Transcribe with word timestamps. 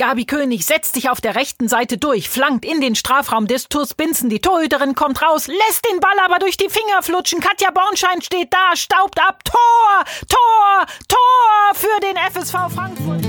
Gabi 0.00 0.24
König 0.24 0.64
setzt 0.64 0.94
sich 0.94 1.10
auf 1.10 1.20
der 1.20 1.34
rechten 1.34 1.68
Seite 1.68 1.98
durch, 1.98 2.30
flankt 2.30 2.64
in 2.64 2.80
den 2.80 2.94
Strafraum 2.94 3.46
des 3.46 3.68
TuS 3.68 3.92
Binzen. 3.92 4.30
Die 4.30 4.40
Torhüterin 4.40 4.94
kommt 4.94 5.20
raus, 5.20 5.46
lässt 5.46 5.86
den 5.92 6.00
Ball 6.00 6.18
aber 6.24 6.38
durch 6.38 6.56
die 6.56 6.70
Finger 6.70 7.02
flutschen. 7.02 7.40
Katja 7.40 7.70
Bornschein 7.70 8.22
steht 8.22 8.50
da, 8.50 8.74
staubt 8.76 9.20
ab. 9.20 9.44
Tor, 9.44 9.58
Tor, 10.26 10.86
Tor 11.06 11.74
für 11.74 12.00
den 12.00 12.16
FSV 12.16 12.74
Frankfurt. 12.74 13.26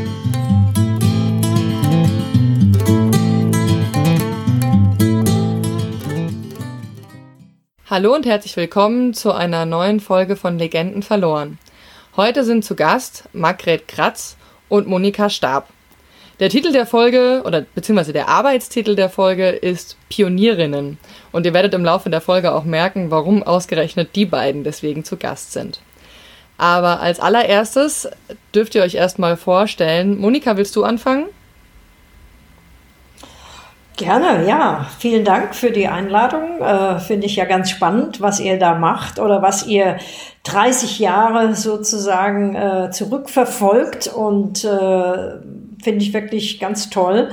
Hallo 7.89 8.15
und 8.15 8.25
herzlich 8.25 8.55
willkommen 8.55 9.13
zu 9.13 9.33
einer 9.33 9.65
neuen 9.65 9.99
Folge 9.99 10.37
von 10.37 10.57
Legenden 10.57 11.03
verloren. 11.03 11.59
Heute 12.15 12.45
sind 12.45 12.63
zu 12.63 12.77
Gast 12.77 13.25
Margret 13.33 13.89
Kratz 13.89 14.37
und 14.69 14.87
Monika 14.87 15.29
Stab. 15.29 15.67
Der 16.41 16.49
Titel 16.49 16.71
der 16.71 16.87
Folge 16.87 17.43
oder 17.45 17.61
beziehungsweise 17.61 18.13
der 18.13 18.27
Arbeitstitel 18.27 18.95
der 18.95 19.09
Folge 19.09 19.49
ist 19.49 19.95
Pionierinnen. 20.09 20.97
Und 21.31 21.45
ihr 21.45 21.53
werdet 21.53 21.75
im 21.75 21.85
Laufe 21.85 22.09
der 22.09 22.19
Folge 22.19 22.51
auch 22.51 22.63
merken, 22.63 23.11
warum 23.11 23.43
ausgerechnet 23.43 24.15
die 24.15 24.25
beiden 24.25 24.63
deswegen 24.63 25.03
zu 25.03 25.17
Gast 25.17 25.53
sind. 25.53 25.81
Aber 26.57 26.99
als 26.99 27.19
allererstes 27.19 28.09
dürft 28.55 28.73
ihr 28.73 28.81
euch 28.81 28.95
erstmal 28.95 29.37
vorstellen. 29.37 30.19
Monika, 30.19 30.57
willst 30.57 30.75
du 30.75 30.83
anfangen? 30.83 31.25
Gerne, 33.95 34.47
ja. 34.47 34.87
Vielen 34.97 35.23
Dank 35.23 35.53
für 35.53 35.69
die 35.69 35.87
Einladung. 35.87 36.59
Äh, 36.59 36.97
Finde 36.97 37.27
ich 37.27 37.35
ja 37.35 37.45
ganz 37.45 37.69
spannend, 37.69 38.19
was 38.19 38.39
ihr 38.39 38.57
da 38.57 38.73
macht 38.73 39.19
oder 39.19 39.43
was 39.43 39.67
ihr 39.67 39.97
30 40.45 40.97
Jahre 40.97 41.53
sozusagen 41.53 42.55
äh, 42.55 42.89
zurückverfolgt 42.89 44.07
und 44.07 44.63
äh, 44.63 45.35
finde 45.83 46.03
ich 46.03 46.13
wirklich 46.13 46.59
ganz 46.59 46.89
toll. 46.89 47.29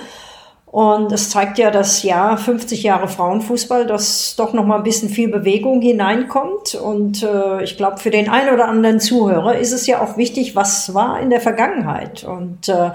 Und 0.71 1.13
es 1.13 1.31
zeigt 1.31 1.57
ja, 1.57 1.71
dass 1.71 2.03
ja 2.03 2.37
50 2.37 2.83
Jahre 2.83 3.09
Frauenfußball, 3.09 3.87
dass 3.87 4.37
doch 4.37 4.53
noch 4.53 4.67
mal 4.67 4.77
ein 4.77 4.83
bisschen 4.83 5.09
viel 5.09 5.29
Bewegung 5.31 5.81
hineinkommt. 5.81 6.75
Und 6.75 7.23
äh, 7.23 7.63
ich 7.65 7.79
glaube, 7.79 7.97
für 7.97 8.11
den 8.11 8.29
einen 8.29 8.53
oder 8.53 8.69
anderen 8.69 9.01
Zuhörer 9.01 9.57
ist 9.57 9.73
es 9.73 9.87
ja 9.87 10.03
auch 10.03 10.19
wichtig, 10.19 10.57
was 10.57 10.93
war 10.93 11.21
in 11.21 11.31
der 11.31 11.41
Vergangenheit. 11.41 12.23
Und 12.25 12.69
äh, 12.69 12.91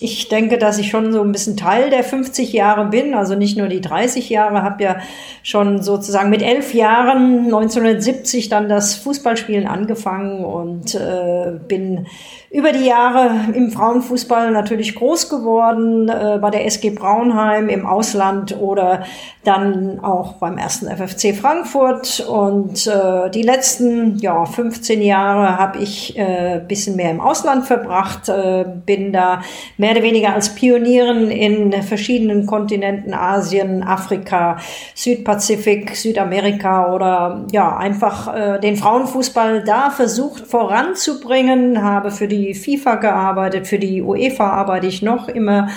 ich 0.00 0.28
denke, 0.28 0.58
dass 0.58 0.78
ich 0.78 0.90
schon 0.90 1.12
so 1.12 1.22
ein 1.22 1.30
bisschen 1.30 1.56
Teil 1.56 1.88
der 1.88 2.02
50 2.02 2.52
Jahre 2.52 2.86
bin, 2.86 3.14
also 3.14 3.36
nicht 3.36 3.56
nur 3.56 3.68
die 3.68 3.80
30 3.80 4.28
Jahre, 4.28 4.62
habe 4.62 4.82
ja 4.82 4.96
schon 5.44 5.82
sozusagen 5.82 6.30
mit 6.30 6.42
elf 6.42 6.74
Jahren 6.74 7.44
1970 7.44 8.48
dann 8.48 8.68
das 8.68 8.96
Fußballspielen 8.96 9.68
angefangen 9.68 10.44
und 10.44 10.96
äh, 10.96 11.52
bin 11.68 12.08
über 12.54 12.70
die 12.70 12.84
Jahre 12.84 13.52
im 13.52 13.72
Frauenfußball 13.72 14.52
natürlich 14.52 14.94
groß 14.94 15.28
geworden, 15.28 16.08
äh, 16.08 16.38
bei 16.40 16.50
der 16.50 16.64
SG 16.66 16.90
Braunheim 16.90 17.68
im 17.68 17.84
Ausland 17.84 18.56
oder 18.56 19.02
dann 19.42 19.98
auch 20.04 20.34
beim 20.34 20.56
ersten 20.56 20.86
FFC 20.86 21.34
Frankfurt. 21.34 22.20
Und 22.20 22.86
äh, 22.86 23.28
die 23.30 23.42
letzten 23.42 24.18
ja, 24.18 24.46
15 24.46 25.02
Jahre 25.02 25.58
habe 25.58 25.80
ich 25.80 26.16
äh, 26.16 26.60
bisschen 26.66 26.94
mehr 26.94 27.10
im 27.10 27.20
Ausland 27.20 27.66
verbracht, 27.66 28.28
äh, 28.28 28.64
bin 28.86 29.12
da 29.12 29.42
mehr 29.76 29.90
oder 29.90 30.04
weniger 30.04 30.32
als 30.32 30.54
Pionierin 30.54 31.32
in 31.32 31.72
verschiedenen 31.82 32.46
Kontinenten, 32.46 33.14
Asien, 33.14 33.82
Afrika, 33.82 34.58
Südpazifik, 34.94 35.96
Südamerika 35.96 36.94
oder 36.94 37.46
ja, 37.50 37.76
einfach 37.76 38.32
äh, 38.32 38.60
den 38.60 38.76
Frauenfußball 38.76 39.64
da 39.64 39.90
versucht 39.90 40.46
voranzubringen, 40.46 41.82
habe 41.82 42.12
für 42.12 42.28
die 42.28 42.43
die 42.44 42.54
FIFA 42.54 42.96
gearbeitet, 42.96 43.66
für 43.66 43.78
die 43.78 44.02
UEFA 44.02 44.50
arbeite 44.50 44.86
ich 44.86 45.02
noch 45.02 45.28
immer 45.28 45.68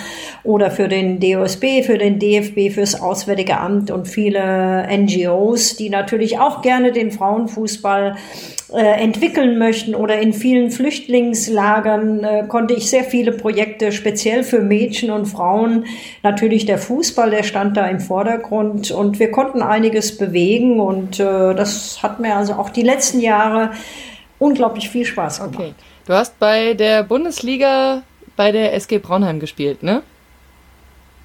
oder 0.44 0.70
für 0.70 0.88
den 0.88 1.20
DOSB, 1.20 1.82
für 1.82 1.98
den 1.98 2.18
DFB, 2.18 2.72
fürs 2.74 3.00
Auswärtige 3.00 3.58
Amt 3.58 3.90
und 3.90 4.06
viele 4.06 4.86
NGOs, 4.90 5.76
die 5.76 5.90
natürlich 5.90 6.38
auch 6.38 6.62
gerne 6.62 6.92
den 6.92 7.10
Frauenfußball 7.10 8.16
äh, 8.70 9.02
entwickeln 9.02 9.56
möchten 9.56 9.94
oder 9.94 10.20
in 10.20 10.34
vielen 10.34 10.70
Flüchtlingslagern 10.70 12.24
äh, 12.24 12.44
konnte 12.48 12.74
ich 12.74 12.90
sehr 12.90 13.04
viele 13.04 13.32
Projekte 13.32 13.92
speziell 13.92 14.44
für 14.44 14.60
Mädchen 14.60 15.10
und 15.10 15.24
Frauen. 15.24 15.86
Natürlich 16.22 16.66
der 16.66 16.76
Fußball, 16.76 17.30
der 17.30 17.44
stand 17.44 17.78
da 17.78 17.86
im 17.86 17.98
Vordergrund 17.98 18.90
und 18.90 19.18
wir 19.18 19.30
konnten 19.30 19.62
einiges 19.62 20.18
bewegen 20.18 20.80
und 20.80 21.18
äh, 21.18 21.54
das 21.54 22.02
hat 22.02 22.20
mir 22.20 22.36
also 22.36 22.54
auch 22.54 22.68
die 22.68 22.82
letzten 22.82 23.20
Jahre 23.20 23.70
unglaublich 24.38 24.90
viel 24.90 25.06
Spaß 25.06 25.38
gemacht. 25.38 25.54
Okay. 25.54 25.74
Du 26.08 26.14
hast 26.14 26.38
bei 26.38 26.72
der 26.72 27.02
Bundesliga 27.02 28.02
bei 28.34 28.50
der 28.50 28.72
SG 28.72 28.96
Braunheim 28.96 29.40
gespielt, 29.40 29.82
ne? 29.82 30.02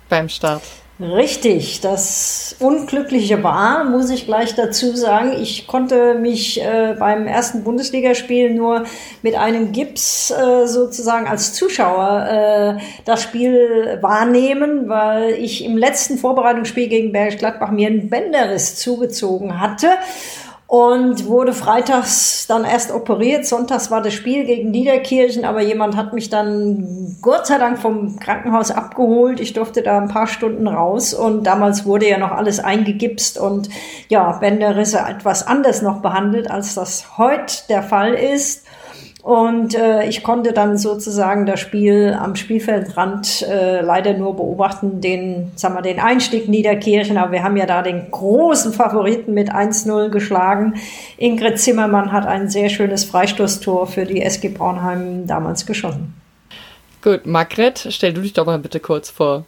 Beim 0.10 0.28
Start. 0.28 0.62
Richtig, 1.00 1.80
das 1.80 2.58
Unglückliche 2.60 3.42
war, 3.44 3.86
muss 3.86 4.10
ich 4.10 4.26
gleich 4.26 4.56
dazu 4.56 4.94
sagen, 4.94 5.32
ich 5.42 5.68
konnte 5.68 6.16
mich 6.16 6.62
äh, 6.62 6.98
beim 7.00 7.28
ersten 7.28 7.64
Bundesligaspiel 7.64 8.54
nur 8.54 8.84
mit 9.22 9.36
einem 9.36 9.72
Gips 9.72 10.32
äh, 10.32 10.68
sozusagen 10.68 11.28
als 11.28 11.54
Zuschauer 11.54 12.28
äh, 12.78 12.84
das 13.06 13.24
Spiel 13.24 13.98
wahrnehmen, 14.02 14.90
weil 14.90 15.32
ich 15.32 15.64
im 15.64 15.78
letzten 15.78 16.18
Vorbereitungsspiel 16.18 16.90
gegen 16.90 17.14
Bergisch 17.14 17.38
Gladbach 17.38 17.72
mir 17.72 17.88
einen 17.88 18.10
Bänderriss 18.10 18.76
zugezogen 18.76 19.62
hatte 19.62 19.88
und 20.74 21.28
wurde 21.28 21.54
freitags 21.54 22.48
dann 22.48 22.66
erst 22.66 22.92
operiert. 22.92 23.46
Sonntags 23.46 23.92
war 23.92 24.02
das 24.02 24.16
Spiel 24.16 24.44
gegen 24.44 24.72
Niederkirchen, 24.72 25.46
aber 25.46 25.62
jemand 25.62 25.96
hat 25.96 26.14
mich 26.14 26.32
dann 26.32 27.16
Gott 27.22 27.46
sei 27.46 27.60
Dank 27.60 27.78
vom 27.78 28.18
Krankenhaus 28.20 28.72
abgeholt. 28.72 29.40
Ich 29.40 29.54
durfte 29.54 29.84
da 29.84 30.00
ein 30.00 30.08
paar 30.08 30.26
Stunden 30.26 30.68
raus 30.68 31.14
und 31.14 31.44
damals 31.44 31.86
wurde 31.86 32.10
ja 32.10 32.18
noch 32.18 32.32
alles 32.32 32.60
eingegipst 32.60 33.38
und 33.38 33.70
ja, 34.10 34.32
Bänderrisse 34.32 34.98
etwas 34.98 35.46
anders 35.46 35.84
noch 35.84 36.02
behandelt, 36.02 36.50
als 36.50 36.74
das 36.74 37.20
heute 37.20 37.54
der 37.70 37.84
Fall 37.84 38.16
ist. 38.16 38.63
Und 39.24 39.74
äh, 39.74 40.06
ich 40.06 40.22
konnte 40.22 40.52
dann 40.52 40.78
sozusagen 40.78 41.46
das 41.46 41.62
Spiel 41.62 42.14
am 42.20 42.36
Spielfeldrand 42.36 43.44
äh, 43.44 43.80
leider 43.80 44.16
nur 44.16 44.36
beobachten, 44.36 45.00
den, 45.00 45.50
sagen 45.56 45.76
wir, 45.76 45.82
den 45.82 46.02
Einstieg 46.02 46.50
Niederkirchen. 46.50 47.18
Aber 47.18 47.32
wir 47.32 47.42
haben 47.42 47.56
ja 47.56 47.66
da 47.66 47.82
den 47.82 48.12
großen 48.12 48.74
Favoriten 48.74 49.34
mit 49.34 49.50
1-0 49.50 50.10
geschlagen. 50.10 50.76
Ingrid 51.16 51.58
Zimmermann 51.58 52.12
hat 52.12 52.26
ein 52.26 52.50
sehr 52.50 52.68
schönes 52.68 53.06
Freistoßtor 53.06 53.88
für 53.88 54.04
die 54.04 54.22
SG 54.22 54.50
Braunheim 54.50 55.26
damals 55.26 55.66
geschossen. 55.66 56.14
Gut, 57.02 57.26
Margret, 57.26 57.88
stell 57.92 58.12
du 58.12 58.20
dich 58.20 58.34
doch 58.34 58.46
mal 58.46 58.60
bitte 58.60 58.82
kurz 58.82 59.10
vor. 59.10 59.46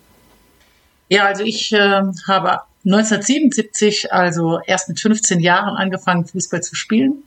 Ja, 1.09 1.25
also 1.25 1.44
ich 1.44 1.74
äh, 1.74 2.02
habe 2.30 2.62
1977, 2.85 4.14
also 4.14 4.58
erst 4.66 4.88
mit 4.88 5.02
15 5.02 5.41
Jahren 5.41 5.75
angefangen, 5.75 6.25
Fußball 6.25 6.64
zu 6.64 6.75
spielen 6.75 7.24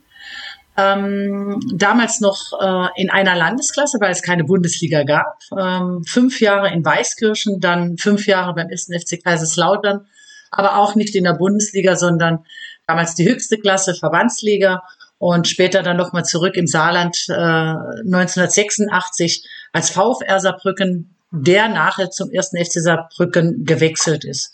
ähm, 0.77 1.59
damals 1.73 2.21
noch 2.21 2.53
äh, 2.59 3.01
in 3.01 3.09
einer 3.09 3.35
Landesklasse, 3.35 3.97
weil 3.99 4.11
es 4.11 4.21
keine 4.21 4.43
Bundesliga 4.43 5.03
gab. 5.03 5.39
Ähm, 5.57 6.03
fünf 6.05 6.39
Jahre 6.39 6.71
in 6.71 6.85
Weißkirchen, 6.85 7.59
dann 7.59 7.97
fünf 7.97 8.27
Jahre 8.27 8.53
beim 8.53 8.67
1. 8.67 8.85
FC 8.85 9.23
Kaiserslautern, 9.23 10.05
aber 10.51 10.77
auch 10.77 10.95
nicht 10.95 11.15
in 11.15 11.25
der 11.25 11.33
Bundesliga, 11.33 11.95
sondern 11.95 12.45
damals 12.87 13.15
die 13.15 13.27
höchste 13.27 13.57
Klasse, 13.57 13.93
Verbandsliga 13.93 14.83
und 15.17 15.47
später 15.47 15.83
dann 15.83 15.97
nochmal 15.97 16.23
zurück 16.23 16.55
im 16.55 16.65
Saarland 16.65 17.25
äh, 17.29 17.33
1986 17.33 19.45
als 19.73 19.89
VfR 19.89 20.39
Saarbrücken, 20.39 21.13
der 21.31 21.67
nachher 21.67 22.09
zum 22.09 22.29
1. 22.33 22.51
FC 22.51 22.81
Saarbrücken 22.81 23.65
gewechselt 23.65 24.23
ist. 24.23 24.53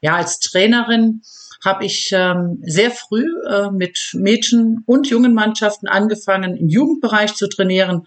Ja, 0.00 0.16
als 0.16 0.38
Trainerin 0.38 1.22
habe 1.64 1.84
ich 1.84 2.10
ähm, 2.12 2.58
sehr 2.62 2.90
früh 2.90 3.26
äh, 3.48 3.70
mit 3.70 4.10
Mädchen 4.14 4.82
und 4.86 5.08
jungen 5.08 5.34
Mannschaften 5.34 5.88
angefangen, 5.88 6.56
im 6.56 6.68
Jugendbereich 6.68 7.34
zu 7.34 7.48
trainieren. 7.48 8.06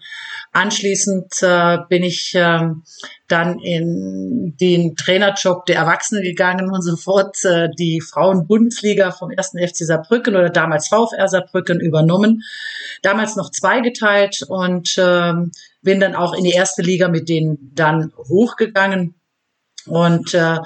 Anschließend 0.52 1.42
äh, 1.42 1.78
bin 1.88 2.02
ich 2.02 2.34
äh, 2.34 2.60
dann 3.28 3.58
in 3.60 4.56
den 4.60 4.96
Trainerjob 4.96 5.66
der 5.66 5.76
Erwachsenen 5.76 6.22
gegangen 6.22 6.70
und 6.70 6.82
sofort 6.82 7.42
äh, 7.44 7.68
die 7.78 8.00
Frauenbundesliga 8.00 9.10
vom 9.10 9.30
ersten 9.30 9.58
FC 9.58 9.78
Saarbrücken 9.78 10.34
oder 10.34 10.50
damals 10.50 10.88
VfR 10.88 11.28
Saarbrücken 11.28 11.80
übernommen. 11.80 12.42
Damals 13.02 13.36
noch 13.36 13.50
zweigeteilt 13.50 14.42
und 14.48 14.96
äh, 14.98 15.32
bin 15.82 16.00
dann 16.00 16.14
auch 16.14 16.34
in 16.34 16.44
die 16.44 16.52
erste 16.52 16.82
Liga 16.82 17.08
mit 17.08 17.28
denen 17.28 17.72
dann 17.74 18.12
hochgegangen. 18.16 19.14
Und 19.86 20.34
äh, 20.34 20.58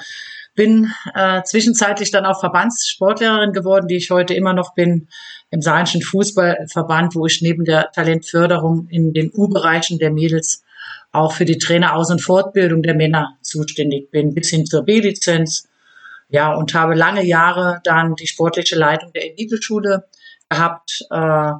bin 0.56 0.92
äh, 1.14 1.42
zwischenzeitlich 1.44 2.10
dann 2.10 2.26
auch 2.26 2.40
Verbandssportlehrerin 2.40 3.52
geworden, 3.52 3.86
die 3.86 3.96
ich 3.96 4.10
heute 4.10 4.34
immer 4.34 4.52
noch 4.52 4.74
bin, 4.74 5.08
im 5.50 5.62
Saarischen 5.62 6.02
Fußballverband, 6.02 7.14
wo 7.14 7.26
ich 7.26 7.40
neben 7.40 7.64
der 7.64 7.92
Talentförderung 7.92 8.88
in 8.90 9.12
den 9.12 9.30
U-Bereichen 9.32 9.98
der 9.98 10.10
Mädels 10.10 10.64
auch 11.12 11.32
für 11.32 11.44
die 11.44 11.58
Traineraus- 11.58 12.10
und 12.10 12.20
Fortbildung 12.20 12.82
der 12.82 12.94
Männer 12.94 13.36
zuständig 13.42 14.10
bin, 14.10 14.34
bis 14.34 14.50
hin 14.50 14.66
zur 14.66 14.82
B-Lizenz. 14.82 15.68
Ja, 16.28 16.52
und 16.52 16.74
habe 16.74 16.94
lange 16.94 17.24
Jahre 17.24 17.80
dann 17.84 18.16
die 18.16 18.26
sportliche 18.26 18.76
Leitung 18.76 19.12
der 19.12 19.30
Eliteschule 19.32 20.04
gehabt. 20.48 21.06
Äh, 21.10 21.52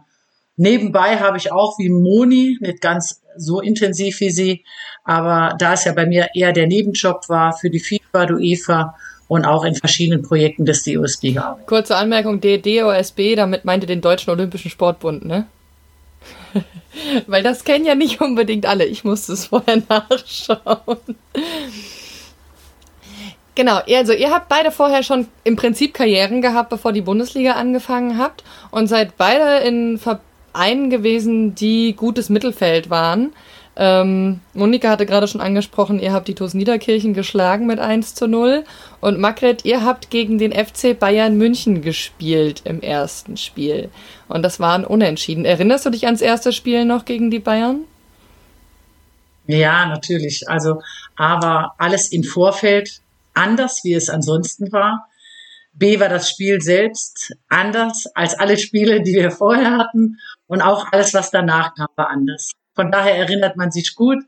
Nebenbei 0.56 1.18
habe 1.18 1.36
ich 1.36 1.52
auch 1.52 1.78
wie 1.78 1.90
Moni, 1.90 2.56
nicht 2.60 2.80
ganz 2.80 3.20
so 3.36 3.60
intensiv 3.60 4.20
wie 4.20 4.30
sie, 4.30 4.64
aber 5.04 5.54
da 5.58 5.74
es 5.74 5.84
ja 5.84 5.92
bei 5.92 6.06
mir 6.06 6.28
eher 6.34 6.52
der 6.52 6.66
Nebenjob 6.66 7.28
war 7.28 7.52
für 7.52 7.68
die 7.68 7.80
FIFA, 7.80 8.32
UEFA 8.32 8.94
und 9.28 9.44
auch 9.44 9.64
in 9.64 9.74
verschiedenen 9.74 10.22
Projekten 10.22 10.64
des 10.64 10.82
DOSB 10.84 11.32
gearbeitet. 11.34 11.66
Kurze 11.66 11.96
Anmerkung, 11.96 12.40
DOSB, 12.40 13.34
damit 13.36 13.64
meinte 13.64 13.86
den 13.86 14.00
Deutschen 14.00 14.30
Olympischen 14.30 14.70
Sportbund, 14.70 15.24
ne? 15.24 15.46
Weil 17.26 17.42
das 17.42 17.64
kennen 17.64 17.84
ja 17.84 17.94
nicht 17.94 18.20
unbedingt 18.20 18.66
alle. 18.66 18.86
Ich 18.86 19.04
musste 19.04 19.34
es 19.34 19.46
vorher 19.46 19.82
nachschauen. 19.88 20.98
Genau, 23.54 23.80
also 23.88 24.12
ihr 24.12 24.30
habt 24.30 24.48
beide 24.48 24.70
vorher 24.70 25.02
schon 25.02 25.28
im 25.44 25.56
Prinzip 25.56 25.94
Karrieren 25.94 26.42
gehabt, 26.42 26.68
bevor 26.68 26.92
die 26.92 27.00
Bundesliga 27.00 27.52
angefangen 27.52 28.18
habt 28.18 28.44
und 28.70 28.86
seid 28.86 29.16
beide 29.16 29.66
in 29.66 29.98
Vereinen 30.56 30.88
gewesen, 30.88 31.54
die 31.54 31.94
gutes 31.94 32.30
Mittelfeld 32.30 32.88
waren. 32.88 33.34
Ähm, 33.78 34.40
Monika 34.54 34.88
hatte 34.88 35.04
gerade 35.04 35.28
schon 35.28 35.42
angesprochen, 35.42 35.98
ihr 35.98 36.14
habt 36.14 36.28
die 36.28 36.34
TuS 36.34 36.54
Niederkirchen 36.54 37.12
geschlagen 37.12 37.66
mit 37.66 37.78
1 37.78 38.14
zu 38.14 38.26
0. 38.26 38.64
Und 39.02 39.20
Margret, 39.20 39.66
ihr 39.66 39.84
habt 39.84 40.08
gegen 40.08 40.38
den 40.38 40.52
FC 40.52 40.98
Bayern 40.98 41.36
München 41.36 41.82
gespielt 41.82 42.62
im 42.64 42.80
ersten 42.80 43.36
Spiel. 43.36 43.90
Und 44.28 44.42
das 44.42 44.58
waren 44.58 44.86
Unentschieden. 44.86 45.44
Erinnerst 45.44 45.84
du 45.84 45.90
dich 45.90 46.06
ans 46.06 46.22
erste 46.22 46.52
Spiel 46.52 46.86
noch 46.86 47.04
gegen 47.04 47.30
die 47.30 47.38
Bayern? 47.38 47.80
Ja, 49.46 49.84
natürlich. 49.84 50.48
Also, 50.48 50.80
aber 51.16 51.74
alles 51.76 52.10
im 52.12 52.24
Vorfeld 52.24 53.02
anders, 53.34 53.80
wie 53.84 53.92
es 53.92 54.08
ansonsten 54.08 54.72
war. 54.72 55.06
B 55.78 56.00
war 56.00 56.08
das 56.08 56.30
Spiel 56.30 56.60
selbst 56.60 57.32
anders 57.48 58.06
als 58.14 58.38
alle 58.38 58.58
Spiele, 58.58 59.02
die 59.02 59.14
wir 59.14 59.30
vorher 59.42 59.76
hatten. 59.76 60.18
Und 60.46 60.62
auch 60.62 60.92
alles, 60.92 61.12
was 61.14 61.30
danach 61.30 61.74
kam, 61.74 61.88
war 61.96 62.08
anders. 62.08 62.52
Von 62.74 62.90
daher 62.90 63.16
erinnert 63.16 63.56
man 63.56 63.70
sich 63.70 63.94
gut. 63.94 64.22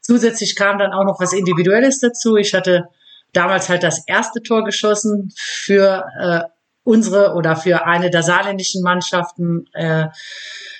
Zusätzlich 0.00 0.56
kam 0.56 0.78
dann 0.78 0.92
auch 0.92 1.04
noch 1.04 1.20
was 1.20 1.32
Individuelles 1.32 2.00
dazu. 2.00 2.36
Ich 2.36 2.54
hatte 2.54 2.88
damals 3.32 3.68
halt 3.68 3.82
das 3.82 4.02
erste 4.06 4.42
Tor 4.42 4.64
geschossen 4.64 5.32
für 5.36 6.04
äh, 6.18 6.40
unsere 6.82 7.34
oder 7.34 7.56
für 7.56 7.86
eine 7.86 8.10
der 8.10 8.22
saarländischen 8.22 8.82
Mannschaften, 8.82 9.66
äh, 9.74 10.06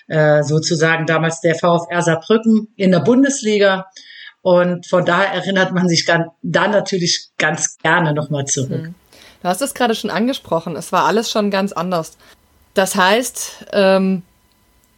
äh, 0.08 0.42
sozusagen 0.42 1.06
damals 1.06 1.40
der 1.40 1.54
VfR 1.54 2.02
Saarbrücken 2.02 2.72
in 2.76 2.90
der 2.90 3.00
Bundesliga. 3.00 3.86
Und 4.42 4.86
von 4.86 5.04
daher 5.04 5.32
erinnert 5.34 5.72
man 5.72 5.88
sich 5.88 6.06
dann, 6.06 6.30
natürlich 6.42 7.28
ganz 7.36 7.76
gerne 7.78 8.14
nochmal 8.14 8.46
zurück. 8.46 8.86
Hm. 8.86 8.94
Du 9.42 9.48
hast 9.48 9.62
es 9.62 9.74
gerade 9.74 9.94
schon 9.94 10.10
angesprochen, 10.10 10.76
es 10.76 10.92
war 10.92 11.04
alles 11.04 11.30
schon 11.30 11.50
ganz 11.50 11.72
anders. 11.72 12.16
Das 12.74 12.94
heißt, 12.94 13.66
ähm, 13.72 14.22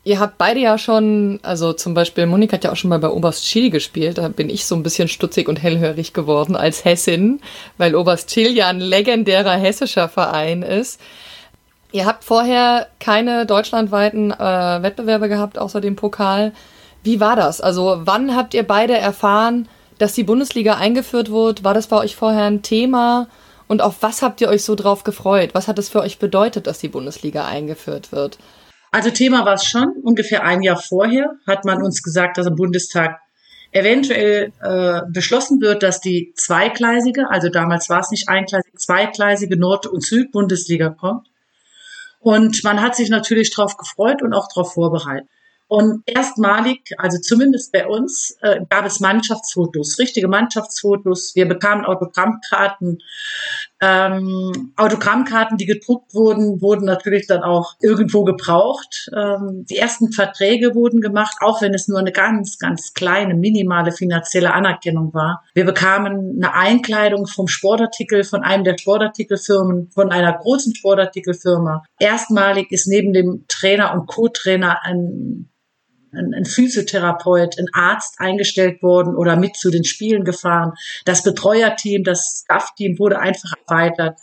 Ihr 0.05 0.19
habt 0.19 0.37
beide 0.37 0.59
ja 0.59 0.79
schon, 0.79 1.39
also 1.45 1.73
zum 1.73 1.95
Beispiel 1.95 2.27
Monika 2.27 2.55
hat 2.55 2.65
ja 2.65 2.73
auch 2.73 2.77
schon 2.77 2.91
mal 2.91 2.99
bei 2.99 3.09
Oberst 3.09 3.47
Schiel 3.47 3.71
gespielt. 3.71 4.19
Da 4.19 4.29
bin 4.29 4.51
ich 4.51 4.67
so 4.67 4.75
ein 4.75 4.83
bisschen 4.83 5.07
stutzig 5.07 5.49
und 5.49 5.63
hellhörig 5.63 6.13
geworden 6.13 6.57
als 6.57 6.85
Hessin, 6.85 7.41
weil 7.79 7.95
Oberst 7.95 8.33
Schiel 8.33 8.51
ja 8.51 8.67
ein 8.67 8.81
legendärer 8.81 9.53
hessischer 9.53 10.09
Verein 10.09 10.63
ist. 10.63 11.01
Ihr 11.93 12.05
habt 12.05 12.25
vorher 12.25 12.89
keine 12.99 13.47
deutschlandweiten 13.47 14.33
äh, 14.33 14.83
Wettbewerbe 14.83 15.29
gehabt, 15.29 15.57
außer 15.57 15.81
dem 15.81 15.95
Pokal. 15.95 16.53
Wie 17.05 17.21
war 17.21 17.37
das? 17.37 17.61
Also 17.61 18.01
wann 18.01 18.35
habt 18.35 18.55
ihr 18.55 18.65
beide 18.65 18.97
erfahren, 18.97 19.69
dass 19.99 20.15
die 20.15 20.25
Bundesliga 20.25 20.79
eingeführt 20.79 21.31
wird? 21.31 21.63
War 21.63 21.75
das 21.75 21.87
bei 21.87 21.99
euch 21.99 22.17
vorher 22.17 22.45
ein 22.45 22.63
Thema? 22.63 23.29
Und 23.73 23.81
auf 23.81 24.03
was 24.03 24.21
habt 24.21 24.43
ihr 24.43 24.51
euch 24.51 24.65
so 24.65 24.75
drauf 24.75 25.03
gefreut? 25.03 25.55
Was 25.55 25.67
hat 25.67 25.79
es 25.79 25.89
für 25.89 26.01
euch 26.01 26.19
bedeutet, 26.19 26.67
dass 26.67 26.79
die 26.79 26.91
Bundesliga 26.91 27.47
eingeführt 27.47 28.13
wird? 28.13 28.37
Also 28.91 29.09
Thema 29.09 29.47
war 29.47 29.55
es 29.55 29.65
schon. 29.65 29.95
Ungefähr 30.03 30.45
ein 30.45 30.61
Jahr 30.61 30.77
vorher 30.77 31.31
hat 31.47 31.65
man 31.65 31.83
uns 31.83 32.03
gesagt, 32.03 32.37
dass 32.37 32.47
im 32.47 32.55
Bundestag 32.55 33.19
eventuell 33.71 34.53
äh, 34.61 35.01
beschlossen 35.11 35.63
wird, 35.63 35.83
dass 35.83 36.03
die 36.03 36.35
zweigleisige, 36.37 37.31
also 37.31 37.49
damals 37.49 37.89
war 37.89 38.01
es 38.01 38.11
nicht 38.11 38.29
eingleisig, 38.29 38.75
zweigleisige 38.77 39.57
Nord- 39.57 39.87
und 39.87 40.05
Süd-Bundesliga 40.05 40.91
kommt. 40.91 41.29
Und 42.21 42.63
man 42.65 42.83
hat 42.83 42.95
sich 42.95 43.09
natürlich 43.09 43.55
darauf 43.55 43.79
gefreut 43.79 44.21
und 44.21 44.35
auch 44.35 44.49
darauf 44.55 44.75
vorbereitet. 44.75 45.31
Und 45.75 46.03
erstmalig, 46.05 46.91
also 46.99 47.19
zumindest 47.19 47.73
bei 47.73 47.87
uns, 47.87 48.37
äh, 48.43 48.61
gab 48.69 48.85
es 48.85 49.01
Mannschaftsfotos, 49.01 49.99
richtige 49.99 50.29
Mannschaftsfotos. 50.29 51.35
Wir 51.35 51.49
bekamen 51.49 51.87
Autogrammkarten. 51.87 53.03
Ähm, 53.85 54.73
Autogrammkarten, 54.77 55.59
die 55.59 55.67
gedruckt 55.67 56.15
wurden, 56.15 56.63
wurden 56.63 56.85
natürlich 56.85 57.27
dann 57.27 57.43
auch 57.43 57.75
irgendwo 57.81 58.23
gebraucht. 58.23 59.11
Ähm, 59.13 59.67
die 59.69 59.77
ersten 59.77 60.13
Verträge 60.13 60.77
wurden 60.77 61.01
gemacht, 61.01 61.37
auch 61.41 61.61
wenn 61.63 61.75
es 61.75 61.89
nur 61.89 61.99
eine 61.99 62.13
ganz, 62.13 62.59
ganz 62.59 62.95
kleine, 62.95 63.35
minimale 63.35 63.91
finanzielle 63.91 64.55
Anerkennung 64.55 65.13
war. 65.13 65.43
Wir 65.55 65.65
bekamen 65.65 66.41
eine 66.41 66.55
Einkleidung 66.55 67.27
vom 67.27 67.49
Sportartikel, 67.49 68.23
von 68.23 68.45
einem 68.45 68.63
der 68.63 68.79
Sportartikelfirmen, 68.79 69.91
von 69.91 70.13
einer 70.13 70.33
großen 70.33 70.77
Sportartikelfirma. 70.77 71.83
Erstmalig 71.99 72.71
ist 72.71 72.87
neben 72.87 73.13
dem 73.13 73.47
Trainer 73.49 73.95
und 73.95 74.07
Co-Trainer 74.07 74.79
ein 74.85 75.52
ein, 76.13 76.35
ein 76.35 76.45
Physiotherapeut, 76.45 77.59
ein 77.59 77.69
Arzt 77.73 78.17
eingestellt 78.19 78.83
worden 78.83 79.17
oder 79.17 79.37
mit 79.37 79.57
zu 79.57 79.71
den 79.71 79.85
Spielen 79.85 80.25
gefahren. 80.25 80.73
Das 81.05 81.23
Betreuerteam, 81.23 82.05
das 82.05 82.43
Staff-Team 82.45 82.99
wurde 82.99 83.19
einfach 83.19 83.53
erweitert. 83.67 84.19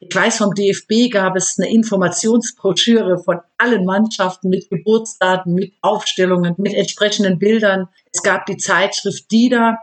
Ich 0.00 0.14
weiß, 0.14 0.38
vom 0.38 0.54
DFB 0.54 1.10
gab 1.10 1.34
es 1.34 1.58
eine 1.58 1.72
Informationsbroschüre 1.72 3.18
von 3.24 3.40
allen 3.56 3.84
Mannschaften 3.84 4.48
mit 4.48 4.70
Geburtsdaten, 4.70 5.54
mit 5.54 5.74
Aufstellungen, 5.80 6.54
mit 6.56 6.74
entsprechenden 6.74 7.38
Bildern. 7.38 7.88
Es 8.12 8.22
gab 8.22 8.46
die 8.46 8.56
Zeitschrift 8.56 9.30
DIDA. 9.32 9.78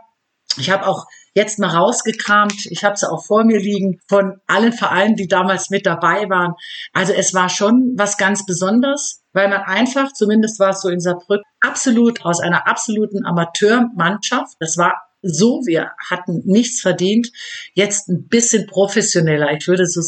Ich 0.56 0.70
habe 0.70 0.86
auch 0.86 1.04
jetzt 1.34 1.58
mal 1.58 1.68
rausgekramt, 1.68 2.64
ich 2.70 2.82
habe 2.82 2.96
sie 2.96 3.10
auch 3.10 3.22
vor 3.22 3.44
mir 3.44 3.58
liegen, 3.58 4.00
von 4.08 4.40
allen 4.46 4.72
Vereinen, 4.72 5.16
die 5.16 5.28
damals 5.28 5.68
mit 5.68 5.84
dabei 5.84 6.30
waren. 6.30 6.54
Also 6.94 7.12
es 7.12 7.34
war 7.34 7.50
schon 7.50 7.92
was 7.94 8.16
ganz 8.16 8.46
Besonderes 8.46 9.22
weil 9.36 9.48
man 9.48 9.60
einfach, 9.60 10.12
zumindest 10.14 10.58
war 10.58 10.70
es 10.70 10.80
so 10.80 10.88
in 10.88 10.98
Saarbrücken, 10.98 11.44
absolut 11.60 12.24
aus 12.24 12.40
einer 12.40 12.66
absoluten 12.66 13.26
Amateurmannschaft, 13.26 14.56
das 14.60 14.78
war 14.78 14.94
so, 15.20 15.60
wir 15.66 15.90
hatten 16.08 16.40
nichts 16.46 16.80
verdient, 16.80 17.30
jetzt 17.74 18.08
ein 18.08 18.28
bisschen 18.28 18.66
professioneller, 18.66 19.52
ich 19.52 19.68
würde 19.68 19.86
so 19.86 20.00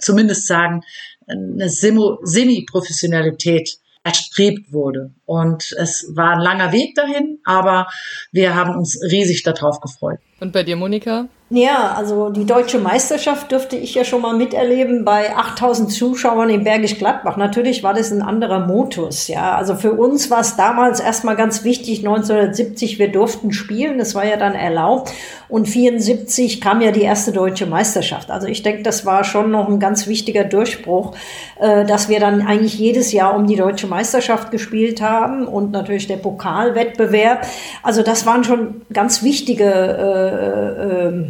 zumindest 0.00 0.46
sagen, 0.46 0.82
eine 1.26 1.70
Semi-Professionalität 1.70 3.78
erstrebt 4.04 4.70
wurde. 4.72 5.14
Und 5.24 5.74
es 5.78 6.12
war 6.14 6.32
ein 6.32 6.40
langer 6.40 6.70
Weg 6.72 6.94
dahin, 6.94 7.38
aber 7.44 7.88
wir 8.32 8.54
haben 8.54 8.76
uns 8.76 9.00
riesig 9.02 9.44
darauf 9.44 9.80
gefreut. 9.80 10.18
Und 10.40 10.52
bei 10.52 10.62
dir, 10.62 10.76
Monika? 10.76 11.30
Ja, 11.50 11.94
also 11.96 12.28
die 12.28 12.44
deutsche 12.44 12.78
Meisterschaft 12.78 13.50
dürfte 13.50 13.76
ich 13.76 13.94
ja 13.94 14.04
schon 14.04 14.20
mal 14.20 14.36
miterleben 14.36 15.06
bei 15.06 15.34
8000 15.34 15.90
Zuschauern 15.90 16.50
in 16.50 16.62
Bergisch 16.62 16.98
Gladbach. 16.98 17.38
Natürlich 17.38 17.82
war 17.82 17.94
das 17.94 18.10
ein 18.10 18.20
anderer 18.20 18.66
Motus, 18.66 19.28
ja. 19.28 19.56
Also 19.56 19.74
für 19.74 19.94
uns 19.94 20.30
war 20.30 20.40
es 20.40 20.56
damals 20.56 21.00
erstmal 21.00 21.36
ganz 21.36 21.64
wichtig, 21.64 22.00
1970, 22.00 22.98
wir 22.98 23.10
durften 23.10 23.54
spielen, 23.54 23.96
das 23.96 24.14
war 24.14 24.26
ja 24.26 24.36
dann 24.36 24.54
erlaubt. 24.54 25.10
Und 25.48 25.66
74 25.66 26.60
kam 26.60 26.82
ja 26.82 26.90
die 26.90 27.00
erste 27.00 27.32
deutsche 27.32 27.64
Meisterschaft. 27.64 28.30
Also 28.30 28.46
ich 28.46 28.62
denke, 28.62 28.82
das 28.82 29.06
war 29.06 29.24
schon 29.24 29.50
noch 29.50 29.68
ein 29.68 29.80
ganz 29.80 30.06
wichtiger 30.06 30.44
Durchbruch, 30.44 31.14
äh, 31.58 31.86
dass 31.86 32.10
wir 32.10 32.20
dann 32.20 32.46
eigentlich 32.46 32.78
jedes 32.78 33.12
Jahr 33.12 33.34
um 33.34 33.46
die 33.46 33.56
deutsche 33.56 33.86
Meisterschaft 33.86 34.50
gespielt 34.50 35.00
haben 35.00 35.46
und 35.48 35.70
natürlich 35.70 36.08
der 36.08 36.18
Pokalwettbewerb. 36.18 37.46
Also 37.82 38.02
das 38.02 38.26
waren 38.26 38.44
schon 38.44 38.82
ganz 38.92 39.22
wichtige 39.22 39.64
äh, 39.64 41.08
äh, 41.08 41.24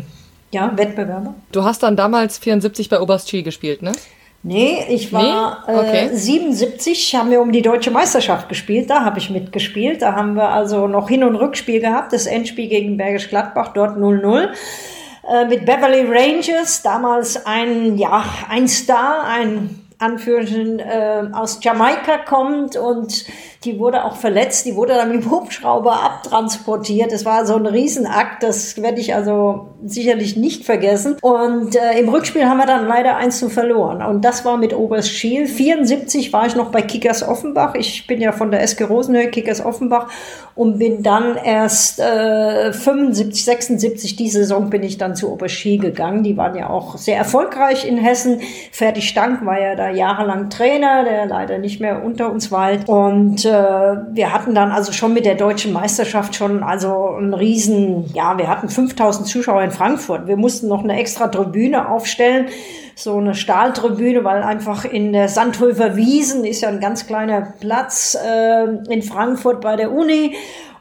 ja, 0.51 0.73
Wettbewerbe. 0.77 1.35
Du 1.53 1.65
hast 1.65 1.83
dann 1.83 1.97
damals 1.97 2.39
74 2.39 2.89
bei 2.89 3.01
Oberst 3.01 3.29
Chi 3.29 3.43
gespielt, 3.43 3.83
ne? 3.83 3.93
Nee, 4.43 4.85
ich 4.89 5.13
war 5.13 5.65
nee? 5.67 5.75
Okay. 5.75 6.07
Äh, 6.07 6.17
77, 6.17 7.17
haben 7.17 7.31
wir 7.31 7.41
um 7.41 7.51
die 7.51 7.63
deutsche 7.63 7.91
Meisterschaft 7.91 8.49
gespielt, 8.49 8.89
da 8.89 9.05
habe 9.05 9.19
ich 9.19 9.31
mitgespielt. 9.31 10.03
Da 10.03 10.15
haben 10.15 10.35
wir 10.35 10.49
also 10.49 10.87
noch 10.87 11.09
Hin- 11.09 11.25
und 11.25 11.35
Rückspiel 11.35 11.81
gehabt, 11.81 12.13
das 12.13 12.27
Endspiel 12.27 12.69
gegen 12.69 12.97
Bergisch 12.97 13.29
Gladbach, 13.29 13.73
dort 13.75 13.97
0-0 13.97 14.49
äh, 15.29 15.45
mit 15.47 15.67
Beverly 15.67 16.07
Rangers, 16.09 16.83
damals 16.83 17.45
ein, 17.47 17.99
ja, 17.99 18.25
ein 18.49 18.69
Star, 18.69 19.25
ein 19.25 19.83
Anführerin 19.99 20.79
äh, 20.79 21.25
aus 21.33 21.59
Jamaika 21.61 22.19
kommt 22.19 22.77
und 22.77 23.25
Die 23.65 23.79
wurde 23.81 24.05
auch 24.05 24.15
verletzt, 24.15 24.67
die 24.67 24.77
wurde 24.77 24.95
dann 24.95 25.11
mit 25.11 25.25
dem 25.25 25.31
Hubschrauber 25.31 26.03
abtransportiert. 26.03 27.13
Das 27.13 27.25
war 27.25 27.45
so 27.45 27.57
ein 27.57 27.67
Riesenakt, 27.67 28.45
das 28.45 28.81
werde 28.81 29.01
ich 29.01 29.17
also 29.17 29.69
sicherlich 29.85 30.37
nicht 30.37 30.65
vergessen. 30.65 31.17
Und 31.23 31.75
äh, 31.75 31.99
im 31.99 32.09
Rückspiel 32.09 32.45
haben 32.45 32.59
wir 32.59 32.67
dann 32.67 32.87
leider 32.87 33.17
eins 33.17 33.39
zu 33.41 33.49
verloren. 33.49 34.03
Und 34.03 34.25
das 34.25 34.45
war 34.45 34.57
mit 34.59 34.77
Oberst 34.77 35.11
Schiel. 35.11 35.47
74 35.47 36.33
war 36.33 36.47
ich 36.47 36.55
noch 36.55 36.71
bei 36.71 36.83
Kickers 36.83 37.27
Offenbach. 37.27 37.75
Ich 37.75 38.07
bin 38.07 38.21
ja 38.21 38.31
von 38.31 38.53
der 38.53 38.63
SG 38.63 38.85
Rosenhöhe, 38.85 39.29
Kickers 39.29 39.65
Offenbach 39.65 40.09
und 40.55 40.79
bin 40.79 41.03
dann 41.03 41.37
erst 41.37 42.01
äh, 42.01 42.73
75, 42.73 43.45
76, 43.45 44.17
die 44.17 44.29
Saison 44.29 44.71
bin 44.71 44.83
ich 44.83 44.99
dann 44.99 45.17
zu 45.17 45.33
Oberski 45.33 45.79
gegangen. 45.79 46.23
Die 46.23 46.37
waren 46.37 46.57
ja 46.57 46.71
auch 46.71 46.97
sehr 46.97 47.17
erfolgreich 47.17 47.87
in 47.87 47.99
Hessen. 47.99 48.41
Fertig 48.73 49.09
Stank 49.09 49.45
war 49.45 49.61
ja 49.61 49.75
da 49.75 49.91
jahrelang 49.91 50.51
Trainer, 50.51 51.05
der 51.05 51.27
leider 51.27 51.59
nicht 51.59 51.81
mehr 51.81 52.05
unter 52.05 52.31
uns 52.31 52.51
weilt. 52.51 52.89
Und 52.89 53.48
äh, 53.49 53.97
wir 54.13 54.33
hatten 54.33 54.55
dann 54.55 54.71
also 54.71 54.93
schon 54.93 55.15
mit 55.15 55.25
der 55.25 55.35
deutschen 55.35 55.73
Meisterschaft 55.73 56.37
schon 56.37 56.63
also 56.63 57.17
ein 57.19 57.35
riesen, 57.35 58.13
ja, 58.15 58.39
wir 58.39 58.49
hatten 58.49 58.69
5000 58.69 59.27
Zuschauer 59.27 59.63
in 59.63 59.71
Frankfurt. 59.71 60.27
Wir 60.27 60.37
mussten 60.37 60.69
noch 60.69 60.85
eine 60.85 60.99
extra 60.99 61.29
Tribüne 61.29 61.89
aufstellen 61.89 62.49
so 62.99 63.17
eine 63.17 63.35
Stahltribüne, 63.35 64.25
weil 64.25 64.43
einfach 64.43 64.85
in 64.85 65.13
der 65.13 65.29
Sandhöfer 65.29 65.95
Wiesen 65.95 66.45
ist 66.45 66.63
ja 66.63 66.69
ein 66.69 66.81
ganz 66.81 67.07
kleiner 67.07 67.55
Platz 67.61 68.17
äh, 68.21 68.65
in 68.93 69.03
Frankfurt 69.03 69.61
bei 69.61 69.77
der 69.77 69.93
Uni. 69.93 70.35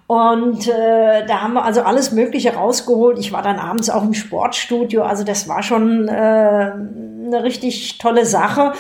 Und 0.08 0.68
äh, 0.68 1.26
da 1.28 1.42
haben 1.42 1.54
wir 1.54 1.64
also 1.64 1.82
alles 1.82 2.12
Mögliche 2.14 2.56
rausgeholt. 2.56 3.20
Ich 3.20 3.34
war 3.34 3.44
dann 3.44 3.60
abends 3.60 3.90
auch 3.90 4.04
im 4.04 4.14
Sportstudio. 4.14 5.04
Also 5.04 5.24
das 5.26 5.48
war 5.48 5.62
schon 5.62 6.08
äh, 6.08 6.12
eine 6.12 7.44
richtig 7.44 7.98
tolle 8.00 8.26
Sache. 8.26 8.74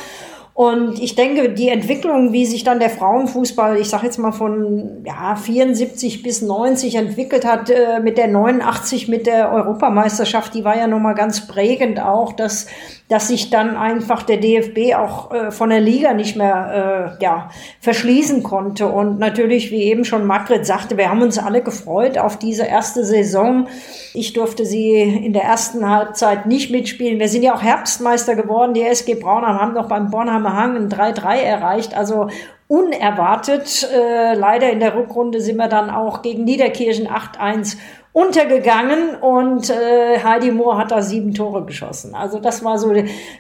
Und 0.58 1.00
ich 1.00 1.14
denke, 1.14 1.50
die 1.50 1.70
Entwicklung, 1.70 2.34
wie 2.34 2.48
sich 2.48 2.64
dann 2.64 2.80
der 2.80 2.90
Frauenfußball, 2.90 3.78
ich 3.78 3.90
sage 3.90 4.08
jetzt 4.08 4.18
mal 4.18 4.32
von 4.32 5.04
ja, 5.06 5.36
74 5.36 6.24
bis 6.24 6.42
90 6.42 6.96
entwickelt 6.96 7.46
hat, 7.46 7.70
äh, 7.70 8.00
mit 8.00 8.18
der 8.18 8.28
89, 8.28 9.08
mit 9.08 9.28
der 9.28 9.52
Europameisterschaft, 9.52 10.56
die 10.56 10.64
war 10.64 10.76
ja 10.76 10.88
nochmal 10.88 11.14
ganz 11.14 11.46
prägend 11.46 12.00
auch, 12.00 12.34
dass 12.34 12.66
dass 13.10 13.30
sich 13.30 13.50
dann 13.50 13.78
einfach 13.78 14.24
der 14.24 14.38
DFB 14.38 14.96
auch 14.96 15.32
äh, 15.32 15.52
von 15.52 15.70
der 15.70 15.80
Liga 15.80 16.14
nicht 16.14 16.36
mehr 16.36 17.16
äh, 17.20 17.24
ja, 17.24 17.50
verschließen 17.80 18.44
konnte. 18.44 18.88
Und 18.88 19.18
natürlich, 19.18 19.72
wie 19.72 19.84
eben 19.84 20.04
schon 20.04 20.26
Margret 20.26 20.66
sagte, 20.66 20.98
wir 20.98 21.10
haben 21.10 21.22
uns 21.22 21.38
alle 21.38 21.62
gefreut 21.62 22.18
auf 22.18 22.38
diese 22.38 22.64
erste 22.66 23.06
Saison. 23.06 23.68
Ich 24.14 24.34
durfte 24.34 24.66
sie 24.66 25.02
in 25.02 25.32
der 25.32 25.44
ersten 25.44 25.90
Halbzeit 25.90 26.48
nicht 26.48 26.70
mitspielen. 26.70 27.20
Wir 27.20 27.30
sind 27.30 27.44
ja 27.44 27.56
auch 27.56 27.64
Herbstmeister 27.64 28.36
geworden. 28.36 28.74
Die 28.74 28.84
SG 28.84 29.16
Braunheim 29.16 29.60
haben 29.60 29.74
noch 29.74 29.88
beim 29.88 30.12
Bornheimer 30.12 30.54
Hang 30.54 30.76
ein 30.76 30.90
3-3 30.90 31.38
erreicht. 31.38 31.96
Also 31.96 32.28
unerwartet. 32.68 33.88
Äh, 33.94 34.34
leider 34.34 34.70
in 34.70 34.82
der 34.82 34.96
Rückrunde 34.96 35.40
sind 35.40 35.56
wir 35.56 35.70
dann 35.70 35.90
auch 35.90 36.22
gegen 36.22 36.44
Niederkirchen 36.44 37.08
8-1 37.08 37.78
untergegangen 38.18 39.14
und 39.22 39.70
äh, 39.70 40.18
Heidi 40.24 40.50
Mohr 40.50 40.80
hat 40.80 40.90
da 40.90 41.04
sieben 41.04 41.36
Tore 41.36 41.64
geschossen. 41.66 42.16
Also 42.16 42.40
das 42.40 42.64
war 42.64 42.80
so 42.80 42.92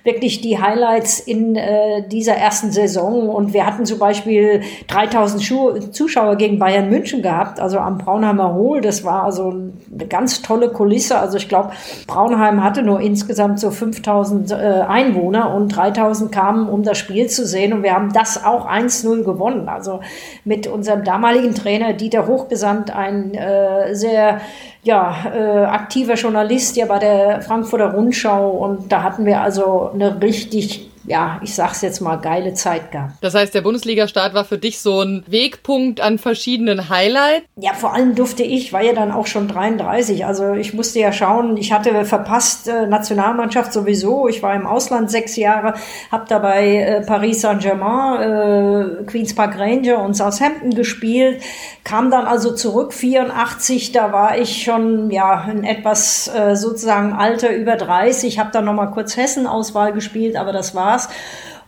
wirklich 0.04 0.42
die 0.42 0.62
Highlights 0.62 1.20
in 1.20 1.56
äh, 1.56 2.08
dieser 2.08 2.36
ersten 2.36 2.72
Saison 2.72 3.28
und 3.28 3.54
wir 3.54 3.66
hatten 3.66 3.88
zum 3.88 3.98
Beispiel 3.98 4.62
3000 4.88 5.42
Schu 5.42 5.80
Zuschauer 5.90 6.36
gegen 6.36 6.60
Bayern 6.60 6.92
München 6.92 7.24
gehabt, 7.24 7.60
also 7.60 7.80
am 7.80 7.98
Braunheimer 7.98 8.54
Hohl. 8.54 8.82
Das 8.82 9.04
war 9.04 9.24
also 9.24 9.50
eine 9.50 10.08
ganz 10.08 10.44
tolle 10.44 10.70
Kulisse. 10.70 11.18
Also 11.18 11.38
ich 11.38 11.50
glaube, 11.50 11.72
Braunheim 12.06 12.64
hatte 12.64 12.84
nur 12.84 13.00
insgesamt 13.00 13.60
so 13.60 13.72
5000 13.72 14.52
äh, 14.52 14.56
Einwohner 14.88 15.56
und 15.56 15.70
3000 15.70 16.32
kamen, 16.32 16.70
um 16.70 16.84
das 16.84 17.00
Spiel 17.00 17.26
zu 17.26 17.48
sehen 17.48 17.74
und 17.74 17.82
wir 17.82 17.96
haben 17.96 18.14
das 18.14 18.46
auch 18.46 18.70
1-0 18.70 19.24
gewonnen. 19.24 19.70
Also 19.70 20.02
mit 20.46 20.68
unserem 20.68 21.04
damaligen 21.04 21.56
Trainer 21.56 21.94
Dieter 21.94 22.28
Hochgesandt 22.28 22.96
ein 22.96 23.34
äh, 23.34 23.96
sehr 23.96 24.40
ja, 24.84 25.16
äh, 25.34 25.66
aktiver 25.66 26.16
Journalist 26.16 26.78
ja 26.78 26.86
bei 26.86 27.00
der 27.00 27.42
Frankfurter 27.42 27.94
Rundschau. 27.94 28.50
Und 28.50 28.92
da 28.92 29.04
hatten 29.04 29.26
wir 29.26 29.42
also 29.42 29.92
eine 29.94 30.22
richtig 30.22 30.90
ja, 31.08 31.40
ich 31.42 31.56
sag's 31.56 31.82
jetzt 31.82 32.02
mal, 32.02 32.18
geile 32.18 32.54
Zeit 32.54 32.92
gehabt. 32.92 33.14
Das 33.22 33.34
heißt, 33.34 33.56
der 33.56 33.62
Bundesliga-Start 33.62 34.34
war 34.34 34.44
für 34.44 34.58
dich 34.58 34.80
so 34.80 35.02
ein 35.02 35.24
Wegpunkt 35.28 36.02
an 36.02 36.20
verschiedenen 36.20 36.90
Highlights? 36.90 37.46
Ja, 37.56 37.74
vor 37.74 37.94
allem 37.94 38.14
durfte 38.14 38.44
ich, 38.44 38.74
war 38.74 38.82
ja 38.82 38.92
dann 38.92 39.14
auch 39.14 39.26
schon 39.26 39.48
33. 39.48 40.26
Also 40.26 40.54
ich 40.54 40.74
musste 40.74 41.00
ja 41.00 41.14
schauen, 41.14 41.56
ich 41.56 41.72
hatte 41.72 42.04
verpasst 42.04 42.68
äh, 42.68 42.88
Nationalmannschaft 42.88 43.72
sowieso. 43.72 44.28
Ich 44.28 44.44
war 44.44 44.54
im 44.54 44.68
Ausland 44.68 45.10
sechs 45.10 45.38
Jahre, 45.38 45.76
habe 46.12 46.26
dabei 46.28 46.76
äh, 46.76 47.06
Paris 47.06 47.40
Saint-Germain, 47.40 48.22
äh, 48.22 49.04
Queens 49.06 49.34
Park 49.34 49.58
Ranger 49.58 50.00
und 50.04 50.14
Southampton 50.14 50.72
gespielt, 50.76 51.42
kam 51.86 52.12
dann 52.12 52.26
also 52.26 52.54
zurück 52.54 52.94
84. 52.94 53.94
Da 53.94 54.12
war 54.12 54.38
ich 54.38 54.62
schon 54.62 55.10
ja 55.10 55.50
in 55.50 55.64
etwas 55.64 56.28
äh, 56.28 56.58
sozusagen 56.58 57.14
Alter 57.14 57.56
über 57.56 57.78
30. 57.78 58.40
Habe 58.40 58.52
dann 58.52 58.66
noch 58.66 58.74
mal 58.74 58.88
kurz 58.88 59.16
Hessen-Auswahl 59.16 59.94
gespielt, 59.94 60.36
aber 60.36 60.52
das 60.52 60.76
war 60.76 60.97
Spaß. 60.98 61.10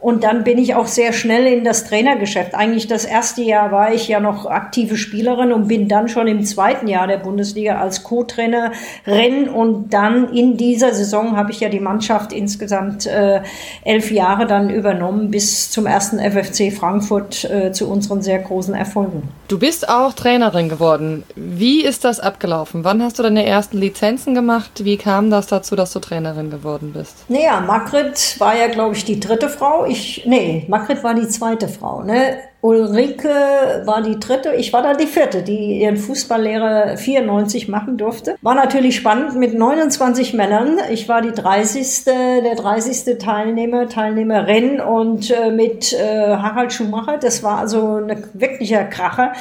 Und 0.01 0.23
dann 0.23 0.45
bin 0.45 0.57
ich 0.57 0.75
auch 0.75 0.87
sehr 0.87 1.11
schnell 1.11 1.45
in 1.45 1.65
das 1.65 1.83
Trainergeschäft. 1.83 2.55
Eigentlich 2.55 2.87
das 2.87 3.03
erste 3.03 3.41
Jahr 3.41 3.73
war 3.73 3.93
ich 3.93 4.07
ja 4.07 4.21
noch 4.21 4.45
aktive 4.45 4.95
Spielerin 4.95 5.51
und 5.51 5.67
bin 5.67 5.89
dann 5.89 6.07
schon 6.07 6.27
im 6.27 6.45
zweiten 6.45 6.87
Jahr 6.87 7.05
der 7.05 7.17
Bundesliga 7.17 7.81
als 7.81 8.03
Co-Trainerin. 8.05 9.49
Und 9.53 9.93
dann 9.93 10.33
in 10.33 10.55
dieser 10.55 10.93
Saison 10.93 11.35
habe 11.35 11.51
ich 11.51 11.59
ja 11.59 11.67
die 11.67 11.81
Mannschaft 11.81 12.31
insgesamt 12.31 13.07
äh, 13.07 13.41
elf 13.83 14.09
Jahre 14.09 14.47
dann 14.47 14.69
übernommen 14.69 15.31
bis 15.31 15.69
zum 15.69 15.85
ersten 15.85 16.19
FFC 16.19 16.71
Frankfurt 16.71 17.43
äh, 17.43 17.73
zu 17.73 17.89
unseren 17.89 18.21
sehr 18.21 18.39
großen 18.39 18.75
Erfolgen. 18.75 19.23
Du 19.49 19.57
bist 19.57 19.89
auch 19.89 20.13
Trainerin 20.13 20.69
geworden. 20.69 21.23
Wie 21.35 21.83
ist 21.83 22.05
das 22.05 22.19
abgelaufen? 22.19 22.83
Wann 22.83 23.01
hast 23.01 23.17
du 23.17 23.23
deine 23.23 23.47
ersten 23.47 23.79
Lizenzen 23.79 24.35
gemacht? 24.35 24.85
Wie 24.85 24.95
kam 24.95 25.31
das 25.31 25.47
dazu, 25.47 25.75
dass 25.75 25.91
du 25.91 25.97
Trainerin 25.99 26.51
geworden 26.51 26.93
bist? 26.93 27.25
Naja, 27.29 27.59
Margret 27.59 28.35
war 28.39 28.55
ja, 28.55 28.67
glaube 28.67 28.95
ich, 28.95 29.05
die 29.05 29.19
dritte 29.19 29.49
Frau 29.49 29.87
ich, 29.87 30.23
nee, 30.27 30.65
Margret 30.67 31.03
war 31.03 31.15
die 31.15 31.27
zweite 31.27 31.67
Frau, 31.67 32.03
ne? 32.03 32.37
Ulrike 32.61 33.83
war 33.85 34.01
die 34.01 34.19
dritte, 34.19 34.53
ich 34.53 34.73
war 34.73 34.81
da 34.81 34.93
die 34.93 35.07
vierte, 35.07 35.43
die 35.43 35.81
ihren 35.81 35.95
Fußballlehrer 35.95 36.97
94 36.97 37.69
machen 37.69 37.97
durfte. 37.97 38.35
War 38.41 38.55
natürlich 38.55 38.97
spannend 38.97 39.35
mit 39.35 39.53
29 39.53 40.33
Männern. 40.33 40.77
Ich 40.91 41.07
war 41.07 41.21
die 41.21 41.31
30. 41.31 42.03
der 42.05 42.55
30. 42.55 43.17
Teilnehmer, 43.17 43.87
Teilnehmerin 43.87 44.81
und 44.81 45.31
äh, 45.31 45.51
mit 45.51 45.93
äh, 45.93 46.35
Harald 46.35 46.73
Schumacher. 46.73 47.17
Das 47.17 47.43
war 47.43 47.59
also 47.59 47.95
ein 47.95 48.25
wirklicher 48.33 48.83
Kracher. 48.83 49.31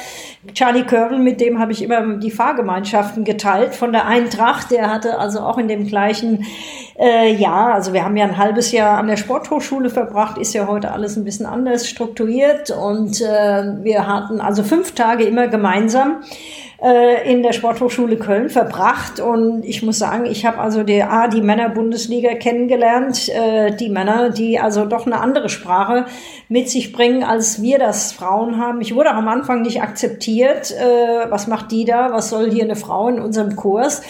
Charlie 0.53 0.83
Körbel, 0.83 1.19
mit 1.19 1.41
dem 1.41 1.59
habe 1.59 1.73
ich 1.73 1.81
immer 1.81 2.17
die 2.17 2.31
Fahrgemeinschaften 2.31 3.25
geteilt 3.25 3.75
von 3.75 3.91
der 3.91 4.05
Eintracht. 4.05 4.71
Der 4.71 4.89
hatte 4.89 5.19
also 5.19 5.41
auch 5.41 5.57
in 5.57 5.67
dem 5.67 5.87
gleichen 5.87 6.45
äh, 6.99 7.33
Jahr, 7.33 7.73
also 7.73 7.93
wir 7.93 8.03
haben 8.03 8.17
ja 8.17 8.25
ein 8.25 8.37
halbes 8.37 8.71
Jahr 8.71 8.97
an 8.97 9.07
der 9.07 9.17
Sporthochschule 9.17 9.89
verbracht, 9.89 10.37
ist 10.37 10.53
ja 10.53 10.67
heute 10.67 10.91
alles 10.91 11.15
ein 11.17 11.23
bisschen 11.23 11.45
anders 11.45 11.87
strukturiert 11.87 12.71
und 12.71 12.99
und 12.99 13.21
äh, 13.21 13.83
wir 13.83 14.07
hatten 14.07 14.41
also 14.41 14.63
fünf 14.63 14.93
Tage 14.93 15.23
immer 15.23 15.47
gemeinsam 15.47 16.21
äh, 16.81 17.31
in 17.31 17.43
der 17.43 17.53
Sporthochschule 17.53 18.17
Köln 18.17 18.49
verbracht. 18.49 19.19
Und 19.19 19.63
ich 19.63 19.81
muss 19.83 19.97
sagen, 19.97 20.25
ich 20.25 20.45
habe 20.45 20.59
also 20.59 20.83
die, 20.83 21.01
A, 21.01 21.27
die 21.27 21.41
Männerbundesliga 21.41 22.35
kennengelernt, 22.35 23.29
äh, 23.29 23.75
die 23.75 23.89
Männer, 23.89 24.29
die 24.29 24.59
also 24.59 24.85
doch 24.85 25.05
eine 25.05 25.19
andere 25.19 25.49
Sprache 25.49 26.05
mit 26.49 26.69
sich 26.69 26.91
bringen, 26.91 27.23
als 27.23 27.61
wir 27.61 27.79
das 27.79 28.11
Frauen 28.11 28.57
haben. 28.57 28.81
Ich 28.81 28.93
wurde 28.93 29.11
auch 29.11 29.15
am 29.17 29.27
Anfang 29.27 29.61
nicht 29.61 29.81
akzeptiert. 29.81 30.71
Äh, 30.71 31.31
was 31.31 31.47
macht 31.47 31.71
die 31.71 31.85
da? 31.85 32.11
Was 32.11 32.29
soll 32.29 32.51
hier 32.51 32.63
eine 32.63 32.75
Frau 32.75 33.07
in 33.07 33.19
unserem 33.19 33.55
Kurs? 33.55 34.01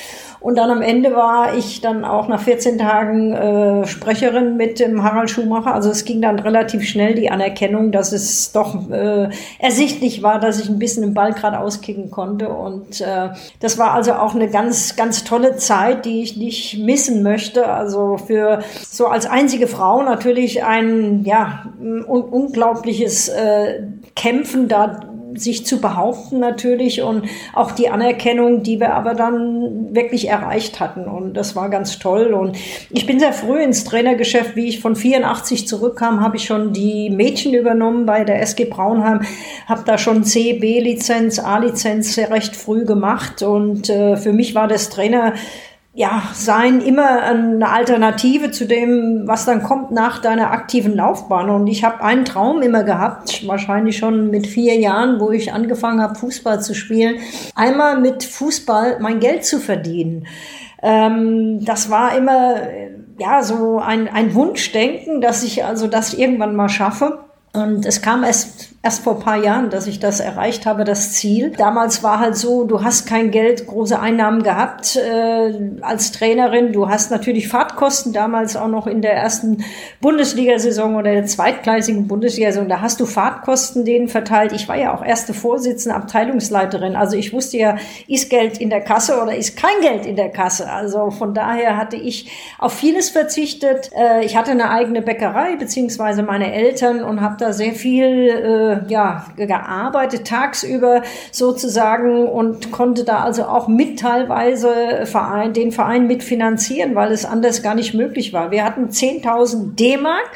Und 0.42 0.58
dann 0.58 0.72
am 0.72 0.82
Ende 0.82 1.14
war 1.14 1.56
ich 1.56 1.82
dann 1.82 2.06
auch 2.06 2.30
nach 2.30 2.42
14 2.42 2.78
Tagen 2.78 3.34
äh, 3.34 3.86
Sprecherin 3.86 4.56
mit 4.56 4.80
dem 4.80 5.04
Harald 5.04 5.30
Schumacher. 5.30 5.74
Also 5.74 5.90
es 5.90 6.06
ging 6.06 6.22
dann 6.22 6.40
relativ 6.40 6.88
schnell 6.88 7.14
die 7.16 7.30
Anerkennung, 7.30 7.92
dass 7.92 8.14
es 8.14 8.54
doch 8.54 8.90
äh, 8.90 9.30
ersichtlich 9.60 10.24
war, 10.24 10.40
dass 10.40 10.60
ich 10.60 10.70
ein 10.70 10.80
bisschen 10.80 11.04
den 11.04 11.14
Ball 11.14 11.34
gerade 11.34 11.60
auskicken 11.60 12.10
konnte. 12.10 12.50
Und 12.50 13.02
äh, 13.02 13.30
das 13.60 13.78
war 13.78 13.92
also 13.92 14.14
auch 14.14 14.34
eine 14.34 14.50
ganz, 14.50 14.96
ganz 14.96 15.26
tolle 15.26 15.58
Zeit, 15.58 16.06
die 16.06 16.24
ich 16.24 16.38
nicht 16.38 16.80
missen 16.80 17.22
möchte. 17.22 17.68
Also 17.68 18.18
für 18.18 18.60
so 18.90 19.08
als 19.08 19.26
einzige 19.26 19.68
Frau 19.68 20.04
natürlich 20.04 20.64
ein 20.64 21.26
ja 21.26 21.66
un 21.80 22.22
unglaubliches 22.22 23.28
äh, 23.28 23.82
Kämpfen 24.16 24.68
da 24.70 25.00
sich 25.36 25.66
zu 25.66 25.80
behaupten 25.80 26.40
natürlich 26.40 27.02
und 27.02 27.26
auch 27.54 27.72
die 27.72 27.90
Anerkennung, 27.90 28.64
die 28.64 28.80
wir 28.80 28.94
aber 28.94 29.14
dann 29.14 29.94
wirklich 29.94 30.28
erreicht 30.28 30.80
hatten. 30.80 31.06
Und 31.06 31.34
das 31.34 31.56
war 31.56 31.70
ganz 31.70 32.00
toll. 32.00 32.34
Und 32.34 32.58
ich 32.90 33.06
bin 33.06 33.20
sehr 33.20 33.34
früh 33.34 33.62
ins 33.62 33.84
Trainergeschäft, 33.84 34.56
wie 34.56 34.68
ich 34.68 34.80
von 34.80 34.96
84 34.96 35.68
zurückkam, 35.68 36.22
habe 36.22 36.38
ich 36.38 36.46
schon 36.46 36.74
die 36.74 37.10
Mädchen 37.10 37.54
übernommen 37.54 38.06
bei 38.06 38.24
der 38.24 38.42
SG 38.42 38.66
Braunheim, 38.66 39.22
habe 39.68 39.84
da 39.86 39.98
schon 39.98 40.24
C, 40.24 40.54
B-Lizenz, 40.54 41.40
A-Lizenz 41.40 42.16
sehr 42.16 42.32
recht 42.32 42.56
früh 42.56 42.86
gemacht. 42.86 43.44
Und 43.44 43.90
äh, 43.90 44.18
für 44.18 44.34
mich 44.34 44.56
war 44.56 44.68
das 44.68 44.90
Trainer 44.90 45.34
ja, 46.00 46.24
sein 46.32 46.80
immer 46.80 47.24
eine 47.24 47.68
Alternative 47.68 48.52
zu 48.52 48.66
dem, 48.66 49.24
was 49.26 49.44
dann 49.44 49.62
kommt 49.62 49.92
nach 49.92 50.22
deiner 50.22 50.52
aktiven 50.52 50.96
Laufbahn. 50.96 51.50
Und 51.50 51.68
ich 51.68 51.84
habe 51.84 52.02
einen 52.02 52.24
Traum 52.24 52.62
immer 52.62 52.86
gehabt, 52.86 53.46
wahrscheinlich 53.46 53.98
schon 53.98 54.30
mit 54.30 54.48
vier 54.48 54.80
Jahren, 54.80 55.20
wo 55.20 55.32
ich 55.32 55.52
angefangen 55.52 56.02
habe, 56.02 56.16
Fußball 56.16 56.62
zu 56.62 56.74
spielen, 56.74 57.18
einmal 57.54 58.00
mit 58.00 58.24
Fußball 58.24 59.02
mein 59.02 59.20
Geld 59.20 59.44
zu 59.44 59.60
verdienen. 59.60 60.26
Ähm, 60.82 61.66
das 61.66 61.90
war 61.90 62.16
immer 62.16 62.56
ja 63.18 63.44
so 63.44 63.80
ein, 63.80 64.08
ein 64.08 64.34
Wunschdenken, 64.34 65.20
dass 65.20 65.44
ich 65.44 65.66
also 65.66 65.88
das 65.88 66.14
irgendwann 66.14 66.56
mal 66.56 66.70
schaffe. 66.70 67.26
Und 67.52 67.86
es 67.86 68.02
kam 68.02 68.24
erst 68.24 68.69
erst 68.82 69.04
vor 69.04 69.20
paar 69.20 69.36
Jahren, 69.36 69.70
dass 69.70 69.88
ich 69.88 70.00
das 70.00 70.22
erreicht 70.22 70.66
habe, 70.66 70.86
das 70.86 71.12
Ziel. 71.12 71.52
Damals 71.58 72.02
war 72.02 72.20
halt 72.20 72.38
so, 72.38 72.64
du 72.64 72.82
hast 72.82 73.06
kein 73.08 73.30
Geld, 73.30 73.68
große 73.68 74.00
Einnahmen 74.00 74.42
gehabt 74.42 74.96
äh, 74.96 75.54
als 75.82 76.14
Trainerin. 76.14 76.72
Du 76.72 76.88
hast 76.88 77.12
natürlich 77.12 77.50
Fahrtkosten, 77.50 78.14
damals 78.14 78.56
auch 78.56 78.70
noch 78.70 78.88
in 78.88 79.02
der 79.02 79.14
ersten 79.14 79.66
Bundesliga-Saison 80.00 80.96
oder 80.96 81.12
der 81.12 81.26
zweitgleisigen 81.26 82.08
Bundesliga-Saison. 82.08 82.70
Da 82.70 82.80
hast 82.80 83.02
du 83.02 83.06
Fahrtkosten 83.06 83.84
denen 83.84 84.08
verteilt. 84.08 84.54
Ich 84.54 84.70
war 84.70 84.78
ja 84.78 84.96
auch 84.96 85.04
erste 85.04 85.34
Vorsitzende, 85.34 85.98
Abteilungsleiterin. 85.98 86.96
Also 86.96 87.18
ich 87.18 87.34
wusste 87.34 87.58
ja, 87.58 87.78
ist 88.08 88.30
Geld 88.30 88.60
in 88.60 88.70
der 88.70 88.82
Kasse 88.82 89.22
oder 89.22 89.36
ist 89.36 89.58
kein 89.58 89.82
Geld 89.82 90.06
in 90.06 90.16
der 90.16 90.30
Kasse. 90.30 90.72
Also 90.72 91.12
von 91.12 91.34
daher 91.34 91.76
hatte 91.76 91.98
ich 91.98 92.32
auf 92.58 92.72
vieles 92.72 93.10
verzichtet. 93.10 93.92
Äh, 93.94 94.24
ich 94.24 94.38
hatte 94.38 94.52
eine 94.52 94.70
eigene 94.70 95.02
Bäckerei, 95.02 95.58
beziehungsweise 95.58 96.24
meine 96.24 96.54
Eltern 96.54 97.04
und 97.04 97.20
habe 97.20 97.36
da 97.38 97.52
sehr 97.52 97.74
viel 97.74 98.30
äh, 98.30 98.69
ja, 98.88 99.26
gearbeitet, 99.36 100.28
tagsüber 100.28 101.04
sozusagen 101.32 102.28
und 102.28 102.72
konnte 102.72 103.04
da 103.04 103.24
also 103.24 103.44
auch 103.44 103.68
mit 103.68 104.00
teilweise 104.00 105.06
Verein, 105.06 105.54
den 105.54 105.72
Verein 105.72 106.08
mitfinanzieren, 106.08 106.96
weil 106.96 107.12
es 107.12 107.26
anders 107.26 107.62
gar 107.64 107.76
nicht 107.76 107.94
möglich 107.94 108.34
war. 108.34 108.52
Wir 108.52 108.64
hatten 108.64 108.90
10.000 108.90 109.76
D-Mark 109.76 110.30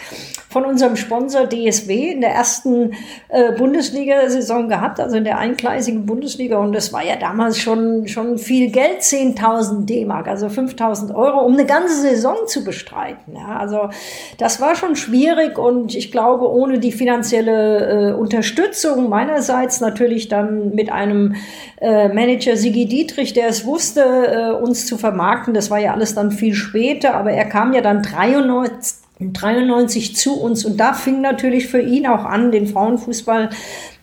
von 0.53 0.65
unserem 0.65 0.95
Sponsor 0.95 1.47
DSW 1.49 2.11
in 2.11 2.21
der 2.21 2.29
ersten 2.29 2.93
äh, 3.29 3.51
Bundesliga-Saison 3.57 4.69
gehabt, 4.69 4.99
also 4.99 5.17
in 5.17 5.23
der 5.23 5.39
eingleisigen 5.39 6.05
Bundesliga. 6.05 6.59
Und 6.59 6.73
das 6.73 6.93
war 6.93 7.03
ja 7.03 7.15
damals 7.15 7.59
schon, 7.59 8.07
schon 8.07 8.37
viel 8.37 8.69
Geld, 8.69 9.01
10.000 9.01 9.85
D-Mark, 9.85 10.27
also 10.27 10.45
5.000 10.45 11.15
Euro, 11.15 11.39
um 11.39 11.53
eine 11.53 11.65
ganze 11.65 11.99
Saison 11.99 12.35
zu 12.45 12.63
bestreiten. 12.63 13.33
Ja, 13.35 13.57
also 13.57 13.89
das 14.37 14.61
war 14.61 14.75
schon 14.75 14.95
schwierig 14.95 15.57
und 15.57 15.95
ich 15.95 16.11
glaube, 16.11 16.47
ohne 16.49 16.77
die 16.77 16.91
finanzielle 16.91 18.11
äh, 18.11 18.13
Unterstützung 18.23 19.09
meinerseits 19.09 19.81
natürlich 19.81 20.29
dann 20.29 20.73
mit 20.73 20.89
einem 20.89 21.35
äh, 21.81 22.07
Manager 22.07 22.55
Sigi 22.55 22.85
Dietrich, 22.85 23.33
der 23.33 23.49
es 23.49 23.65
wusste, 23.65 24.01
äh, 24.01 24.63
uns 24.63 24.85
zu 24.85 24.97
vermarkten. 24.97 25.53
Das 25.53 25.69
war 25.69 25.77
ja 25.77 25.93
alles 25.93 26.15
dann 26.15 26.31
viel 26.31 26.53
später, 26.53 27.15
aber 27.15 27.31
er 27.31 27.43
kam 27.45 27.73
ja 27.73 27.81
dann 27.81 28.01
93 28.01 29.03
93 29.19 30.15
zu 30.15 30.41
uns 30.41 30.65
und 30.65 30.77
da 30.79 30.93
fing 30.93 31.21
natürlich 31.21 31.67
für 31.67 31.79
ihn 31.81 32.07
auch 32.07 32.25
an, 32.25 32.51
den 32.51 32.67
Frauenfußball 32.67 33.49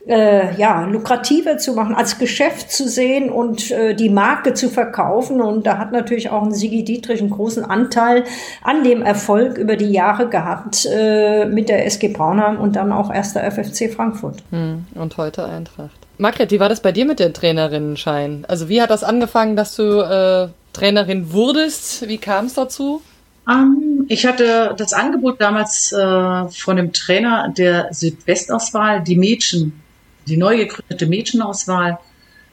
äh, 0.07 0.55
ja, 0.57 0.85
lukrativer 0.87 1.59
zu 1.59 1.75
machen, 1.75 1.95
als 1.95 2.19
Geschäft 2.19 2.73
zu 2.73 2.89
sehen 2.89 3.31
und 3.31 3.71
äh, 3.71 3.95
die 3.95 4.09
Marke 4.09 4.55
zu 4.55 4.69
verkaufen. 4.69 5.41
Und 5.41 5.67
da 5.67 5.79
hat 5.79 5.93
natürlich 5.93 6.31
auch 6.31 6.43
ein 6.43 6.55
Sigi 6.55 6.85
Dietrich 6.85 7.21
einen 7.21 7.31
großen 7.31 7.65
Anteil 7.65 8.25
an 8.63 8.83
dem 8.83 9.03
Erfolg 9.03 9.59
über 9.59 9.77
die 9.77 9.91
Jahre 9.91 10.29
gehabt 10.29 10.87
äh, 10.91 11.45
mit 11.45 11.69
der 11.69 11.87
SG 11.87 12.09
Braunheim 12.09 12.59
und 12.59 12.77
dann 12.77 12.93
auch 12.93 13.13
erster 13.13 13.43
FFC 13.51 13.93
Frankfurt. 13.93 14.43
Hm, 14.51 14.87
und 14.95 15.17
heute 15.17 15.45
Eintracht. 15.45 15.91
Margret, 16.19 16.51
wie 16.51 16.61
war 16.61 16.69
das 16.69 16.81
bei 16.81 16.93
dir 16.93 17.07
mit 17.07 17.19
dem 17.19 17.33
Trainerinnenschein? 17.33 18.45
Also 18.49 18.69
wie 18.69 18.83
hat 18.83 18.91
das 18.91 19.05
angefangen, 19.05 19.57
dass 19.57 19.77
du 19.77 20.01
äh, 20.01 20.49
Trainerin 20.73 21.33
wurdest? 21.33 22.09
Wie 22.09 22.19
kam 22.19 22.47
es 22.47 22.55
dazu? 22.55 23.03
Ähm, 23.49 24.05
ich 24.09 24.27
hatte 24.27 24.75
das 24.77 24.93
Angebot 24.93 25.41
damals 25.41 25.93
äh, 25.93 26.49
von 26.49 26.77
dem 26.77 26.93
Trainer 26.93 27.53
der 27.57 27.89
Südwestauswahl, 27.93 29.03
die 29.03 29.17
Mädchen, 29.17 29.83
die 30.31 30.37
neu 30.37 30.57
gegründete 30.57 31.07
Mädchenauswahl. 31.07 31.99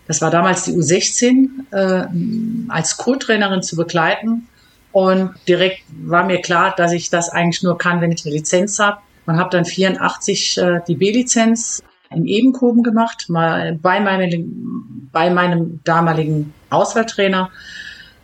Das 0.08 0.22
war 0.22 0.32
damals 0.32 0.64
die 0.64 0.72
U16, 0.72 1.50
äh, 1.72 2.08
als 2.70 2.98
Co-Trainerin 2.98 3.62
zu 3.62 3.76
begleiten. 3.76 4.48
Und 4.92 5.32
direkt 5.48 5.84
war 6.04 6.26
mir 6.26 6.42
klar, 6.42 6.74
dass 6.76 6.92
ich 6.92 7.10
das 7.10 7.30
eigentlich 7.30 7.62
nur 7.62 7.78
kann, 7.78 8.02
wenn 8.02 8.12
ich 8.12 8.26
eine 8.26 8.36
Lizenz 8.36 8.80
habe. 8.80 9.00
Und 9.26 9.38
habe 9.38 9.50
dann 9.50 9.66
84 9.66 10.58
äh, 10.58 10.80
die 10.88 10.96
B-Lizenz 10.96 11.84
in 12.10 12.26
Ebenkoben 12.26 12.84
gemacht, 12.84 13.26
mal 13.28 13.78
bei 13.82 14.00
meinem, 14.00 15.10
bei 15.12 15.30
meinem 15.30 15.82
damaligen 15.84 16.54
Auswahltrainer. 16.70 17.50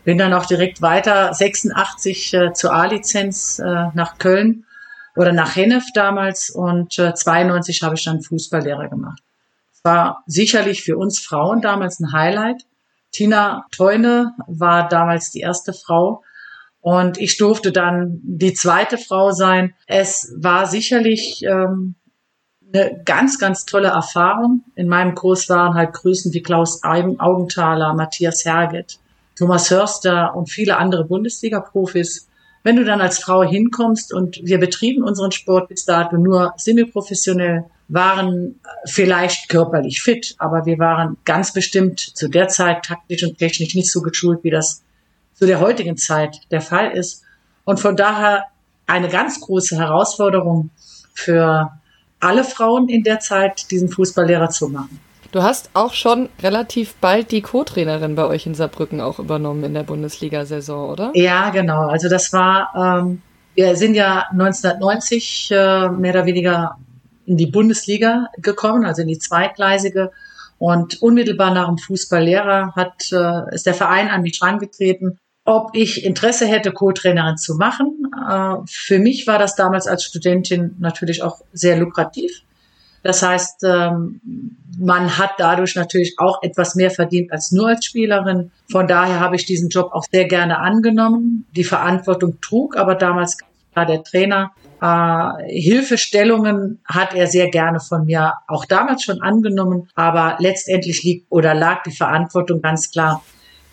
Bin 0.05 0.17
dann 0.17 0.33
auch 0.33 0.45
direkt 0.45 0.81
weiter 0.81 1.33
86 1.33 2.33
äh, 2.33 2.53
zur 2.53 2.73
A-Lizenz 2.73 3.59
äh, 3.59 3.87
nach 3.93 4.17
Köln 4.17 4.65
oder 5.15 5.31
nach 5.31 5.55
Hennef 5.55 5.85
damals 5.93 6.49
und 6.49 6.97
äh, 6.99 7.13
92 7.13 7.83
habe 7.83 7.95
ich 7.95 8.03
dann 8.03 8.21
Fußballlehrer 8.21 8.89
gemacht. 8.89 9.22
War 9.83 10.23
sicherlich 10.25 10.83
für 10.83 10.97
uns 10.97 11.19
Frauen 11.19 11.61
damals 11.61 11.99
ein 11.99 12.11
Highlight. 12.11 12.65
Tina 13.11 13.65
Teune 13.71 14.33
war 14.47 14.87
damals 14.87 15.29
die 15.29 15.41
erste 15.41 15.73
Frau 15.73 16.23
und 16.83 17.17
ich 17.17 17.37
durfte 17.37 17.71
dann 17.71 18.19
die 18.23 18.53
zweite 18.53 18.97
Frau 18.97 19.31
sein. 19.31 19.73
Es 19.87 20.33
war 20.37 20.65
sicherlich 20.65 21.41
ähm, 21.43 21.95
eine 22.73 23.01
ganz, 23.05 23.39
ganz 23.39 23.65
tolle 23.65 23.89
Erfahrung. 23.89 24.65
In 24.75 24.89
meinem 24.89 25.15
Kurs 25.15 25.47
waren 25.47 25.75
halt 25.75 25.93
Grüßen 25.93 26.33
wie 26.33 26.41
Klaus 26.41 26.81
Augenthaler, 26.83 27.93
Matthias 27.93 28.43
Herget, 28.43 28.99
Thomas 29.37 29.69
Hörster 29.69 30.35
und 30.35 30.49
viele 30.49 30.77
andere 30.77 31.05
Bundesliga-Profis. 31.05 32.27
Wenn 32.63 32.75
du 32.75 32.83
dann 32.83 32.99
als 32.99 33.19
Frau 33.19 33.43
hinkommst 33.43 34.13
und 34.13 34.39
wir 34.43 34.59
betrieben 34.59 35.03
unseren 35.03 35.31
Sport 35.31 35.69
bis 35.69 35.85
dato 35.85 36.17
nur 36.17 36.53
semi-professionell, 36.57 37.65
waren 37.93 38.59
vielleicht 38.85 39.49
körperlich 39.49 40.01
fit, 40.01 40.35
aber 40.39 40.65
wir 40.65 40.79
waren 40.79 41.17
ganz 41.25 41.53
bestimmt 41.53 41.99
zu 41.99 42.27
der 42.27 42.47
Zeit 42.47 42.85
taktisch 42.85 43.23
und 43.23 43.37
technisch 43.37 43.75
nicht 43.75 43.91
so 43.91 44.01
geschult, 44.01 44.43
wie 44.43 44.49
das 44.49 44.83
zu 45.33 45.45
der 45.45 45.59
heutigen 45.59 45.97
Zeit 45.97 46.41
der 46.51 46.61
Fall 46.61 46.91
ist. 46.91 47.23
Und 47.65 47.79
von 47.79 47.95
daher 47.95 48.45
eine 48.87 49.09
ganz 49.09 49.39
große 49.39 49.77
Herausforderung 49.77 50.69
für 51.13 51.71
alle 52.19 52.43
Frauen 52.43 52.89
in 52.89 53.03
der 53.03 53.19
Zeit, 53.19 53.69
diesen 53.71 53.89
Fußballlehrer 53.89 54.49
zu 54.49 54.69
machen. 54.69 54.99
Du 55.31 55.41
hast 55.41 55.71
auch 55.73 55.93
schon 55.93 56.29
relativ 56.41 56.93
bald 56.95 57.31
die 57.31 57.41
Co-Trainerin 57.41 58.15
bei 58.15 58.25
euch 58.25 58.45
in 58.45 58.53
Saarbrücken 58.53 59.01
auch 59.01 59.17
übernommen 59.19 59.63
in 59.63 59.73
der 59.73 59.83
Bundesliga-Saison, 59.83 60.89
oder? 60.89 61.11
Ja, 61.15 61.49
genau. 61.49 61.87
Also 61.87 62.07
das 62.07 62.31
war, 62.33 63.01
ähm, 63.01 63.21
wir 63.55 63.75
sind 63.75 63.95
ja 63.95 64.25
1990 64.31 65.49
äh, 65.51 65.89
mehr 65.89 66.13
oder 66.13 66.25
weniger 66.25 66.77
in 67.25 67.37
die 67.37 67.47
Bundesliga 67.47 68.27
gekommen, 68.37 68.85
also 68.85 69.01
in 69.01 69.07
die 69.07 69.19
zweitgleisige. 69.19 70.11
Und 70.57 71.01
unmittelbar 71.01 71.53
nach 71.53 71.67
dem 71.67 71.77
Fußballlehrer 71.77 72.73
hat, 72.75 73.11
äh, 73.11 73.53
ist 73.53 73.65
der 73.65 73.73
Verein 73.73 74.09
an 74.09 74.21
mich 74.21 74.39
herangetreten, 74.41 75.17
ob 75.45 75.71
ich 75.73 76.05
Interesse 76.05 76.45
hätte, 76.45 76.71
Co-Trainerin 76.71 77.37
zu 77.37 77.55
machen. 77.55 78.11
Äh, 78.29 78.55
für 78.65 78.99
mich 78.99 79.27
war 79.27 79.39
das 79.39 79.55
damals 79.55 79.87
als 79.87 80.03
Studentin 80.05 80.75
natürlich 80.79 81.21
auch 81.21 81.41
sehr 81.51 81.77
lukrativ. 81.77 82.43
Das 83.03 83.21
heißt, 83.21 83.63
ähm, 83.65 84.21
man 84.79 85.17
hat 85.17 85.31
dadurch 85.37 85.75
natürlich 85.75 86.15
auch 86.17 86.41
etwas 86.41 86.75
mehr 86.75 86.89
verdient 86.89 87.31
als 87.33 87.51
nur 87.51 87.67
als 87.67 87.85
Spielerin. 87.85 88.51
Von 88.71 88.87
daher 88.87 89.19
habe 89.19 89.35
ich 89.35 89.45
diesen 89.45 89.69
Job 89.69 89.91
auch 89.91 90.05
sehr 90.09 90.25
gerne 90.25 90.59
angenommen. 90.59 91.45
Die 91.55 91.65
Verantwortung 91.65 92.39
trug 92.39 92.77
aber 92.77 92.95
damals 92.95 93.37
war 93.73 93.85
der 93.85 94.03
Trainer. 94.03 94.51
Äh, 94.83 95.29
Hilfestellungen 95.47 96.81
hat 96.83 97.13
er 97.13 97.27
sehr 97.27 97.49
gerne 97.49 97.79
von 97.79 98.05
mir 98.05 98.33
auch 98.49 98.65
damals 98.65 99.03
schon 99.03 99.21
angenommen, 99.21 99.87
aber 99.95 100.35
letztendlich 100.39 101.03
liegt 101.03 101.27
oder 101.29 101.53
lag 101.53 101.83
die 101.83 101.95
Verantwortung 101.95 102.61
ganz 102.61 102.91
klar 102.91 103.23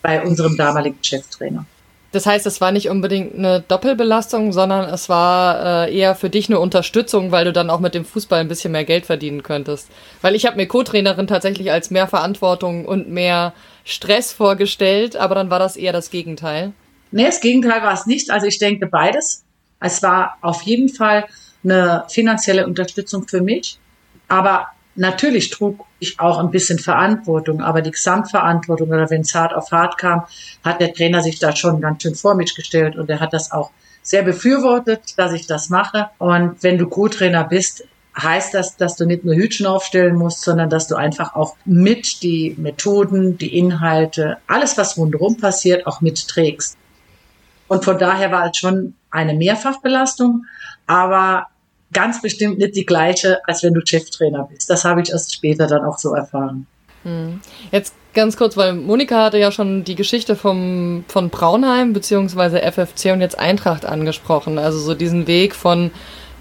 bei 0.03 0.23
unserem 0.23 0.57
damaligen 0.57 1.03
Cheftrainer. 1.03 1.67
Das 2.13 2.27
heißt, 2.27 2.47
es 2.47 2.61
war 2.61 2.71
nicht 2.71 2.91
unbedingt 2.91 3.35
eine 3.35 3.61
Doppelbelastung, 3.61 4.53
sondern 4.53 4.89
es 4.89 5.09
war 5.09 5.87
äh, 5.89 5.97
eher 5.97 6.15
für 6.15 6.31
dich 6.31 6.49
eine 6.49 6.61
Unterstützung, 6.61 7.33
weil 7.33 7.45
du 7.45 7.53
dann 7.53 7.71
auch 7.71 7.81
mit 7.81 7.95
dem 7.95 8.05
Fußball 8.05 8.41
ein 8.41 8.49
bisschen 8.49 8.71
mehr 8.71 8.85
Geld 8.85 9.07
verdienen 9.07 9.43
könntest. 9.43 9.89
Weil 10.23 10.37
ich 10.37 10.47
habe 10.47 10.57
mir 10.57 10.67
Co-Trainerin 10.69 11.27
tatsächlich 11.27 11.73
als 11.73 11.91
mehr 11.91 12.07
Verantwortung 12.07 12.85
und 12.85 13.09
mehr 13.09 13.53
Stress 13.85 14.33
vorgestellt, 14.33 15.17
aber 15.17 15.35
dann 15.35 15.51
war 15.51 15.59
das 15.59 15.77
eher 15.77 15.93
das 15.93 16.11
Gegenteil. 16.11 16.73
Nee, 17.11 17.27
das 17.27 17.41
Gegenteil 17.41 17.83
war 17.83 17.95
es 17.95 18.07
nicht. 18.07 18.31
Also 18.31 18.47
ich 18.47 18.59
denke 18.59 18.87
beides. 18.87 19.45
Es 19.81 20.03
war 20.03 20.37
auf 20.41 20.63
jeden 20.63 20.89
Fall 20.89 21.27
eine 21.65 22.05
finanzielle 22.09 22.67
Unterstützung 22.67 23.27
für 23.27 23.41
mich, 23.41 23.79
aber 24.29 24.69
Natürlich 24.97 25.51
trug 25.51 25.87
ich 25.99 26.19
auch 26.19 26.39
ein 26.39 26.51
bisschen 26.51 26.79
Verantwortung, 26.79 27.63
aber 27.63 27.81
die 27.81 27.93
Gesamtverantwortung 27.93 28.89
oder 28.89 29.09
wenn 29.09 29.21
es 29.21 29.35
hart 29.35 29.55
auf 29.55 29.71
hart 29.71 29.97
kam, 29.99 30.25
hat 30.65 30.81
der 30.81 30.93
Trainer 30.93 31.23
sich 31.23 31.39
da 31.39 31.55
schon 31.55 31.81
ganz 31.81 32.03
schön 32.03 32.15
vor 32.15 32.35
mich 32.35 32.55
gestellt 32.55 32.97
und 32.97 33.09
er 33.09 33.21
hat 33.21 33.33
das 33.33 33.53
auch 33.53 33.71
sehr 34.03 34.23
befürwortet, 34.23 35.15
dass 35.17 35.33
ich 35.33 35.47
das 35.47 35.71
mache. 35.71 36.11
Und 36.19 36.63
wenn 36.63 36.77
du 36.77 36.87
Co-Trainer 36.87 37.45
bist, 37.45 37.85
heißt 38.21 38.53
das, 38.53 38.77
dass 38.77 38.97
du 38.97 39.07
nicht 39.07 39.25
nur 39.25 39.37
Hütchen 39.37 39.67
aufstellen 39.67 40.17
musst, 40.17 40.43
sondern 40.43 40.69
dass 40.69 40.89
du 40.89 40.97
einfach 40.97 41.35
auch 41.35 41.57
mit 41.65 42.23
die 42.23 42.57
Methoden, 42.59 43.39
die 43.39 43.57
Inhalte, 43.57 44.39
alles, 44.49 44.77
was 44.77 44.99
rundherum 44.99 45.37
passiert, 45.37 45.87
auch 45.87 46.01
mitträgst. 46.01 46.77
Und 47.71 47.85
von 47.85 47.99
daher 47.99 48.33
war 48.33 48.51
es 48.51 48.57
schon 48.57 48.95
eine 49.13 49.33
Mehrfachbelastung, 49.33 50.45
aber 50.89 51.47
ganz 51.93 52.21
bestimmt 52.21 52.59
nicht 52.59 52.75
die 52.75 52.85
gleiche, 52.85 53.39
als 53.47 53.63
wenn 53.63 53.75
du 53.75 53.81
Cheftrainer 53.85 54.49
bist. 54.53 54.69
Das 54.69 54.85
habe 54.85 55.03
ich 55.03 55.11
erst 55.11 55.33
später 55.33 55.69
dann 55.69 55.85
auch 55.85 55.97
so 55.97 56.13
erfahren. 56.13 56.67
Hm. 57.05 57.41
Jetzt 57.71 57.95
ganz 58.13 58.37
kurz, 58.37 58.57
weil 58.57 58.75
Monika 58.75 59.23
hatte 59.23 59.39
ja 59.39 59.53
schon 59.53 59.85
die 59.85 59.95
Geschichte 59.95 60.35
vom, 60.35 61.05
von 61.07 61.31
Braunheim 61.31 61.93
beziehungsweise 61.93 62.61
FFC 62.61 63.13
und 63.13 63.21
jetzt 63.21 63.39
Eintracht 63.39 63.87
angesprochen. 63.87 64.59
Also 64.59 64.81
so 64.81 64.97
diesen 64.97 65.29
Weg 65.29 65.55
von 65.55 65.93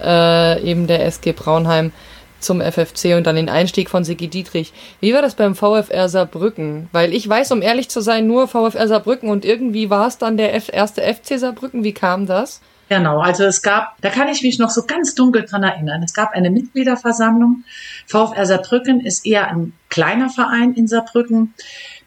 äh, 0.02 0.60
eben 0.64 0.88
der 0.88 1.06
SG 1.06 1.34
Braunheim 1.34 1.92
zum 2.40 2.62
FFC 2.62 3.16
und 3.16 3.28
dann 3.28 3.36
den 3.36 3.50
Einstieg 3.50 3.90
von 3.90 4.04
Sigi 4.04 4.28
Dietrich. 4.28 4.74
Wie 5.00 5.14
war 5.14 5.22
das 5.22 5.36
beim 5.36 5.56
VfR 5.56 6.10
Saarbrücken? 6.10 6.90
Weil 6.92 7.14
ich 7.14 7.28
weiß, 7.28 7.52
um 7.52 7.62
ehrlich 7.62 7.90
zu 7.90 8.02
sein, 8.02 8.28
nur 8.28 8.48
VfR 8.48 8.88
Saarbrücken 8.88 9.30
und 9.30 9.46
irgendwie 9.46 9.90
war 9.90 10.08
es 10.08 10.18
dann 10.18 10.38
der 10.38 10.52
erste 10.74 11.02
FC 11.02 11.40
Saarbrücken. 11.40 11.84
Wie 11.84 11.94
kam 11.94 12.26
das? 12.26 12.62
Genau, 12.90 13.20
also 13.20 13.44
es 13.44 13.62
gab, 13.62 14.02
da 14.02 14.10
kann 14.10 14.28
ich 14.30 14.42
mich 14.42 14.58
noch 14.58 14.72
so 14.72 14.84
ganz 14.88 15.14
dunkel 15.14 15.46
dran 15.46 15.62
erinnern. 15.62 16.02
Es 16.02 16.16
gab 16.16 16.32
eine 16.32 16.50
Mitgliederversammlung. 16.50 17.64
VfR 18.08 18.46
Saarbrücken 18.48 19.02
ist 19.02 19.28
eher 19.28 19.48
ein 19.48 19.74
kleiner 19.90 20.30
Verein 20.30 20.74
in 20.74 20.88
Saarbrücken. 20.88 21.54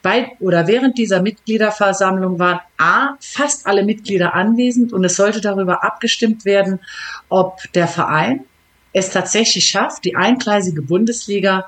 Bei 0.02 0.32
oder 0.40 0.66
während 0.66 0.98
dieser 0.98 1.22
Mitgliederversammlung 1.22 2.40
waren 2.40 2.58
A, 2.78 3.14
fast 3.20 3.68
alle 3.68 3.84
Mitglieder 3.84 4.34
anwesend 4.34 4.92
und 4.92 5.04
es 5.04 5.14
sollte 5.14 5.40
darüber 5.40 5.84
abgestimmt 5.84 6.44
werden, 6.44 6.80
ob 7.28 7.60
der 7.74 7.86
Verein 7.86 8.44
es 8.92 9.10
tatsächlich 9.10 9.66
schafft, 9.66 10.04
die 10.04 10.16
eingleisige 10.16 10.82
Bundesliga, 10.82 11.66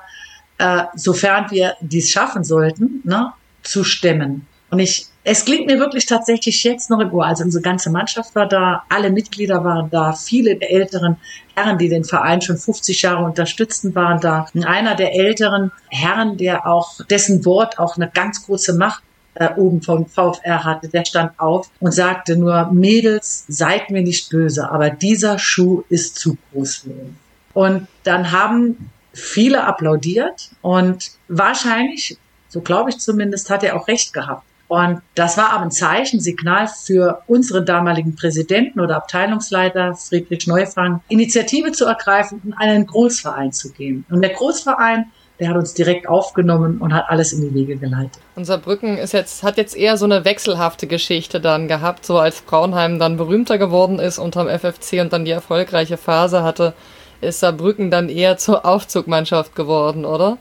äh, 0.57 0.83
sofern 0.95 1.49
wir 1.51 1.75
dies 1.81 2.11
schaffen 2.11 2.43
sollten, 2.43 3.01
ne, 3.03 3.33
zu 3.63 3.83
stemmen. 3.83 4.47
Und 4.69 4.79
ich 4.79 5.07
es 5.27 5.43
klingt 5.43 5.65
mir 5.65 5.79
wirklich 5.79 6.05
tatsächlich 6.05 6.63
jetzt 6.63 6.91
noch 6.91 6.99
im 6.99 7.11
Ohr. 7.11 7.25
Also 7.25 7.43
unsere 7.43 7.63
ganze 7.63 7.89
Mannschaft 7.89 8.35
war 8.35 8.47
da, 8.47 8.83
alle 8.89 9.09
Mitglieder 9.09 9.63
waren 9.63 9.89
da, 9.89 10.13
viele 10.13 10.55
der 10.55 10.71
älteren 10.71 11.17
Herren, 11.55 11.79
die 11.79 11.89
den 11.89 12.03
Verein 12.03 12.41
schon 12.41 12.57
50 12.57 13.01
Jahre 13.01 13.23
unterstützten, 13.23 13.95
waren 13.95 14.21
da. 14.21 14.45
Und 14.53 14.65
einer 14.65 14.93
der 14.93 15.15
älteren 15.15 15.71
Herren, 15.89 16.37
der 16.37 16.67
auch, 16.67 17.03
dessen 17.09 17.43
Wort 17.43 17.79
auch 17.79 17.97
eine 17.97 18.07
ganz 18.07 18.45
große 18.45 18.75
Macht 18.75 19.01
äh, 19.35 19.49
oben 19.55 19.81
vom 19.81 20.05
VfR 20.05 20.63
hatte, 20.63 20.87
der 20.89 21.05
stand 21.05 21.39
auf 21.39 21.69
und 21.79 21.91
sagte 21.91 22.35
nur, 22.37 22.71
Mädels, 22.71 23.45
seid 23.47 23.89
mir 23.89 24.01
nicht 24.01 24.29
böse, 24.29 24.69
aber 24.69 24.89
dieser 24.89 25.39
Schuh 25.39 25.83
ist 25.89 26.17
zu 26.17 26.37
groß 26.51 26.75
für 26.75 26.89
uns. 26.89 27.15
Und 27.53 27.87
dann 28.03 28.31
haben 28.31 28.89
viele 29.13 29.63
applaudiert 29.63 30.49
und 30.61 31.11
wahrscheinlich, 31.29 32.17
so 32.49 32.61
glaube 32.61 32.89
ich 32.89 32.97
zumindest, 32.99 33.49
hat 33.49 33.63
er 33.63 33.77
auch 33.77 33.87
recht 33.87 34.13
gehabt. 34.13 34.43
Und 34.67 35.01
das 35.13 35.37
war 35.37 35.51
aber 35.51 35.63
ein 35.63 35.71
Zeichen, 35.71 36.19
Signal 36.19 36.67
für 36.67 37.21
unseren 37.27 37.65
damaligen 37.65 38.15
Präsidenten 38.15 38.79
oder 38.79 38.97
Abteilungsleiter 38.97 39.95
Friedrich 39.95 40.47
Neufang, 40.47 41.01
Initiative 41.07 41.71
zu 41.71 41.85
ergreifen 41.85 42.41
und 42.43 42.53
einen 42.53 42.87
Großverein 42.87 43.53
zu 43.53 43.71
gehen. 43.71 44.05
Und 44.09 44.21
der 44.21 44.31
Großverein, 44.31 45.11
der 45.39 45.49
hat 45.49 45.57
uns 45.57 45.73
direkt 45.73 46.07
aufgenommen 46.07 46.77
und 46.77 46.93
hat 46.93 47.05
alles 47.09 47.33
in 47.33 47.41
die 47.41 47.53
Wege 47.53 47.75
geleitet. 47.75 48.19
Unser 48.35 48.57
Brücken 48.57 48.97
ist 48.97 49.13
jetzt, 49.13 49.43
hat 49.43 49.57
jetzt 49.57 49.75
eher 49.75 49.97
so 49.97 50.05
eine 50.05 50.23
wechselhafte 50.23 50.87
Geschichte 50.87 51.41
dann 51.41 51.67
gehabt, 51.67 52.05
so 52.05 52.17
als 52.17 52.41
Braunheim 52.41 52.99
dann 52.99 53.17
berühmter 53.17 53.57
geworden 53.57 53.99
ist 53.99 54.17
unterm 54.17 54.47
FFC 54.47 55.01
und 55.01 55.11
dann 55.11 55.25
die 55.25 55.31
erfolgreiche 55.31 55.97
Phase 55.97 56.43
hatte, 56.43 56.73
ist 57.21 57.41
Saarbrücken 57.41 57.91
dann 57.91 58.09
eher 58.09 58.37
zur 58.37 58.65
Aufzugmannschaft 58.65 59.55
geworden, 59.55 60.05
oder? 60.05 60.37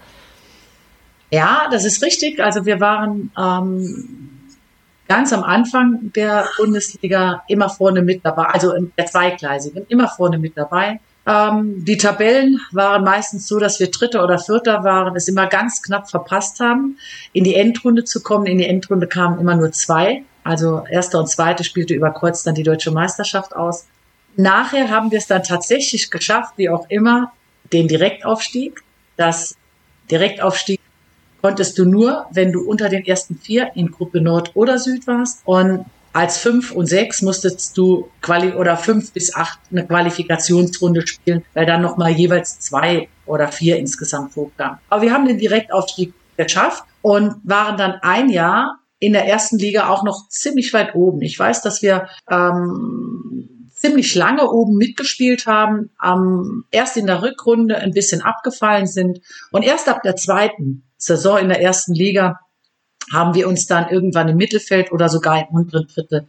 Ja, 1.30 1.66
das 1.70 1.84
ist 1.84 2.02
richtig. 2.02 2.40
Also 2.40 2.64
wir 2.64 2.80
waren 2.80 3.32
ähm, 3.36 4.48
ganz 5.08 5.32
am 5.32 5.42
Anfang 5.42 6.12
der 6.14 6.46
Bundesliga 6.56 7.42
immer 7.48 7.68
vorne 7.68 8.02
mit 8.02 8.24
dabei, 8.24 8.44
also 8.44 8.72
in 8.72 8.92
der 8.96 9.06
zweigleisigen, 9.06 9.86
immer 9.88 10.08
vorne 10.08 10.38
mit 10.38 10.56
dabei. 10.56 11.00
Ähm, 11.26 11.84
die 11.84 11.96
Tabellen 11.96 12.60
waren 12.72 13.04
meistens 13.04 13.48
so, 13.48 13.58
dass 13.58 13.80
wir 13.80 13.90
Dritter 13.90 14.22
oder 14.22 14.38
Vierter 14.38 14.84
waren, 14.84 15.16
es 15.16 15.28
immer 15.28 15.46
ganz 15.46 15.82
knapp 15.82 16.10
verpasst 16.10 16.60
haben, 16.60 16.98
in 17.32 17.44
die 17.44 17.54
Endrunde 17.54 18.04
zu 18.04 18.22
kommen. 18.22 18.46
In 18.46 18.58
die 18.58 18.66
Endrunde 18.66 19.06
kamen 19.06 19.38
immer 19.40 19.56
nur 19.56 19.72
zwei. 19.72 20.24
Also 20.42 20.84
erster 20.90 21.20
und 21.20 21.28
zweite 21.28 21.64
spielte 21.64 21.94
über 21.94 22.10
Kreuz 22.10 22.42
dann 22.42 22.54
die 22.54 22.62
deutsche 22.62 22.90
Meisterschaft 22.90 23.56
aus. 23.56 23.86
Nachher 24.36 24.90
haben 24.90 25.10
wir 25.10 25.18
es 25.18 25.26
dann 25.26 25.42
tatsächlich 25.42 26.10
geschafft, 26.10 26.54
wie 26.56 26.68
auch 26.68 26.86
immer, 26.90 27.32
den 27.72 27.88
Direktaufstieg. 27.88 28.82
Das 29.16 29.56
Direktaufstieg 30.10 30.80
konntest 31.40 31.78
du 31.78 31.86
nur, 31.86 32.26
wenn 32.32 32.52
du 32.52 32.60
unter 32.62 32.88
den 32.88 33.04
ersten 33.06 33.38
vier 33.38 33.70
in 33.74 33.90
Gruppe 33.90 34.20
Nord 34.20 34.50
oder 34.54 34.78
Süd 34.78 35.06
warst. 35.06 35.42
Und 35.44 35.86
als 36.14 36.38
fünf 36.38 36.70
und 36.70 36.86
sechs 36.86 37.22
musstest 37.22 37.76
du 37.76 38.08
quali 38.22 38.52
oder 38.52 38.76
fünf 38.76 39.12
bis 39.12 39.34
acht 39.34 39.58
eine 39.70 39.84
Qualifikationsrunde 39.84 41.04
spielen, 41.06 41.44
weil 41.54 41.66
dann 41.66 41.82
nochmal 41.82 42.12
jeweils 42.12 42.60
zwei 42.60 43.08
oder 43.26 43.48
vier 43.48 43.78
insgesamt 43.78 44.36
hochkamen. 44.36 44.78
Aber 44.88 45.02
wir 45.02 45.12
haben 45.12 45.26
den 45.26 45.38
Direktaufstieg 45.38 46.14
geschafft 46.36 46.84
und 47.02 47.34
waren 47.42 47.76
dann 47.76 47.94
ein 48.02 48.28
Jahr 48.30 48.78
in 49.00 49.12
der 49.12 49.26
ersten 49.26 49.58
Liga 49.58 49.88
auch 49.88 50.04
noch 50.04 50.28
ziemlich 50.28 50.72
weit 50.72 50.94
oben. 50.94 51.20
Ich 51.20 51.36
weiß, 51.36 51.62
dass 51.62 51.82
wir 51.82 52.06
ähm, 52.30 53.68
ziemlich 53.74 54.14
lange 54.14 54.48
oben 54.48 54.76
mitgespielt 54.76 55.46
haben, 55.46 55.90
ähm, 56.02 56.64
erst 56.70 56.96
in 56.96 57.06
der 57.06 57.22
Rückrunde 57.22 57.76
ein 57.76 57.90
bisschen 57.90 58.22
abgefallen 58.22 58.86
sind 58.86 59.18
und 59.50 59.64
erst 59.64 59.88
ab 59.88 60.02
der 60.04 60.14
zweiten 60.14 60.84
Saison 60.96 61.38
in 61.38 61.48
der 61.48 61.60
ersten 61.60 61.92
Liga 61.92 62.38
haben 63.12 63.34
wir 63.34 63.48
uns 63.48 63.66
dann 63.66 63.88
irgendwann 63.88 64.28
im 64.28 64.36
Mittelfeld 64.36 64.92
oder 64.92 65.08
sogar 65.08 65.48
im 65.48 65.54
unteren 65.54 65.86
Drittel 65.86 66.26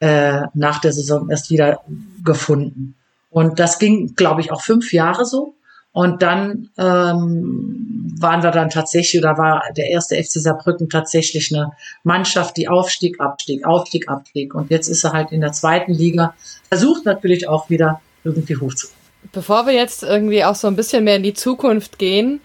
äh, 0.00 0.42
nach 0.54 0.80
der 0.80 0.92
Saison 0.92 1.28
erst 1.28 1.50
wieder 1.50 1.80
gefunden. 2.24 2.94
Und 3.30 3.58
das 3.58 3.78
ging, 3.78 4.14
glaube 4.14 4.40
ich, 4.40 4.52
auch 4.52 4.62
fünf 4.62 4.92
Jahre 4.92 5.24
so. 5.24 5.54
Und 5.92 6.22
dann 6.22 6.68
ähm, 6.78 8.14
waren 8.20 8.42
wir 8.42 8.50
dann 8.50 8.70
tatsächlich, 8.70 9.20
oder 9.20 9.36
war 9.38 9.62
der 9.76 9.88
erste 9.88 10.16
FC 10.16 10.40
Saarbrücken 10.40 10.88
tatsächlich 10.88 11.52
eine 11.52 11.72
Mannschaft, 12.04 12.56
die 12.56 12.68
Aufstieg, 12.68 13.20
Abstieg, 13.20 13.66
Aufstieg, 13.66 14.08
Abstieg. 14.08 14.54
Und 14.54 14.70
jetzt 14.70 14.88
ist 14.88 15.04
er 15.04 15.12
halt 15.12 15.32
in 15.32 15.40
der 15.40 15.52
zweiten 15.52 15.92
Liga, 15.92 16.34
versucht 16.68 17.04
natürlich 17.04 17.48
auch 17.48 17.68
wieder 17.68 18.00
irgendwie 18.22 18.56
hochzukommen. 18.56 18.98
Bevor 19.32 19.66
wir 19.66 19.74
jetzt 19.74 20.02
irgendwie 20.02 20.44
auch 20.44 20.54
so 20.54 20.68
ein 20.68 20.76
bisschen 20.76 21.04
mehr 21.04 21.16
in 21.16 21.22
die 21.22 21.34
Zukunft 21.34 21.98
gehen, 21.98 22.40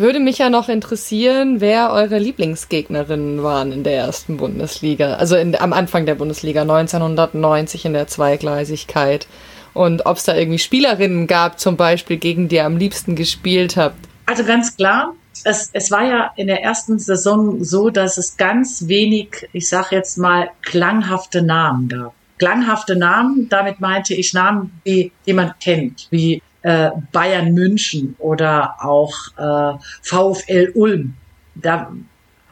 würde 0.00 0.20
mich 0.20 0.38
ja 0.38 0.50
noch 0.50 0.68
interessieren, 0.68 1.60
wer 1.60 1.90
eure 1.92 2.18
Lieblingsgegnerinnen 2.18 3.42
waren 3.42 3.72
in 3.72 3.84
der 3.84 3.94
ersten 3.94 4.36
Bundesliga. 4.36 5.14
Also 5.14 5.36
in, 5.36 5.56
am 5.56 5.72
Anfang 5.72 6.06
der 6.06 6.14
Bundesliga 6.14 6.62
1990 6.62 7.84
in 7.86 7.92
der 7.92 8.06
Zweigleisigkeit. 8.06 9.26
Und 9.72 10.06
ob 10.06 10.18
es 10.18 10.24
da 10.24 10.36
irgendwie 10.36 10.58
Spielerinnen 10.58 11.26
gab, 11.26 11.58
zum 11.58 11.76
Beispiel, 11.76 12.16
gegen 12.16 12.48
die 12.48 12.56
ihr 12.56 12.64
am 12.64 12.76
liebsten 12.76 13.16
gespielt 13.16 13.76
habt. 13.76 13.96
Also 14.26 14.44
ganz 14.44 14.76
klar, 14.76 15.14
es, 15.44 15.70
es 15.72 15.90
war 15.90 16.04
ja 16.04 16.32
in 16.36 16.46
der 16.46 16.62
ersten 16.62 16.98
Saison 16.98 17.64
so, 17.64 17.90
dass 17.90 18.16
es 18.16 18.36
ganz 18.36 18.86
wenig, 18.86 19.48
ich 19.52 19.68
sag 19.68 19.92
jetzt 19.92 20.16
mal, 20.16 20.50
klanghafte 20.62 21.42
Namen 21.42 21.88
gab. 21.88 22.14
Klanghafte 22.38 22.96
Namen, 22.96 23.48
damit 23.48 23.80
meinte 23.80 24.14
ich 24.14 24.32
Namen, 24.32 24.80
die 24.86 25.12
jemand 25.24 25.60
kennt, 25.60 26.08
wie 26.10 26.42
äh, 26.64 26.90
Bayern 27.12 27.52
München 27.52 28.16
oder 28.18 28.76
auch 28.80 29.14
äh, 29.36 29.78
VfL 30.02 30.72
Ulm. 30.74 31.14
Da 31.54 31.92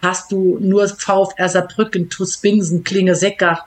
hast 0.03 0.31
du 0.31 0.59
nur 0.61 0.87
VfR 0.87 1.48
Saarbrücken, 1.48 2.11
TuS 2.11 2.37
Binsen, 2.37 2.85
Klinge 2.85 3.14
Seckach, 3.14 3.64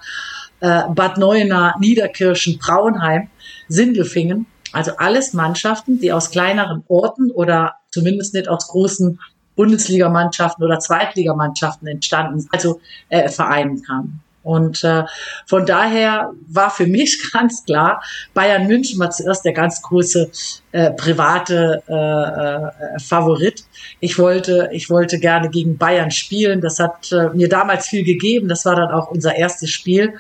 äh, 0.60 0.84
Bad 0.90 1.18
Neuenahr, 1.18 1.76
Niederkirchen, 1.80 2.60
Braunheim, 2.60 3.30
Sindelfingen. 3.68 4.46
Also 4.72 4.92
alles 4.98 5.34
Mannschaften, 5.34 6.00
die 6.00 6.14
aus 6.14 6.30
kleineren 6.30 6.84
Orten 6.88 7.32
oder 7.32 7.76
zumindest 7.90 8.36
nicht 8.36 8.48
aus 8.48 8.68
großen 8.68 9.20
Bundesligamannschaften 9.56 10.64
oder 10.64 10.80
Zweitligamannschaften 10.80 11.88
entstanden, 11.88 12.48
also 12.52 12.82
äh, 13.10 13.30
Vereinen 13.30 13.82
kamen. 13.82 14.22
Und 14.46 14.84
äh, 14.84 15.04
von 15.48 15.66
daher 15.66 16.32
war 16.48 16.70
für 16.70 16.86
mich 16.86 17.32
ganz 17.34 17.66
klar, 17.66 18.02
Bayern 18.34 18.68
München 18.68 19.00
war 19.00 19.10
zuerst 19.10 19.44
der 19.44 19.54
ganz 19.54 19.82
große 19.82 20.30
äh, 20.72 20.92
private 20.92 21.82
äh, 21.90 21.94
äh, 21.94 23.00
Favorit. 23.00 23.66
Ich 24.00 24.20
wollte, 24.20 24.70
ich 24.72 24.90
wollte 24.90 25.20
gerne 25.20 25.50
gegen 25.50 25.78
Bayern 25.78 26.12
spielen. 26.12 26.62
Das 26.62 26.80
hat 26.80 27.12
äh, 27.12 27.30
mir 27.30 27.50
damals 27.50 27.88
viel 27.88 28.04
gegeben. 28.04 28.48
Das 28.48 28.66
war 28.66 28.76
dann 28.76 28.92
auch 28.92 29.10
unser 29.10 29.36
erstes 29.36 29.72
Spiel. 29.72 30.14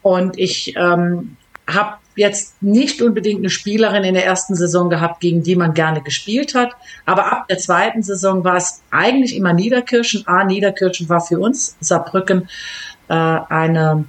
Und 0.00 0.38
ich 0.38 0.74
ähm, 0.76 1.36
habe 1.66 1.96
jetzt 2.16 2.62
nicht 2.62 3.02
unbedingt 3.02 3.40
eine 3.40 3.50
Spielerin 3.50 4.04
in 4.04 4.14
der 4.14 4.24
ersten 4.24 4.54
Saison 4.54 4.90
gehabt, 4.90 5.20
gegen 5.20 5.42
die 5.42 5.56
man 5.56 5.74
gerne 5.74 6.02
gespielt 6.02 6.54
hat. 6.54 6.72
Aber 7.06 7.32
ab 7.32 7.48
der 7.48 7.58
zweiten 7.58 8.02
Saison 8.02 8.44
war 8.44 8.56
es 8.56 8.82
eigentlich 8.90 9.34
immer 9.36 9.52
Niederkirchen. 9.52 10.26
A, 10.26 10.44
Niederkirchen 10.44 11.08
war 11.08 11.20
für 11.20 11.38
uns 11.38 11.76
Saarbrücken 11.80 12.48
äh, 13.08 13.14
eine 13.14 14.06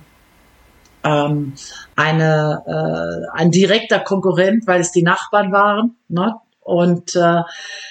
ähm, 1.06 1.54
eine, 1.96 2.64
äh, 2.66 3.38
ein 3.38 3.52
direkter 3.52 4.00
Konkurrent, 4.00 4.66
weil 4.66 4.82
es 4.82 4.92
die 4.92 5.04
Nachbarn 5.04 5.52
waren. 5.52 5.96
Ne? 6.08 6.36
Und 6.62 7.16
äh, 7.16 7.44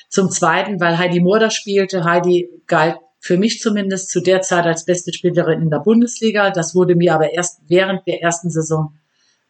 zum 0.08 0.30
Zweiten, 0.30 0.80
weil 0.80 0.98
Heidi 0.98 1.20
Mohr 1.20 1.48
spielte. 1.50 2.04
Heidi 2.04 2.50
galt 2.66 2.96
für 3.20 3.38
mich 3.38 3.60
zumindest 3.60 4.10
zu 4.10 4.20
der 4.20 4.42
Zeit 4.42 4.66
als 4.66 4.84
beste 4.84 5.12
Spielerin 5.12 5.62
in 5.62 5.70
der 5.70 5.78
Bundesliga. 5.78 6.50
Das 6.50 6.74
wurde 6.74 6.96
mir 6.96 7.14
aber 7.14 7.32
erst 7.32 7.60
während 7.68 8.06
der 8.06 8.20
ersten 8.20 8.50
Saison 8.50 8.94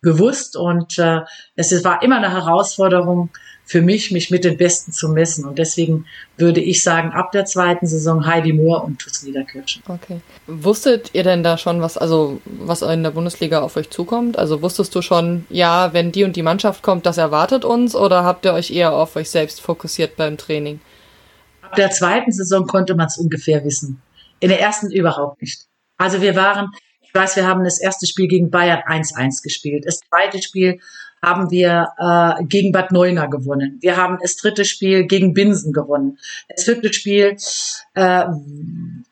bewusst 0.00 0.54
und 0.56 0.98
äh, 0.98 1.22
es 1.56 1.82
war 1.82 2.02
immer 2.02 2.18
eine 2.18 2.30
Herausforderung 2.30 3.30
für 3.66 3.80
mich, 3.80 4.10
mich 4.10 4.30
mit 4.30 4.44
den 4.44 4.56
Besten 4.56 4.92
zu 4.92 5.08
messen. 5.08 5.44
Und 5.44 5.58
deswegen 5.58 6.06
würde 6.36 6.60
ich 6.60 6.82
sagen, 6.82 7.12
ab 7.12 7.32
der 7.32 7.44
zweiten 7.46 7.86
Saison 7.86 8.26
Heidi 8.26 8.52
Mohr 8.52 8.84
und 8.84 8.98
TuS 8.98 9.22
Niederkirchen. 9.22 9.82
Okay. 9.88 10.20
Wusstet 10.46 11.10
ihr 11.14 11.24
denn 11.24 11.42
da 11.42 11.56
schon, 11.56 11.80
was, 11.80 11.96
also, 11.96 12.40
was 12.44 12.82
in 12.82 13.02
der 13.02 13.10
Bundesliga 13.10 13.62
auf 13.62 13.76
euch 13.76 13.90
zukommt? 13.90 14.38
Also 14.38 14.60
wusstest 14.60 14.94
du 14.94 15.00
schon, 15.00 15.46
ja, 15.48 15.92
wenn 15.92 16.12
die 16.12 16.24
und 16.24 16.36
die 16.36 16.42
Mannschaft 16.42 16.82
kommt, 16.82 17.06
das 17.06 17.16
erwartet 17.16 17.64
uns 17.64 17.96
oder 17.96 18.24
habt 18.24 18.44
ihr 18.44 18.52
euch 18.52 18.70
eher 18.70 18.92
auf 18.92 19.16
euch 19.16 19.30
selbst 19.30 19.60
fokussiert 19.60 20.16
beim 20.16 20.36
Training? 20.36 20.80
Ab 21.62 21.74
der 21.76 21.90
zweiten 21.90 22.32
Saison 22.32 22.66
konnte 22.66 22.94
man 22.94 23.06
es 23.06 23.16
ungefähr 23.16 23.64
wissen. 23.64 24.02
In 24.40 24.50
der 24.50 24.60
ersten 24.60 24.90
überhaupt 24.90 25.40
nicht. 25.40 25.66
Also 25.96 26.20
wir 26.20 26.36
waren, 26.36 26.68
ich 27.00 27.14
weiß, 27.14 27.36
wir 27.36 27.46
haben 27.46 27.64
das 27.64 27.80
erste 27.80 28.06
Spiel 28.06 28.28
gegen 28.28 28.50
Bayern 28.50 28.80
1-1 28.86 29.42
gespielt. 29.42 29.84
Das 29.86 30.00
zweite 30.00 30.42
Spiel 30.42 30.80
haben 31.24 31.50
wir 31.50 31.88
äh, 31.98 32.44
gegen 32.44 32.72
Bad 32.72 32.92
Neuenahr 32.92 33.28
gewonnen. 33.28 33.78
Wir 33.80 33.96
haben 33.96 34.18
das 34.20 34.36
dritte 34.36 34.64
Spiel 34.64 35.06
gegen 35.06 35.32
Binsen 35.32 35.72
gewonnen. 35.72 36.18
Das 36.48 36.64
vierte 36.64 36.92
Spiel 36.92 37.36
äh, 37.94 38.24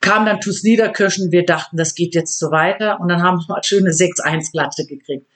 kam 0.01 0.27
dann 0.27 0.40
TuS 0.40 0.62
Niederkirchen. 0.62 1.33
Wir 1.33 1.44
dachten, 1.44 1.77
das 1.77 1.94
geht 1.94 2.14
jetzt 2.14 2.38
so 2.38 2.51
weiter. 2.51 3.01
Und 3.01 3.09
dann 3.09 3.22
haben 3.22 3.38
wir 3.38 3.55
mal 3.55 3.62
schöne 3.64 3.90
6-1 3.90 4.53
Glatte 4.53 4.85
gekriegt. 4.87 5.27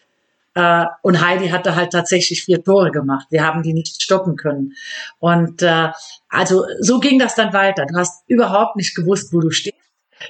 Äh, 0.55 0.87
und 1.03 1.25
Heidi 1.25 1.49
hatte 1.49 1.77
halt 1.77 1.93
tatsächlich 1.93 2.43
vier 2.43 2.65
Tore 2.65 2.91
gemacht. 2.91 3.27
Wir 3.31 3.47
haben 3.47 3.63
die 3.63 3.75
nicht 3.75 4.03
stoppen 4.03 4.37
können. 4.37 4.73
Und 5.19 5.63
äh, 5.63 5.91
also 6.29 6.65
so 6.81 6.99
ging 6.99 7.19
das 7.19 7.35
dann 7.35 7.53
weiter. 7.53 7.87
Du 7.87 7.97
hast 7.97 8.25
überhaupt 8.27 8.77
nicht 8.77 8.95
gewusst, 8.95 9.33
wo 9.33 9.41
du 9.41 9.51
stehst. 9.51 9.76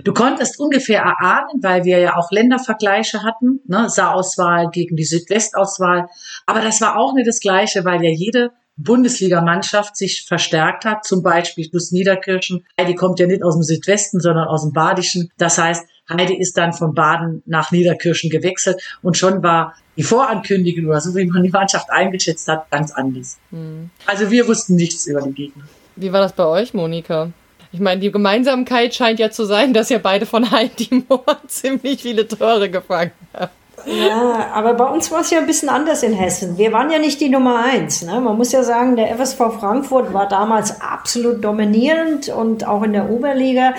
Du 0.03 0.13
konntest 0.13 0.59
ungefähr 0.59 1.01
erahnen, 1.01 1.63
weil 1.63 1.85
wir 1.85 1.99
ja 1.99 2.17
auch 2.17 2.31
Ländervergleiche 2.31 3.23
hatten, 3.23 3.61
ne, 3.67 3.89
Saarauswahl 3.89 4.71
gegen 4.71 4.97
die 4.97 5.05
Südwestauswahl. 5.05 6.09
Aber 6.45 6.61
das 6.61 6.81
war 6.81 6.99
auch 6.99 7.15
nicht 7.15 7.29
das 7.29 7.41
Gleiche, 7.41 7.85
weil 7.85 8.03
ja 8.03 8.11
jede 8.11 8.51
Bundesligamannschaft 8.77 9.97
sich 9.97 10.25
verstärkt 10.27 10.85
hat. 10.85 11.05
Zum 11.05 11.23
Beispiel 11.23 11.69
plus 11.69 11.93
Niederkirchen. 11.93 12.67
Heidi 12.79 12.95
kommt 12.95 13.21
ja 13.21 13.27
nicht 13.27 13.43
aus 13.43 13.55
dem 13.55 13.63
Südwesten, 13.63 14.21
sondern 14.21 14.49
aus 14.49 14.63
dem 14.63 14.73
Badischen. 14.73 15.31
Das 15.39 15.59
heißt, 15.59 15.87
Heidi 16.11 16.37
ist 16.37 16.57
dann 16.57 16.73
von 16.73 16.95
Baden 16.95 17.43
nach 17.47 17.73
Niederkirchen 17.73 18.31
gewechselt 18.31 18.81
und 19.03 19.17
schon 19.17 19.43
war 19.43 19.75
die 19.97 20.03
Vorankündigung 20.03 20.87
oder 20.87 21.01
so, 21.01 21.15
wie 21.17 21.27
man 21.27 21.43
die 21.43 21.51
Mannschaft 21.51 21.91
eingeschätzt 21.91 22.47
hat, 22.49 22.71
ganz 22.71 22.93
anders. 22.93 23.39
Mhm. 23.51 23.91
Also 24.05 24.31
wir 24.31 24.47
wussten 24.47 24.77
nichts 24.77 25.07
über 25.07 25.23
die 25.23 25.33
Gegner. 25.33 25.65
Wie 25.97 26.13
war 26.13 26.21
das 26.21 26.33
bei 26.33 26.45
euch, 26.45 26.75
Monika? 26.75 27.33
Ich 27.73 27.81
meine, 27.81 28.01
die 28.01 28.11
Gemeinsamkeit 28.11 28.95
scheint 28.95 29.19
ja 29.19 29.31
zu 29.31 29.45
sein, 29.45 29.73
dass 29.73 29.91
ihr 29.91 29.99
beide 29.99 30.27
von 30.27 30.51
Heidi 30.51 31.05
Mohr 31.09 31.25
ziemlich 31.47 32.03
viele 32.03 32.27
Tore 32.27 32.71
gefangen 32.71 33.13
habt. 33.33 33.53
Ja, 33.85 34.49
aber 34.53 34.75
bei 34.75 34.87
uns 34.87 35.11
war 35.13 35.21
es 35.21 35.31
ja 35.31 35.39
ein 35.39 35.47
bisschen 35.47 35.69
anders 35.69 36.03
in 36.03 36.13
Hessen. 36.13 36.59
Wir 36.59 36.73
waren 36.73 36.91
ja 36.91 36.99
nicht 36.99 37.21
die 37.21 37.29
Nummer 37.29 37.63
eins. 37.63 38.03
Ne? 38.03 38.21
Man 38.21 38.37
muss 38.37 38.51
ja 38.51 38.63
sagen, 38.63 38.97
der 38.97 39.15
FSV 39.17 39.39
Frankfurt 39.61 40.13
war 40.13 40.29
damals 40.29 40.81
absolut 40.81 41.45
dominierend 41.45 42.29
und 42.29 42.67
auch 42.67 42.83
in 42.83 42.95
der 42.95 43.11
Oberliga. 43.11 43.75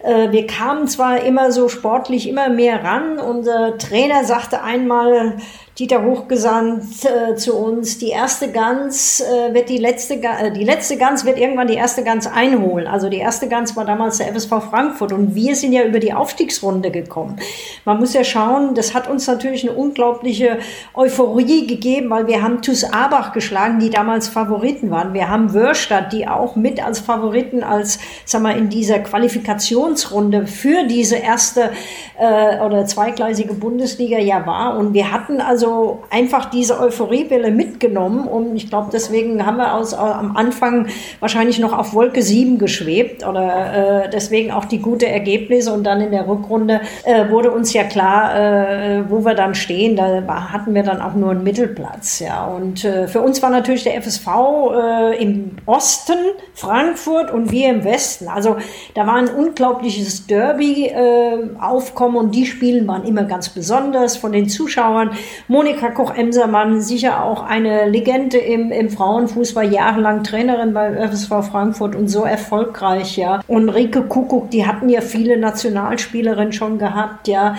Äh, 0.00 0.30
wir 0.30 0.46
kamen 0.46 0.88
zwar 0.88 1.22
immer 1.22 1.52
so 1.52 1.68
sportlich 1.68 2.28
immer 2.28 2.48
mehr 2.48 2.84
ran. 2.84 3.18
Unser 3.18 3.78
Trainer 3.78 4.24
sagte 4.24 4.62
einmal, 4.62 5.38
Dieter 5.78 6.02
hochgesandt 6.02 7.04
äh, 7.04 7.36
zu 7.36 7.54
uns, 7.54 7.98
die 7.98 8.08
erste 8.08 8.50
Gans 8.50 9.20
äh, 9.20 9.52
wird 9.52 9.68
die 9.68 9.76
letzte, 9.76 10.14
äh, 10.14 10.50
die 10.50 10.64
letzte 10.64 10.96
Gans 10.96 11.26
wird 11.26 11.38
irgendwann 11.38 11.66
die 11.66 11.74
erste 11.74 12.02
Gans 12.02 12.26
einholen. 12.26 12.86
Also 12.86 13.10
die 13.10 13.18
erste 13.18 13.46
Gans 13.46 13.76
war 13.76 13.84
damals 13.84 14.16
der 14.16 14.28
FSV 14.34 14.70
Frankfurt 14.70 15.12
und 15.12 15.34
wir 15.34 15.54
sind 15.54 15.74
ja 15.74 15.84
über 15.84 15.98
die 15.98 16.14
Aufstiegsrunde 16.14 16.90
gekommen. 16.90 17.36
Man 17.84 17.98
muss 17.98 18.14
ja 18.14 18.24
schauen, 18.24 18.74
das 18.74 18.94
hat 18.94 19.06
uns 19.06 19.26
natürlich 19.26 19.68
eine 19.68 19.76
unglaubliche 19.76 20.60
Euphorie 20.94 21.66
gegeben, 21.66 22.08
weil 22.08 22.26
wir 22.26 22.42
haben 22.42 22.62
TuS 22.62 22.82
Abach 22.82 23.34
geschlagen, 23.34 23.78
die 23.78 23.90
damals 23.90 24.28
Favoriten 24.28 24.90
waren. 24.90 25.12
Wir 25.12 25.28
haben 25.28 25.52
Wörstadt, 25.52 26.10
die 26.10 26.26
auch 26.26 26.56
mit 26.56 26.82
als 26.82 27.00
Favoriten, 27.00 27.62
als, 27.62 27.98
sag 28.24 28.40
mal, 28.40 28.56
in 28.56 28.70
dieser 28.70 29.00
Qualifikationsrunde 29.00 30.46
für 30.46 30.84
diese 30.84 31.16
erste 31.16 31.70
äh, 32.18 32.60
oder 32.60 32.86
zweigleisige 32.86 33.52
Bundesliga 33.52 34.18
ja 34.18 34.46
war. 34.46 34.78
Und 34.78 34.94
wir 34.94 35.12
hatten 35.12 35.42
also 35.42 35.65
also 35.66 36.04
einfach 36.10 36.44
diese 36.50 36.78
Euphoriewelle 36.78 37.50
mitgenommen 37.50 38.28
und 38.28 38.54
ich 38.54 38.68
glaube, 38.68 38.90
deswegen 38.92 39.44
haben 39.44 39.56
wir 39.56 39.74
aus, 39.74 39.92
äh, 39.92 39.96
am 39.96 40.36
Anfang 40.36 40.86
wahrscheinlich 41.18 41.58
noch 41.58 41.76
auf 41.76 41.92
Wolke 41.92 42.22
7 42.22 42.58
geschwebt 42.58 43.26
oder 43.26 44.04
äh, 44.04 44.10
deswegen 44.10 44.52
auch 44.52 44.64
die 44.64 44.78
gute 44.78 45.08
Ergebnisse 45.08 45.72
und 45.72 45.84
dann 45.84 46.00
in 46.00 46.12
der 46.12 46.28
Rückrunde 46.28 46.80
äh, 47.04 47.28
wurde 47.30 47.50
uns 47.50 47.72
ja 47.72 47.82
klar, 47.82 48.36
äh, 48.36 49.10
wo 49.10 49.24
wir 49.24 49.34
dann 49.34 49.56
stehen. 49.56 49.96
Da 49.96 50.22
hatten 50.52 50.72
wir 50.72 50.84
dann 50.84 51.02
auch 51.02 51.14
nur 51.14 51.32
einen 51.32 51.42
Mittelplatz, 51.42 52.20
ja. 52.20 52.44
Und 52.46 52.84
äh, 52.84 53.08
für 53.08 53.20
uns 53.20 53.42
war 53.42 53.50
natürlich 53.50 53.82
der 53.82 54.00
FSV 54.00 54.28
äh, 54.72 55.22
im 55.22 55.56
Osten, 55.66 56.16
Frankfurt 56.54 57.32
und 57.32 57.50
wir 57.50 57.70
im 57.70 57.82
Westen. 57.82 58.28
Also 58.28 58.56
da 58.94 59.06
war 59.06 59.14
ein 59.14 59.28
unglaubliches 59.28 60.28
Derby-Aufkommen 60.28 62.16
und 62.16 62.34
die 62.34 62.46
Spielen 62.46 62.86
waren 62.86 63.04
immer 63.04 63.24
ganz 63.24 63.48
besonders 63.48 64.16
von 64.16 64.30
den 64.30 64.48
Zuschauern. 64.48 65.10
Monika 65.56 65.88
Koch-Emsermann, 65.88 66.82
sicher 66.82 67.24
auch 67.24 67.42
eine 67.42 67.88
Legende 67.88 68.36
im, 68.36 68.70
im 68.70 68.90
Frauenfußball, 68.90 69.72
jahrelang 69.72 70.22
Trainerin 70.22 70.74
bei 70.74 70.92
FSV 71.08 71.30
Frankfurt 71.50 71.96
und 71.96 72.08
so 72.08 72.24
erfolgreich, 72.24 73.16
ja. 73.16 73.40
Und 73.48 73.70
Rike 73.70 74.02
Kuckuck, 74.02 74.50
die 74.50 74.66
hatten 74.66 74.90
ja 74.90 75.00
viele 75.00 75.38
Nationalspielerinnen 75.38 76.52
schon 76.52 76.76
gehabt, 76.76 77.26
ja. 77.26 77.56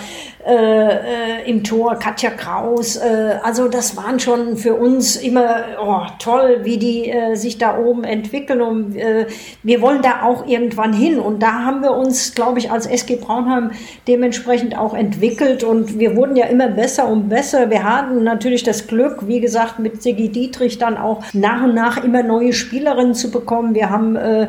Äh, 0.48 0.54
äh, 0.54 1.50
im 1.50 1.62
Tor, 1.62 1.96
Katja 1.96 2.30
Kraus. 2.30 2.96
Äh, 2.96 3.36
also 3.44 3.68
das 3.68 3.98
waren 3.98 4.18
schon 4.18 4.56
für 4.56 4.76
uns 4.76 5.18
immer 5.18 5.66
oh, 5.84 6.04
toll, 6.20 6.62
wie 6.64 6.78
die 6.78 7.10
äh, 7.10 7.36
sich 7.36 7.58
da 7.58 7.78
oben 7.78 8.06
entwickeln. 8.06 8.62
Und 8.62 8.96
äh, 8.96 9.28
wir 9.64 9.82
wollen 9.82 10.02
da 10.02 10.22
auch 10.24 10.48
irgendwann 10.48 10.94
hin. 10.94 11.20
Und 11.20 11.44
da 11.44 11.66
haben 11.66 11.82
wir 11.82 11.92
uns, 11.92 12.34
glaube 12.34 12.60
ich, 12.60 12.72
als 12.72 12.86
SG 12.86 13.18
Braunheim 13.18 13.72
dementsprechend 14.08 14.78
auch 14.78 14.94
entwickelt. 14.94 15.66
Und 15.66 16.00
wir 16.00 16.16
wurden 16.16 16.38
ja 16.38 16.46
immer 16.46 16.70
besser 16.70 17.10
und 17.10 17.28
besser. 17.28 17.70
Wir 17.70 17.84
hatten 17.84 18.24
natürlich 18.24 18.64
das 18.64 18.88
Glück, 18.88 19.28
wie 19.28 19.42
gesagt, 19.42 19.80
mit 19.80 20.02
Sigi 20.02 20.30
Dietrich 20.30 20.78
dann 20.78 20.96
auch 20.96 21.24
nach 21.34 21.62
und 21.62 21.76
nach 21.76 22.02
immer 22.02 22.24
neue 22.24 22.54
Spielerinnen 22.54 23.16
zu 23.16 23.32
bekommen. 23.32 23.76
Wir 23.76 23.90
haben 23.90 24.16
äh, 24.16 24.48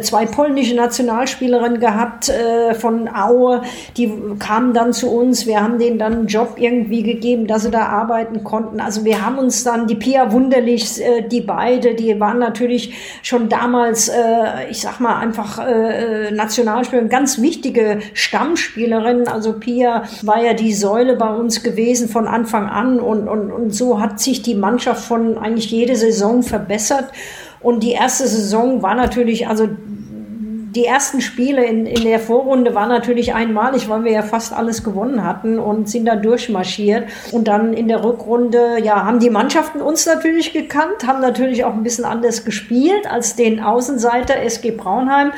zwei 0.00 0.26
polnische 0.26 0.74
Nationalspielerinnen 0.74 1.78
gehabt 1.78 2.32
von 2.78 3.08
Aue, 3.08 3.62
die 3.96 4.12
kamen 4.38 4.72
dann 4.74 4.92
zu 4.92 5.10
uns 5.10 5.35
uns. 5.36 5.46
Wir 5.46 5.62
haben 5.62 5.78
denen 5.78 5.98
dann 5.98 6.12
einen 6.12 6.26
Job 6.26 6.54
irgendwie 6.56 7.02
gegeben, 7.02 7.46
dass 7.46 7.62
sie 7.62 7.70
da 7.70 7.86
arbeiten 7.86 8.42
konnten. 8.42 8.80
Also 8.80 9.04
wir 9.04 9.24
haben 9.24 9.38
uns 9.38 9.64
dann, 9.64 9.86
die 9.86 9.94
Pia 9.94 10.32
Wunderlich, 10.32 11.00
äh, 11.02 11.22
die 11.22 11.40
beide, 11.40 11.94
die 11.94 12.18
waren 12.18 12.38
natürlich 12.38 12.94
schon 13.22 13.48
damals, 13.48 14.08
äh, 14.08 14.70
ich 14.70 14.80
sag 14.80 15.00
mal, 15.00 15.16
einfach 15.16 15.58
äh, 15.58 16.30
Nationalspielerin, 16.30 17.08
ganz 17.08 17.40
wichtige 17.40 17.98
Stammspielerin. 18.14 19.28
Also 19.28 19.54
Pia 19.54 20.04
war 20.22 20.42
ja 20.42 20.54
die 20.54 20.72
Säule 20.72 21.16
bei 21.16 21.28
uns 21.28 21.62
gewesen 21.62 22.08
von 22.08 22.26
Anfang 22.26 22.68
an 22.68 23.00
und, 23.00 23.28
und, 23.28 23.52
und 23.52 23.74
so 23.74 24.00
hat 24.00 24.20
sich 24.20 24.42
die 24.42 24.54
Mannschaft 24.54 25.04
von 25.04 25.38
eigentlich 25.38 25.70
jede 25.70 25.96
Saison 25.96 26.42
verbessert. 26.42 27.12
Und 27.60 27.82
die 27.82 27.92
erste 27.92 28.26
Saison 28.26 28.82
war 28.82 28.94
natürlich, 28.94 29.48
also 29.48 29.68
die 30.76 30.84
ersten 30.84 31.22
Spiele 31.22 31.64
in, 31.64 31.86
in 31.86 32.04
der 32.04 32.20
Vorrunde 32.20 32.74
waren 32.74 32.90
natürlich 32.90 33.34
einmalig, 33.34 33.88
weil 33.88 34.04
wir 34.04 34.12
ja 34.12 34.22
fast 34.22 34.52
alles 34.52 34.84
gewonnen 34.84 35.24
hatten 35.24 35.58
und 35.58 35.88
sind 35.88 36.04
da 36.04 36.16
durchmarschiert. 36.16 37.08
Und 37.32 37.48
dann 37.48 37.72
in 37.72 37.88
der 37.88 38.04
Rückrunde, 38.04 38.76
ja, 38.84 39.06
haben 39.06 39.18
die 39.18 39.30
Mannschaften 39.30 39.80
uns 39.80 40.04
natürlich 40.04 40.52
gekannt, 40.52 41.06
haben 41.06 41.22
natürlich 41.22 41.64
auch 41.64 41.72
ein 41.72 41.82
bisschen 41.82 42.04
anders 42.04 42.44
gespielt 42.44 43.10
als 43.10 43.36
den 43.36 43.60
Außenseiter 43.60 44.36
SG 44.42 44.70
Braunheim, 44.72 45.32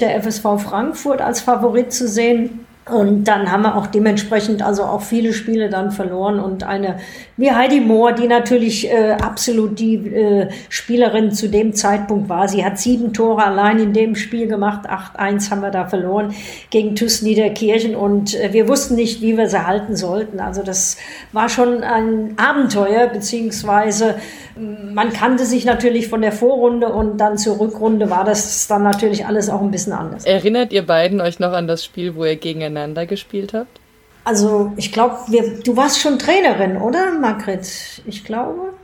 der 0.00 0.20
FSV 0.20 0.58
Frankfurt 0.58 1.22
als 1.22 1.40
Favorit 1.40 1.92
zu 1.92 2.08
sehen. 2.08 2.66
Und 2.86 3.24
dann 3.24 3.52
haben 3.52 3.62
wir 3.62 3.76
auch 3.76 3.86
dementsprechend 3.86 4.62
also 4.62 4.82
auch 4.84 5.02
viele 5.02 5.32
Spiele 5.32 5.68
dann 5.68 5.92
verloren 5.92 6.40
und 6.40 6.64
eine 6.64 6.96
wie 7.36 7.52
Heidi 7.52 7.80
Mohr, 7.80 8.12
die 8.12 8.26
natürlich 8.26 8.90
äh, 8.90 9.12
absolut 9.12 9.78
die 9.78 9.94
äh, 9.94 10.48
Spielerin 10.70 11.30
zu 11.30 11.48
dem 11.48 11.74
Zeitpunkt 11.74 12.28
war. 12.28 12.48
Sie 12.48 12.64
hat 12.64 12.78
sieben 12.78 13.12
Tore 13.12 13.44
allein 13.44 13.78
in 13.78 13.92
dem 13.92 14.16
Spiel 14.16 14.48
gemacht. 14.48 14.88
8-1 14.88 15.50
haben 15.50 15.60
wir 15.60 15.70
da 15.70 15.86
verloren 15.86 16.34
gegen 16.70 16.96
TuS 16.96 17.22
Niederkirchen 17.22 17.94
und 17.94 18.34
äh, 18.34 18.52
wir 18.52 18.66
wussten 18.66 18.94
nicht, 18.94 19.20
wie 19.20 19.36
wir 19.36 19.48
sie 19.48 19.66
halten 19.66 19.94
sollten. 19.94 20.40
Also 20.40 20.62
das 20.62 20.96
war 21.32 21.48
schon 21.48 21.82
ein 21.84 22.34
Abenteuer, 22.38 23.08
beziehungsweise 23.08 24.16
man 24.60 25.12
kannte 25.12 25.46
sich 25.46 25.64
natürlich 25.64 26.08
von 26.08 26.20
der 26.20 26.32
Vorrunde 26.32 26.88
und 26.88 27.18
dann 27.18 27.38
zur 27.38 27.58
Rückrunde 27.58 28.10
war 28.10 28.24
das 28.24 28.66
dann 28.66 28.82
natürlich 28.82 29.26
alles 29.26 29.48
auch 29.48 29.62
ein 29.62 29.70
bisschen 29.70 29.92
anders. 29.92 30.24
Erinnert 30.24 30.72
ihr 30.72 30.86
beiden 30.86 31.20
euch 31.20 31.38
noch 31.38 31.52
an 31.52 31.66
das 31.66 31.84
Spiel, 31.84 32.14
wo 32.14 32.24
ihr 32.24 32.36
gegeneinander 32.36 33.06
gespielt 33.06 33.54
habt? 33.54 33.80
Also 34.24 34.72
ich 34.76 34.92
glaube, 34.92 35.16
du 35.64 35.76
warst 35.76 36.00
schon 36.00 36.18
Trainerin, 36.18 36.76
oder, 36.76 37.12
Margret? 37.18 38.02
Ich 38.06 38.24
glaube. 38.24 38.74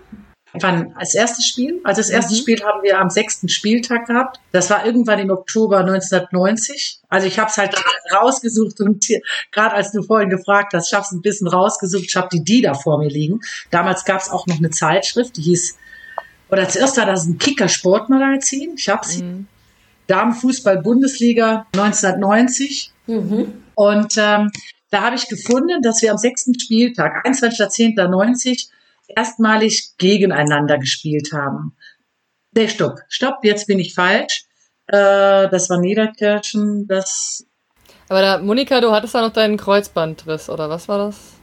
Wann 0.60 0.94
als 0.96 1.14
erstes 1.14 1.46
Spiel? 1.46 1.80
Also 1.84 2.00
das 2.00 2.10
erste 2.10 2.34
mhm. 2.34 2.38
Spiel 2.38 2.62
haben 2.62 2.82
wir 2.82 2.98
am 2.98 3.10
sechsten 3.10 3.48
Spieltag 3.48 4.06
gehabt. 4.06 4.40
Das 4.52 4.70
war 4.70 4.84
irgendwann 4.84 5.18
im 5.18 5.30
Oktober 5.30 5.78
1990. 5.78 7.00
Also 7.08 7.26
ich 7.26 7.38
habe 7.38 7.50
es 7.50 7.56
halt 7.56 7.74
rausgesucht 8.12 8.80
und 8.80 9.06
gerade 9.52 9.74
als 9.74 9.92
du 9.92 10.02
vorhin 10.02 10.30
gefragt 10.30 10.72
hast, 10.74 10.88
ich 10.88 10.94
habe 10.94 11.04
es 11.04 11.12
ein 11.12 11.22
bisschen 11.22 11.48
rausgesucht. 11.48 12.04
Ich 12.06 12.16
habe 12.16 12.28
die 12.32 12.44
die 12.44 12.62
da 12.62 12.74
vor 12.74 12.98
mir 12.98 13.10
liegen. 13.10 13.40
Damals 13.70 14.04
gab 14.04 14.20
es 14.20 14.30
auch 14.30 14.46
noch 14.46 14.58
eine 14.58 14.70
Zeitschrift, 14.70 15.36
die 15.36 15.42
hieß, 15.42 15.76
oder 16.48 16.68
zuerst 16.68 16.96
war 16.96 17.06
das 17.06 17.26
ein 17.26 17.38
Kicker-Sportmagazin. 17.38 18.74
Ich 18.76 18.88
habe 18.88 19.06
sie. 19.06 19.22
Mhm. 19.22 19.46
Damenfußball-Bundesliga 20.06 21.66
1990. 21.72 22.92
Mhm. 23.06 23.52
Und 23.74 24.14
ähm, 24.16 24.50
da 24.90 25.02
habe 25.02 25.16
ich 25.16 25.28
gefunden, 25.28 25.82
dass 25.82 26.02
wir 26.02 26.12
am 26.12 26.18
sechsten 26.18 26.58
Spieltag, 26.58 27.26
21.10.90, 27.26 28.68
erstmalig 29.08 29.92
gegeneinander 29.98 30.78
gespielt 30.78 31.30
haben. 31.32 31.76
Nee, 32.52 32.68
stopp, 32.68 32.98
stopp, 33.08 33.38
jetzt 33.42 33.66
bin 33.66 33.78
ich 33.78 33.94
falsch. 33.94 34.44
Äh, 34.86 35.48
das 35.48 35.68
war 35.68 35.78
Niederkirchen, 35.78 36.86
das. 36.86 37.46
Aber 38.08 38.20
da, 38.22 38.38
Monika, 38.38 38.80
du 38.80 38.92
hattest 38.92 39.14
ja 39.14 39.20
noch 39.20 39.32
deinen 39.32 39.56
Kreuzbandriss, 39.56 40.48
oder 40.48 40.70
was 40.70 40.88
war 40.88 40.98
das? 40.98 41.34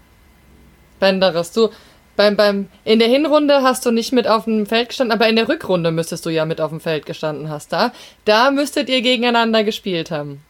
Bänderriss. 1.00 1.52
Du, 1.52 1.70
beim, 2.16 2.36
beim, 2.36 2.70
in 2.84 3.00
der 3.00 3.08
Hinrunde 3.08 3.64
hast 3.64 3.86
du 3.86 3.92
nicht 3.92 4.14
mit 4.14 4.28
auf 4.28 4.46
dem 4.46 4.66
Feld 4.66 4.90
gestanden, 4.90 5.14
aber 5.14 5.28
in 5.28 5.36
der 5.36 5.50
Rückrunde 5.50 5.92
müsstest 5.92 6.26
du 6.26 6.30
ja 6.30 6.46
mit 6.46 6.62
auf 6.62 6.70
dem 6.70 6.80
Feld 6.80 7.06
gestanden 7.06 7.50
hast. 7.50 7.74
Da, 7.74 7.92
da 8.26 8.52
müsstet 8.52 8.88
ihr 8.88 9.02
gegeneinander 9.02 9.64
gespielt 9.64 10.12
haben. 10.12 10.42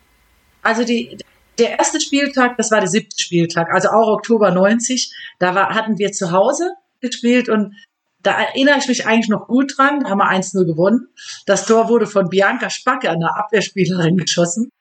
Also 0.61 0.83
die, 0.83 1.17
der 1.57 1.79
erste 1.79 2.01
Spieltag, 2.01 2.57
das 2.57 2.71
war 2.71 2.79
der 2.79 2.89
siebte 2.89 3.19
Spieltag, 3.19 3.67
also 3.71 3.89
auch 3.89 4.07
Oktober 4.07 4.51
90, 4.51 5.11
da 5.39 5.55
war, 5.55 5.69
hatten 5.69 5.97
wir 5.97 6.11
zu 6.11 6.31
Hause 6.31 6.71
gespielt 7.03 7.49
und 7.49 7.75
da 8.23 8.41
erinnere 8.41 8.77
ich 8.77 8.87
mich 8.87 9.05
eigentlich 9.05 9.29
noch 9.29 9.47
gut 9.47 9.77
dran, 9.77 9.99
da 9.99 10.09
haben 10.09 10.19
wir 10.19 10.31
1-0 10.31 10.65
gewonnen. 10.65 11.09
Das 11.45 11.65
Tor 11.65 11.89
wurde 11.89 12.07
von 12.07 12.29
Bianca 12.29 12.69
Spacke, 12.69 13.09
einer 13.09 13.37
Abwehrspielerin, 13.37 14.17
geschossen. 14.25 14.71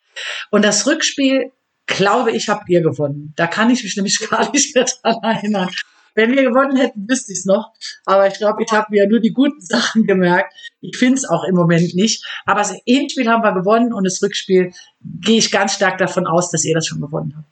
Und 0.50 0.64
das 0.64 0.86
Rückspiel, 0.86 1.50
glaube 1.86 2.30
ich, 2.30 2.48
habt 2.48 2.68
ihr 2.68 2.82
gewonnen. 2.82 3.32
Da 3.36 3.48
kann 3.48 3.70
ich 3.70 3.82
mich 3.82 3.96
nämlich 3.96 4.18
gar 4.30 4.50
nicht 4.52 4.74
mehr 4.74 4.84
dran 4.84 5.16
erinnern. 5.22 5.68
Wenn 6.14 6.32
wir 6.32 6.42
gewonnen 6.42 6.76
hätten, 6.76 7.08
wüsste 7.08 7.32
ich 7.32 7.38
es 7.38 7.44
noch. 7.46 7.72
Aber 8.04 8.26
ich 8.26 8.34
glaube, 8.34 8.62
ich 8.62 8.70
habe 8.70 8.86
mir 8.90 9.08
nur 9.08 9.18
die 9.18 9.32
guten 9.32 9.60
Sachen 9.64 10.06
gemerkt. 10.06 10.54
Ich 10.80 10.96
finde 10.96 11.14
es 11.14 11.28
auch 11.28 11.44
im 11.44 11.56
Moment 11.56 11.94
nicht. 11.94 12.24
Aber 12.46 12.60
das 12.60 12.74
Endspiel 12.86 13.28
haben 13.28 13.42
wir 13.42 13.52
gewonnen 13.52 13.92
und 13.92 14.04
das 14.04 14.22
Rückspiel 14.22 14.72
gehe 15.00 15.38
ich 15.38 15.50
ganz 15.50 15.74
stark 15.74 15.98
davon 15.98 16.26
aus, 16.26 16.50
dass 16.50 16.64
ihr 16.64 16.74
das 16.74 16.86
schon 16.86 17.00
gewonnen 17.00 17.34
habt. 17.36 17.48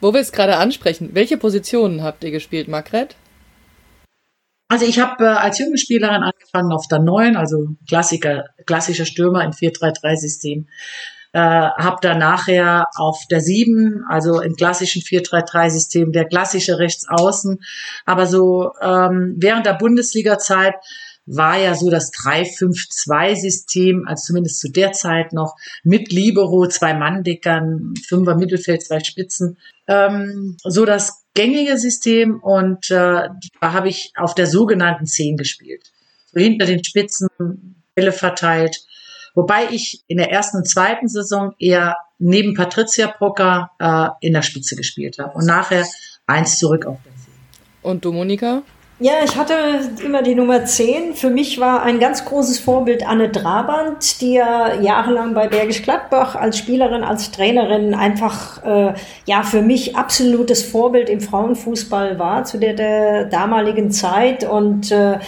Wo 0.00 0.12
wir 0.12 0.20
es 0.20 0.32
gerade 0.32 0.56
ansprechen, 0.56 1.10
welche 1.12 1.36
Positionen 1.36 2.02
habt 2.02 2.24
ihr 2.24 2.32
gespielt, 2.32 2.66
Margret? 2.66 3.14
Also 4.72 4.86
ich 4.86 4.98
habe 4.98 5.22
äh, 5.22 5.26
als 5.26 5.58
junge 5.58 5.76
Spielerin 5.76 6.22
angefangen 6.22 6.72
auf 6.72 6.88
der 6.88 6.98
9, 6.98 7.36
also 7.36 7.76
Klassiker, 7.86 8.46
klassischer 8.64 9.04
Stürmer 9.04 9.44
im 9.44 9.50
4-3-3-System. 9.50 10.66
Äh, 11.34 11.40
habe 11.40 11.98
dann 12.00 12.18
nachher 12.18 12.86
auf 12.96 13.18
der 13.30 13.42
7, 13.42 14.02
also 14.08 14.40
im 14.40 14.56
klassischen 14.56 15.02
4-3-3-System, 15.02 16.12
der 16.12 16.24
klassische 16.24 16.78
Rechtsaußen. 16.78 17.58
Aber 18.06 18.26
so 18.26 18.70
ähm, 18.80 19.34
während 19.36 19.66
der 19.66 19.74
Bundesliga-Zeit 19.74 20.76
war 21.26 21.58
ja 21.58 21.74
so 21.74 21.90
das 21.90 22.10
3-5-2-System, 22.10 24.06
also 24.08 24.28
zumindest 24.28 24.58
zu 24.58 24.70
der 24.70 24.92
Zeit 24.92 25.34
noch, 25.34 25.54
mit 25.84 26.10
Libero, 26.12 26.66
zwei 26.66 26.94
Manndickern, 26.94 27.92
Fünfer 28.08 28.36
Mittelfeld, 28.36 28.82
zwei 28.82 29.00
Spitzen, 29.00 29.58
ähm, 29.88 30.56
so 30.62 30.84
das 30.84 31.24
gängige 31.34 31.78
System 31.78 32.40
und 32.40 32.90
äh, 32.90 33.28
da 33.60 33.72
habe 33.72 33.88
ich 33.88 34.12
auf 34.16 34.34
der 34.34 34.46
sogenannten 34.46 35.06
10 35.06 35.36
gespielt. 35.36 35.92
So 36.32 36.40
hinter 36.40 36.66
den 36.66 36.84
Spitzen, 36.84 37.28
Bälle 37.94 38.12
verteilt. 38.12 38.76
Wobei 39.34 39.70
ich 39.70 40.04
in 40.08 40.18
der 40.18 40.30
ersten 40.30 40.58
und 40.58 40.68
zweiten 40.68 41.08
Saison 41.08 41.54
eher 41.58 41.96
neben 42.18 42.54
Patricia 42.54 43.08
Pocker 43.08 43.70
äh, 43.78 44.26
in 44.26 44.34
der 44.34 44.42
Spitze 44.42 44.76
gespielt 44.76 45.18
habe 45.18 45.34
und 45.34 45.46
nachher 45.46 45.86
eins 46.26 46.58
zurück 46.58 46.86
auf 46.86 46.98
der 47.04 47.12
10. 47.12 47.32
Und 47.82 48.04
du, 48.04 48.12
Monika? 48.12 48.62
Ja, 48.98 49.14
ich 49.24 49.36
hatte 49.36 49.54
immer 50.04 50.22
die 50.22 50.36
Nummer 50.36 50.64
10. 50.64 51.14
Für 51.14 51.30
mich 51.30 51.58
war 51.58 51.82
ein 51.82 51.98
ganz 51.98 52.24
großes 52.24 52.60
Vorbild 52.60 53.04
Anne 53.04 53.30
Drabant, 53.30 54.20
die 54.20 54.34
ja 54.34 54.80
jahrelang 54.80 55.34
bei 55.34 55.48
Bergisch 55.48 55.82
Gladbach 55.82 56.36
als 56.36 56.58
Spielerin, 56.58 57.02
als 57.02 57.32
Trainerin 57.32 57.94
einfach 57.94 58.62
äh, 58.64 58.94
ja 59.26 59.42
für 59.42 59.62
mich 59.62 59.96
absolutes 59.96 60.62
Vorbild 60.62 61.08
im 61.08 61.20
Frauenfußball 61.20 62.18
war 62.20 62.44
zu 62.44 62.58
der, 62.58 62.74
der 62.74 63.24
damaligen 63.24 63.90
Zeit 63.90 64.44
und 64.44 64.92
äh, 64.92 65.18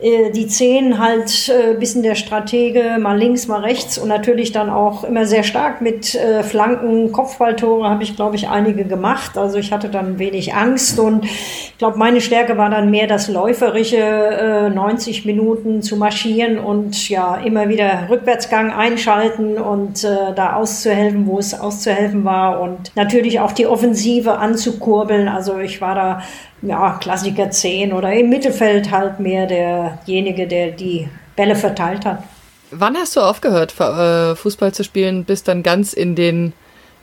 die 0.00 0.46
Zehn 0.46 0.98
halt 0.98 1.48
äh, 1.48 1.74
bisschen 1.74 2.02
der 2.02 2.14
Stratege, 2.14 2.98
mal 3.00 3.18
links, 3.18 3.48
mal 3.48 3.60
rechts 3.60 3.98
und 3.98 4.08
natürlich 4.08 4.52
dann 4.52 4.70
auch 4.70 5.02
immer 5.02 5.26
sehr 5.26 5.42
stark 5.42 5.80
mit 5.80 6.14
äh, 6.14 6.42
Flanken, 6.44 7.10
Kopfballtore 7.10 7.88
habe 7.88 8.04
ich, 8.04 8.14
glaube 8.14 8.36
ich, 8.36 8.48
einige 8.48 8.84
gemacht. 8.84 9.36
Also 9.36 9.58
ich 9.58 9.72
hatte 9.72 9.88
dann 9.88 10.18
wenig 10.18 10.54
Angst 10.54 11.00
und 11.00 11.24
ich 11.24 11.74
glaube, 11.78 11.98
meine 11.98 12.20
Stärke 12.20 12.56
war 12.56 12.70
dann 12.70 12.90
mehr 12.90 13.08
das 13.08 13.28
läuferische, 13.28 13.96
äh, 13.96 14.70
90 14.70 15.24
Minuten 15.24 15.82
zu 15.82 15.96
marschieren 15.96 16.58
und 16.58 17.08
ja, 17.08 17.36
immer 17.36 17.68
wieder 17.68 18.08
Rückwärtsgang 18.08 18.70
einschalten 18.70 19.58
und 19.58 20.04
äh, 20.04 20.32
da 20.34 20.54
auszuhelfen, 20.54 21.26
wo 21.26 21.38
es 21.38 21.58
auszuhelfen 21.58 22.24
war 22.24 22.60
und 22.60 22.94
natürlich 22.94 23.40
auch 23.40 23.52
die 23.52 23.66
Offensive 23.66 24.38
anzukurbeln. 24.38 25.28
Also 25.28 25.58
ich 25.58 25.80
war 25.80 25.94
da 25.94 26.22
ja, 26.62 26.98
Klassiker 27.00 27.50
10 27.50 27.92
oder 27.92 28.12
im 28.12 28.28
Mittelfeld 28.28 28.90
halt 28.90 29.20
mehr 29.20 29.46
derjenige, 29.46 30.46
der 30.46 30.72
die 30.72 31.08
Bälle 31.36 31.56
verteilt 31.56 32.04
hat. 32.04 32.22
Wann 32.70 32.96
hast 32.96 33.16
du 33.16 33.20
aufgehört, 33.20 33.78
äh, 33.80 34.34
Fußball 34.34 34.72
zu 34.72 34.84
spielen, 34.84 35.24
bist 35.24 35.48
dann 35.48 35.62
ganz 35.62 35.92
in 35.92 36.14
den 36.14 36.52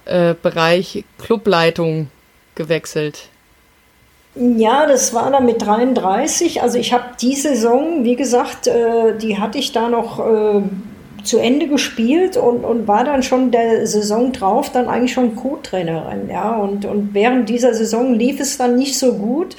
äh, 0.06 0.36
Bereich 0.40 1.04
Clubleitung 1.18 2.10
gewechselt? 2.54 3.30
Ja, 4.36 4.86
das 4.86 5.14
war 5.14 5.32
dann 5.32 5.46
mit 5.46 5.66
33. 5.66 6.62
Also 6.62 6.78
ich 6.78 6.92
habe 6.92 7.06
die 7.22 7.36
Saison, 7.36 8.04
wie 8.04 8.16
gesagt, 8.16 8.68
äh, 8.68 9.18
die 9.18 9.40
hatte 9.40 9.58
ich 9.58 9.72
da 9.72 9.90
noch 9.90 10.20
äh, 10.20 10.62
zu 11.26 11.40
Ende 11.40 11.68
gespielt 11.68 12.38
und, 12.38 12.64
und 12.64 12.88
war 12.88 13.04
dann 13.04 13.24
schon 13.24 13.52
der 13.52 13.86
Saison 13.88 14.32
drauf 14.32 14.72
dann 14.72 14.88
eigentlich 14.88 15.14
schon 15.14 15.36
Co-Trainerin. 15.36 16.30
Ja, 16.30 16.56
und, 16.56 16.86
und 16.86 17.14
während 17.14 17.50
dieser 17.50 17.74
Saison 17.74 18.14
lief 18.14 18.40
es 18.40 18.58
dann 18.58 18.76
nicht 18.76 18.98
so 18.98 19.14
gut 19.14 19.56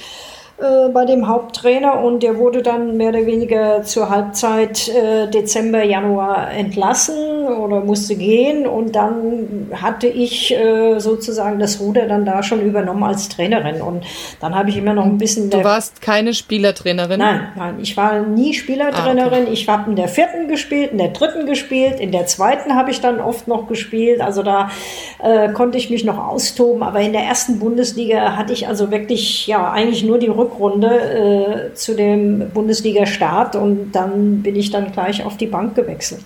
äh, 0.59 0.89
bei 0.89 1.05
dem 1.05 1.27
Haupttrainer 1.27 1.99
und 2.03 2.23
der 2.23 2.39
wurde 2.39 2.63
dann 2.63 2.97
mehr 2.97 3.09
oder 3.09 3.27
weniger 3.27 3.83
zur 3.83 4.09
Halbzeit 4.09 4.89
äh, 4.89 5.29
Dezember, 5.29 5.83
Januar 5.83 6.49
entlassen 6.49 7.47
oder 7.47 7.81
musste 7.81 8.15
gehen 8.15 8.65
und 8.65 8.95
dann 8.95 9.69
hatte 9.71 10.07
ich 10.07 10.51
äh, 10.55 10.97
sozusagen 10.97 11.59
das 11.59 11.79
Ruder 11.79 12.07
dann 12.07 12.25
da 12.25 12.41
schon 12.41 12.61
übernommen 12.61 13.03
als 13.03 13.29
Trainerin 13.29 13.83
und 13.83 14.03
dann 14.39 14.55
habe 14.55 14.71
ich 14.71 14.77
immer 14.77 14.95
noch 14.95 15.05
ein 15.05 15.19
bisschen... 15.19 15.51
Du 15.51 15.63
warst 15.63 16.01
keine 16.01 16.33
Spielertrainerin? 16.33 17.19
Nein, 17.19 17.49
nein, 17.55 17.75
ich 17.79 17.95
war 17.95 18.21
nie 18.21 18.55
Spielertrainerin. 18.55 19.33
Ah, 19.33 19.43
okay. 19.43 19.53
Ich 19.53 19.69
habe 19.69 19.91
in 19.91 19.95
der 19.95 20.07
vierten 20.07 20.47
gespielt, 20.47 20.91
in 20.91 20.97
der 20.97 21.09
dritten 21.09 21.45
gespielt, 21.45 21.99
in 21.99 22.11
der 22.11 22.25
zweiten 22.25 22.73
habe 22.73 22.89
ich 22.89 22.99
dann 22.99 23.19
oft 23.19 23.47
noch 23.47 23.67
gespielt, 23.67 24.21
also 24.21 24.41
da 24.41 24.71
äh, 25.19 25.49
konnte 25.49 25.77
ich 25.77 25.91
mich 25.91 26.03
noch 26.03 26.17
austoben, 26.17 26.81
aber 26.81 27.01
in 27.01 27.13
der 27.13 27.21
ersten 27.21 27.59
Bundesliga 27.59 28.35
hatte 28.35 28.53
ich 28.53 28.67
also 28.67 28.89
wirklich 28.89 29.45
ja 29.45 29.71
eigentlich 29.71 30.03
nur 30.03 30.17
die 30.17 30.27
Rück 30.27 30.46
Rückrunde 30.47 31.71
äh, 31.71 31.73
zu 31.73 31.95
dem 31.95 32.49
Bundesliga-Start 32.49 33.55
und 33.55 33.91
dann 33.91 34.41
bin 34.41 34.55
ich 34.55 34.71
dann 34.71 34.91
gleich 34.91 35.23
auf 35.23 35.37
die 35.37 35.47
Bank 35.47 35.75
gewechselt. 35.75 36.23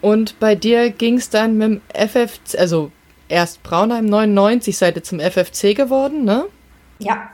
Und 0.00 0.38
bei 0.40 0.54
dir 0.54 0.90
ging 0.90 1.16
es 1.16 1.30
dann 1.30 1.56
mit 1.56 1.68
dem 1.68 1.80
FFC, 1.94 2.58
also 2.58 2.90
erst 3.28 3.62
Braunheim 3.62 4.06
99 4.06 4.76
Seite 4.76 5.02
zum 5.02 5.20
FFC 5.20 5.74
geworden, 5.74 6.24
ne? 6.24 6.44
Ja. 6.98 7.30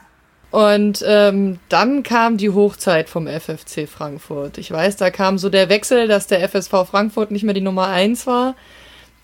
Und 0.51 1.05
ähm, 1.07 1.59
dann 1.69 2.03
kam 2.03 2.37
die 2.37 2.51
Hochzeit 2.51 3.09
vom 3.09 3.27
FFC 3.27 3.89
Frankfurt. 3.89 4.59
Ich 4.59 4.71
weiß, 4.71 4.97
da 4.97 5.11
kam 5.11 5.39
so 5.39 5.49
der 5.49 5.69
Wechsel, 5.69 6.09
dass 6.09 6.29
der 6.29 6.49
FSV 6.49 6.89
Frankfurt 6.89 7.31
nicht 7.31 7.43
mehr 7.43 7.55
die 7.55 7.61
Nummer 7.61 7.89
1 7.89 8.27
war. 8.27 8.55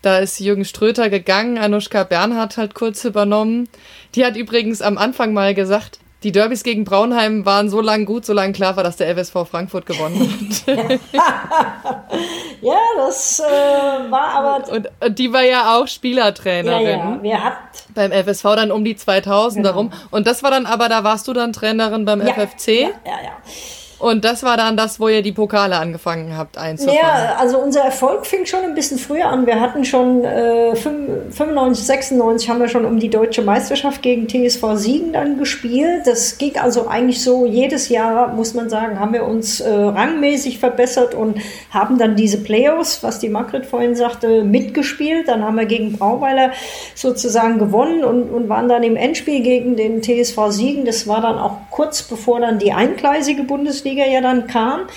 Da 0.01 0.19
ist 0.19 0.39
Jürgen 0.41 0.65
Ströter 0.65 1.09
gegangen, 1.09 1.57
Anuschka 1.57 2.03
Bernhard 2.03 2.57
hat 2.57 2.75
kurz 2.75 3.05
übernommen. 3.05 3.69
Die 4.15 4.25
hat 4.25 4.35
übrigens 4.35 4.81
am 4.81 4.97
Anfang 4.97 5.33
mal 5.33 5.53
gesagt, 5.53 5.99
die 6.23 6.31
Derbys 6.31 6.63
gegen 6.63 6.85
Braunheim 6.85 7.45
waren 7.45 7.69
so 7.69 7.81
lang 7.81 8.05
gut, 8.05 8.25
solange 8.25 8.53
klar 8.53 8.75
war, 8.77 8.83
dass 8.83 8.95
der 8.95 9.15
FSV 9.15 9.45
Frankfurt 9.49 9.85
gewonnen 9.85 10.63
hat. 10.65 10.77
ja, 12.61 12.77
das 12.97 13.39
äh, 13.39 13.43
war 13.43 14.29
aber. 14.29 14.71
Und, 14.71 14.89
und, 15.01 15.19
die 15.19 15.33
war 15.33 15.43
ja 15.43 15.75
auch 15.75 15.87
Spielertrainerin. 15.87 16.85
Ja, 16.85 17.13
ja. 17.13 17.19
Wer 17.21 17.43
hat 17.43 17.53
beim 17.93 18.11
FSV 18.11 18.43
dann 18.55 18.71
um 18.71 18.85
die 18.85 18.95
2000 18.95 19.63
genau. 19.63 19.69
darum. 19.69 19.93
Und 20.11 20.25
das 20.25 20.43
war 20.43 20.51
dann 20.51 20.65
aber, 20.65 20.87
da 20.87 21.03
warst 21.03 21.27
du 21.27 21.33
dann 21.33 21.51
Trainerin 21.51 22.05
beim 22.05 22.25
ja, 22.25 22.33
FFC. 22.33 22.67
Ja, 22.67 22.89
ja, 23.05 23.21
ja. 23.23 23.37
Und 24.03 24.25
das 24.25 24.43
war 24.43 24.57
dann 24.57 24.75
das, 24.75 24.99
wo 24.99 25.07
ihr 25.07 25.21
die 25.21 25.31
Pokale 25.31 25.77
angefangen 25.77 26.37
habt 26.37 26.57
einzufangen. 26.57 26.99
Ja, 27.01 27.37
also 27.39 27.57
unser 27.57 27.85
Erfolg 27.85 28.25
fing 28.25 28.45
schon 28.45 28.59
ein 28.59 28.75
bisschen 28.75 28.97
früher 28.97 29.27
an. 29.27 29.45
Wir 29.45 29.61
hatten 29.61 29.85
schon 29.85 30.25
äh, 30.25 30.75
95, 30.75 31.85
96 31.85 32.49
haben 32.49 32.59
wir 32.59 32.67
schon 32.67 32.83
um 32.83 32.99
die 32.99 33.09
deutsche 33.09 33.43
Meisterschaft 33.43 34.01
gegen 34.01 34.27
TSV 34.27 34.73
Siegen 34.73 35.13
dann 35.13 35.37
gespielt. 35.37 36.01
Das 36.03 36.37
ging 36.37 36.57
also 36.57 36.89
eigentlich 36.89 37.23
so 37.23 37.45
jedes 37.45 37.87
Jahr, 37.87 38.33
muss 38.33 38.53
man 38.53 38.69
sagen, 38.69 38.99
haben 38.99 39.13
wir 39.13 39.23
uns 39.23 39.61
äh, 39.61 39.73
rangmäßig 39.73 40.59
verbessert 40.59 41.15
und 41.15 41.37
haben 41.69 41.97
dann 41.97 42.17
diese 42.17 42.43
Playoffs, 42.43 43.03
was 43.03 43.19
die 43.19 43.29
Margret 43.29 43.65
vorhin 43.65 43.95
sagte, 43.95 44.43
mitgespielt. 44.43 45.29
Dann 45.29 45.45
haben 45.45 45.55
wir 45.55 45.65
gegen 45.65 45.93
Brauweiler 45.93 46.51
sozusagen 46.93 47.57
gewonnen 47.57 48.03
und, 48.03 48.23
und 48.23 48.49
waren 48.49 48.67
dann 48.67 48.83
im 48.83 48.97
Endspiel 48.97 49.41
gegen 49.41 49.77
den 49.77 50.03
TSV 50.03 50.49
Siegen. 50.49 50.83
Das 50.83 51.07
war 51.07 51.21
dann 51.21 51.37
auch 51.37 51.55
kurz 51.71 52.03
bevor 52.03 52.41
dann 52.41 52.59
die 52.59 52.73
eingleisige 52.73 53.43
Bundesliga 53.43 53.92
ja 53.93 54.21
dann 54.21 54.47
kam. 54.47 54.87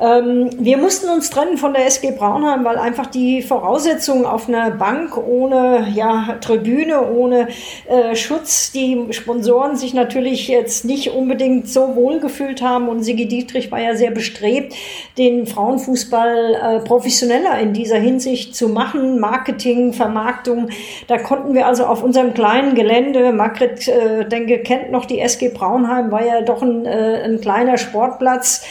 Ähm, 0.00 0.50
wir 0.58 0.76
mussten 0.76 1.08
uns 1.08 1.30
trennen 1.30 1.56
von 1.56 1.72
der 1.72 1.86
SG 1.86 2.10
Braunheim, 2.10 2.64
weil 2.64 2.78
einfach 2.78 3.06
die 3.06 3.42
Voraussetzungen 3.42 4.26
auf 4.26 4.48
einer 4.48 4.72
Bank 4.72 5.16
ohne 5.16 5.86
ja, 5.94 6.36
Tribüne, 6.40 7.08
ohne 7.12 7.48
äh, 7.86 8.16
Schutz, 8.16 8.72
die 8.72 9.06
Sponsoren 9.10 9.76
sich 9.76 9.94
natürlich 9.94 10.48
jetzt 10.48 10.84
nicht 10.84 11.12
unbedingt 11.12 11.68
so 11.68 11.94
wohl 11.94 12.18
gefühlt 12.18 12.60
haben. 12.60 12.88
Und 12.88 13.04
Sigi 13.04 13.28
Dietrich 13.28 13.70
war 13.70 13.80
ja 13.80 13.94
sehr 13.94 14.10
bestrebt, 14.10 14.74
den 15.16 15.46
Frauenfußball 15.46 16.54
äh, 16.54 16.80
professioneller 16.80 17.60
in 17.60 17.72
dieser 17.72 17.98
Hinsicht 17.98 18.56
zu 18.56 18.68
machen. 18.68 19.20
Marketing, 19.20 19.92
Vermarktung. 19.92 20.70
Da 21.06 21.18
konnten 21.18 21.54
wir 21.54 21.68
also 21.68 21.86
auf 21.86 22.02
unserem 22.02 22.34
kleinen 22.34 22.74
Gelände, 22.74 23.32
Margret, 23.32 23.86
äh, 23.86 24.24
denke, 24.24 24.58
kennt 24.58 24.90
noch 24.90 25.04
die 25.04 25.20
SG 25.20 25.50
Braunheim, 25.50 26.10
war 26.10 26.26
ja 26.26 26.40
doch 26.40 26.62
ein, 26.62 26.84
äh, 26.84 27.22
ein 27.24 27.40
kleiner 27.40 27.78
Sportplatz. 27.78 28.66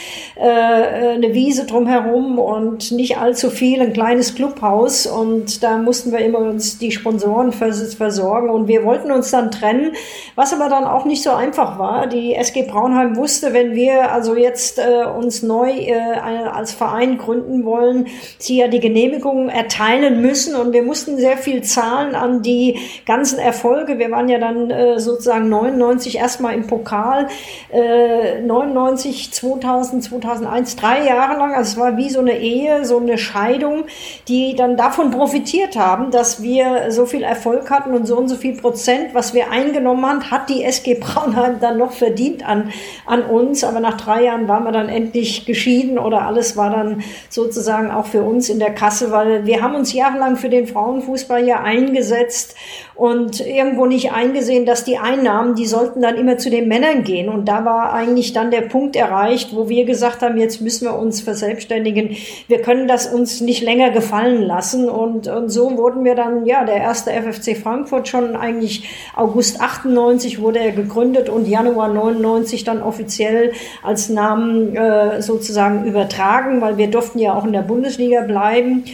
Eine 1.24 1.32
Wiese 1.32 1.64
drumherum 1.64 2.38
und 2.38 2.92
nicht 2.92 3.16
allzu 3.16 3.48
viel, 3.48 3.80
ein 3.80 3.94
kleines 3.94 4.34
Clubhaus. 4.34 5.06
Und 5.06 5.62
da 5.62 5.78
mussten 5.78 6.12
wir 6.12 6.18
immer 6.18 6.40
uns 6.40 6.76
die 6.76 6.92
Sponsoren 6.92 7.50
versorgen. 7.50 8.50
Und 8.50 8.68
wir 8.68 8.84
wollten 8.84 9.10
uns 9.10 9.30
dann 9.30 9.50
trennen, 9.50 9.92
was 10.34 10.52
aber 10.52 10.68
dann 10.68 10.84
auch 10.84 11.06
nicht 11.06 11.22
so 11.22 11.30
einfach 11.30 11.78
war. 11.78 12.08
Die 12.08 12.34
SG 12.34 12.64
Braunheim 12.64 13.16
wusste, 13.16 13.54
wenn 13.54 13.74
wir 13.74 14.12
also 14.12 14.36
jetzt 14.36 14.78
äh, 14.78 15.06
uns 15.06 15.42
neu 15.42 15.70
äh, 15.70 15.94
als 15.94 16.72
Verein 16.72 17.16
gründen 17.16 17.64
wollen, 17.64 18.08
sie 18.38 18.58
ja 18.58 18.68
die 18.68 18.80
Genehmigung 18.80 19.48
erteilen 19.48 20.20
müssen. 20.20 20.54
Und 20.54 20.74
wir 20.74 20.82
mussten 20.82 21.16
sehr 21.16 21.38
viel 21.38 21.62
zahlen 21.62 22.14
an 22.14 22.42
die 22.42 22.78
ganzen 23.06 23.38
Erfolge. 23.38 23.98
Wir 23.98 24.10
waren 24.10 24.28
ja 24.28 24.38
dann 24.38 24.70
äh, 24.70 25.00
sozusagen 25.00 25.48
99 25.48 26.18
erstmal 26.18 26.54
im 26.54 26.66
Pokal, 26.66 27.28
äh, 27.72 28.42
99, 28.42 29.32
2000, 29.32 30.04
2001, 30.04 30.76
Jahre 31.06 31.36
lang, 31.36 31.54
also 31.54 31.72
es 31.72 31.76
war 31.76 31.96
wie 31.96 32.10
so 32.10 32.20
eine 32.20 32.38
Ehe, 32.38 32.84
so 32.84 32.98
eine 32.98 33.18
Scheidung, 33.18 33.84
die 34.28 34.54
dann 34.54 34.76
davon 34.76 35.10
profitiert 35.10 35.76
haben, 35.76 36.10
dass 36.10 36.42
wir 36.42 36.90
so 36.90 37.06
viel 37.06 37.22
Erfolg 37.22 37.70
hatten 37.70 37.94
und 37.94 38.06
so 38.06 38.16
und 38.16 38.28
so 38.28 38.36
viel 38.36 38.56
Prozent, 38.56 39.14
was 39.14 39.34
wir 39.34 39.50
eingenommen 39.50 40.04
haben, 40.06 40.30
hat 40.30 40.48
die 40.48 40.64
SG 40.64 40.94
Braunheim 40.94 41.60
dann 41.60 41.78
noch 41.78 41.92
verdient 41.92 42.46
an, 42.46 42.72
an 43.06 43.22
uns. 43.22 43.64
Aber 43.64 43.80
nach 43.80 43.96
drei 43.96 44.24
Jahren 44.24 44.48
waren 44.48 44.64
wir 44.64 44.72
dann 44.72 44.88
endlich 44.88 45.46
geschieden 45.46 45.98
oder 45.98 46.22
alles 46.22 46.56
war 46.56 46.70
dann 46.70 47.02
sozusagen 47.28 47.90
auch 47.90 48.06
für 48.06 48.22
uns 48.22 48.48
in 48.48 48.58
der 48.58 48.74
Kasse, 48.74 49.10
weil 49.10 49.46
wir 49.46 49.62
haben 49.62 49.74
uns 49.74 49.92
jahrelang 49.92 50.36
für 50.36 50.48
den 50.48 50.66
Frauenfußball 50.66 51.46
ja 51.46 51.62
eingesetzt 51.62 52.54
und 52.94 53.40
irgendwo 53.40 53.86
nicht 53.86 54.12
eingesehen, 54.12 54.66
dass 54.66 54.84
die 54.84 54.98
Einnahmen, 54.98 55.56
die 55.56 55.66
sollten 55.66 56.00
dann 56.00 56.16
immer 56.16 56.38
zu 56.38 56.48
den 56.48 56.68
Männern 56.68 57.02
gehen. 57.02 57.28
Und 57.28 57.46
da 57.46 57.64
war 57.64 57.92
eigentlich 57.92 58.32
dann 58.32 58.50
der 58.50 58.62
Punkt 58.62 58.94
erreicht, 58.94 59.54
wo 59.54 59.68
wir 59.68 59.84
gesagt 59.84 60.22
haben, 60.22 60.36
jetzt 60.36 60.60
müssen 60.60 60.86
wir 60.86 60.93
uns 60.98 61.20
verselbstständigen. 61.20 62.16
Wir 62.48 62.62
können 62.62 62.88
das 62.88 63.06
uns 63.06 63.40
nicht 63.40 63.62
länger 63.62 63.90
gefallen 63.90 64.42
lassen. 64.42 64.88
Und, 64.88 65.28
und 65.28 65.48
so 65.50 65.76
wurden 65.76 66.04
wir 66.04 66.14
dann, 66.14 66.46
ja, 66.46 66.64
der 66.64 66.76
erste 66.76 67.10
FFC 67.10 67.56
Frankfurt 67.56 68.08
schon 68.08 68.36
eigentlich 68.36 68.88
August 69.14 69.60
98 69.60 70.40
wurde 70.40 70.60
er 70.60 70.72
gegründet 70.72 71.28
und 71.28 71.46
Januar 71.46 71.88
99 71.88 72.64
dann 72.64 72.82
offiziell 72.82 73.52
als 73.82 74.08
Namen 74.08 74.76
äh, 74.76 75.22
sozusagen 75.22 75.84
übertragen, 75.84 76.60
weil 76.60 76.76
wir 76.76 76.88
durften 76.88 77.18
ja 77.18 77.34
auch 77.34 77.44
in 77.44 77.52
der 77.52 77.62
Bundesliga 77.62 78.22
bleiben 78.22 78.84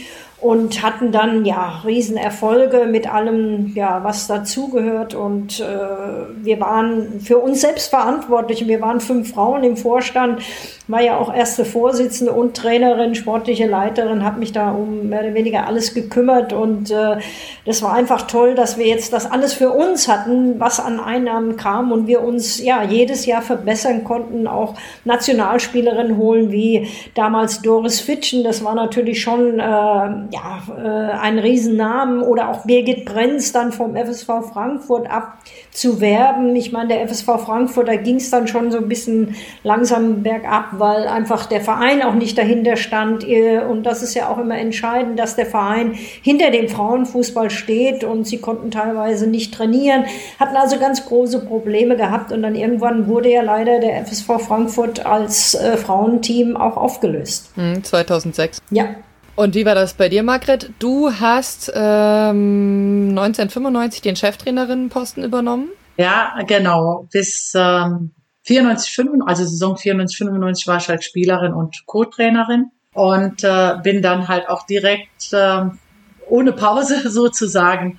und 0.41 0.81
hatten 0.81 1.11
dann 1.11 1.45
ja 1.45 1.81
Riesenerfolge 1.85 2.87
mit 2.87 3.11
allem, 3.11 3.73
ja, 3.75 4.03
was 4.03 4.25
dazugehört. 4.25 5.13
Und 5.13 5.59
äh, 5.59 5.63
wir 6.43 6.59
waren 6.59 7.21
für 7.21 7.37
uns 7.37 7.61
selbst 7.61 7.91
verantwortlich. 7.91 8.67
Wir 8.67 8.81
waren 8.81 8.99
fünf 8.99 9.33
Frauen 9.33 9.63
im 9.63 9.77
Vorstand, 9.77 10.41
war 10.87 11.01
ja 11.01 11.17
auch 11.17 11.31
erste 11.31 11.63
Vorsitzende 11.63 12.33
und 12.33 12.57
Trainerin, 12.57 13.13
sportliche 13.13 13.67
Leiterin, 13.67 14.23
habe 14.23 14.39
mich 14.39 14.51
da 14.51 14.71
um 14.71 15.09
mehr 15.09 15.21
oder 15.21 15.35
weniger 15.35 15.67
alles 15.67 15.93
gekümmert. 15.93 16.53
Und 16.53 16.89
äh, 16.89 17.17
das 17.65 17.83
war 17.83 17.93
einfach 17.93 18.23
toll, 18.23 18.55
dass 18.55 18.79
wir 18.79 18.87
jetzt 18.87 19.13
das 19.13 19.29
alles 19.29 19.53
für 19.53 19.69
uns 19.69 20.07
hatten, 20.07 20.59
was 20.59 20.79
an 20.79 20.99
Einnahmen 20.99 21.55
kam 21.55 21.91
und 21.91 22.07
wir 22.07 22.23
uns 22.23 22.59
ja 22.59 22.81
jedes 22.81 23.27
Jahr 23.27 23.43
verbessern 23.43 24.03
konnten, 24.03 24.47
auch 24.47 24.73
Nationalspielerinnen 25.05 26.17
holen, 26.17 26.51
wie 26.51 26.87
damals 27.13 27.61
Doris 27.61 28.01
Fitschen. 28.01 28.43
Das 28.43 28.63
war 28.65 28.73
natürlich 28.73 29.21
schon 29.21 29.59
äh, 29.59 30.30
ja, 30.31 30.61
äh, 30.77 31.11
einen 31.17 31.39
Riesennamen 31.39 32.21
oder 32.21 32.49
auch 32.49 32.65
Birgit 32.65 33.05
Brenz 33.05 33.51
dann 33.51 33.71
vom 33.71 33.95
FSV 33.95 34.27
Frankfurt 34.53 35.07
abzuwerben. 35.09 36.55
Ich 36.55 36.71
meine, 36.71 36.89
der 36.89 37.07
FSV 37.07 37.25
Frankfurt, 37.45 37.87
da 37.87 37.95
ging 37.95 38.15
es 38.15 38.29
dann 38.29 38.47
schon 38.47 38.71
so 38.71 38.77
ein 38.77 38.87
bisschen 38.87 39.35
langsam 39.63 40.23
bergab, 40.23 40.67
weil 40.73 41.07
einfach 41.07 41.45
der 41.45 41.61
Verein 41.61 42.01
auch 42.01 42.13
nicht 42.13 42.37
dahinter 42.37 42.77
stand. 42.77 43.25
Und 43.69 43.83
das 43.83 44.01
ist 44.01 44.13
ja 44.13 44.29
auch 44.29 44.37
immer 44.37 44.57
entscheidend, 44.57 45.19
dass 45.19 45.35
der 45.35 45.45
Verein 45.45 45.93
hinter 45.93 46.49
dem 46.49 46.69
Frauenfußball 46.69 47.49
steht 47.49 48.03
und 48.03 48.25
sie 48.25 48.39
konnten 48.39 48.71
teilweise 48.71 49.27
nicht 49.27 49.53
trainieren, 49.53 50.05
hatten 50.39 50.55
also 50.55 50.79
ganz 50.79 51.05
große 51.05 51.45
Probleme 51.45 51.97
gehabt 51.97 52.31
und 52.31 52.41
dann 52.41 52.55
irgendwann 52.55 53.07
wurde 53.07 53.29
ja 53.29 53.41
leider 53.41 53.79
der 53.79 54.05
FSV 54.05 54.39
Frankfurt 54.39 55.05
als 55.05 55.55
äh, 55.55 55.75
Frauenteam 55.77 56.55
auch 56.55 56.77
aufgelöst. 56.77 57.51
2006. 57.83 58.59
Hm, 58.69 58.77
ja. 58.77 58.85
Und 59.41 59.55
wie 59.55 59.65
war 59.65 59.73
das 59.73 59.95
bei 59.95 60.07
dir, 60.07 60.21
Margret? 60.21 60.69
Du 60.77 61.11
hast 61.11 61.71
ähm, 61.73 63.07
1995 63.09 64.03
den 64.03 64.15
Cheftrainerinnenposten 64.15 65.23
übernommen? 65.23 65.69
Ja, 65.97 66.35
genau. 66.45 67.07
Bis 67.11 67.51
ähm, 67.55 68.11
94, 68.43 68.93
95, 68.93 69.27
also 69.27 69.43
Saison 69.43 69.77
94, 69.77 70.15
95 70.19 70.67
war 70.67 70.77
ich 70.77 70.87
halt 70.89 71.03
Spielerin 71.03 71.53
und 71.53 71.75
Co-Trainerin 71.87 72.67
und 72.93 73.43
äh, 73.43 73.77
bin 73.81 74.03
dann 74.03 74.27
halt 74.27 74.47
auch 74.47 74.67
direkt 74.67 75.33
äh, 75.33 75.63
ohne 76.29 76.53
Pause 76.53 76.99
sozusagen 77.09 77.97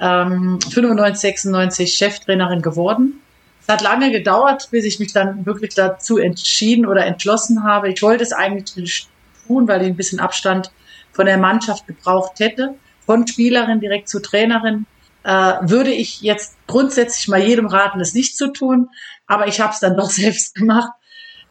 ähm, 0.00 0.58
95, 0.68 1.20
96 1.20 1.92
Cheftrainerin 1.94 2.60
geworden. 2.60 3.20
Es 3.60 3.68
hat 3.68 3.82
lange 3.82 4.10
gedauert, 4.10 4.66
bis 4.72 4.84
ich 4.84 4.98
mich 4.98 5.12
dann 5.12 5.46
wirklich 5.46 5.76
dazu 5.76 6.18
entschieden 6.18 6.86
oder 6.86 7.06
entschlossen 7.06 7.62
habe. 7.62 7.88
Ich 7.88 8.02
wollte 8.02 8.24
es 8.24 8.32
eigentlich 8.32 9.06
tun, 9.46 9.68
weil 9.68 9.82
ich 9.82 9.88
ein 9.88 9.96
bisschen 9.96 10.20
Abstand 10.20 10.70
von 11.12 11.26
der 11.26 11.38
Mannschaft 11.38 11.86
gebraucht 11.86 12.40
hätte, 12.40 12.74
von 13.04 13.26
Spielerin 13.26 13.80
direkt 13.80 14.08
zu 14.08 14.20
Trainerin. 14.20 14.86
Äh, 15.24 15.54
würde 15.62 15.92
ich 15.92 16.20
jetzt 16.22 16.56
grundsätzlich 16.66 17.28
mal 17.28 17.40
jedem 17.40 17.66
raten, 17.66 18.00
es 18.00 18.14
nicht 18.14 18.36
zu 18.36 18.48
tun, 18.52 18.88
aber 19.26 19.46
ich 19.46 19.60
habe 19.60 19.72
es 19.72 19.80
dann 19.80 19.96
doch 19.96 20.10
selbst 20.10 20.54
gemacht. 20.54 20.90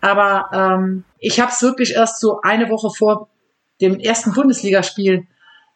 Aber 0.01 0.49
ähm, 0.51 1.03
ich 1.19 1.39
habe 1.39 1.51
es 1.51 1.61
wirklich 1.61 1.93
erst 1.93 2.19
so 2.19 2.41
eine 2.41 2.69
Woche 2.69 2.89
vor 2.89 3.29
dem 3.79 3.99
ersten 3.99 4.33
Bundesligaspiel 4.33 5.27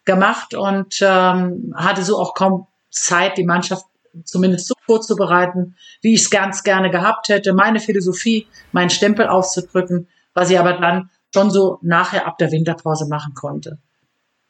gemacht 0.03 0.53
und 0.53 0.97
ähm, 1.01 1.74
hatte 1.76 2.03
so 2.03 2.18
auch 2.18 2.34
kaum 2.34 2.68
Zeit, 2.89 3.38
die 3.38 3.43
Mannschaft 3.43 3.86
zumindest 4.24 4.68
so 4.68 4.76
vorzubereiten, 4.86 5.76
wie 6.01 6.13
ich 6.13 6.22
es 6.22 6.30
ganz 6.30 6.63
gerne 6.63 6.89
gehabt 6.89 7.30
hätte, 7.30 7.53
meine 7.53 7.80
Philosophie, 7.80 8.47
meinen 8.72 8.89
Stempel 8.89 9.28
auszudrücken, 9.28 10.07
was 10.34 10.49
ich 10.49 10.59
aber 10.59 10.74
dann 10.74 11.09
schon 11.34 11.51
so 11.51 11.80
nachher 11.82 12.28
ab 12.28 12.38
der 12.38 12.51
Winterpause 12.51 13.07
machen 13.07 13.34
konnte. 13.34 13.78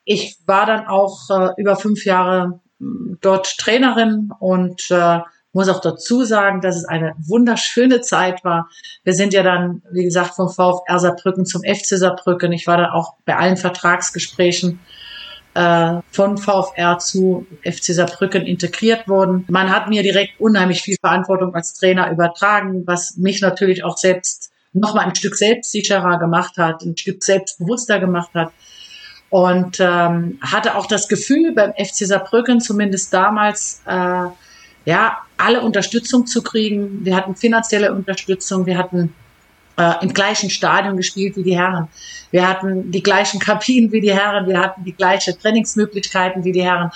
Ich 0.04 0.38
war 0.46 0.66
dann 0.66 0.88
auch 0.88 1.30
äh, 1.30 1.50
über 1.58 1.76
fünf 1.76 2.06
Jahre 2.06 2.60
hm, 2.80 3.18
dort 3.22 3.58
Trainerin 3.58 4.32
und 4.40 4.90
äh, 4.92 5.20
muss 5.56 5.70
auch 5.70 5.80
dazu 5.80 6.26
sagen, 6.26 6.60
dass 6.60 6.76
es 6.76 6.86
eine 6.86 7.14
wunderschöne 7.18 8.02
Zeit 8.02 8.44
war. 8.44 8.70
Wir 9.06 9.14
sind 9.14 9.34
ja 9.34 9.42
dann, 9.42 9.82
wie 9.90 10.04
gesagt, 10.04 10.36
vom 10.36 10.50
VfR 10.50 11.00
Saarbrücken 11.00 11.46
zum 11.46 11.62
FC 11.64 11.98
Saarbrücken. 11.98 12.52
Ich 12.52 12.68
war 12.68 12.78
dann 12.78 12.92
auch 12.92 13.14
bei 13.24 13.38
allen 13.38 13.56
Vertragsgesprächen 13.56 14.80
äh, 15.54 16.02
von 16.12 16.38
VfR 16.38 17.00
zu 17.00 17.48
FC 17.64 17.94
Saarbrücken 17.94 18.46
integriert 18.46 19.08
worden. 19.08 19.46
Man 19.48 19.74
hat 19.74 19.88
mir 19.88 20.04
direkt 20.04 20.42
unheimlich 20.42 20.82
viel 20.82 20.98
Verantwortung 21.00 21.56
als 21.56 21.74
Trainer 21.74 22.12
übertragen, 22.12 22.86
was 22.86 23.16
mich 23.16 23.40
natürlich 23.40 23.86
auch 23.86 23.98
selbst 23.98 24.52
nochmal 24.76 25.06
ein 25.06 25.16
Stück 25.16 25.36
selbstsicherer 25.36 26.20
gemacht 26.20 26.58
hat, 26.58 26.84
ein 26.84 26.98
Stück 26.98 27.24
selbstbewusster 27.24 28.00
gemacht 28.00 28.30
hat. 28.34 28.52
Und 29.30 29.80
ähm, 29.80 30.38
hatte 30.42 30.76
auch 30.76 30.86
das 30.86 31.08
Gefühl, 31.08 31.54
beim 31.54 31.74
FC 31.74 32.06
Saarbrücken 32.06 32.62
zumindest 32.62 33.14
damals, 33.14 33.82
äh, 33.88 34.28
ja, 34.86 35.18
alle 35.38 35.62
Unterstützung 35.62 36.28
zu 36.28 36.44
kriegen. 36.44 37.04
Wir 37.04 37.16
hatten 37.16 37.36
finanzielle 37.36 37.92
Unterstützung, 37.92 38.66
wir 38.66 38.78
hatten 38.78 39.14
äh, 39.78 39.94
im 40.02 40.14
gleichen 40.14 40.50
Stadion 40.50 40.96
gespielt 40.96 41.36
wie 41.38 41.44
die 41.44 41.58
Herren. 41.58 41.88
Wir 42.32 42.48
hatten 42.48 42.92
die 42.92 43.04
gleichen 43.04 43.40
Kabinen 43.40 43.92
wie 43.92 44.02
die 44.02 44.14
Herren, 44.14 44.48
wir 44.48 44.60
hatten 44.60 44.84
die 44.84 44.94
gleichen 44.94 45.38
Trainingsmöglichkeiten 45.40 46.44
wie 46.44 46.52
die 46.52 46.64
Herren. 46.64 46.92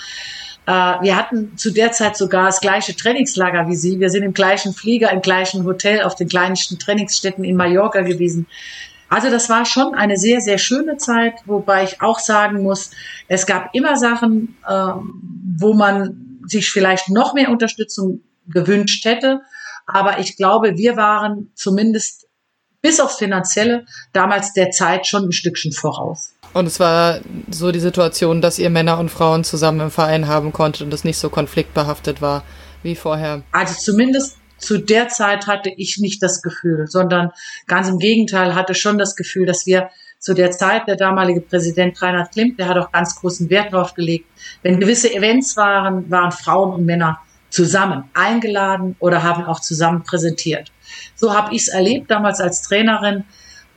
Äh, 0.70 1.02
wir 1.02 1.16
hatten 1.16 1.56
zu 1.56 1.72
der 1.72 1.90
Zeit 1.90 2.16
sogar 2.16 2.46
das 2.46 2.60
gleiche 2.60 2.94
Trainingslager 2.94 3.66
wie 3.66 3.74
sie. 3.74 3.98
Wir 3.98 4.08
sind 4.08 4.22
im 4.22 4.32
gleichen 4.32 4.72
Flieger, 4.72 5.10
im 5.10 5.20
gleichen 5.20 5.64
Hotel 5.64 6.02
auf 6.02 6.14
den 6.14 6.28
kleinsten 6.28 6.78
Trainingsstätten 6.78 7.42
in 7.42 7.56
Mallorca 7.56 8.02
gewesen. 8.02 8.46
Also 9.08 9.30
das 9.30 9.48
war 9.48 9.64
schon 9.64 9.94
eine 9.94 10.16
sehr, 10.16 10.40
sehr 10.40 10.58
schöne 10.58 10.96
Zeit, 10.96 11.34
wobei 11.46 11.82
ich 11.82 12.00
auch 12.00 12.20
sagen 12.20 12.62
muss, 12.62 12.92
es 13.26 13.46
gab 13.46 13.74
immer 13.74 13.96
Sachen, 13.96 14.56
äh, 14.64 14.92
wo 15.58 15.74
man 15.74 16.38
sich 16.46 16.70
vielleicht 16.70 17.08
noch 17.08 17.34
mehr 17.34 17.50
Unterstützung 17.50 18.20
gewünscht 18.46 19.04
hätte. 19.04 19.40
Aber 19.86 20.20
ich 20.20 20.36
glaube, 20.36 20.76
wir 20.76 20.96
waren 20.96 21.50
zumindest 21.56 22.28
bis 22.80 23.00
aufs 23.00 23.16
Finanzielle 23.16 23.86
damals 24.12 24.52
der 24.52 24.70
Zeit 24.70 25.08
schon 25.08 25.24
ein 25.24 25.32
Stückchen 25.32 25.72
voraus. 25.72 26.34
Und 26.52 26.66
es 26.66 26.80
war 26.80 27.20
so 27.50 27.70
die 27.70 27.80
Situation, 27.80 28.40
dass 28.40 28.58
ihr 28.58 28.70
Männer 28.70 28.98
und 28.98 29.10
Frauen 29.10 29.44
zusammen 29.44 29.80
im 29.80 29.90
Verein 29.90 30.26
haben 30.26 30.52
konntet 30.52 30.82
und 30.82 30.94
es 30.94 31.04
nicht 31.04 31.18
so 31.18 31.30
konfliktbehaftet 31.30 32.20
war 32.20 32.42
wie 32.82 32.96
vorher. 32.96 33.42
Also 33.52 33.74
zumindest 33.74 34.36
zu 34.58 34.78
der 34.78 35.08
Zeit 35.08 35.46
hatte 35.46 35.70
ich 35.76 35.98
nicht 35.98 36.22
das 36.22 36.42
Gefühl, 36.42 36.86
sondern 36.86 37.30
ganz 37.66 37.88
im 37.88 37.98
Gegenteil 37.98 38.54
hatte 38.54 38.74
schon 38.74 38.98
das 38.98 39.16
Gefühl, 39.16 39.46
dass 39.46 39.66
wir 39.66 39.90
zu 40.18 40.34
der 40.34 40.50
Zeit, 40.50 40.86
der 40.86 40.96
damalige 40.96 41.40
Präsident 41.40 42.00
Reinhard 42.02 42.32
Klimt, 42.32 42.58
der 42.58 42.68
hat 42.68 42.76
auch 42.76 42.92
ganz 42.92 43.16
großen 43.16 43.48
Wert 43.48 43.72
darauf 43.72 43.94
gelegt, 43.94 44.26
wenn 44.62 44.78
gewisse 44.78 45.12
Events 45.14 45.56
waren, 45.56 46.10
waren 46.10 46.30
Frauen 46.30 46.74
und 46.74 46.84
Männer 46.84 47.20
zusammen 47.48 48.04
eingeladen 48.12 48.96
oder 48.98 49.22
haben 49.22 49.44
auch 49.44 49.60
zusammen 49.60 50.02
präsentiert. 50.02 50.70
So 51.16 51.34
habe 51.34 51.54
ich 51.54 51.62
es 51.62 51.68
erlebt 51.68 52.10
damals 52.10 52.40
als 52.40 52.62
Trainerin. 52.62 53.24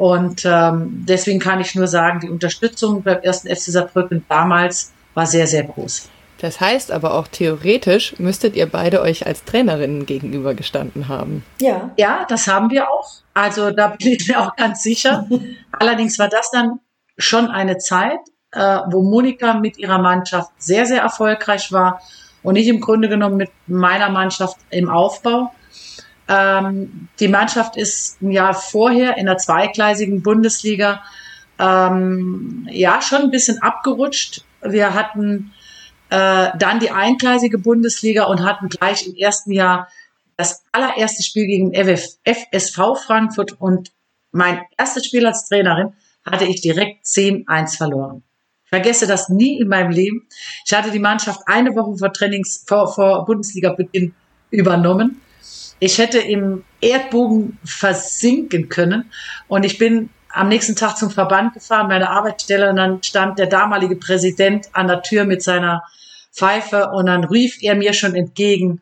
Und 0.03 0.43
ähm, 0.43 1.05
deswegen 1.07 1.39
kann 1.39 1.61
ich 1.61 1.75
nur 1.75 1.87
sagen, 1.87 2.19
die 2.19 2.29
Unterstützung 2.29 3.03
beim 3.03 3.21
ersten 3.21 3.47
FC 3.47 3.71
Saarbrücken 3.71 4.25
damals 4.27 4.91
war 5.13 5.25
sehr, 5.25 5.47
sehr 5.47 5.63
groß. 5.63 6.09
Das 6.39 6.59
heißt 6.59 6.91
aber 6.91 7.13
auch 7.13 7.29
theoretisch 7.29 8.19
müsstet 8.19 8.57
ihr 8.57 8.65
beide 8.65 9.01
euch 9.01 9.25
als 9.25 9.45
Trainerinnen 9.45 10.05
gegenübergestanden 10.05 11.07
haben. 11.07 11.45
Ja. 11.61 11.91
Ja, 11.95 12.25
das 12.27 12.49
haben 12.49 12.69
wir 12.69 12.89
auch. 12.89 13.09
Also 13.33 13.71
da 13.71 13.87
bin 13.97 14.17
ich 14.19 14.27
mir 14.27 14.41
auch 14.41 14.53
ganz 14.57 14.83
sicher. 14.83 15.25
Allerdings 15.71 16.19
war 16.19 16.27
das 16.27 16.51
dann 16.51 16.81
schon 17.17 17.47
eine 17.47 17.77
Zeit, 17.77 18.19
äh, 18.51 18.79
wo 18.89 19.03
Monika 19.03 19.53
mit 19.53 19.77
ihrer 19.77 19.99
Mannschaft 19.99 20.51
sehr, 20.57 20.85
sehr 20.85 21.01
erfolgreich 21.01 21.71
war 21.71 22.01
und 22.41 22.57
ich 22.57 22.67
im 22.67 22.81
Grunde 22.81 23.07
genommen 23.07 23.37
mit 23.37 23.51
meiner 23.67 24.09
Mannschaft 24.09 24.57
im 24.69 24.89
Aufbau. 24.89 25.53
Ähm, 26.27 27.09
die 27.19 27.27
Mannschaft 27.27 27.75
ist 27.75 28.21
ein 28.21 28.31
Jahr 28.31 28.53
vorher 28.53 29.17
in 29.17 29.25
der 29.25 29.37
zweigleisigen 29.37 30.23
Bundesliga 30.23 31.03
ähm, 31.59 32.67
ja 32.71 33.01
schon 33.01 33.23
ein 33.23 33.31
bisschen 33.31 33.61
abgerutscht. 33.61 34.43
Wir 34.61 34.93
hatten 34.93 35.51
äh, 36.09 36.49
dann 36.57 36.79
die 36.79 36.91
eingleisige 36.91 37.57
Bundesliga 37.57 38.25
und 38.25 38.43
hatten 38.43 38.69
gleich 38.69 39.07
im 39.07 39.15
ersten 39.15 39.51
Jahr 39.51 39.87
das 40.37 40.63
allererste 40.71 41.23
Spiel 41.23 41.45
gegen 41.45 41.73
FSV 41.73 42.77
Frankfurt 43.05 43.59
und 43.59 43.91
mein 44.31 44.61
erstes 44.77 45.05
Spiel 45.05 45.25
als 45.27 45.47
Trainerin 45.47 45.93
hatte 46.25 46.45
ich 46.45 46.61
direkt 46.61 47.05
10-1 47.05 47.77
verloren. 47.77 48.23
Ich 48.63 48.69
vergesse 48.69 49.05
das 49.05 49.29
nie 49.29 49.59
in 49.59 49.67
meinem 49.67 49.91
Leben. 49.91 50.27
Ich 50.65 50.73
hatte 50.73 50.89
die 50.89 50.99
Mannschaft 50.99 51.41
eine 51.45 51.75
Woche 51.75 51.97
vor 51.97 52.11
Trainings, 52.11 52.63
vor, 52.65 52.91
vor 52.91 53.25
Bundesliga-Beginn 53.25 54.15
übernommen 54.49 55.21
ich 55.83 55.97
hätte 55.97 56.19
im 56.19 56.63
Erdbogen 56.79 57.57
versinken 57.65 58.69
können. 58.69 59.11
Und 59.49 59.65
ich 59.65 59.77
bin 59.77 60.09
am 60.29 60.47
nächsten 60.47 60.77
Tag 60.77 60.97
zum 60.97 61.11
Verband 61.11 61.53
gefahren, 61.53 61.89
meine 61.89 62.09
Arbeitsstelle, 62.09 62.69
und 62.69 62.77
dann 62.77 63.03
stand 63.03 63.37
der 63.37 63.47
damalige 63.47 63.97
Präsident 63.97 64.67
an 64.71 64.87
der 64.87 65.01
Tür 65.01 65.25
mit 65.25 65.43
seiner 65.43 65.83
Pfeife 66.31 66.89
und 66.91 67.07
dann 67.07 67.25
rief 67.25 67.57
er 67.61 67.75
mir 67.75 67.91
schon 67.91 68.15
entgegen, 68.15 68.81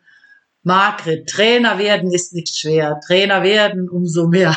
Margret, 0.64 1.28
Trainer 1.28 1.78
werden 1.78 2.12
ist 2.12 2.34
nicht 2.34 2.56
schwer. 2.56 3.00
Trainer 3.04 3.42
werden 3.42 3.88
umso 3.88 4.28
mehr. 4.28 4.56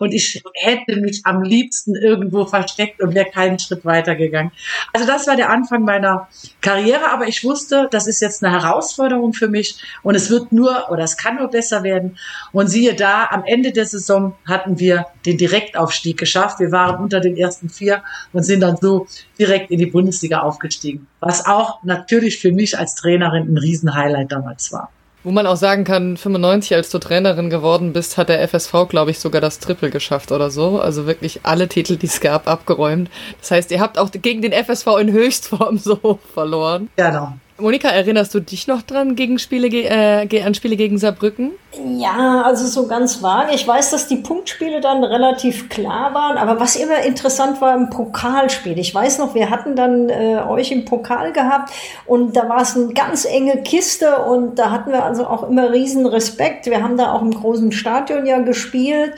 Und 0.00 0.12
ich 0.12 0.42
hätte 0.54 0.96
mich 0.96 1.20
am 1.24 1.42
liebsten 1.42 1.94
irgendwo 1.94 2.44
versteckt 2.44 3.00
und 3.00 3.14
wäre 3.14 3.30
keinen 3.30 3.60
Schritt 3.60 3.84
weitergegangen. 3.84 4.50
Also 4.92 5.06
das 5.06 5.28
war 5.28 5.36
der 5.36 5.50
Anfang 5.50 5.84
meiner 5.84 6.28
Karriere, 6.60 7.08
aber 7.10 7.28
ich 7.28 7.44
wusste, 7.44 7.86
das 7.92 8.08
ist 8.08 8.20
jetzt 8.20 8.42
eine 8.42 8.52
Herausforderung 8.52 9.32
für 9.32 9.46
mich 9.46 9.80
und 10.02 10.16
es 10.16 10.28
wird 10.28 10.50
nur 10.50 10.90
oder 10.90 11.04
es 11.04 11.16
kann 11.16 11.36
nur 11.36 11.48
besser 11.48 11.84
werden. 11.84 12.18
Und 12.50 12.66
siehe 12.66 12.94
da, 12.96 13.28
am 13.30 13.44
Ende 13.44 13.70
der 13.70 13.86
Saison 13.86 14.34
hatten 14.44 14.80
wir 14.80 15.06
den 15.24 15.38
Direktaufstieg 15.38 16.18
geschafft. 16.18 16.58
Wir 16.58 16.72
waren 16.72 17.00
unter 17.00 17.20
den 17.20 17.36
ersten 17.36 17.68
vier 17.68 18.02
und 18.32 18.42
sind 18.42 18.60
dann 18.60 18.76
so 18.76 19.06
direkt 19.38 19.70
in 19.70 19.78
die 19.78 19.86
Bundesliga 19.86 20.40
aufgestiegen. 20.40 21.06
Was 21.20 21.46
auch 21.46 21.80
natürlich 21.84 22.38
für 22.40 22.50
mich 22.50 22.76
als 22.76 22.96
Trainerin 22.96 23.54
ein 23.54 23.58
Riesenhighlight 23.58 24.32
damals 24.32 24.72
war. 24.72 24.90
Wo 25.24 25.30
man 25.30 25.46
auch 25.46 25.56
sagen 25.56 25.84
kann, 25.84 26.18
95, 26.18 26.74
als 26.74 26.90
du 26.90 26.98
Trainerin 26.98 27.48
geworden 27.48 27.94
bist, 27.94 28.18
hat 28.18 28.28
der 28.28 28.46
FSV, 28.46 28.88
glaube 28.88 29.10
ich, 29.10 29.18
sogar 29.18 29.40
das 29.40 29.58
Triple 29.58 29.90
geschafft 29.90 30.32
oder 30.32 30.50
so. 30.50 30.80
Also 30.80 31.06
wirklich 31.06 31.40
alle 31.44 31.66
Titel, 31.66 31.96
die 31.96 32.06
es 32.06 32.20
gab, 32.20 32.46
abgeräumt. 32.46 33.10
Das 33.40 33.50
heißt, 33.50 33.70
ihr 33.70 33.80
habt 33.80 33.98
auch 33.98 34.10
gegen 34.12 34.42
den 34.42 34.52
FSV 34.52 34.86
in 35.00 35.12
Höchstform 35.12 35.78
so 35.82 36.18
verloren. 36.34 36.90
Genau. 36.96 37.32
Monika, 37.56 37.88
erinnerst 37.88 38.34
du 38.34 38.40
dich 38.40 38.66
noch 38.66 38.82
dran 38.82 39.14
gegen 39.14 39.38
Spiele, 39.38 39.68
äh, 39.68 40.42
an 40.42 40.54
Spiele 40.54 40.74
gegen 40.74 40.98
Saarbrücken? 40.98 41.52
Ja, 41.98 42.42
also 42.42 42.66
so 42.66 42.88
ganz 42.88 43.22
vage. 43.22 43.54
Ich 43.54 43.66
weiß, 43.66 43.92
dass 43.92 44.08
die 44.08 44.16
Punktspiele 44.16 44.80
dann 44.80 45.04
relativ 45.04 45.68
klar 45.68 46.12
waren, 46.14 46.36
aber 46.36 46.58
was 46.58 46.74
immer 46.74 47.04
interessant 47.04 47.60
war 47.60 47.76
im 47.76 47.90
Pokalspiel. 47.90 48.76
Ich 48.80 48.92
weiß 48.92 49.18
noch, 49.18 49.36
wir 49.36 49.50
hatten 49.50 49.76
dann 49.76 50.08
äh, 50.08 50.42
euch 50.48 50.72
im 50.72 50.84
Pokal 50.84 51.32
gehabt 51.32 51.72
und 52.06 52.36
da 52.36 52.48
war 52.48 52.62
es 52.62 52.74
eine 52.74 52.92
ganz 52.92 53.24
enge 53.24 53.62
Kiste 53.62 54.18
und 54.24 54.58
da 54.58 54.72
hatten 54.72 54.90
wir 54.90 55.04
also 55.04 55.24
auch 55.24 55.48
immer 55.48 55.70
riesen 55.70 56.06
Respekt. 56.06 56.66
Wir 56.66 56.82
haben 56.82 56.96
da 56.96 57.12
auch 57.12 57.22
im 57.22 57.32
großen 57.32 57.70
Stadion 57.70 58.26
ja 58.26 58.40
gespielt 58.40 59.14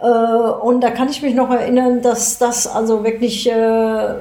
äh, 0.00 0.06
und 0.06 0.80
da 0.80 0.90
kann 0.90 1.10
ich 1.10 1.20
mich 1.20 1.34
noch 1.34 1.50
erinnern, 1.50 2.00
dass 2.00 2.38
das 2.38 2.66
also 2.66 3.04
wirklich 3.04 3.46
äh, 3.50 4.14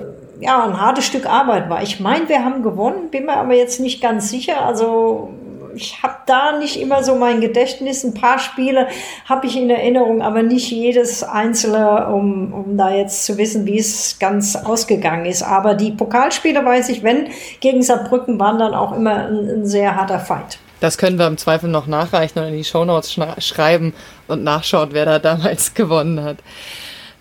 ja, 0.44 0.64
ein 0.64 0.80
hartes 0.80 1.06
Stück 1.06 1.26
Arbeit 1.26 1.70
war. 1.70 1.82
Ich 1.82 2.00
meine, 2.00 2.30
wir 2.30 2.44
haben 2.44 2.64
gewonnen, 2.64 3.10
bin 3.10 3.26
mir 3.26 3.38
aber 3.38 3.54
jetzt 3.54 3.80
nicht 3.80 4.02
ganz 4.02 4.30
sicher. 4.30 4.66
Also 4.66 5.30
ich 5.76 6.04
habe 6.04 6.16
da 6.26 6.58
nicht 6.58 6.80
immer 6.80 7.04
so 7.04 7.16
mein 7.16 7.42
Gedächtnis. 7.42 8.04
Ein 8.04 8.14
paar 8.14 8.40
Spiele 8.40 8.88
habe 9.26 9.48
ich 9.48 9.58
in 9.58 9.70
Erinnerung, 9.70 10.22
aber 10.22 10.44
nicht 10.44 10.70
jedes 10.72 11.24
einzelne, 11.24 12.08
um, 12.08 12.54
um 12.54 12.78
da 12.78 12.94
jetzt 12.94 13.26
zu 13.26 13.38
wissen, 13.38 13.66
wie 13.66 13.80
es 13.80 14.18
ganz 14.20 14.56
ausgegangen 14.56 15.26
ist. 15.26 15.44
Aber 15.44 15.76
die 15.76 15.92
Pokalspiele 15.92 16.64
weiß 16.64 16.90
ich, 16.90 17.04
wenn 17.04 17.28
gegen 17.60 17.82
Saarbrücken 17.82 18.40
waren 18.40 18.60
dann 18.60 18.74
auch 18.74 18.96
immer 18.96 19.28
ein, 19.28 19.50
ein 19.50 19.66
sehr 19.66 19.96
harter 19.96 20.20
Fight. 20.20 20.60
Das 20.80 20.98
können 20.98 21.18
wir 21.18 21.28
im 21.28 21.38
Zweifel 21.38 21.70
noch 21.70 21.88
nachreichen 21.88 22.40
und 22.40 22.50
in 22.50 22.58
die 22.58 22.66
Shownotes 22.66 23.18
schreiben 23.40 23.94
und 24.28 24.44
nachschauen, 24.44 24.90
wer 24.92 25.06
da 25.06 25.20
damals 25.20 25.74
gewonnen 25.74 26.24
hat. 26.24 26.38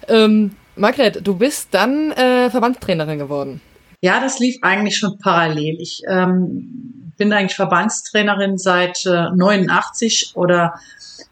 Ähm, 0.09 0.57
Margret, 0.77 1.27
du 1.27 1.37
bist 1.37 1.69
dann 1.73 2.13
äh, 2.13 2.51
Verbandstrainerin 2.51 3.19
geworden. 3.19 3.61
Ja, 4.01 4.21
das 4.21 4.39
lief 4.41 4.57
eigentlich 4.63 4.97
schon 4.97 5.19
parallel. 5.19 5.77
Ich 5.81 6.03
ähm, 6.09 7.13
bin 7.17 7.33
eigentlich 7.33 7.55
Verbandstrainerin 7.55 8.59
seit 8.59 9.07
äh, 9.07 9.31
89 9.35 10.33
oder 10.35 10.75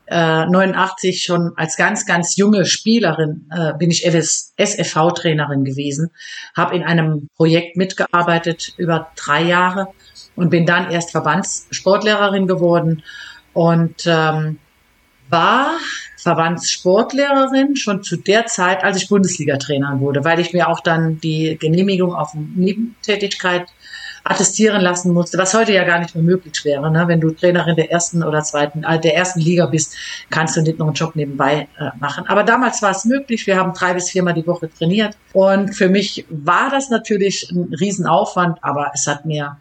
äh, 0.06 0.46
89 0.46 1.22
schon 1.22 1.52
als 1.56 1.76
ganz, 1.76 2.04
ganz 2.06 2.36
junge 2.36 2.64
Spielerin 2.66 3.48
äh, 3.50 3.72
bin 3.78 3.90
ich 3.90 4.04
SFV-Trainerin 4.04 5.64
gewesen, 5.64 6.10
habe 6.56 6.76
in 6.76 6.82
einem 6.82 7.28
Projekt 7.36 7.76
mitgearbeitet 7.76 8.74
über 8.76 9.10
drei 9.16 9.42
Jahre 9.42 9.88
und 10.36 10.50
bin 10.50 10.66
dann 10.66 10.90
erst 10.90 11.12
Verbandssportlehrerin 11.12 12.46
geworden 12.46 13.02
und 13.52 14.04
ähm, 14.06 14.58
war 15.28 15.72
Verbandssportlehrerin 16.22 17.76
schon 17.76 18.02
zu 18.02 18.16
der 18.16 18.46
Zeit, 18.46 18.84
als 18.84 18.96
ich 18.98 19.08
Bundesliga-Trainer 19.08 20.00
wurde, 20.00 20.24
weil 20.24 20.40
ich 20.40 20.52
mir 20.52 20.68
auch 20.68 20.80
dann 20.80 21.20
die 21.20 21.56
Genehmigung 21.58 22.14
auf 22.14 22.34
Nebentätigkeit 22.34 23.66
attestieren 24.22 24.82
lassen 24.82 25.12
musste, 25.12 25.38
was 25.38 25.54
heute 25.54 25.72
ja 25.72 25.84
gar 25.84 25.98
nicht 25.98 26.14
mehr 26.14 26.24
möglich 26.24 26.64
wäre. 26.64 26.90
Ne? 26.90 27.08
Wenn 27.08 27.20
du 27.20 27.30
Trainerin 27.30 27.76
der 27.76 27.90
ersten 27.90 28.22
oder 28.22 28.42
zweiten, 28.42 28.84
äh, 28.84 29.00
der 29.00 29.16
ersten 29.16 29.40
Liga 29.40 29.66
bist, 29.66 29.96
kannst 30.28 30.56
du 30.56 30.62
nicht 30.62 30.78
noch 30.78 30.86
einen 30.86 30.94
Job 30.94 31.16
nebenbei 31.16 31.68
äh, 31.78 31.90
machen. 31.98 32.26
Aber 32.28 32.44
damals 32.44 32.82
war 32.82 32.90
es 32.90 33.04
möglich. 33.04 33.46
Wir 33.46 33.56
haben 33.56 33.72
drei 33.72 33.94
bis 33.94 34.10
viermal 34.10 34.34
die 34.34 34.46
Woche 34.46 34.68
trainiert. 34.70 35.16
Und 35.32 35.74
für 35.74 35.88
mich 35.88 36.26
war 36.28 36.70
das 36.70 36.90
natürlich 36.90 37.50
ein 37.50 37.74
Riesenaufwand, 37.80 38.62
aber 38.62 38.90
es 38.94 39.06
hat 39.06 39.24
mir 39.24 39.56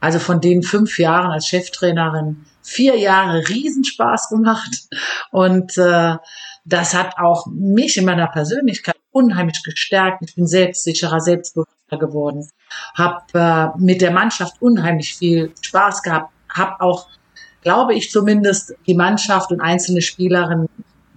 also 0.00 0.18
von 0.18 0.40
den 0.40 0.62
fünf 0.62 0.98
Jahren 0.98 1.30
als 1.30 1.46
Cheftrainerin 1.46 2.44
vier 2.62 2.96
Jahre 2.98 3.48
Riesenspaß 3.48 4.28
gemacht 4.28 4.88
und 5.30 5.76
äh, 5.78 6.16
das 6.64 6.94
hat 6.94 7.18
auch 7.18 7.46
mich 7.46 7.96
in 7.96 8.04
meiner 8.04 8.28
Persönlichkeit 8.28 8.96
unheimlich 9.10 9.62
gestärkt. 9.64 10.22
Ich 10.22 10.34
bin 10.34 10.46
selbstsicherer, 10.46 11.20
selbstbewusster 11.20 11.98
geworden, 11.98 12.48
habe 12.94 13.22
äh, 13.34 13.78
mit 13.78 14.00
der 14.00 14.12
Mannschaft 14.12 14.60
unheimlich 14.60 15.16
viel 15.16 15.52
Spaß 15.60 16.02
gehabt, 16.02 16.32
habe 16.48 16.80
auch, 16.80 17.08
glaube 17.62 17.94
ich 17.94 18.10
zumindest, 18.10 18.74
die 18.86 18.94
Mannschaft 18.94 19.50
und 19.50 19.60
einzelne 19.60 20.02
Spielerinnen 20.02 20.68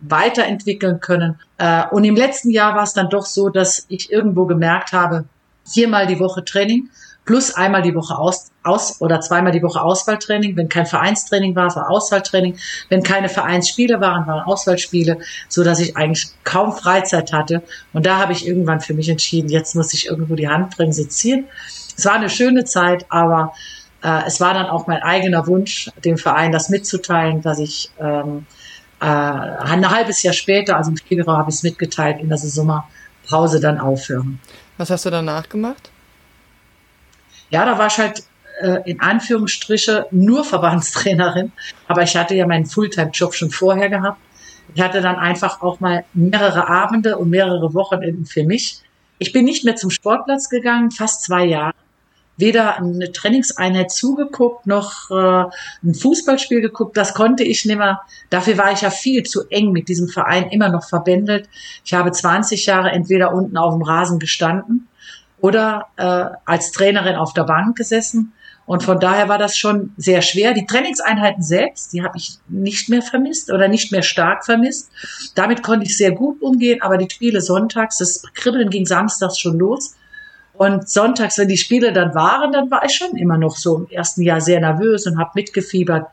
weiterentwickeln 0.02 1.00
können. 1.00 1.40
Äh, 1.58 1.84
und 1.92 2.04
im 2.04 2.16
letzten 2.16 2.50
Jahr 2.50 2.76
war 2.76 2.84
es 2.84 2.94
dann 2.94 3.10
doch 3.10 3.26
so, 3.26 3.50
dass 3.50 3.86
ich 3.88 4.12
irgendwo 4.12 4.46
gemerkt 4.46 4.94
habe, 4.94 5.26
viermal 5.64 6.08
die 6.08 6.20
Woche 6.20 6.44
Training 6.44 6.90
plus 7.26 7.54
einmal 7.54 7.82
die 7.82 7.96
Woche 7.96 8.18
aus, 8.18 8.52
aus 8.66 9.00
oder 9.02 9.22
zweimal 9.22 9.52
die 9.52 9.62
Woche 9.62 9.82
Auswahltraining. 9.82 10.56
Wenn 10.56 10.70
kein 10.70 10.86
Vereinstraining 10.86 11.56
war, 11.56 11.74
war 11.76 11.90
Auswahltraining. 11.90 12.58
Wenn 12.90 13.04
keine 13.04 13.30
Vereinsspiele 13.30 14.02
waren, 14.02 14.28
waren 14.28 14.46
Auswahlspiele, 14.46 15.20
so 15.48 15.64
dass 15.64 15.80
ich 15.80 15.96
eigentlich 15.98 16.28
kaum 16.44 16.74
Freizeit 16.74 17.32
hatte. 17.34 17.62
Und 17.94 18.06
da 18.06 18.18
habe 18.18 18.34
ich 18.34 18.48
irgendwann 18.48 18.82
für 18.82 18.94
mich 18.94 19.10
entschieden, 19.10 19.50
jetzt 19.50 19.76
muss 19.76 19.94
ich 19.94 20.08
irgendwo 20.08 20.36
die 20.36 20.48
Handbremse 20.48 21.08
ziehen. 21.08 21.46
Es 21.98 22.06
war 22.06 22.14
eine 22.14 22.30
schöne 22.30 22.66
Zeit, 22.66 23.06
aber 23.10 23.54
äh, 24.04 24.24
es 24.28 24.40
war 24.40 24.54
dann 24.54 24.68
auch 24.68 24.88
mein 24.88 25.02
eigener 25.02 25.48
Wunsch, 25.48 25.90
dem 26.04 26.18
Verein 26.18 26.52
das 26.52 26.70
mitzuteilen, 26.70 27.42
dass 27.42 27.60
ich 27.60 27.92
ähm, 28.00 28.46
äh, 29.02 29.06
ein 29.06 29.90
halbes 29.90 30.24
Jahr 30.24 30.34
später, 30.34 30.78
also 30.78 30.92
im 30.92 30.98
Februar, 30.98 31.38
habe 31.38 31.50
ich 31.50 31.58
es 31.58 31.64
mitgeteilt, 31.64 32.20
in 32.20 32.30
der 32.30 32.38
Sommerpause 32.38 33.60
dann 33.60 33.80
aufhören. 33.80 34.40
Was 34.78 34.90
hast 34.90 35.06
du 35.06 35.10
danach 35.10 35.48
gemacht? 35.50 35.90
Ja, 37.50 37.66
da 37.66 37.78
war 37.78 37.88
ich 37.88 37.98
halt 37.98 38.24
äh, 38.62 38.90
in 38.90 39.00
Anführungsstriche 39.02 40.08
nur 40.12 40.44
Verbandstrainerin, 40.44 41.52
aber 41.88 42.04
ich 42.04 42.16
hatte 42.16 42.36
ja 42.36 42.48
meinen 42.48 42.66
Fulltime-Job 42.66 43.34
schon 43.34 43.52
vorher 43.52 43.90
gehabt. 43.90 44.20
Ich 44.74 44.82
hatte 44.82 45.02
dann 45.02 45.16
einfach 45.16 45.62
auch 45.62 45.80
mal 45.80 46.06
mehrere 46.14 46.68
Abende 46.68 47.18
und 47.18 47.30
mehrere 47.30 47.74
Wochenenden 47.74 48.26
für 48.26 48.44
mich. 48.44 48.82
Ich 49.20 49.32
bin 49.32 49.46
nicht 49.46 49.64
mehr 49.64 49.76
zum 49.76 49.90
Sportplatz 49.90 50.50
gegangen, 50.50 50.92
fast 50.92 51.24
zwei 51.24 51.46
Jahre 51.46 51.74
weder 52.38 52.78
eine 52.78 53.12
Trainingseinheit 53.12 53.92
zugeguckt 53.92 54.68
noch 54.68 55.10
äh, 55.10 55.46
ein 55.84 55.94
Fußballspiel 55.94 56.62
geguckt. 56.62 56.98
Das 56.98 57.14
konnte 57.14 57.44
ich 57.44 57.66
nicht 57.66 57.78
mehr. 57.78 58.02
Dafür 58.30 58.58
war 58.58 58.72
ich 58.72 58.82
ja 58.82 58.90
viel 58.90 59.24
zu 59.24 59.48
eng 59.50 59.72
mit 59.72 59.88
diesem 59.88 60.08
Verein 60.08 60.50
immer 60.50 60.70
noch 60.70 60.88
verbändelt. 60.88 61.50
Ich 61.84 61.94
habe 61.94 62.12
20 62.12 62.66
Jahre 62.66 62.92
entweder 62.92 63.34
unten 63.34 63.58
auf 63.58 63.74
dem 63.74 63.84
Rasen 63.84 64.20
gestanden 64.20 64.88
oder 65.40 65.88
äh, 65.98 66.26
als 66.46 66.72
Trainerin 66.72 67.16
auf 67.16 67.34
der 67.34 67.44
Bank 67.44 67.78
gesessen. 67.78 68.34
Und 68.66 68.82
von 68.82 69.00
daher 69.00 69.30
war 69.30 69.38
das 69.38 69.58
schon 69.58 69.94
sehr 69.96 70.22
schwer. 70.22 70.54
Die 70.54 70.66
Trainingseinheiten 70.66 71.44
selbst, 71.44 71.94
die 71.94 72.02
habe 72.02 72.18
ich 72.18 72.40
nicht 72.48 72.90
mehr 72.90 73.04
vermisst 73.04 73.52
oder 73.52 73.68
nicht 73.68 73.92
mehr 73.92 74.02
stark 74.02 74.44
vermisst. 74.44 74.90
Damit 75.36 75.62
konnte 75.62 75.86
ich 75.86 75.96
sehr 75.96 76.12
gut 76.12 76.42
umgehen, 76.42 76.82
aber 76.82 76.98
die 76.98 77.10
Spiele 77.10 77.42
sonntags, 77.42 78.00
das 78.00 78.24
Kribbeln 78.34 78.72
ging 78.72 78.86
samstags 78.86 79.38
schon 79.38 79.60
los. 79.60 79.96
Und 80.54 80.90
sonntags, 80.90 81.38
wenn 81.38 81.48
die 81.48 81.58
Spiele 81.58 81.94
dann 81.94 82.16
waren, 82.16 82.54
dann 82.54 82.72
war 82.72 82.84
ich 82.86 82.96
schon 82.96 83.16
immer 83.18 83.38
noch 83.38 83.56
so 83.56 83.78
im 83.78 83.90
ersten 83.90 84.22
Jahr 84.22 84.42
sehr 84.42 84.60
nervös 84.60 85.06
und 85.06 85.20
habe 85.20 85.32
mitgefiebert. 85.36 86.08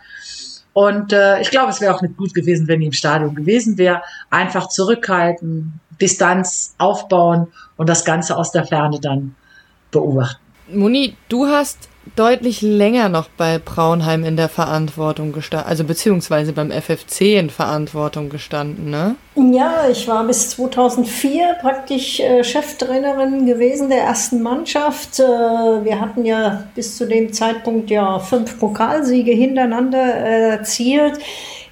Und 0.74 1.12
äh, 1.12 1.40
ich 1.40 1.50
glaube, 1.50 1.70
es 1.70 1.80
wäre 1.80 1.94
auch 1.94 2.02
nicht 2.02 2.16
gut 2.16 2.34
gewesen, 2.34 2.66
wenn 2.66 2.80
ich 2.80 2.86
im 2.86 2.92
Stadion 2.92 3.34
gewesen 3.34 3.78
wäre. 3.78 4.02
Einfach 4.30 4.68
zurückhalten, 4.68 5.80
Distanz 6.00 6.74
aufbauen 6.78 7.48
und 7.76 7.88
das 7.88 8.04
Ganze 8.04 8.36
aus 8.36 8.52
der 8.52 8.66
Ferne 8.66 8.98
dann 9.00 9.36
beobachten. 9.90 10.40
Moni, 10.68 11.16
du 11.28 11.46
hast 11.46 11.88
deutlich 12.16 12.62
länger 12.62 13.08
noch 13.08 13.28
bei 13.28 13.58
Braunheim 13.58 14.24
in 14.24 14.36
der 14.36 14.48
Verantwortung 14.48 15.32
gestanden, 15.32 15.68
also 15.68 15.84
beziehungsweise 15.84 16.52
beim 16.52 16.70
FFC 16.70 17.38
in 17.38 17.50
Verantwortung 17.50 18.28
gestanden, 18.28 18.90
ne? 18.90 19.16
Ja, 19.34 19.88
ich 19.90 20.06
war 20.08 20.24
bis 20.24 20.50
2004 20.50 21.56
praktisch 21.62 22.20
äh, 22.20 22.44
Cheftrainerin 22.44 23.46
gewesen 23.46 23.88
der 23.88 24.02
ersten 24.02 24.42
Mannschaft. 24.42 25.20
Äh, 25.20 25.22
wir 25.22 26.00
hatten 26.00 26.26
ja 26.26 26.64
bis 26.74 26.98
zu 26.98 27.06
dem 27.06 27.32
Zeitpunkt 27.32 27.88
ja 27.90 28.18
fünf 28.18 28.58
Pokalsiege 28.58 29.32
hintereinander 29.32 30.02
erzielt 30.02 31.18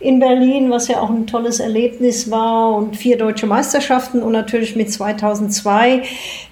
in 0.00 0.18
Berlin, 0.18 0.70
was 0.70 0.88
ja 0.88 1.00
auch 1.00 1.10
ein 1.10 1.26
tolles 1.26 1.60
Erlebnis 1.60 2.30
war 2.30 2.74
und 2.74 2.96
vier 2.96 3.18
deutsche 3.18 3.46
Meisterschaften 3.46 4.22
und 4.22 4.32
natürlich 4.32 4.74
mit 4.74 4.90
2002 4.90 6.04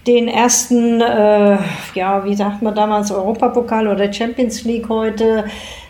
den 0.07 0.29
ersten, 0.29 1.01
äh, 1.01 1.57
ja, 1.95 2.25
wie 2.27 2.35
sagt 2.35 2.61
man 2.61 2.75
damals, 2.75 3.11
Europapokal 3.11 3.89
oder 3.89 4.13
Champions 4.13 4.65
League 4.65 4.91
heute, 4.91 5.47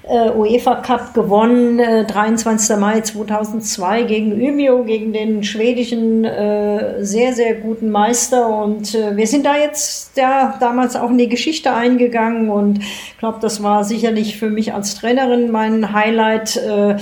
äh, 0.08 0.30
UEFA 0.30 0.76
Cup 0.76 1.14
gewonnen, 1.14 1.78
äh, 1.78 2.04
23. 2.04 2.76
Mai 2.78 3.00
2002 3.00 4.02
gegen 4.04 4.32
Umeå, 4.32 4.84
gegen 4.84 5.12
den 5.12 5.44
schwedischen 5.44 6.24
äh, 6.24 7.04
sehr, 7.04 7.34
sehr 7.34 7.54
guten 7.54 7.90
Meister. 7.90 8.48
Und 8.48 8.94
äh, 8.94 9.16
wir 9.16 9.26
sind 9.26 9.44
da 9.44 9.56
jetzt 9.56 10.16
ja, 10.16 10.56
damals 10.60 10.96
auch 10.96 11.10
in 11.10 11.18
die 11.18 11.28
Geschichte 11.28 11.72
eingegangen 11.72 12.50
und 12.50 12.78
ich 12.78 13.18
glaube, 13.18 13.38
das 13.40 13.62
war 13.62 13.84
sicherlich 13.84 14.38
für 14.38 14.50
mich 14.50 14.72
als 14.72 14.94
Trainerin 14.94 15.50
mein 15.50 15.92
Highlight. 15.92 16.56
Äh, 16.56 16.96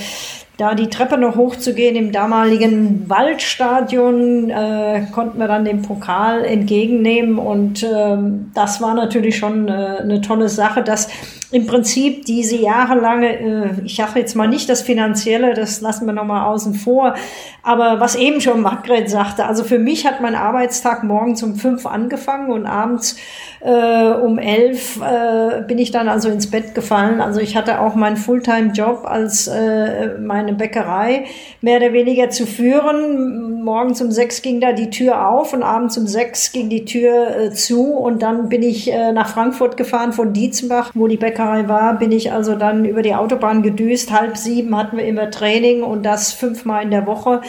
da 0.57 0.75
die 0.75 0.89
Treppe 0.89 1.19
noch 1.19 1.37
hochzugehen 1.37 1.97
im 1.97 2.13
damaligen 2.13 3.09
Waldstadion, 3.11 4.49
äh, 4.49 5.03
konnten 5.13 5.39
wir 5.39 5.49
dann 5.49 5.67
den 5.67 5.83
Pokal 5.83 6.45
entgegennehmen 6.45 7.39
und 7.39 7.83
ähm, 7.83 8.53
das 8.55 8.81
war 8.81 8.95
natürlich 8.95 9.37
schon 9.37 9.69
äh, 9.69 9.99
eine 10.01 10.23
tolle 10.23 10.49
Sache, 10.49 10.83
dass 10.83 11.09
im 11.53 11.67
Prinzip 11.67 12.25
diese 12.25 12.57
jahrelange, 12.57 13.39
äh, 13.39 13.71
ich 13.85 13.97
sage 13.97 14.19
jetzt 14.19 14.35
mal 14.35 14.49
nicht 14.49 14.69
das 14.69 14.83
Finanzielle, 14.83 15.55
das 15.55 15.81
lassen 15.81 16.07
wir 16.07 16.13
nochmal 16.13 16.47
außen 16.47 16.75
vor, 16.75 17.15
aber 17.63 18.01
was 18.01 18.17
eben 18.17 18.41
schon 18.41 18.63
Margret 18.63 19.09
sagte, 19.09 19.47
also 19.47 19.65
für 19.65 19.79
mich 19.79 20.07
hat 20.07 20.21
mein 20.21 20.35
Arbeitstag 20.35 21.05
morgens 21.05 21.43
um 21.43 21.57
fünf 21.57 21.87
angefangen 21.87 22.51
und 22.51 22.67
abends 22.67 23.17
äh, 23.61 24.13
um 24.13 24.39
elf 24.39 25.01
äh, 25.01 25.63
bin 25.63 25.79
ich 25.79 25.91
dann 25.91 26.09
also 26.09 26.29
ins 26.29 26.51
Bett 26.51 26.75
gefallen. 26.75 27.21
Also 27.21 27.41
ich 27.41 27.57
hatte 27.57 27.81
auch 27.81 27.95
meinen 27.95 28.17
Fulltime-Job 28.17 29.05
als 29.05 29.49
äh, 29.49 30.19
meine 30.19 30.53
Bäckerei 30.53 31.25
mehr 31.61 31.79
oder 31.79 31.93
weniger 31.93 32.31
zu 32.31 32.47
führen. 32.47 33.63
Morgens 33.63 34.01
um 34.01 34.13
sechs 34.13 34.43
ging 34.43 34.61
da 34.61 34.73
die 34.73 34.91
Tür 34.91 35.29
auf 35.29 35.53
und 35.53 35.63
abends 35.63 35.99
um 35.99 36.07
sechs 36.07 36.53
ging 36.53 36.69
die 36.69 36.85
Tür 36.85 37.37
äh, 37.37 37.51
zu 37.51 37.93
und 37.95 38.23
dann 38.23 38.49
bin 38.49 38.63
ich 38.63 38.93
äh, 38.93 39.13
nach 39.13 39.29
Frankfurt 39.29 39.77
gefahren 39.77 40.13
von 40.13 40.33
Dietzenbach, 40.33 40.93
wo 40.95 41.09
die 41.09 41.17
Bäckerei 41.17 41.36
war, 41.39 41.99
bin 41.99 42.13
ich 42.13 42.33
also 42.33 42.55
dann 42.55 42.85
über 42.85 43.03
die 43.03 43.15
Autobahn 43.15 43.63
gedüst. 43.63 44.13
Halb 44.13 44.37
sieben 44.37 44.77
hatten 44.77 44.97
wir 44.97 45.05
immer 45.05 45.31
Training 45.31 45.83
und 45.83 46.05
das 46.05 46.33
fünfmal 46.33 46.83
in 46.83 46.91
der 46.91 47.07
Woche. 47.07 47.41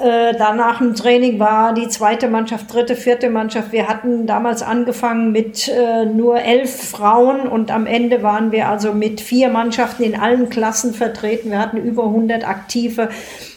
Äh, 0.00 0.34
danach 0.38 0.80
im 0.80 0.94
Training 0.94 1.40
war 1.40 1.74
die 1.74 1.88
zweite 1.88 2.28
Mannschaft, 2.28 2.72
dritte, 2.72 2.94
vierte 2.94 3.30
Mannschaft. 3.30 3.72
Wir 3.72 3.88
hatten 3.88 4.26
damals 4.26 4.62
angefangen 4.62 5.32
mit 5.32 5.66
äh, 5.68 6.04
nur 6.04 6.40
elf 6.40 6.90
Frauen 6.90 7.48
und 7.48 7.72
am 7.72 7.86
Ende 7.86 8.22
waren 8.22 8.52
wir 8.52 8.68
also 8.68 8.92
mit 8.92 9.20
vier 9.20 9.48
Mannschaften 9.48 10.04
in 10.04 10.14
allen 10.18 10.50
Klassen 10.50 10.94
vertreten. 10.94 11.50
Wir 11.50 11.58
hatten 11.58 11.78
über 11.78 12.04
100 12.04 12.46
Aktive. 12.46 13.08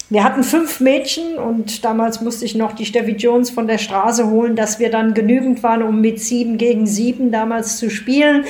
Wir 0.10 0.24
hatten 0.24 0.44
fünf 0.44 0.80
Mädchen 0.80 1.38
und 1.38 1.86
damals 1.86 2.22
musste 2.22 2.44
ich 2.44 2.56
noch 2.56 2.74
die 2.74 2.86
Steffi 2.86 3.12
Jones 3.12 3.52
von 3.52 3.68
der 3.68 3.78
Straße 3.78 4.30
holen, 4.30 4.56
dass 4.56 4.80
wir 4.80 4.90
dann 4.90 5.14
genügend 5.14 5.62
waren, 5.64 5.84
um 5.84 6.02
mit 6.02 6.20
sieben 6.20 6.58
gegen 6.58 6.88
sieben 6.88 7.32
damals 7.32 7.78
zu 7.78 7.90
spielen. 7.90 8.46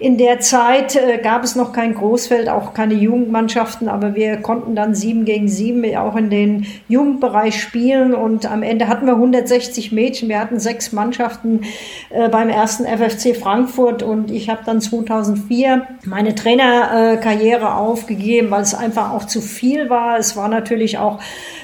In 0.00 0.16
der 0.16 0.40
Zeit 0.40 0.96
äh, 0.96 1.18
gab 1.18 1.44
es 1.44 1.56
noch 1.56 1.74
kein 1.74 1.94
Großfeld, 1.94 2.48
auch 2.48 2.72
keine 2.72 2.94
Jugendmannschaften, 2.94 3.86
aber 3.86 4.14
wir 4.14 4.38
konnten 4.38 4.74
dann 4.74 4.94
sieben 4.94 5.26
gegen 5.26 5.46
sieben 5.46 5.84
auch 5.94 6.16
in 6.16 6.30
den 6.30 6.66
Jugendbereich 6.88 7.60
spielen 7.60 8.14
und 8.14 8.50
am 8.50 8.62
Ende 8.62 8.88
hatten 8.88 9.04
wir 9.04 9.12
160 9.12 9.92
Mädchen. 9.92 10.30
Wir 10.30 10.40
hatten 10.40 10.58
sechs 10.58 10.92
Mannschaften 10.92 11.64
äh, 12.08 12.30
beim 12.30 12.48
ersten 12.48 12.86
FFC 12.86 13.36
Frankfurt 13.36 14.02
und 14.02 14.30
ich 14.30 14.48
habe 14.48 14.62
dann 14.64 14.80
2004 14.80 15.86
meine 16.06 16.34
Trainerkarriere 16.34 17.74
aufgegeben, 17.74 18.50
weil 18.50 18.62
es 18.62 18.74
einfach 18.74 19.12
auch 19.12 19.26
zu 19.26 19.42
viel 19.42 19.90
war. 19.90 20.18
Es 20.18 20.34
war 20.34 20.48
natürlich 20.48 20.96
auch 20.96 21.18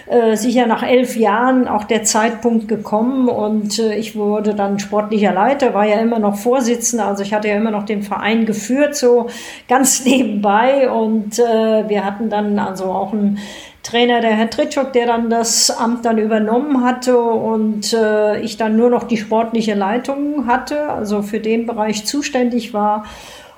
äh, 0.08 0.36
sicher 0.36 0.66
nach 0.66 0.82
elf 0.82 1.16
Jahren 1.16 1.68
auch 1.68 1.84
der 1.84 2.04
Zeitpunkt 2.04 2.68
gekommen 2.68 3.30
und 3.30 3.78
äh, 3.78 3.96
ich 3.96 4.14
wurde 4.14 4.54
dann 4.54 4.78
sportlicher 4.78 5.32
Leiter, 5.32 5.72
war 5.72 5.86
ja 5.86 6.00
immer 6.00 6.18
noch 6.18 6.36
Vorsitzender, 6.36 7.06
also 7.06 7.22
ich 7.22 7.32
hatte 7.32 7.48
ja 7.48 7.56
immer 7.56 7.70
noch 7.70 7.84
den 7.84 8.02
Verein 8.02 8.25
geführt, 8.46 8.96
so 8.96 9.28
ganz 9.68 10.04
nebenbei 10.04 10.90
und 10.90 11.38
äh, 11.38 11.88
wir 11.88 12.04
hatten 12.04 12.28
dann 12.28 12.58
also 12.58 12.84
auch 12.86 13.12
einen 13.12 13.38
Trainer, 13.82 14.20
der 14.20 14.32
Herr 14.32 14.50
Tritschok, 14.50 14.92
der 14.92 15.06
dann 15.06 15.30
das 15.30 15.70
Amt 15.70 16.04
dann 16.04 16.18
übernommen 16.18 16.82
hatte 16.82 17.16
und 17.18 17.92
äh, 17.92 18.40
ich 18.40 18.56
dann 18.56 18.76
nur 18.76 18.90
noch 18.90 19.04
die 19.04 19.16
sportliche 19.16 19.74
Leitung 19.74 20.46
hatte, 20.48 20.88
also 20.88 21.22
für 21.22 21.38
den 21.38 21.66
Bereich 21.66 22.04
zuständig 22.04 22.74
war. 22.74 23.04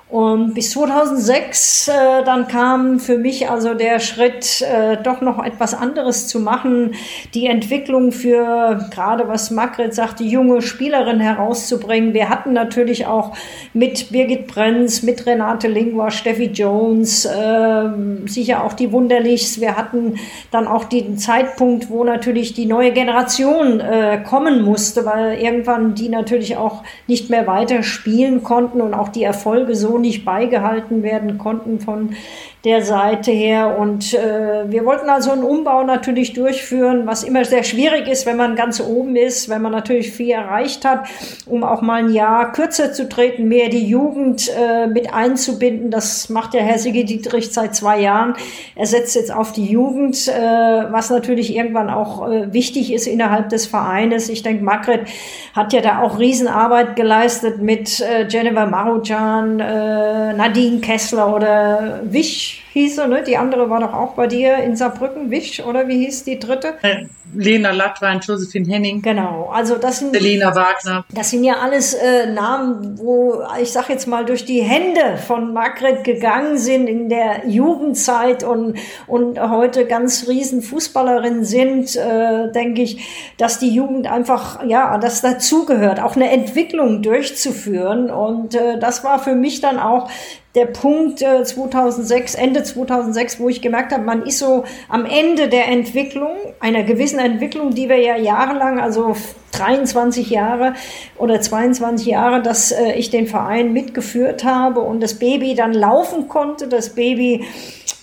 Und 0.09 0.55
bis 0.55 0.71
2006 0.71 1.87
äh, 1.87 1.91
dann 2.25 2.47
kam 2.47 2.99
für 2.99 3.19
mich 3.19 3.47
also 3.47 3.75
der 3.75 3.99
Schritt, 3.99 4.59
äh, 4.63 4.97
doch 5.03 5.21
noch 5.21 5.37
etwas 5.43 5.75
anderes 5.75 6.27
zu 6.27 6.39
machen, 6.39 6.95
die 7.35 7.45
Entwicklung 7.45 8.11
für 8.11 8.87
gerade 8.89 9.27
was 9.27 9.51
Margret 9.51 9.93
sagt, 9.93 10.19
die 10.19 10.27
junge 10.27 10.63
Spielerin 10.63 11.19
herauszubringen. 11.19 12.15
Wir 12.15 12.27
hatten 12.27 12.53
natürlich 12.53 13.05
auch 13.05 13.37
mit 13.73 14.11
Birgit 14.11 14.47
Brenz, 14.47 15.03
mit 15.03 15.27
Renate 15.27 15.67
Lingua, 15.67 16.09
Steffi 16.09 16.45
Jones, 16.45 17.25
äh, 17.25 17.89
sicher 18.25 18.63
auch 18.63 18.73
die 18.73 18.91
Wunderlichs. 18.91 19.61
Wir 19.61 19.77
hatten 19.77 20.15
dann 20.49 20.65
auch 20.65 20.85
den 20.85 21.19
Zeitpunkt, 21.19 21.91
wo 21.91 22.03
natürlich 22.03 22.55
die 22.55 22.65
neue 22.65 22.93
Generation 22.93 23.79
äh, 23.79 24.23
kommen 24.27 24.63
musste, 24.63 25.05
weil 25.05 25.39
irgendwann 25.39 25.93
die 25.93 26.09
natürlich 26.09 26.57
auch 26.57 26.81
nicht 27.05 27.29
mehr 27.29 27.45
weiter 27.45 27.83
spielen 27.83 28.41
konnten 28.41 28.81
und 28.81 28.95
auch 28.95 29.09
die 29.09 29.21
Erfolge 29.21 29.75
so 29.75 29.98
nicht 30.01 30.25
beigehalten 30.25 31.03
werden 31.03 31.37
konnten 31.37 31.79
von 31.79 32.15
der 32.65 32.83
Seite 32.83 33.31
her. 33.31 33.77
Und 33.79 34.13
äh, 34.13 34.69
wir 34.69 34.83
wollten 34.83 35.09
also 35.09 35.31
einen 35.31 35.43
Umbau 35.43 35.83
natürlich 35.83 36.33
durchführen, 36.33 37.07
was 37.07 37.23
immer 37.23 37.45
sehr 37.45 37.63
schwierig 37.63 38.07
ist, 38.09 38.25
wenn 38.25 38.35
man 38.35 38.57
ganz 38.57 38.81
oben 38.81 39.15
ist, 39.15 39.47
wenn 39.47 39.61
man 39.61 39.71
natürlich 39.71 40.11
viel 40.11 40.31
erreicht 40.31 40.83
hat, 40.83 41.07
um 41.45 41.63
auch 41.63 41.81
mal 41.81 42.03
ein 42.03 42.11
Jahr 42.11 42.51
kürzer 42.51 42.91
zu 42.91 43.07
treten, 43.07 43.47
mehr 43.47 43.69
die 43.69 43.85
Jugend 43.85 44.49
äh, 44.49 44.87
mit 44.87 45.13
einzubinden. 45.13 45.89
Das 45.89 46.27
macht 46.27 46.53
der 46.53 46.63
Herr 46.63 46.79
Sigi 46.79 47.05
Dietrich 47.05 47.53
seit 47.53 47.75
zwei 47.75 48.01
Jahren. 48.01 48.35
Er 48.75 48.87
setzt 48.87 49.15
jetzt 49.15 49.33
auf 49.33 49.53
die 49.53 49.65
Jugend, 49.65 50.27
äh, 50.27 50.31
was 50.91 51.09
natürlich 51.09 51.55
irgendwann 51.55 51.89
auch 51.89 52.29
äh, 52.29 52.51
wichtig 52.51 52.91
ist 52.91 53.07
innerhalb 53.07 53.47
des 53.49 53.67
Vereines. 53.67 54.27
Ich 54.27 54.43
denke, 54.43 54.65
Margret 54.65 55.07
hat 55.55 55.71
ja 55.71 55.79
da 55.79 56.01
auch 56.01 56.19
Riesenarbeit 56.19 56.97
geleistet 56.97 57.61
mit 57.61 58.01
äh, 58.01 58.27
Jennifer 58.27 58.65
Marujan, 58.65 59.61
äh, 59.61 60.33
Nadine 60.33 60.81
Kessler 60.81 61.33
oder 61.33 62.01
Wisch 62.03 62.48
hieß 62.73 62.95
sie, 62.95 63.07
ne? 63.07 63.23
Die 63.23 63.37
andere 63.37 63.69
war 63.69 63.79
doch 63.79 63.93
auch 63.93 64.13
bei 64.13 64.27
dir 64.27 64.57
in 64.57 64.75
Saarbrücken, 64.75 65.31
Wisch, 65.31 65.61
oder 65.63 65.87
wie 65.87 66.05
hieß 66.05 66.23
die 66.23 66.39
dritte? 66.39 66.75
Äh, 66.81 67.05
Lena 67.33 67.71
Lattwein, 67.71 68.19
Josephine 68.19 68.67
Henning. 68.67 69.01
Genau, 69.01 69.49
also 69.53 69.75
das 69.75 69.99
sind 69.99 70.13
Selina 70.13 70.55
Wagner. 70.55 71.05
Das 71.11 71.29
sind 71.29 71.43
ja 71.43 71.57
alles 71.57 71.93
äh, 71.93 72.27
Namen, 72.27 72.97
wo 72.97 73.41
ich 73.61 73.71
sag 73.71 73.89
jetzt 73.89 74.07
mal 74.07 74.25
durch 74.25 74.45
die 74.45 74.61
Hände 74.61 75.17
von 75.17 75.53
Margret 75.53 76.03
gegangen 76.03 76.57
sind 76.57 76.87
in 76.87 77.09
der 77.09 77.47
Jugendzeit 77.47 78.43
und 78.43 78.77
und 79.05 79.39
heute 79.39 79.85
ganz 79.85 80.27
riesen 80.27 80.61
Fußballerinnen 80.61 81.45
sind, 81.45 81.95
äh, 81.95 82.51
denke 82.51 82.81
ich, 82.81 83.33
dass 83.37 83.59
die 83.59 83.69
Jugend 83.69 84.07
einfach 84.07 84.65
ja, 84.65 84.97
das 84.97 85.21
dazugehört, 85.21 86.01
auch 86.01 86.15
eine 86.15 86.31
Entwicklung 86.31 87.01
durchzuführen 87.01 88.09
und 88.09 88.55
äh, 88.55 88.79
das 88.79 89.03
war 89.03 89.19
für 89.19 89.35
mich 89.35 89.61
dann 89.61 89.79
auch 89.79 90.09
der 90.59 90.65
Punkt 90.65 91.21
äh, 91.21 91.43
2006, 91.43 92.35
Ende 92.35 92.63
2006, 92.63 93.39
wo 93.39 93.47
ich 93.47 93.61
gemerkt 93.61 93.93
habe, 93.93 94.03
man 94.03 94.23
ist 94.23 94.39
so 94.39 94.65
am 94.89 95.05
Ende 95.05 95.47
der 95.47 95.69
Entwicklung, 95.69 96.35
einer 96.59 96.83
gewissen 96.83 97.17
Entwicklung, 97.17 97.73
die 97.73 97.87
wir 97.87 97.97
ja 97.97 98.17
jahrelang, 98.17 98.77
also 98.77 99.15
23 99.53 100.29
Jahre 100.29 100.73
oder 101.17 101.39
22 101.39 102.07
Jahre, 102.07 102.41
dass 102.41 102.71
äh, 102.71 102.91
ich 102.93 103.09
den 103.09 103.27
Verein 103.27 103.71
mitgeführt 103.71 104.43
habe 104.43 104.81
und 104.81 105.01
das 105.01 105.17
Baby 105.17 105.55
dann 105.55 105.73
laufen 105.73 106.27
konnte, 106.27 106.67
das 106.67 106.93
Baby 106.93 107.45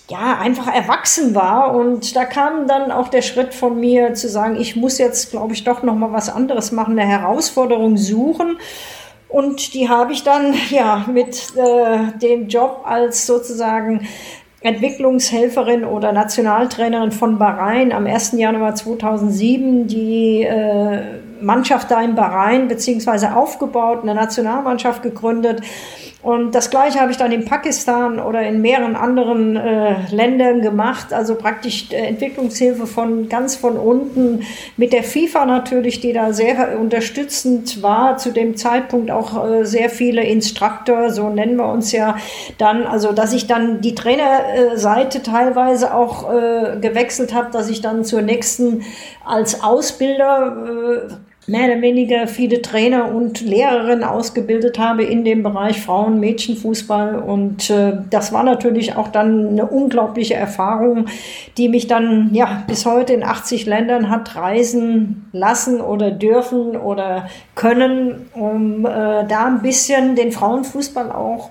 ja, 0.09 0.39
einfach 0.39 0.73
erwachsen 0.73 1.35
war. 1.35 1.75
Und 1.75 2.15
da 2.15 2.25
kam 2.25 2.67
dann 2.67 2.91
auch 2.91 3.09
der 3.09 3.21
Schritt 3.21 3.53
von 3.53 3.79
mir 3.79 4.15
zu 4.15 4.29
sagen, 4.29 4.55
ich 4.59 4.75
muss 4.75 4.97
jetzt, 4.97 5.29
glaube 5.29 5.53
ich, 5.53 5.63
doch 5.63 5.83
noch 5.83 5.95
mal 5.95 6.11
was 6.11 6.29
anderes 6.29 6.71
machen, 6.71 6.97
eine 6.97 7.07
Herausforderung 7.07 7.97
suchen. 7.97 8.57
Und 9.29 9.73
die 9.73 9.89
habe 9.89 10.13
ich 10.13 10.23
dann 10.23 10.53
ja 10.69 11.05
mit 11.11 11.53
äh, 11.55 12.17
dem 12.19 12.47
Job 12.47 12.81
als 12.85 13.25
sozusagen 13.25 14.07
Entwicklungshelferin 14.61 15.85
oder 15.85 16.11
Nationaltrainerin 16.11 17.11
von 17.11 17.37
Bahrain 17.37 17.91
am 17.91 18.07
1. 18.07 18.33
Januar 18.33 18.75
2007 18.75 19.87
die 19.87 20.43
äh, 20.43 21.01
Mannschaft 21.41 21.91
da 21.91 22.01
in 22.01 22.15
Bahrain 22.15 22.67
beziehungsweise 22.67 23.35
aufgebaut, 23.35 23.99
eine 24.01 24.15
Nationalmannschaft 24.15 25.03
gegründet 25.03 25.61
und 26.27 26.55
das 26.55 26.69
Gleiche 26.69 26.99
habe 26.99 27.09
ich 27.09 27.15
dann 27.15 27.31
in 27.31 27.45
Pakistan 27.45 28.19
oder 28.19 28.41
in 28.41 28.59
mehreren 28.59 28.97
anderen 28.97 29.55
äh, 29.55 29.95
Ländern 30.13 30.61
gemacht. 30.61 31.13
Also 31.13 31.35
praktisch 31.35 31.89
äh, 31.89 32.05
Entwicklungshilfe 32.05 32.85
von 32.85 33.29
ganz 33.29 33.55
von 33.55 33.77
unten 33.77 34.41
mit 34.75 34.91
der 34.91 35.03
FIFA 35.03 35.45
natürlich, 35.45 36.01
die 36.01 36.11
da 36.11 36.33
sehr 36.33 36.77
unterstützend 36.81 37.81
war. 37.81 38.17
Zu 38.17 38.31
dem 38.31 38.57
Zeitpunkt 38.57 39.09
auch 39.09 39.47
äh, 39.47 39.63
sehr 39.63 39.89
viele 39.89 40.21
Instruktor, 40.21 41.11
so 41.11 41.29
nennen 41.29 41.55
wir 41.55 41.71
uns 41.71 41.93
ja 41.93 42.17
dann. 42.57 42.85
Also 42.85 43.13
dass 43.13 43.31
ich 43.31 43.47
dann 43.47 43.79
die 43.79 43.95
Trainerseite 43.95 45.23
teilweise 45.23 45.93
auch 45.93 46.29
äh, 46.29 46.77
gewechselt 46.81 47.33
habe, 47.33 47.51
dass 47.53 47.69
ich 47.69 47.79
dann 47.79 48.03
zur 48.03 48.21
nächsten 48.21 48.83
als 49.23 49.63
Ausbilder 49.63 51.07
äh, 51.07 51.13
mehr 51.47 51.71
oder 51.71 51.81
weniger 51.81 52.27
viele 52.27 52.61
Trainer 52.61 53.13
und 53.13 53.39
Lehrerinnen 53.39 54.03
ausgebildet 54.03 54.77
habe 54.77 55.03
in 55.03 55.23
dem 55.23 55.43
Bereich 55.43 55.81
Frauen, 55.81 56.19
Mädchenfußball. 56.19 57.15
Und 57.15 57.69
äh, 57.69 57.93
das 58.09 58.33
war 58.33 58.43
natürlich 58.43 58.97
auch 58.97 59.07
dann 59.07 59.47
eine 59.47 59.65
unglaubliche 59.65 60.33
Erfahrung, 60.33 61.05
die 61.57 61.69
mich 61.69 61.87
dann 61.87 62.31
ja 62.33 62.63
bis 62.67 62.85
heute 62.85 63.13
in 63.13 63.23
80 63.23 63.65
Ländern 63.65 64.09
hat 64.09 64.35
reisen 64.35 65.29
lassen 65.31 65.79
oder 65.79 66.11
dürfen 66.11 66.75
oder 66.75 67.29
können, 67.55 68.25
um 68.33 68.85
äh, 68.85 69.25
da 69.25 69.47
ein 69.47 69.61
bisschen 69.61 70.17
den 70.17 70.33
Frauenfußball 70.33 71.13
auch 71.13 71.49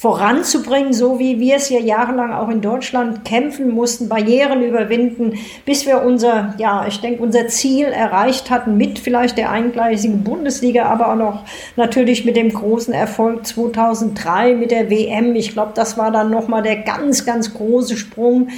voranzubringen, 0.00 0.94
so 0.94 1.18
wie 1.18 1.40
wir 1.40 1.56
es 1.56 1.68
ja 1.68 1.78
jahrelang 1.78 2.32
auch 2.32 2.48
in 2.48 2.62
Deutschland 2.62 3.22
kämpfen 3.26 3.68
mussten, 3.68 4.08
Barrieren 4.08 4.62
überwinden, 4.62 5.34
bis 5.66 5.84
wir 5.84 6.02
unser, 6.02 6.54
ja, 6.56 6.86
ich 6.88 7.02
denke, 7.02 7.22
unser 7.22 7.48
Ziel 7.48 7.84
erreicht 7.84 8.48
hatten 8.48 8.78
mit 8.78 8.98
vielleicht 8.98 9.36
der 9.36 9.50
eingleisigen 9.50 10.24
Bundesliga, 10.24 10.86
aber 10.86 11.12
auch 11.12 11.16
noch 11.16 11.44
natürlich 11.76 12.24
mit 12.24 12.34
dem 12.34 12.50
großen 12.50 12.94
Erfolg 12.94 13.46
2003 13.46 14.54
mit 14.54 14.70
der 14.70 14.88
WM. 14.88 15.36
Ich 15.36 15.52
glaube, 15.52 15.72
das 15.74 15.98
war 15.98 16.10
dann 16.10 16.30
nochmal 16.30 16.62
der 16.62 16.76
ganz, 16.76 17.26
ganz 17.26 17.52
große 17.52 17.98
Sprung 17.98 18.48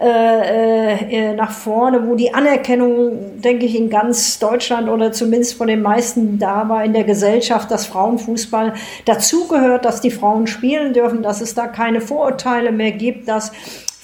äh, 0.00 1.30
äh, 1.30 1.34
nach 1.34 1.50
vorne, 1.50 2.06
wo 2.06 2.14
die 2.14 2.32
Anerkennung, 2.32 3.40
denke 3.40 3.66
ich, 3.66 3.76
in 3.76 3.90
ganz 3.90 4.38
Deutschland 4.38 4.88
oder 4.88 5.10
zumindest 5.10 5.54
von 5.54 5.66
den 5.66 5.82
meisten 5.82 6.38
da 6.38 6.68
war 6.68 6.84
in 6.84 6.92
der 6.92 7.02
Gesellschaft, 7.02 7.68
dass 7.70 7.86
Frauenfußball 7.86 8.74
dazugehört, 9.06 9.84
dass 9.84 10.00
die 10.00 10.12
Frauen 10.12 10.46
spielen 10.46 10.92
dürfen, 10.92 11.22
dass 11.22 11.40
es 11.40 11.54
da 11.54 11.66
keine 11.66 12.00
Vorurteile 12.00 12.70
mehr 12.70 12.92
gibt, 12.92 13.26
dass 13.26 13.50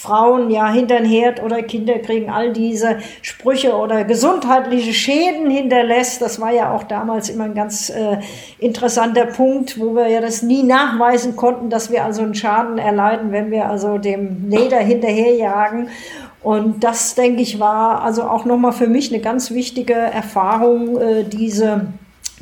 Frauen 0.04 0.50
ja 0.50 0.70
hinter 0.70 0.98
den 0.98 1.06
Herd 1.06 1.42
oder 1.42 1.62
Kinder 1.62 1.98
kriegen, 1.98 2.28
all 2.28 2.52
diese 2.52 2.98
Sprüche 3.22 3.74
oder 3.74 4.04
gesundheitliche 4.04 4.92
Schäden 4.92 5.50
hinterlässt. 5.50 6.20
Das 6.20 6.40
war 6.42 6.52
ja 6.52 6.74
auch 6.74 6.82
damals 6.82 7.30
immer 7.30 7.44
ein 7.44 7.54
ganz 7.54 7.88
äh, 7.88 8.18
interessanter 8.58 9.24
Punkt, 9.24 9.80
wo 9.80 9.94
wir 9.94 10.08
ja 10.08 10.20
das 10.20 10.42
nie 10.42 10.62
nachweisen 10.62 11.36
konnten, 11.36 11.70
dass 11.70 11.90
wir 11.90 12.04
also 12.04 12.20
einen 12.20 12.34
Schaden 12.34 12.76
erleiden, 12.76 13.32
wenn 13.32 13.50
wir 13.50 13.70
also 13.70 13.96
dem 13.96 14.50
Leder 14.50 14.78
hinterherjagen. 14.78 15.88
Und 16.42 16.84
das, 16.84 17.14
denke 17.14 17.40
ich, 17.40 17.58
war 17.58 18.02
also 18.02 18.24
auch 18.24 18.44
nochmal 18.44 18.72
für 18.72 18.88
mich 18.88 19.10
eine 19.10 19.22
ganz 19.22 19.52
wichtige 19.52 19.94
Erfahrung, 19.94 20.98
äh, 21.00 21.24
diese 21.24 21.86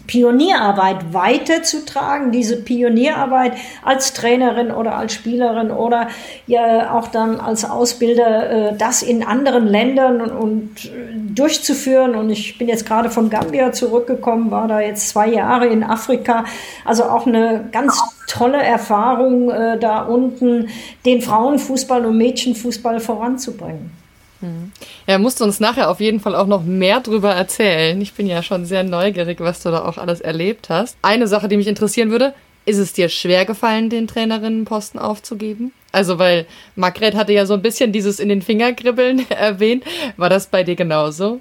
Pionierarbeit 0.07 1.13
weiterzutragen, 1.13 2.33
diese 2.33 2.57
Pionierarbeit 2.57 3.53
als 3.83 4.13
Trainerin 4.13 4.71
oder 4.71 4.97
als 4.97 5.15
Spielerin 5.15 5.71
oder 5.71 6.09
ja 6.47 6.93
auch 6.95 7.09
dann 7.09 7.41
als 7.41 7.65
Ausbilder, 7.65 8.71
äh, 8.71 8.77
das 8.77 9.03
in 9.03 9.25
anderen 9.25 9.67
Ländern 9.67 10.21
und, 10.21 10.31
und, 10.31 10.91
durchzuführen. 11.35 12.15
Und 12.15 12.31
ich 12.31 12.59
bin 12.59 12.69
jetzt 12.69 12.87
gerade 12.87 13.11
von 13.11 13.31
Gambia 13.31 13.73
zurückgekommen, 13.73 14.51
war 14.51 14.69
da 14.69 14.81
jetzt 14.81 15.09
zwei 15.09 15.29
Jahre 15.29 15.67
in 15.67 15.83
Afrika. 15.85 16.45
Also 16.85 17.05
auch 17.05 17.27
eine 17.27 17.69
ganz 17.73 18.03
tolle 18.27 18.63
Erfahrung, 18.63 19.51
äh, 19.51 19.79
da 19.79 20.03
unten 20.03 20.69
den 21.07 21.23
Frauenfußball 21.23 22.05
und 22.05 22.17
Mädchenfußball 22.17 23.01
voranzubringen. 23.01 24.02
Er 25.07 25.19
musste 25.19 25.45
uns 25.45 25.61
nachher 25.61 25.91
auf 25.91 26.01
jeden 26.01 26.21
Fall 26.21 26.35
auch 26.35 26.47
noch 26.47 26.63
mehr 26.63 27.01
drüber 27.01 27.33
erzählen. 27.33 28.01
Ich 28.01 28.15
bin 28.15 28.27
ja 28.27 28.43
schon 28.43 28.65
sehr 28.65 28.83
neugierig, 28.83 29.41
was 29.41 29.63
du 29.63 29.71
da 29.71 29.85
auch 29.85 29.99
alles 29.99 30.21
erlebt 30.21 30.69
hast. 30.69 30.97
Eine 31.03 31.27
Sache, 31.27 31.49
die 31.49 31.57
mich 31.57 31.69
interessieren 31.69 32.11
würde, 32.11 32.35
ist 32.65 32.79
es 32.79 32.93
dir 32.93 33.09
schwer 33.09 33.45
gefallen, 33.45 33.91
den 33.91 34.07
Trainerinnenposten 34.07 35.01
aufzugeben? 35.01 35.73
Also, 35.91 36.19
weil 36.19 36.47
Margret 36.77 37.15
hatte 37.15 37.33
ja 37.33 37.45
so 37.45 37.55
ein 37.55 37.63
bisschen 37.63 37.93
dieses 37.93 38.21
in 38.21 38.29
den 38.29 38.43
Finger 38.43 38.73
kribbeln 38.73 39.27
erwähnt. 39.31 39.85
War 40.17 40.31
das 40.31 40.47
bei 40.47 40.63
dir 40.63 40.77
genauso? 40.77 41.41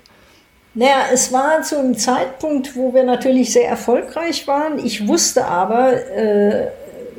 Naja, 0.73 1.07
es 1.11 1.33
war 1.33 1.61
zu 1.63 1.77
einem 1.77 1.97
Zeitpunkt, 1.97 2.75
wo 2.75 2.93
wir 2.93 3.03
natürlich 3.03 3.51
sehr 3.51 3.67
erfolgreich 3.67 4.47
waren. 4.47 4.83
Ich 4.83 5.05
wusste 5.05 5.45
aber, 5.45 5.93
äh, 5.93 6.67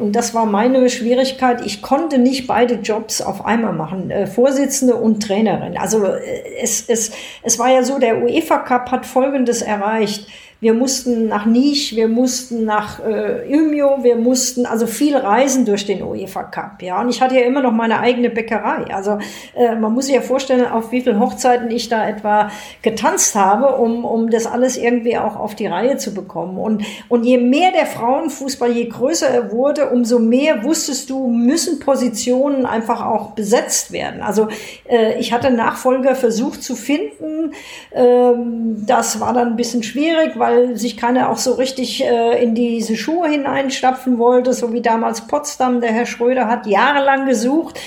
und 0.02 0.12
das 0.12 0.34
war 0.34 0.46
meine 0.46 0.90
Schwierigkeit, 0.90 1.64
ich 1.64 1.80
konnte 1.80 2.18
nicht 2.18 2.48
beide 2.48 2.74
Jobs 2.74 3.22
auf 3.22 3.46
einmal 3.46 3.72
machen, 3.72 4.10
äh, 4.10 4.26
Vorsitzende 4.26 4.96
und 4.96 5.22
Trainerin. 5.22 5.78
Also 5.78 6.04
äh, 6.04 6.42
es, 6.60 6.88
es, 6.88 7.12
es 7.42 7.58
war 7.58 7.70
ja 7.70 7.84
so, 7.84 7.98
der 8.00 8.20
UEFA 8.20 8.58
Cup 8.58 8.90
hat 8.90 9.06
Folgendes 9.06 9.62
erreicht. 9.62 10.26
Wir 10.62 10.74
mussten 10.74 11.26
nach 11.26 11.44
Nisch, 11.44 11.96
wir 11.96 12.06
mussten 12.06 12.64
nach 12.64 13.00
äh, 13.00 13.52
Umeå, 13.52 14.04
wir 14.04 14.14
mussten 14.14 14.64
also 14.64 14.86
viel 14.86 15.16
reisen 15.16 15.64
durch 15.64 15.86
den 15.86 16.04
UEFA 16.04 16.44
Cup. 16.44 16.82
Ja, 16.82 17.00
und 17.00 17.08
ich 17.08 17.20
hatte 17.20 17.34
ja 17.34 17.40
immer 17.40 17.62
noch 17.62 17.72
meine 17.72 17.98
eigene 17.98 18.30
Bäckerei. 18.30 18.84
Also 18.94 19.18
äh, 19.56 19.74
man 19.74 19.92
muss 19.92 20.06
sich 20.06 20.14
ja 20.14 20.20
vorstellen, 20.20 20.64
auf 20.64 20.92
wie 20.92 21.00
viele 21.00 21.18
Hochzeiten 21.18 21.68
ich 21.72 21.88
da 21.88 22.08
etwa 22.08 22.52
getanzt 22.80 23.34
habe, 23.34 23.74
um, 23.74 24.04
um 24.04 24.30
das 24.30 24.46
alles 24.46 24.76
irgendwie 24.76 25.18
auch 25.18 25.34
auf 25.34 25.56
die 25.56 25.66
Reihe 25.66 25.96
zu 25.96 26.14
bekommen. 26.14 26.56
Und, 26.58 26.84
und 27.08 27.24
je 27.24 27.38
mehr 27.38 27.72
der 27.72 27.86
Frauenfußball, 27.86 28.70
je 28.70 28.84
größer 28.84 29.26
er 29.26 29.50
wurde, 29.50 29.90
umso 29.90 30.20
mehr 30.20 30.62
wusstest 30.62 31.10
du, 31.10 31.26
müssen 31.26 31.80
Positionen 31.80 32.66
einfach 32.66 33.04
auch 33.04 33.32
besetzt 33.32 33.90
werden. 33.90 34.22
Also 34.22 34.46
äh, 34.88 35.18
ich 35.18 35.32
hatte 35.32 35.50
Nachfolger 35.50 36.14
versucht 36.14 36.62
zu 36.62 36.76
finden. 36.76 37.52
Ähm, 37.92 38.86
das 38.86 39.18
war 39.18 39.32
dann 39.32 39.48
ein 39.48 39.56
bisschen 39.56 39.82
schwierig, 39.82 40.38
weil 40.38 40.51
weil 40.52 40.76
sich 40.76 40.96
keiner 40.96 41.30
auch 41.30 41.38
so 41.38 41.52
richtig 41.54 42.04
äh, 42.04 42.42
in 42.42 42.54
diese 42.54 42.96
Schuhe 42.96 43.28
hineinstapfen 43.28 44.18
wollte, 44.18 44.52
so 44.52 44.72
wie 44.72 44.82
damals 44.82 45.26
Potsdam. 45.26 45.80
Der 45.80 45.92
Herr 45.92 46.06
Schröder 46.06 46.46
hat 46.46 46.66
jahrelang 46.66 47.26
gesucht 47.26 47.78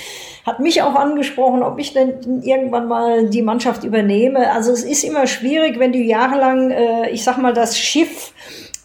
hat 0.44 0.60
mich 0.60 0.80
auch 0.80 0.94
angesprochen, 0.94 1.64
ob 1.64 1.80
ich 1.80 1.92
denn 1.92 2.40
irgendwann 2.44 2.86
mal 2.86 3.28
die 3.28 3.42
Mannschaft 3.42 3.82
übernehme. 3.82 4.52
Also 4.52 4.70
es 4.70 4.84
ist 4.84 5.02
immer 5.02 5.26
schwierig, 5.26 5.80
wenn 5.80 5.90
du 5.90 5.98
jahrelang, 5.98 6.70
äh, 6.70 7.10
ich 7.10 7.24
sag 7.24 7.38
mal, 7.38 7.52
das 7.52 7.76
Schiff 7.76 8.32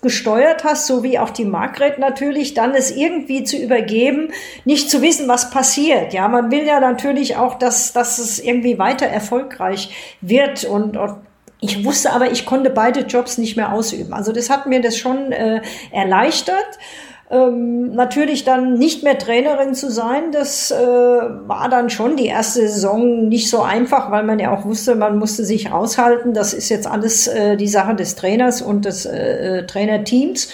gesteuert 0.01 0.63
hast, 0.63 0.88
so 0.88 1.03
wie 1.03 1.19
auch 1.19 1.29
die 1.29 1.45
Margret 1.45 1.99
natürlich, 1.99 2.55
dann 2.55 2.73
es 2.73 2.89
irgendwie 2.89 3.43
zu 3.43 3.57
übergeben, 3.57 4.29
nicht 4.65 4.89
zu 4.89 5.03
wissen, 5.03 5.27
was 5.27 5.51
passiert. 5.51 6.13
Ja, 6.13 6.27
man 6.27 6.49
will 6.49 6.65
ja 6.65 6.79
natürlich 6.79 7.36
auch, 7.36 7.53
dass, 7.59 7.93
dass 7.93 8.17
es 8.17 8.39
irgendwie 8.39 8.79
weiter 8.79 9.05
erfolgreich 9.05 10.17
wird 10.21 10.63
und, 10.63 10.97
und 10.97 11.17
ich 11.62 11.86
wusste 11.86 12.12
aber, 12.12 12.32
ich 12.32 12.45
konnte 12.45 12.72
beide 12.72 13.01
Jobs 13.01 13.38
nicht 13.38 13.55
mehr 13.55 13.72
ausüben. 13.72 14.14
Also 14.14 14.32
das 14.32 14.49
hat 14.49 14.66
mir 14.66 14.82
das 14.82 14.97
schon 14.97 15.32
äh, 15.32 15.62
erleichtert. 15.91 16.80
Ähm, 17.30 17.93
natürlich 17.93 18.43
dann 18.43 18.74
nicht 18.74 19.03
mehr 19.03 19.18
Trainerin 19.18 19.74
zu 19.74 19.89
sein, 19.89 20.34
das 20.34 20.70
äh, 20.70 20.76
war 20.76 21.70
dann 21.70 21.89
schon 21.89 22.18
die 22.18 22.26
erste 22.26 22.68
Saison 22.68 23.30
nicht 23.30 23.49
so 23.49 23.62
einfach, 23.62 24.12
weil 24.12 24.24
man 24.24 24.38
ja 24.39 24.53
auch 24.53 24.66
wusste, 24.66 24.95
man 24.95 25.18
musste 25.18 25.45
sich 25.45 25.72
aushalten. 25.72 26.34
Das 26.34 26.53
ist 26.53 26.68
jetzt 26.68 26.88
alles 26.88 27.28
äh, 27.28 27.55
die 27.55 27.70
Sache 27.70 27.95
des 27.95 28.16
Trainers 28.16 28.62
und 28.62 28.84
des 28.84 29.05
äh, 29.05 29.59
äh 29.59 29.66
Trainerteams. 29.66 30.49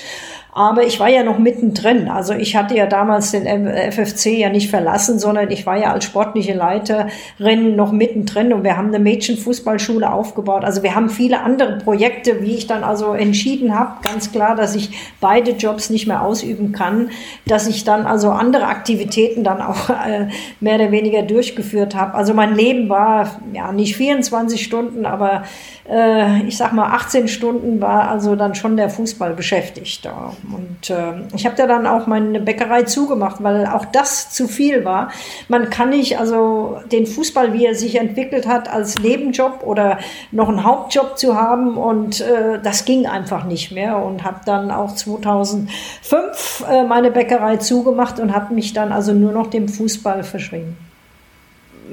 Aber 0.58 0.88
ich 0.88 1.00
war 1.00 1.08
ja 1.08 1.22
noch 1.22 1.38
mittendrin. 1.38 2.10
Also 2.10 2.34
ich 2.34 2.56
hatte 2.56 2.76
ja 2.76 2.88
damals 2.88 3.30
den 3.30 3.46
FFC 3.46 4.40
ja 4.40 4.50
nicht 4.50 4.72
verlassen, 4.72 5.20
sondern 5.20 5.52
ich 5.52 5.68
war 5.68 5.78
ja 5.78 5.92
als 5.92 6.06
sportliche 6.06 6.56
Leiterin 6.56 7.76
noch 7.76 7.92
mittendrin 7.92 8.52
und 8.52 8.64
wir 8.64 8.76
haben 8.76 8.88
eine 8.88 8.98
Mädchenfußballschule 8.98 10.12
aufgebaut. 10.12 10.66
Also 10.66 10.82
wir 10.82 10.96
haben 10.96 11.12
viele 11.12 11.42
andere 11.42 11.78
Projekte, 11.78 12.42
wie 12.42 12.56
ich 12.56 12.66
dann 12.66 12.84
also 12.84 13.14
entschieden 13.14 13.78
habe, 13.78 14.02
ganz 14.02 14.32
klar, 14.32 14.56
dass 14.56 14.74
ich 14.74 14.90
beide 15.22 15.52
Jobs 15.52 15.92
nicht 15.92 16.08
mehr 16.08 16.24
ausüben 16.24 16.72
kann, 16.72 17.12
dass 17.46 17.68
ich 17.68 17.84
dann 17.84 18.08
also 18.08 18.32
andere 18.32 18.66
Aktivitäten 18.66 19.44
dann 19.44 19.62
auch 19.62 19.90
äh, 20.08 20.30
mehr 20.60 20.76
oder 20.78 20.92
weniger 20.92 21.22
durchgeführt 21.22 21.94
habe. 21.94 22.16
Also 22.16 22.34
mein 22.34 22.56
Leben 22.56 22.90
war 22.90 23.30
ja 23.54 23.72
nicht 23.72 23.96
24 23.96 24.64
Stunden, 24.64 25.06
aber 25.06 25.44
äh, 25.88 26.42
ich 26.48 26.58
sag 26.58 26.74
mal 26.74 26.94
18 26.94 27.28
Stunden 27.28 27.80
war 27.80 28.10
also 28.10 28.36
dann 28.36 28.56
schon 28.56 28.76
der 28.76 28.90
Fußball 28.90 29.36
beschäftigt. 29.36 30.10
Und 30.54 30.90
äh, 30.90 31.14
ich 31.36 31.46
habe 31.46 31.56
da 31.56 31.68
dann 31.68 31.86
auch 31.86 32.08
meine 32.08 32.40
Bäckerei 32.40 32.84
zugemacht, 32.84 33.44
weil 33.44 33.66
auch 33.66 33.86
das 33.86 34.30
zu 34.30 34.48
viel 34.48 34.86
war. 34.86 35.12
Man 35.50 35.70
kann 35.70 35.90
nicht 35.90 36.20
also 36.20 36.80
den 36.92 37.06
Fußball, 37.06 37.54
wie 37.54 37.66
er 37.66 37.76
sich 37.76 37.96
entwickelt 37.96 38.48
hat, 38.48 38.70
als 38.70 39.00
Nebenjob 39.00 39.64
oder 39.64 40.00
noch 40.32 40.48
einen 40.48 40.64
Hauptjob 40.64 41.18
zu 41.18 41.36
haben 41.36 41.78
und 41.78 42.22
äh, 42.22 42.60
das 42.64 42.86
ging 42.86 43.08
einfach 43.08 43.44
nicht 43.44 43.72
mehr 43.72 43.98
und 43.98 44.24
habe 44.24 44.42
dann 44.46 44.72
auch 44.72 44.96
2005 44.96 46.66
äh, 46.70 46.84
meine 46.84 47.12
Bäckerei 47.12 47.58
zugemacht 47.58 48.20
und 48.20 48.34
habe 48.34 48.54
mich 48.54 48.74
dann 48.74 48.92
also 48.92 49.14
nur 49.14 49.34
noch 49.34 49.48
dem 49.48 49.68
Fußball 49.68 50.24
verschrieben. 50.24 50.78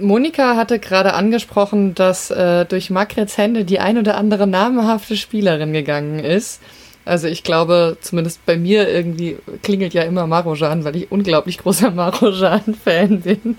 Monika 0.01 0.57
hatte 0.57 0.79
gerade 0.79 1.15
angesprochen, 1.15 1.95
dass 1.95 2.31
äh, 2.31 2.65
durch 2.65 2.91
Magrets 2.91 3.39
Hände 3.39 3.65
die 3.65 3.79
ein 3.79 3.99
oder 3.99 4.17
andere 4.17 4.47
namhafte 4.47 5.17
Spielerin 5.17 5.73
gegangen 5.73 6.19
ist. 6.19 6.61
Also 7.05 7.29
ich 7.29 7.43
glaube, 7.43 7.99
zumindest 8.01 8.45
bei 8.47 8.57
mir 8.57 8.89
irgendwie 8.89 9.37
klingelt 9.63 9.93
ja 9.93 10.03
immer 10.03 10.27
Marojan, 10.27 10.85
weil 10.85 10.97
ich 10.97 11.13
unglaublich 11.13 11.59
großer 11.59 11.91
Marojan-Fan 11.95 13.21
bin. 13.21 13.57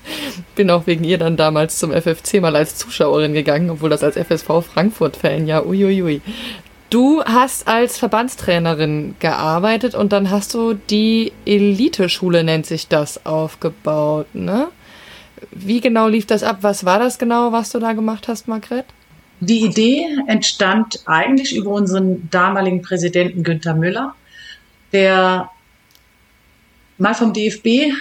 Bin 0.56 0.72
auch 0.72 0.88
wegen 0.88 1.04
ihr 1.04 1.18
dann 1.18 1.38
damals 1.38 1.78
zum 1.78 1.92
FFC 1.92 2.42
mal 2.42 2.56
als 2.56 2.76
Zuschauerin 2.76 3.34
gegangen, 3.34 3.70
obwohl 3.70 3.90
das 3.90 4.04
als 4.04 4.18
FSV 4.18 4.64
Frankfurt-Fan 4.74 5.48
ja 5.48 5.64
uiuiui. 5.64 6.22
Du 6.90 7.24
hast 7.24 7.68
als 7.68 7.98
Verbandstrainerin 7.98 9.16
gearbeitet 9.20 9.96
und 9.96 10.12
dann 10.14 10.30
hast 10.30 10.54
du 10.54 10.74
die 10.74 11.34
Eliteschule, 11.46 12.44
nennt 12.44 12.66
sich 12.66 12.88
das, 12.88 13.26
aufgebaut, 13.26 14.28
ne? 14.34 14.68
Wie 15.52 15.82
genau 15.82 16.08
lief 16.08 16.26
das 16.26 16.44
ab? 16.44 16.60
Was 16.62 16.86
war 16.86 17.00
das 17.00 17.18
genau, 17.18 17.52
was 17.52 17.72
du 17.72 17.80
da 17.80 17.94
gemacht 17.94 18.28
hast, 18.28 18.48
Margret? 18.48 18.86
Die 19.40 19.64
Idee 19.66 20.08
entstand 20.28 21.02
eigentlich 21.06 21.56
über 21.56 21.72
unseren 21.72 22.30
damaligen 22.30 22.82
Präsidenten 22.82 23.44
Günther 23.44 23.76
Müller, 23.76 24.16
der 24.94 25.50
mal 26.98 27.14
vom 27.14 27.34
DFB 27.34 27.94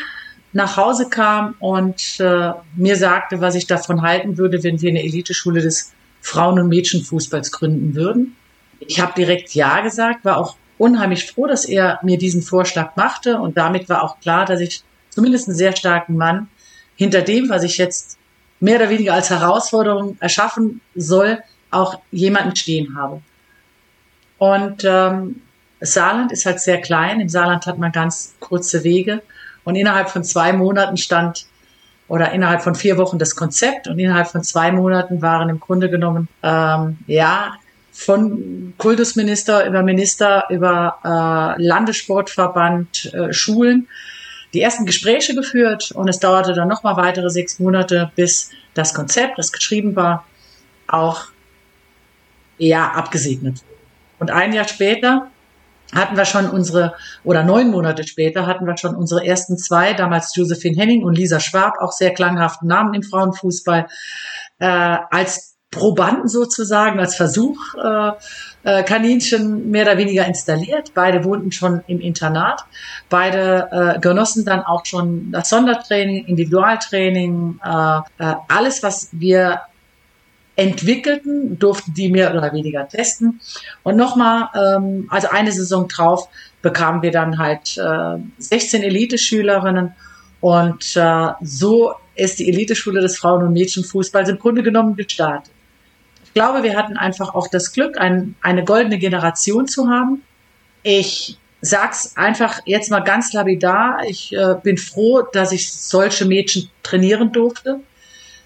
nach 0.52 0.76
Hause 0.76 1.08
kam 1.08 1.56
und 1.58 2.20
äh, 2.20 2.52
mir 2.76 2.96
sagte, 2.96 3.40
was 3.40 3.56
ich 3.56 3.66
davon 3.66 4.02
halten 4.02 4.38
würde, 4.38 4.62
wenn 4.62 4.80
wir 4.80 4.90
eine 4.90 5.02
Eliteschule 5.02 5.60
des 5.60 5.92
Frauen- 6.20 6.60
und 6.60 6.68
Mädchenfußballs 6.68 7.50
gründen 7.50 7.96
würden. 7.96 8.36
Ich 8.78 9.00
habe 9.00 9.12
direkt 9.16 9.54
Ja 9.54 9.80
gesagt, 9.80 10.24
war 10.24 10.38
auch 10.38 10.56
unheimlich 10.78 11.26
froh, 11.26 11.46
dass 11.46 11.64
er 11.64 11.98
mir 12.02 12.18
diesen 12.18 12.42
Vorschlag 12.42 12.94
machte 12.96 13.38
und 13.40 13.56
damit 13.56 13.88
war 13.88 14.04
auch 14.04 14.20
klar, 14.20 14.44
dass 14.44 14.60
ich 14.60 14.82
zumindest 15.10 15.48
einen 15.48 15.56
sehr 15.56 15.74
starken 15.74 16.16
Mann 16.16 16.48
hinter 16.96 17.22
dem, 17.22 17.48
was 17.48 17.64
ich 17.64 17.78
jetzt 17.78 18.16
mehr 18.60 18.76
oder 18.76 18.90
weniger 18.90 19.14
als 19.14 19.30
Herausforderung 19.30 20.16
erschaffen 20.20 20.80
soll, 20.94 21.42
auch 21.70 22.00
jemanden 22.10 22.56
stehen 22.56 22.96
habe. 22.96 23.20
Und 24.38 24.84
ähm, 24.84 25.42
Saarland 25.80 26.32
ist 26.32 26.46
halt 26.46 26.60
sehr 26.60 26.80
klein. 26.80 27.20
Im 27.20 27.28
Saarland 27.28 27.66
hat 27.66 27.78
man 27.78 27.92
ganz 27.92 28.34
kurze 28.40 28.84
Wege. 28.84 29.22
Und 29.64 29.76
innerhalb 29.76 30.10
von 30.10 30.24
zwei 30.24 30.52
Monaten 30.52 30.96
stand 30.96 31.46
oder 32.08 32.32
innerhalb 32.32 32.62
von 32.62 32.74
vier 32.74 32.98
Wochen 32.98 33.18
das 33.18 33.34
Konzept 33.34 33.88
und 33.88 33.98
innerhalb 33.98 34.28
von 34.28 34.42
zwei 34.42 34.70
Monaten 34.72 35.22
waren 35.22 35.48
im 35.48 35.58
Grunde 35.58 35.88
genommen 35.88 36.28
ähm, 36.42 36.98
ja 37.06 37.54
von 37.92 38.74
Kultusminister 38.76 39.66
über 39.66 39.82
Minister 39.82 40.44
über 40.50 40.98
äh, 41.04 41.62
Landessportverband, 41.62 43.14
äh, 43.14 43.32
Schulen 43.32 43.88
die 44.54 44.60
ersten 44.60 44.86
Gespräche 44.86 45.34
geführt 45.34 45.90
und 45.92 46.08
es 46.08 46.20
dauerte 46.20 46.54
dann 46.54 46.68
nochmal 46.68 46.96
weitere 46.96 47.28
sechs 47.28 47.58
Monate, 47.58 48.10
bis 48.14 48.50
das 48.72 48.94
Konzept, 48.94 49.38
das 49.38 49.52
geschrieben 49.52 49.96
war, 49.96 50.24
auch 50.86 51.26
ja 52.56 52.92
abgesegnet. 52.92 53.62
Und 54.18 54.30
ein 54.30 54.52
Jahr 54.52 54.68
später 54.68 55.30
hatten 55.92 56.16
wir 56.16 56.24
schon 56.24 56.48
unsere, 56.48 56.94
oder 57.24 57.42
neun 57.42 57.70
Monate 57.70 58.06
später 58.06 58.46
hatten 58.46 58.66
wir 58.66 58.76
schon 58.76 58.94
unsere 58.94 59.26
ersten 59.26 59.58
zwei, 59.58 59.92
damals 59.92 60.34
Josephine 60.34 60.80
Henning 60.80 61.04
und 61.04 61.14
Lisa 61.14 61.40
Schwab, 61.40 61.74
auch 61.80 61.92
sehr 61.92 62.14
klanghaften 62.14 62.68
Namen 62.68 62.94
im 62.94 63.02
Frauenfußball, 63.02 63.86
äh, 64.60 64.66
als 65.10 65.56
Probanden 65.70 66.28
sozusagen, 66.28 67.00
als 67.00 67.16
Versuch 67.16 67.58
äh, 67.74 68.12
äh, 68.64 68.82
Kaninchen 68.82 69.70
mehr 69.70 69.84
oder 69.84 69.98
weniger 69.98 70.26
installiert. 70.26 70.92
Beide 70.94 71.24
wohnten 71.24 71.52
schon 71.52 71.82
im 71.86 72.00
Internat. 72.00 72.64
Beide 73.08 73.68
äh, 73.70 74.00
genossen 74.00 74.44
dann 74.44 74.62
auch 74.62 74.86
schon 74.86 75.30
das 75.30 75.50
Sondertraining, 75.50 76.24
Individualtraining, 76.24 77.60
äh, 77.62 77.98
äh, 78.18 78.34
alles, 78.48 78.82
was 78.82 79.10
wir 79.12 79.60
entwickelten, 80.56 81.58
durften 81.58 81.94
die 81.94 82.08
mehr 82.08 82.34
oder 82.34 82.52
weniger 82.52 82.88
testen. 82.88 83.40
Und 83.82 83.96
nochmal, 83.96 84.48
ähm, 84.54 85.08
also 85.10 85.28
eine 85.28 85.52
Saison 85.52 85.88
drauf, 85.88 86.28
bekamen 86.62 87.02
wir 87.02 87.10
dann 87.10 87.38
halt 87.38 87.76
äh, 87.76 88.18
16 88.38 88.82
Elite-Schülerinnen 88.82 89.94
und 90.40 90.96
äh, 90.96 91.28
so 91.42 91.94
ist 92.14 92.38
die 92.38 92.48
Eliteschule 92.48 93.00
des 93.00 93.18
Frauen- 93.18 93.42
und 93.42 93.52
Mädchenfußballs 93.52 94.28
im 94.28 94.38
Grunde 94.38 94.62
genommen 94.62 94.94
gestartet 94.94 95.53
glaube, 96.34 96.62
wir 96.62 96.76
hatten 96.76 96.96
einfach 96.96 97.34
auch 97.34 97.48
das 97.48 97.72
Glück, 97.72 97.98
ein, 97.98 98.34
eine 98.42 98.64
goldene 98.64 98.98
Generation 98.98 99.66
zu 99.66 99.88
haben. 99.88 100.22
Ich 100.82 101.38
sag's 101.60 102.16
einfach 102.16 102.60
jetzt 102.66 102.90
mal 102.90 103.00
ganz 103.00 103.32
lapidar. 103.32 104.02
Ich 104.06 104.32
äh, 104.34 104.54
bin 104.62 104.76
froh, 104.76 105.22
dass 105.22 105.52
ich 105.52 105.72
solche 105.72 106.26
Mädchen 106.26 106.68
trainieren 106.82 107.32
durfte. 107.32 107.80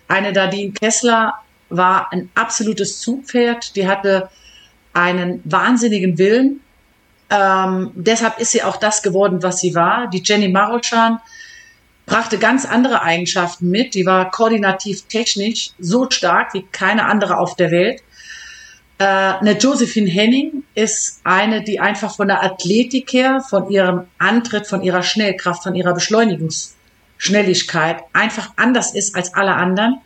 Eine 0.07 0.33
Nadine 0.33 0.73
Kessler 0.73 1.35
war 1.69 2.13
ein 2.13 2.31
absolutes 2.35 3.01
Zugpferd. 3.01 3.75
Die 3.75 3.89
hatte 3.89 4.31
einen 4.93 5.43
wahnsinnigen 5.45 6.17
Willen. 6.19 6.61
Ähm, 7.31 7.91
deshalb 7.95 8.39
ist 8.39 8.53
sie 8.53 8.63
auch 8.63 8.77
das 8.77 9.03
geworden, 9.03 9.43
was 9.43 9.61
sie 9.61 9.75
war. 9.75 10.09
Die 10.09 10.23
Jenny 10.25 10.49
Marochan 10.49 11.21
brachte 12.09 12.39
ganz 12.39 12.65
andere 12.65 13.03
Eigenschaften 13.03 13.71
mit. 13.71 13.95
Die 13.95 14.07
war 14.07 14.31
koordinativ 14.31 15.03
technisch 15.03 15.73
so 15.79 16.09
stark 16.11 16.55
wie 16.55 16.63
keine 16.73 17.05
andere 17.05 17.37
auf 17.39 17.55
der 17.55 17.71
Welt. 17.71 18.03
Äh, 18.99 19.05
eine 19.05 19.59
Josephine 19.59 20.11
Henning 20.11 20.65
ist 20.75 21.21
eine, 21.23 21.63
die 21.63 21.79
einfach 21.79 22.17
von 22.17 22.27
der 22.29 22.43
Athletik 22.43 23.13
her, 23.13 23.45
von 23.49 23.71
ihrem 23.71 24.07
Antritt, 24.19 24.67
von 24.67 24.83
ihrer 24.83 25.03
Schnellkraft, 25.03 25.63
von 25.63 25.77
ihrer 25.77 25.95
Beschleunigungsschnelligkeit 25.95 28.03
einfach 28.13 28.53
anders 28.57 28.95
ist 28.95 29.15
als 29.15 29.33
alle 29.35 29.55
anderen. 29.55 30.01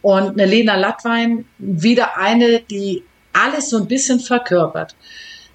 Und 0.00 0.38
eine 0.38 0.46
Lena 0.46 0.76
Lattwein, 0.76 1.44
wieder 1.58 2.16
eine, 2.16 2.60
die 2.60 3.02
alles 3.32 3.70
so 3.70 3.78
ein 3.78 3.88
bisschen 3.88 4.20
verkörpert. 4.20 4.94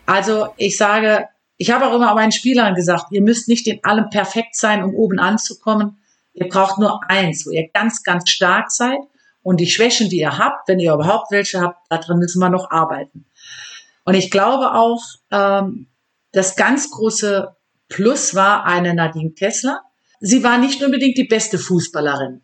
Also 0.05 0.49
ich 0.57 0.75
sage, 0.75 1.29
ich 1.63 1.71
habe 1.71 1.87
auch 1.87 1.95
immer 1.95 2.13
meinen 2.13 2.33
Spielern 2.33 2.75
gesagt, 2.75 3.05
ihr 3.11 3.21
müsst 3.21 3.47
nicht 3.47 3.67
in 3.67 3.81
allem 3.85 4.09
perfekt 4.09 4.57
sein, 4.57 4.83
um 4.83 4.93
oben 4.93 5.17
anzukommen. 5.17 5.97
Ihr 6.33 6.49
braucht 6.49 6.77
nur 6.77 7.09
eins, 7.09 7.45
wo 7.45 7.51
ihr 7.51 7.69
ganz, 7.73 8.03
ganz 8.03 8.29
stark 8.29 8.69
seid. 8.69 8.99
Und 9.43 9.61
die 9.61 9.69
Schwächen, 9.69 10.09
die 10.09 10.17
ihr 10.17 10.37
habt, 10.37 10.67
wenn 10.67 10.81
ihr 10.81 10.93
überhaupt 10.93 11.31
welche 11.31 11.61
habt, 11.61 11.79
daran 11.89 12.19
müssen 12.19 12.39
wir 12.39 12.49
noch 12.49 12.69
arbeiten. 12.69 13.23
Und 14.03 14.15
ich 14.15 14.29
glaube 14.29 14.73
auch, 14.73 15.01
ähm, 15.31 15.87
das 16.33 16.57
ganz 16.57 16.91
große 16.91 17.55
Plus 17.87 18.35
war 18.35 18.65
eine 18.65 18.93
Nadine 18.93 19.31
Kessler. 19.31 19.83
Sie 20.19 20.43
war 20.43 20.57
nicht 20.57 20.83
unbedingt 20.83 21.17
die 21.17 21.27
beste 21.27 21.57
Fußballerin. 21.57 22.41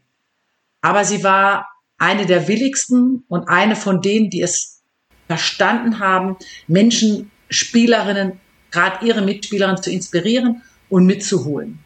Aber 0.79 1.03
sie 1.03 1.25
war 1.25 1.67
eine 1.97 2.25
der 2.25 2.47
willigsten 2.47 3.25
und 3.27 3.49
eine 3.49 3.75
von 3.75 4.01
denen, 4.01 4.29
die 4.29 4.41
es 4.41 4.81
verstanden 5.27 5.99
haben, 5.99 6.37
Menschen, 6.67 7.31
Spielerinnen, 7.49 8.39
gerade 8.71 9.05
ihre 9.05 9.21
Mitspielerinnen 9.21 9.81
zu 9.81 9.91
inspirieren 9.91 10.61
und 10.89 11.05
mitzuholen. 11.05 11.79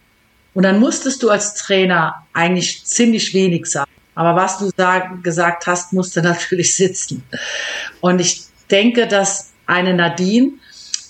Und 0.53 0.63
dann 0.63 0.79
musstest 0.79 1.23
du 1.23 1.29
als 1.29 1.55
Trainer 1.55 2.25
eigentlich 2.33 2.85
ziemlich 2.85 3.33
wenig 3.33 3.65
sagen. 3.65 3.89
Aber 4.15 4.35
was 4.39 4.59
du 4.59 4.69
sag, 4.75 5.23
gesagt 5.23 5.65
hast, 5.67 5.93
musste 5.93 6.21
natürlich 6.23 6.75
sitzen. 6.75 7.23
Und 8.01 8.19
ich 8.19 8.43
denke, 8.69 9.07
dass 9.07 9.51
eine 9.65 9.93
Nadine, 9.93 10.51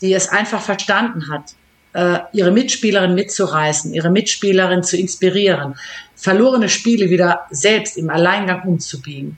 die 0.01 0.13
es 0.13 0.29
einfach 0.29 0.61
verstanden 0.61 1.29
hat, 1.31 1.55
äh, 1.93 2.19
ihre 2.33 2.51
Mitspielerin 2.51 3.15
mitzureißen, 3.15 3.93
ihre 3.93 4.09
Mitspielerin 4.09 4.83
zu 4.83 4.97
inspirieren, 4.97 5.75
verlorene 6.15 6.69
Spiele 6.69 7.09
wieder 7.09 7.47
selbst 7.51 7.97
im 7.97 8.09
Alleingang 8.09 8.63
umzubiegen. 8.63 9.37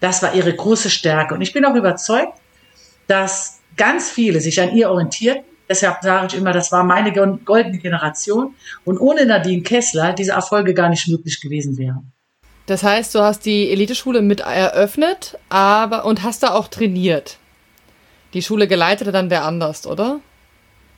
Das 0.00 0.22
war 0.22 0.34
ihre 0.34 0.54
große 0.54 0.90
Stärke. 0.90 1.34
Und 1.34 1.40
ich 1.40 1.52
bin 1.52 1.64
auch 1.64 1.74
überzeugt, 1.74 2.34
dass 3.06 3.60
ganz 3.76 4.10
viele 4.10 4.40
sich 4.40 4.60
an 4.60 4.76
ihr 4.76 4.90
orientierten. 4.90 5.47
Deshalb 5.68 6.02
sage 6.02 6.28
ich 6.28 6.34
immer, 6.34 6.52
das 6.52 6.72
war 6.72 6.82
meine 6.82 7.12
goldene 7.12 7.78
Generation. 7.78 8.54
Und 8.84 8.98
ohne 8.98 9.26
Nadine 9.26 9.62
Kessler 9.62 10.12
diese 10.12 10.32
Erfolge 10.32 10.74
gar 10.74 10.88
nicht 10.88 11.08
möglich 11.08 11.40
gewesen 11.40 11.76
wären. 11.76 12.12
Das 12.66 12.82
heißt, 12.82 13.14
du 13.14 13.20
hast 13.20 13.46
die 13.46 13.70
Eliteschule 13.70 14.20
mit 14.20 14.40
eröffnet, 14.40 15.38
aber 15.48 16.04
und 16.04 16.22
hast 16.22 16.42
da 16.42 16.54
auch 16.54 16.68
trainiert. 16.68 17.38
Die 18.34 18.42
Schule 18.42 18.68
geleitete 18.68 19.10
dann 19.10 19.30
wer 19.30 19.44
anders, 19.44 19.86
oder? 19.86 20.20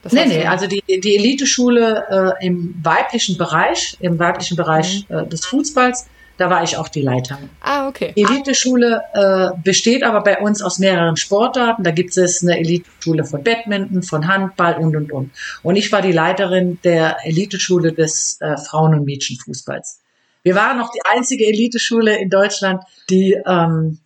Das 0.03 0.13
nee, 0.13 0.25
nee, 0.27 0.47
also 0.47 0.67
die, 0.67 0.83
die 0.89 1.17
Eliteschule 1.17 2.35
äh, 2.41 2.47
im 2.47 2.75
weiblichen 2.83 3.37
Bereich, 3.37 3.97
im 4.01 4.19
weiblichen 4.19 4.57
Bereich 4.57 5.07
mhm. 5.09 5.17
äh, 5.17 5.27
des 5.27 5.45
Fußballs, 5.45 6.07
da 6.41 6.49
war 6.49 6.63
ich 6.63 6.79
auch 6.79 6.89
die 6.89 7.03
Leiterin. 7.03 7.51
Ah, 7.61 7.87
okay. 7.87 8.15
Die 8.17 8.23
Eliteschule 8.23 9.03
äh, 9.13 9.51
besteht 9.63 10.03
aber 10.03 10.23
bei 10.23 10.39
uns 10.39 10.63
aus 10.63 10.79
mehreren 10.79 11.17
Sportarten. 11.19 11.85
Da 11.85 11.91
gibt 11.91 12.17
es 12.17 12.43
eine 12.43 12.59
Eliteschule 12.59 13.25
von 13.25 13.45
Badminton, 13.45 14.03
von 14.03 14.27
Handball 14.27 14.79
und, 14.79 14.97
und, 14.97 15.13
und. 15.13 15.33
Und 15.63 15.77
ich 15.77 15.93
war 15.93 16.01
die 16.01 16.13
Leiterin 16.13 16.79
der 16.83 17.19
Eliteschule 17.25 17.93
des 17.93 18.41
äh, 18.41 18.57
Frauen- 18.57 18.95
und 18.95 19.05
Mädchenfußballs. 19.05 20.01
Wir 20.43 20.55
waren 20.55 20.79
noch 20.79 20.91
die 20.91 21.03
einzige 21.05 21.45
Eliteschule 21.45 22.19
in 22.19 22.31
Deutschland, 22.31 22.85
die 23.11 23.37
ähm, 23.47 23.99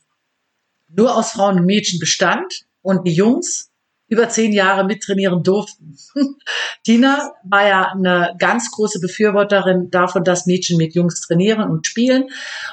nur 0.88 1.16
aus 1.16 1.30
Frauen 1.30 1.60
und 1.60 1.66
Mädchen 1.66 2.00
bestand. 2.00 2.64
Und 2.82 3.06
die 3.06 3.14
Jungs 3.14 3.70
über 4.08 4.28
zehn 4.28 4.52
Jahre 4.52 4.84
mittrainieren 4.84 5.42
durften. 5.42 5.96
Tina 6.84 7.32
war 7.44 7.66
ja 7.66 7.92
eine 7.92 8.34
ganz 8.38 8.70
große 8.70 9.00
Befürworterin 9.00 9.90
davon, 9.90 10.24
dass 10.24 10.46
Mädchen 10.46 10.76
mit 10.76 10.94
Jungs 10.94 11.20
trainieren 11.20 11.68
und 11.70 11.86
spielen. 11.86 12.28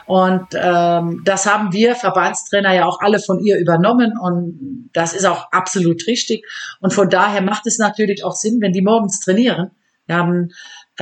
Und 0.06 0.48
ähm, 0.54 1.22
das 1.24 1.46
haben 1.46 1.72
wir 1.72 1.96
Verbandstrainer 1.96 2.74
ja 2.74 2.86
auch 2.86 3.00
alle 3.00 3.20
von 3.20 3.40
ihr 3.40 3.58
übernommen. 3.58 4.14
Und 4.20 4.90
das 4.94 5.14
ist 5.14 5.26
auch 5.26 5.52
absolut 5.52 6.06
richtig. 6.06 6.46
Und 6.82 6.94
von 6.94 7.10
daher 7.10 7.42
macht 7.42 7.66
es 7.66 7.78
natürlich 7.78 8.26
auch 8.26 8.36
Sinn, 8.36 8.60
wenn 8.60 8.74
die 8.74 8.82
morgens 8.82 9.22
trainieren. 9.22 9.72
Wir 10.08 10.18
haben 10.18 10.50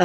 äh, 0.00 0.04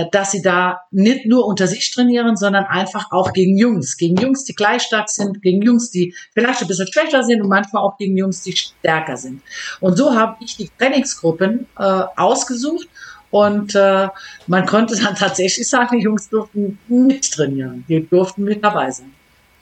äh, 0.00 0.06
dass 0.10 0.32
sie 0.32 0.42
da 0.42 0.80
nicht 0.90 1.24
nur 1.24 1.46
unter 1.46 1.68
sich 1.68 1.92
trainieren, 1.92 2.36
sondern 2.36 2.64
einfach 2.64 3.12
auch 3.12 3.32
gegen 3.32 3.56
Jungs. 3.56 3.96
Gegen 3.96 4.16
Jungs, 4.16 4.42
die 4.42 4.54
gleich 4.54 4.82
stark 4.82 5.08
sind, 5.08 5.40
gegen 5.40 5.62
Jungs, 5.62 5.92
die 5.92 6.16
vielleicht 6.34 6.62
ein 6.62 6.66
bisschen 6.66 6.92
schwächer 6.92 7.22
sind 7.22 7.42
und 7.42 7.48
manchmal 7.48 7.84
auch 7.84 7.96
gegen 7.96 8.16
Jungs, 8.16 8.42
die 8.42 8.56
stärker 8.56 9.16
sind. 9.16 9.42
Und 9.78 9.96
so 9.96 10.12
habe 10.16 10.34
ich 10.40 10.56
die 10.56 10.68
Trainingsgruppen 10.76 11.68
äh, 11.78 11.82
ausgesucht 12.16 12.88
und 13.30 13.76
äh, 13.76 14.08
man 14.48 14.66
konnte 14.66 14.96
dann 14.96 15.14
tatsächlich 15.16 15.68
sagen, 15.68 15.96
die 15.96 16.02
Jungs 16.02 16.28
durften 16.28 16.80
mit 16.88 17.30
trainieren, 17.30 17.84
die 17.88 18.04
durften 18.04 18.42
mit 18.42 18.64
dabei 18.64 18.90
sein. 18.90 19.14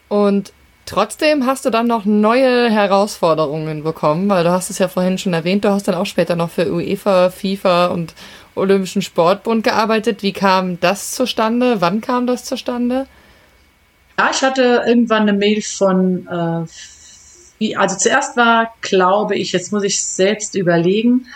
Und 0.09 0.54
Trotzdem 0.87 1.47
hast 1.47 1.64
du 1.64 1.70
dann 1.70 1.87
noch 1.87 2.05
neue 2.05 2.70
Herausforderungen 2.70 3.85
bekommen, 3.85 4.28
weil 4.28 4.45
du 4.45 4.51
hast 4.51 4.68
es 4.68 4.78
ja 4.78 4.89
vorhin 4.89 5.16
schon 5.16 5.32
erwähnt, 5.32 5.64
du 5.64 5.70
hast 5.70 5.89
dann 5.89 5.95
auch 5.95 6.05
später 6.05 6.37
noch 6.37 6.51
für 6.51 6.70
UEFA, 6.70 7.30
FIFA 7.30 7.87
und 7.87 8.14
Olympischen 8.55 9.03
Sportbund 9.03 9.64
gearbeitet. 9.64 10.22
Wie 10.22 10.32
kam 10.32 10.78
das 10.80 11.12
zustande? 11.12 11.80
Wann 11.80 12.01
kam 12.01 12.26
das 12.26 12.45
zustande? 12.45 13.07
Ja, 14.18 14.30
ich 14.30 14.43
hatte 14.43 14.85
irgendwann 14.87 15.22
eine 15.22 15.32
Mail 15.32 15.62
von, 15.62 16.28
äh, 17.61 17.74
also 17.76 17.97
zuerst 17.97 18.37
war, 18.37 18.74
glaube 18.80 19.37
ich, 19.37 19.53
jetzt 19.53 19.72
muss 19.72 19.82
ich 19.82 20.05
selbst 20.05 20.55
überlegen, 20.55 21.26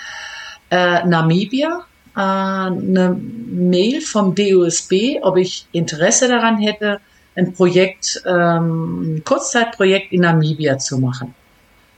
äh, 0.71 1.05
Namibia, 1.05 1.87
äh, 2.15 2.21
eine 2.21 3.19
Mail 3.19 4.01
vom 4.01 4.35
DUSB, 4.35 5.21
ob 5.23 5.39
ich 5.39 5.67
Interesse 5.73 6.29
daran 6.29 6.59
hätte, 6.59 7.01
ein 7.37 7.53
Projekt, 7.53 8.23
ähm, 8.27 9.17
ein 9.17 9.25
Kurzzeitprojekt 9.25 10.13
in 10.13 10.23
Namibia 10.23 10.79
zu 10.79 10.99
machen. 10.99 11.35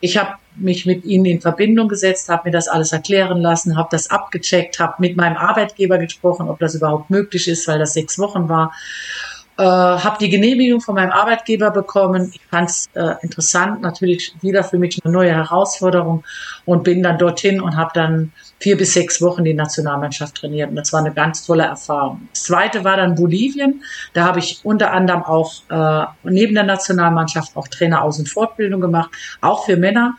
Ich 0.00 0.16
habe 0.16 0.34
mich 0.56 0.86
mit 0.86 1.04
ihnen 1.04 1.26
in 1.26 1.40
Verbindung 1.40 1.88
gesetzt, 1.88 2.28
habe 2.28 2.48
mir 2.48 2.52
das 2.52 2.68
alles 2.68 2.92
erklären 2.92 3.40
lassen, 3.40 3.76
habe 3.76 3.88
das 3.92 4.10
abgecheckt, 4.10 4.78
habe 4.78 4.94
mit 4.98 5.16
meinem 5.16 5.36
Arbeitgeber 5.36 5.98
gesprochen, 5.98 6.48
ob 6.48 6.58
das 6.58 6.74
überhaupt 6.74 7.10
möglich 7.10 7.48
ist, 7.48 7.68
weil 7.68 7.78
das 7.78 7.92
sechs 7.92 8.18
Wochen 8.18 8.48
war. 8.48 8.72
Äh, 9.60 9.62
habe 9.62 10.16
die 10.18 10.30
Genehmigung 10.30 10.80
von 10.80 10.94
meinem 10.94 11.10
Arbeitgeber 11.10 11.70
bekommen. 11.70 12.30
Ich 12.32 12.40
fand 12.48 12.70
es 12.70 12.88
äh, 12.94 13.16
interessant, 13.20 13.82
natürlich 13.82 14.34
wieder 14.40 14.64
für 14.64 14.78
mich 14.78 14.98
eine 15.04 15.12
neue 15.12 15.34
Herausforderung 15.34 16.24
und 16.64 16.82
bin 16.82 17.02
dann 17.02 17.18
dorthin 17.18 17.60
und 17.60 17.76
habe 17.76 17.90
dann 17.92 18.32
vier 18.58 18.78
bis 18.78 18.94
sechs 18.94 19.20
Wochen 19.20 19.44
die 19.44 19.52
Nationalmannschaft 19.52 20.36
trainiert. 20.36 20.70
Und 20.70 20.76
das 20.76 20.94
war 20.94 21.00
eine 21.00 21.12
ganz 21.12 21.44
tolle 21.44 21.64
Erfahrung. 21.64 22.26
Das 22.32 22.44
zweite 22.44 22.84
war 22.84 22.96
dann 22.96 23.16
Bolivien. 23.16 23.82
Da 24.14 24.24
habe 24.24 24.38
ich 24.38 24.60
unter 24.62 24.92
anderem 24.92 25.24
auch 25.24 25.52
äh, 25.68 26.06
neben 26.22 26.54
der 26.54 26.64
Nationalmannschaft 26.64 27.54
auch 27.54 27.68
Trainer 27.68 28.02
aus 28.02 28.18
und 28.18 28.30
Fortbildung 28.30 28.80
gemacht, 28.80 29.10
auch 29.42 29.66
für 29.66 29.76
Männer. 29.76 30.14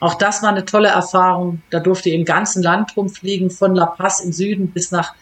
Auch 0.00 0.14
das 0.14 0.42
war 0.42 0.50
eine 0.50 0.64
tolle 0.64 0.88
Erfahrung. 0.88 1.62
Da 1.70 1.80
durfte 1.80 2.10
ich 2.10 2.14
im 2.14 2.24
ganzen 2.24 2.62
Land 2.62 2.96
rumfliegen, 2.96 3.50
von 3.50 3.74
La 3.74 3.86
Paz 3.86 4.20
im 4.20 4.32
Süden 4.32 4.70
bis 4.70 4.90
nach 4.90 5.14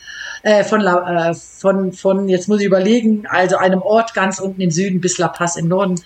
äh, 0.43 0.63
von, 0.65 0.81
La, 0.81 1.31
äh, 1.31 1.35
von 1.35 1.93
von 1.93 2.29
jetzt 2.29 2.49
muss 2.49 2.61
ich 2.61 2.67
überlegen, 2.67 3.27
also 3.29 3.57
einem 3.57 3.81
Ort 3.81 4.15
ganz 4.15 4.39
unten 4.39 4.61
im 4.61 4.71
Süden 4.71 5.01
bis 5.01 5.19
La 5.19 5.29
Paz 5.29 5.57
im 5.57 5.69
Norden. 5.69 6.01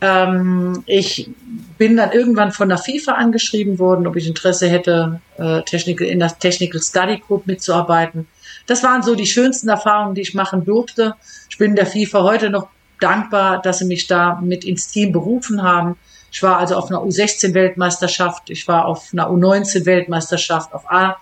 Ähm, 0.00 0.84
ich 0.86 1.30
bin 1.76 1.96
dann 1.96 2.12
irgendwann 2.12 2.52
von 2.52 2.68
der 2.68 2.78
FIFA 2.78 3.12
angeschrieben 3.12 3.78
worden, 3.78 4.06
ob 4.06 4.16
ich 4.16 4.28
Interesse 4.28 4.68
hätte, 4.68 5.20
äh, 5.36 5.62
Technical, 5.62 6.06
in 6.06 6.20
der 6.20 6.38
Technical 6.38 6.80
Study 6.80 7.18
Group 7.18 7.46
mitzuarbeiten. 7.46 8.28
Das 8.66 8.82
waren 8.82 9.02
so 9.02 9.14
die 9.14 9.26
schönsten 9.26 9.68
Erfahrungen, 9.68 10.14
die 10.14 10.20
ich 10.20 10.34
machen 10.34 10.64
durfte. 10.64 11.14
Ich 11.50 11.58
bin 11.58 11.74
der 11.74 11.86
FIFA 11.86 12.22
heute 12.22 12.50
noch 12.50 12.68
dankbar, 13.00 13.60
dass 13.60 13.78
sie 13.78 13.86
mich 13.86 14.06
da 14.06 14.40
mit 14.40 14.64
ins 14.64 14.88
Team 14.88 15.12
berufen 15.12 15.62
haben. 15.62 15.96
Ich 16.30 16.42
war 16.42 16.58
also 16.58 16.76
auf 16.76 16.90
einer 16.90 17.00
U16-Weltmeisterschaft, 17.00 18.50
ich 18.50 18.68
war 18.68 18.86
auf 18.86 19.08
einer 19.12 19.28
U19-Weltmeisterschaft, 19.28 20.72
auf 20.72 20.90
A, 20.90 21.16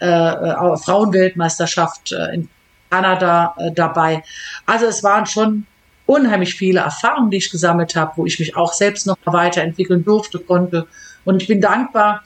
äh, 0.00 0.06
äh 0.06 0.76
Frauenweltmeisterschaft 0.76 2.12
äh, 2.12 2.34
in 2.34 2.48
Kanada 2.90 3.54
äh, 3.58 3.72
dabei. 3.72 4.22
Also 4.64 4.86
es 4.86 5.02
waren 5.02 5.26
schon 5.26 5.66
unheimlich 6.06 6.54
viele 6.54 6.80
Erfahrungen, 6.80 7.30
die 7.30 7.38
ich 7.38 7.50
gesammelt 7.50 7.96
habe, 7.96 8.12
wo 8.16 8.26
ich 8.26 8.38
mich 8.38 8.56
auch 8.56 8.72
selbst 8.72 9.06
noch 9.06 9.18
weiterentwickeln 9.24 10.04
durfte, 10.04 10.38
konnte. 10.38 10.86
Und 11.24 11.42
ich 11.42 11.48
bin 11.48 11.60
dankbar, 11.60 12.22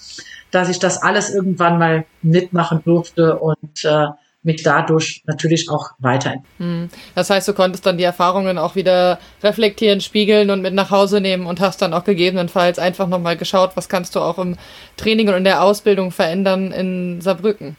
dass 0.50 0.68
ich 0.68 0.78
das 0.78 1.02
alles 1.02 1.30
irgendwann 1.30 1.78
mal 1.78 2.04
mitmachen 2.22 2.82
durfte 2.84 3.38
und 3.38 3.84
äh, 3.84 4.06
mich 4.42 4.62
dadurch 4.62 5.22
natürlich 5.26 5.68
auch 5.68 5.90
weiterentwickeln. 5.98 6.88
Hm. 6.88 6.88
Das 7.14 7.28
heißt, 7.28 7.46
du 7.48 7.52
konntest 7.52 7.84
dann 7.84 7.98
die 7.98 8.04
Erfahrungen 8.04 8.56
auch 8.56 8.74
wieder 8.74 9.18
reflektieren, 9.42 10.00
spiegeln 10.00 10.50
und 10.50 10.62
mit 10.62 10.72
nach 10.72 10.90
Hause 10.90 11.20
nehmen 11.20 11.46
und 11.46 11.60
hast 11.60 11.82
dann 11.82 11.92
auch 11.92 12.04
gegebenenfalls 12.04 12.78
einfach 12.78 13.06
nochmal 13.06 13.36
geschaut, 13.36 13.72
was 13.74 13.88
kannst 13.88 14.16
du 14.16 14.20
auch 14.20 14.38
im 14.38 14.56
Training 14.96 15.28
und 15.28 15.34
in 15.34 15.44
der 15.44 15.62
Ausbildung 15.62 16.10
verändern 16.10 16.72
in 16.72 17.20
Saarbrücken. 17.20 17.76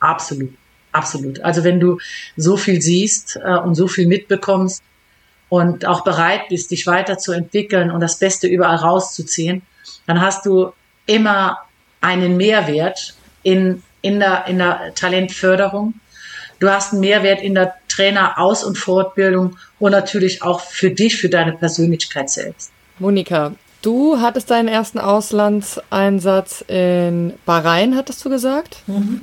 Absolut, 0.00 0.52
absolut. 0.92 1.40
Also 1.40 1.64
wenn 1.64 1.80
du 1.80 1.98
so 2.36 2.56
viel 2.56 2.82
siehst 2.82 3.36
äh, 3.42 3.56
und 3.56 3.74
so 3.74 3.88
viel 3.88 4.06
mitbekommst 4.06 4.82
und 5.48 5.86
auch 5.86 6.04
bereit 6.04 6.48
bist, 6.50 6.70
dich 6.70 6.86
weiterzuentwickeln 6.86 7.90
und 7.90 8.00
das 8.00 8.18
Beste 8.18 8.46
überall 8.46 8.76
rauszuziehen, 8.76 9.62
dann 10.06 10.20
hast 10.20 10.44
du 10.44 10.72
immer 11.06 11.58
einen 12.00 12.36
Mehrwert 12.36 13.14
in 13.42 13.82
in 14.02 14.20
der, 14.20 14.46
in 14.46 14.58
der 14.58 14.92
Talentförderung. 14.94 15.94
Du 16.58 16.70
hast 16.70 16.92
einen 16.92 17.00
Mehrwert 17.00 17.40
in 17.40 17.54
der 17.54 17.74
Trainer-Aus- 17.88 18.64
und 18.64 18.76
Fortbildung 18.78 19.56
und 19.78 19.92
natürlich 19.92 20.42
auch 20.42 20.60
für 20.60 20.90
dich, 20.90 21.16
für 21.16 21.28
deine 21.28 21.52
Persönlichkeit 21.52 22.30
selbst. 22.30 22.70
Monika, 22.98 23.52
du 23.80 24.20
hattest 24.20 24.50
deinen 24.50 24.68
ersten 24.68 24.98
Auslandseinsatz 24.98 26.64
in 26.68 27.34
Bahrain, 27.46 27.96
hattest 27.96 28.24
du 28.24 28.30
gesagt? 28.30 28.76
Mhm. 28.86 29.22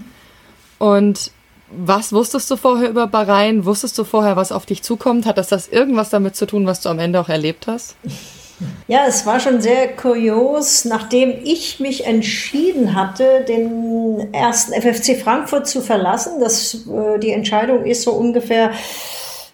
Und 0.80 1.32
was 1.72 2.12
wusstest 2.12 2.50
du 2.50 2.56
vorher 2.56 2.90
über 2.90 3.08
Bahrain? 3.08 3.64
Wusstest 3.64 3.98
du 3.98 4.04
vorher, 4.04 4.36
was 4.36 4.52
auf 4.52 4.66
dich 4.66 4.82
zukommt? 4.82 5.26
Hat 5.26 5.38
das, 5.38 5.48
das 5.48 5.68
irgendwas 5.68 6.10
damit 6.10 6.36
zu 6.36 6.46
tun, 6.46 6.66
was 6.66 6.82
du 6.82 6.90
am 6.90 7.00
Ende 7.00 7.20
auch 7.20 7.30
erlebt 7.30 7.68
hast? 7.68 7.96
Ja, 8.88 9.06
es 9.08 9.26
war 9.26 9.40
schon 9.40 9.62
sehr 9.62 9.96
kurios, 9.96 10.86
nachdem 10.86 11.34
ich 11.44 11.80
mich 11.80 12.06
entschieden 12.06 12.96
hatte, 12.96 13.46
den 13.48 14.34
ersten 14.34 14.74
FFC 14.74 15.16
Frankfurt 15.22 15.68
zu 15.68 15.82
verlassen. 15.82 16.40
Das, 16.40 16.86
äh, 16.88 17.20
die 17.20 17.32
Entscheidung 17.32 17.86
ist 17.86 18.04
so 18.04 18.12
ungefähr 18.12 18.72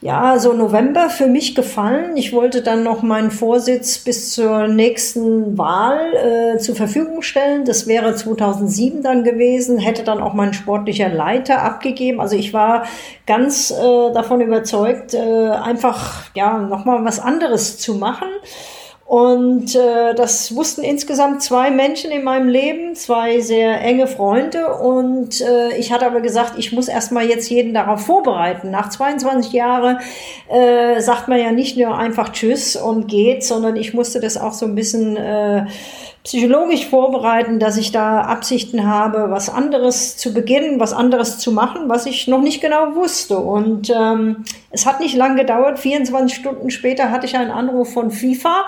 ja, 0.06 0.38
so 0.38 0.54
November 0.54 1.10
für 1.10 1.26
mich 1.26 1.56
gefallen. 1.56 2.16
Ich 2.16 2.32
wollte 2.32 2.62
dann 2.62 2.84
noch 2.84 3.02
meinen 3.02 3.32
Vorsitz 3.32 3.98
bis 3.98 4.34
zur 4.34 4.68
nächsten 4.68 5.58
Wahl 5.58 6.14
äh, 6.14 6.60
zur 6.60 6.76
Verfügung 6.76 7.24
stellen. 7.24 7.66
Das 7.66 7.88
wäre 7.88 8.14
2007 8.14 9.02
dann 9.02 9.24
gewesen, 9.24 9.80
hätte 9.80 10.04
dann 10.04 10.22
auch 10.22 10.34
mein 10.34 10.54
sportlicher 10.54 11.10
Leiter 11.10 11.64
abgegeben. 11.64 12.22
Also 12.22 12.36
ich 12.36 12.54
war 12.54 12.86
ganz 13.26 13.72
äh, 13.72 14.14
davon 14.14 14.42
überzeugt, 14.42 15.16
äh, 15.16 15.50
einfach 15.50 16.26
ja 16.36 16.60
nochmal 16.60 17.04
was 17.04 17.20
anderes 17.20 17.80
zu 17.80 17.96
machen. 17.96 18.28
Und 19.06 19.76
äh, 19.76 20.16
das 20.16 20.56
wussten 20.56 20.84
insgesamt 20.84 21.44
zwei 21.44 21.70
Menschen 21.70 22.10
in 22.10 22.24
meinem 22.24 22.50
Leben, 22.50 22.96
zwei 22.96 23.40
sehr 23.40 23.80
enge 23.80 24.08
Freunde. 24.08 24.74
Und 24.78 25.42
äh, 25.42 25.78
ich 25.78 25.92
hatte 25.92 26.08
aber 26.08 26.22
gesagt, 26.22 26.54
ich 26.58 26.72
muss 26.72 26.88
erstmal 26.88 27.30
jetzt 27.30 27.48
jeden 27.52 27.76
darauf 27.76 28.04
vorbereiten. 28.04 28.72
Nach 28.72 28.90
22 28.90 29.54
Jahren 29.54 30.00
äh, 30.50 31.00
sagt 31.02 31.28
man 31.28 31.40
ja 31.40 31.52
nicht 31.52 31.78
nur 31.78 31.96
einfach 31.96 32.30
Tschüss 32.30 32.76
und 32.76 33.08
geht, 33.08 33.44
sondern 33.44 33.76
ich 33.76 33.94
musste 33.94 34.20
das 34.20 34.38
auch 34.38 34.54
so 34.54 34.66
ein 34.66 34.74
bisschen 34.74 35.18
äh, 35.18 35.66
psychologisch 36.26 36.88
vorbereiten, 36.88 37.60
dass 37.60 37.78
ich 37.78 37.92
da 37.92 38.22
Absichten 38.22 38.88
habe, 38.88 39.30
was 39.30 39.48
anderes 39.48 40.18
zu 40.18 40.34
beginnen, 40.34 40.80
was 40.80 40.92
anderes 40.92 41.38
zu 41.38 41.52
machen, 41.52 41.88
was 41.88 42.08
ich 42.08 42.28
noch 42.28 42.42
nicht 42.42 42.62
genau 42.62 42.96
wusste. 42.96 43.38
Und 43.38 43.92
ähm, 43.96 44.44
es 44.72 44.88
hat 44.88 45.00
nicht 45.00 45.16
lang 45.16 45.36
gedauert. 45.36 45.78
24 45.78 46.36
Stunden 46.36 46.72
später 46.72 47.12
hatte 47.12 47.28
ich 47.28 47.38
einen 47.38 47.52
Anruf 47.52 47.94
von 47.94 48.10
FIFA. 48.10 48.66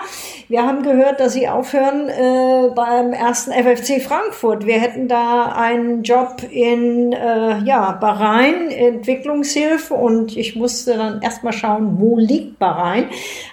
Wir 0.48 0.62
haben 0.62 0.84
gehört, 0.84 1.18
dass 1.18 1.32
sie 1.32 1.48
aufhören 1.48 2.08
äh, 2.08 2.70
beim 2.76 3.12
ersten 3.12 3.50
FFC 3.50 4.00
Frankfurt. 4.00 4.64
Wir 4.64 4.78
hätten 4.78 5.08
da 5.08 5.46
einen 5.46 6.04
Job 6.04 6.44
in 6.48 7.12
äh, 7.12 7.58
ja, 7.64 7.90
Bahrain, 7.90 8.70
Entwicklungshilfe. 8.70 9.94
Und 9.94 10.36
ich 10.36 10.54
musste 10.54 10.96
dann 10.96 11.22
erstmal 11.22 11.52
schauen, 11.52 11.96
wo 11.98 12.18
liegt 12.18 12.60
Bahrain. 12.60 13.06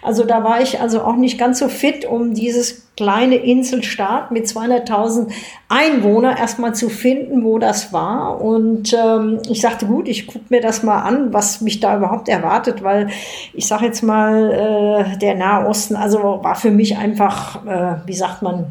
Also 0.04 0.26
da 0.26 0.44
war 0.44 0.62
ich 0.62 0.80
also 0.80 1.02
auch 1.02 1.16
nicht 1.16 1.40
ganz 1.40 1.58
so 1.58 1.70
fit, 1.70 2.06
um 2.06 2.36
dieses 2.36 2.85
kleine 2.96 3.36
Inselstaat 3.36 4.32
mit 4.32 4.46
200.000 4.46 5.32
Einwohner 5.68 6.38
erstmal 6.38 6.74
zu 6.74 6.90
finden, 6.90 7.44
wo 7.44 7.60
das 7.60 7.92
war. 7.92 8.42
Und 8.42 8.94
ähm, 8.94 9.40
ich 9.50 9.62
sagte, 9.62 9.86
gut, 9.86 10.08
ich 10.08 10.28
gucke 10.28 10.46
mir 10.50 10.62
das 10.62 10.84
mal 10.84 11.02
an, 11.02 11.34
was 11.34 11.62
mich 11.62 11.80
da 11.80 11.98
überhaupt 11.98 12.30
erwartet, 12.30 12.84
weil 12.84 13.10
ich 13.54 13.68
sage 13.68 13.86
jetzt 13.86 14.02
mal, 14.02 15.14
äh, 15.14 15.18
der 15.18 15.36
Nahe 15.36 15.68
Osten, 15.68 15.96
also 15.96 16.40
war 16.42 16.56
für 16.56 16.72
mich 16.72 16.98
einfach, 16.98 17.66
äh, 17.66 17.96
wie 18.06 18.14
sagt 18.14 18.42
man, 18.42 18.68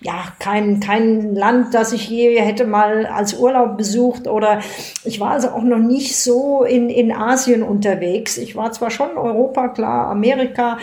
ja, 0.00 0.28
kein, 0.38 0.78
kein 0.78 1.34
Land, 1.34 1.74
das 1.74 1.92
ich 1.92 2.08
je 2.08 2.38
hätte 2.40 2.64
mal 2.64 3.04
als 3.06 3.34
Urlaub 3.34 3.76
besucht 3.76 4.28
oder 4.28 4.60
ich 5.04 5.18
war 5.18 5.32
also 5.32 5.48
auch 5.48 5.64
noch 5.64 5.78
nicht 5.78 6.16
so 6.16 6.62
in, 6.62 6.88
in 6.88 7.10
Asien 7.10 7.64
unterwegs. 7.64 8.38
Ich 8.38 8.54
war 8.54 8.70
zwar 8.70 8.90
schon 8.92 9.18
Europa, 9.18 9.68
klar, 9.68 10.08
Amerika, 10.08 10.78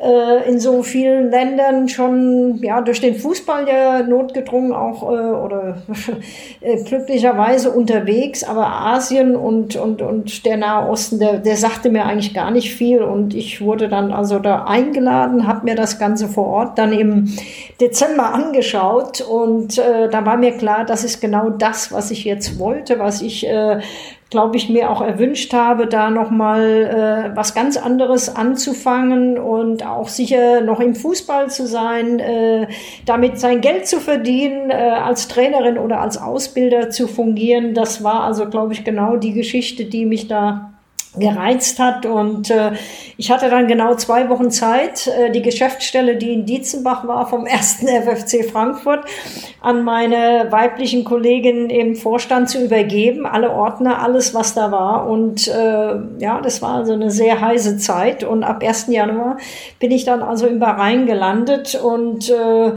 äh, 0.00 0.48
in 0.48 0.60
so 0.60 0.84
vielen 0.84 1.30
Ländern 1.30 1.88
schon, 1.88 2.60
ja, 2.62 2.80
durch 2.80 3.00
den 3.00 3.16
Fußball 3.16 3.66
ja 3.66 4.02
notgedrungen 4.04 4.72
auch 4.72 5.02
äh, 5.02 5.06
oder 5.06 5.82
äh, 6.60 6.80
glücklicherweise 6.84 7.72
unterwegs, 7.72 8.44
aber 8.44 8.68
Asien 8.68 9.34
und, 9.34 9.74
und, 9.74 10.00
und 10.00 10.46
der 10.46 10.56
Nahe 10.56 10.88
Osten, 10.88 11.18
der, 11.18 11.38
der 11.38 11.56
sagte 11.56 11.90
mir 11.90 12.06
eigentlich 12.06 12.34
gar 12.34 12.52
nicht 12.52 12.72
viel. 12.72 13.02
Und 13.02 13.34
ich 13.34 13.60
wurde 13.60 13.88
dann 13.88 14.12
also 14.12 14.38
da 14.38 14.64
eingeladen, 14.64 15.48
habe 15.48 15.64
mir 15.64 15.74
das 15.74 15.98
Ganze 15.98 16.28
vor 16.28 16.46
Ort 16.46 16.78
dann 16.78 16.92
im 16.92 17.34
Dezember 17.80 18.32
angeschaut 18.32 18.59
angeschaut 18.60 19.20
und 19.22 19.78
äh, 19.78 20.08
da 20.08 20.24
war 20.26 20.36
mir 20.36 20.52
klar, 20.52 20.84
das 20.84 21.04
ist 21.04 21.20
genau 21.20 21.50
das, 21.50 21.92
was 21.92 22.10
ich 22.10 22.24
jetzt 22.24 22.58
wollte, 22.58 22.98
was 22.98 23.22
ich, 23.22 23.46
äh, 23.46 23.80
glaube 24.28 24.56
ich, 24.56 24.68
mir 24.68 24.90
auch 24.90 25.00
erwünscht 25.00 25.52
habe, 25.52 25.86
da 25.86 26.10
nochmal 26.10 27.32
äh, 27.32 27.36
was 27.36 27.54
ganz 27.54 27.76
anderes 27.76 28.34
anzufangen 28.34 29.38
und 29.38 29.84
auch 29.84 30.08
sicher 30.08 30.60
noch 30.60 30.80
im 30.80 30.94
Fußball 30.94 31.50
zu 31.50 31.66
sein, 31.66 32.20
äh, 32.20 32.68
damit 33.06 33.40
sein 33.40 33.60
Geld 33.60 33.86
zu 33.88 33.98
verdienen, 33.98 34.70
äh, 34.70 34.74
als 34.74 35.28
Trainerin 35.28 35.78
oder 35.78 36.00
als 36.00 36.18
Ausbilder 36.18 36.90
zu 36.90 37.08
fungieren. 37.08 37.74
Das 37.74 38.04
war 38.04 38.24
also, 38.24 38.46
glaube 38.48 38.72
ich, 38.74 38.84
genau 38.84 39.16
die 39.16 39.32
Geschichte, 39.32 39.86
die 39.86 40.04
mich 40.04 40.28
da 40.28 40.69
gereizt 41.18 41.78
hat. 41.78 42.06
Und 42.06 42.50
äh, 42.50 42.72
ich 43.16 43.30
hatte 43.30 43.50
dann 43.50 43.66
genau 43.66 43.94
zwei 43.96 44.28
Wochen 44.28 44.50
Zeit, 44.50 45.08
äh, 45.08 45.30
die 45.30 45.42
Geschäftsstelle, 45.42 46.16
die 46.16 46.32
in 46.32 46.46
Dietzenbach 46.46 47.06
war, 47.06 47.28
vom 47.28 47.46
ersten 47.46 47.88
FFC 47.88 48.48
Frankfurt, 48.50 49.04
an 49.60 49.82
meine 49.82 50.46
weiblichen 50.50 51.04
Kolleginnen 51.04 51.68
im 51.68 51.96
Vorstand 51.96 52.48
zu 52.48 52.64
übergeben, 52.64 53.26
alle 53.26 53.50
Ordner, 53.50 54.02
alles, 54.02 54.34
was 54.34 54.54
da 54.54 54.70
war. 54.70 55.08
Und 55.08 55.48
äh, 55.48 55.94
ja, 56.18 56.40
das 56.40 56.62
war 56.62 56.76
also 56.76 56.92
eine 56.92 57.10
sehr 57.10 57.40
heiße 57.40 57.78
Zeit. 57.78 58.22
Und 58.22 58.44
ab 58.44 58.62
1. 58.62 58.86
Januar 58.88 59.38
bin 59.80 59.90
ich 59.90 60.04
dann 60.04 60.22
also 60.22 60.46
in 60.46 60.60
Bahrain 60.60 61.06
gelandet 61.06 61.74
und 61.74 62.30
äh, 62.30 62.72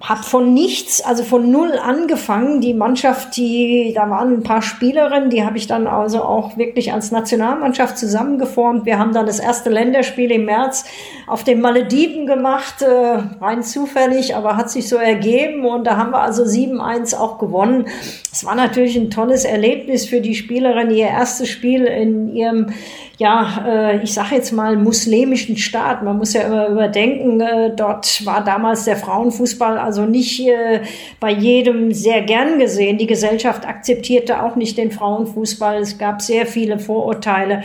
habe 0.00 0.22
von 0.22 0.52
nichts, 0.52 1.00
also 1.00 1.24
von 1.24 1.50
null 1.50 1.78
angefangen. 1.78 2.60
Die 2.60 2.74
Mannschaft, 2.74 3.34
die, 3.38 3.92
da 3.94 4.10
waren 4.10 4.34
ein 4.34 4.42
paar 4.42 4.60
Spielerinnen, 4.60 5.30
die 5.30 5.42
habe 5.42 5.56
ich 5.56 5.66
dann 5.66 5.86
also 5.86 6.22
auch 6.22 6.58
wirklich 6.58 6.92
als 6.92 7.12
Nationalmannschaft 7.12 7.96
zusammengeformt. 7.96 8.84
Wir 8.84 8.98
haben 8.98 9.14
dann 9.14 9.24
das 9.24 9.38
erste 9.38 9.70
Länderspiel 9.70 10.30
im 10.32 10.44
März 10.44 10.84
auf 11.26 11.44
den 11.44 11.62
Malediven 11.62 12.26
gemacht, 12.26 12.82
äh, 12.82 13.22
rein 13.40 13.62
zufällig, 13.62 14.36
aber 14.36 14.58
hat 14.58 14.70
sich 14.70 14.86
so 14.86 14.96
ergeben 14.96 15.64
und 15.64 15.84
da 15.84 15.96
haben 15.96 16.10
wir 16.10 16.20
also 16.20 16.44
7-1 16.44 17.16
auch 17.16 17.38
gewonnen. 17.38 17.86
Es 18.30 18.44
war 18.44 18.54
natürlich 18.54 18.96
ein 18.96 19.10
tolles 19.10 19.46
Erlebnis 19.46 20.04
für 20.04 20.20
die 20.20 20.34
Spielerin, 20.34 20.90
ihr 20.90 21.06
erstes 21.06 21.48
Spiel 21.48 21.84
in 21.84 22.36
ihrem 22.36 22.66
ja, 23.18 23.64
äh, 23.66 24.02
ich 24.02 24.12
sage 24.12 24.34
jetzt 24.34 24.52
mal, 24.52 24.76
muslimischen 24.76 25.56
Staat. 25.56 26.02
Man 26.02 26.18
muss 26.18 26.34
ja 26.34 26.42
immer 26.42 26.68
überdenken, 26.68 27.40
äh, 27.40 27.74
dort 27.74 28.26
war 28.26 28.44
damals 28.44 28.84
der 28.84 28.96
Frauenfußball 28.96 29.78
also 29.78 30.04
nicht 30.04 30.46
äh, 30.46 30.80
bei 31.18 31.32
jedem 31.32 31.92
sehr 31.92 32.22
gern 32.22 32.58
gesehen. 32.58 32.98
Die 32.98 33.06
Gesellschaft 33.06 33.66
akzeptierte 33.66 34.42
auch 34.42 34.56
nicht 34.56 34.76
den 34.76 34.90
Frauenfußball. 34.90 35.78
Es 35.80 35.96
gab 35.96 36.20
sehr 36.20 36.46
viele 36.46 36.78
Vorurteile 36.78 37.62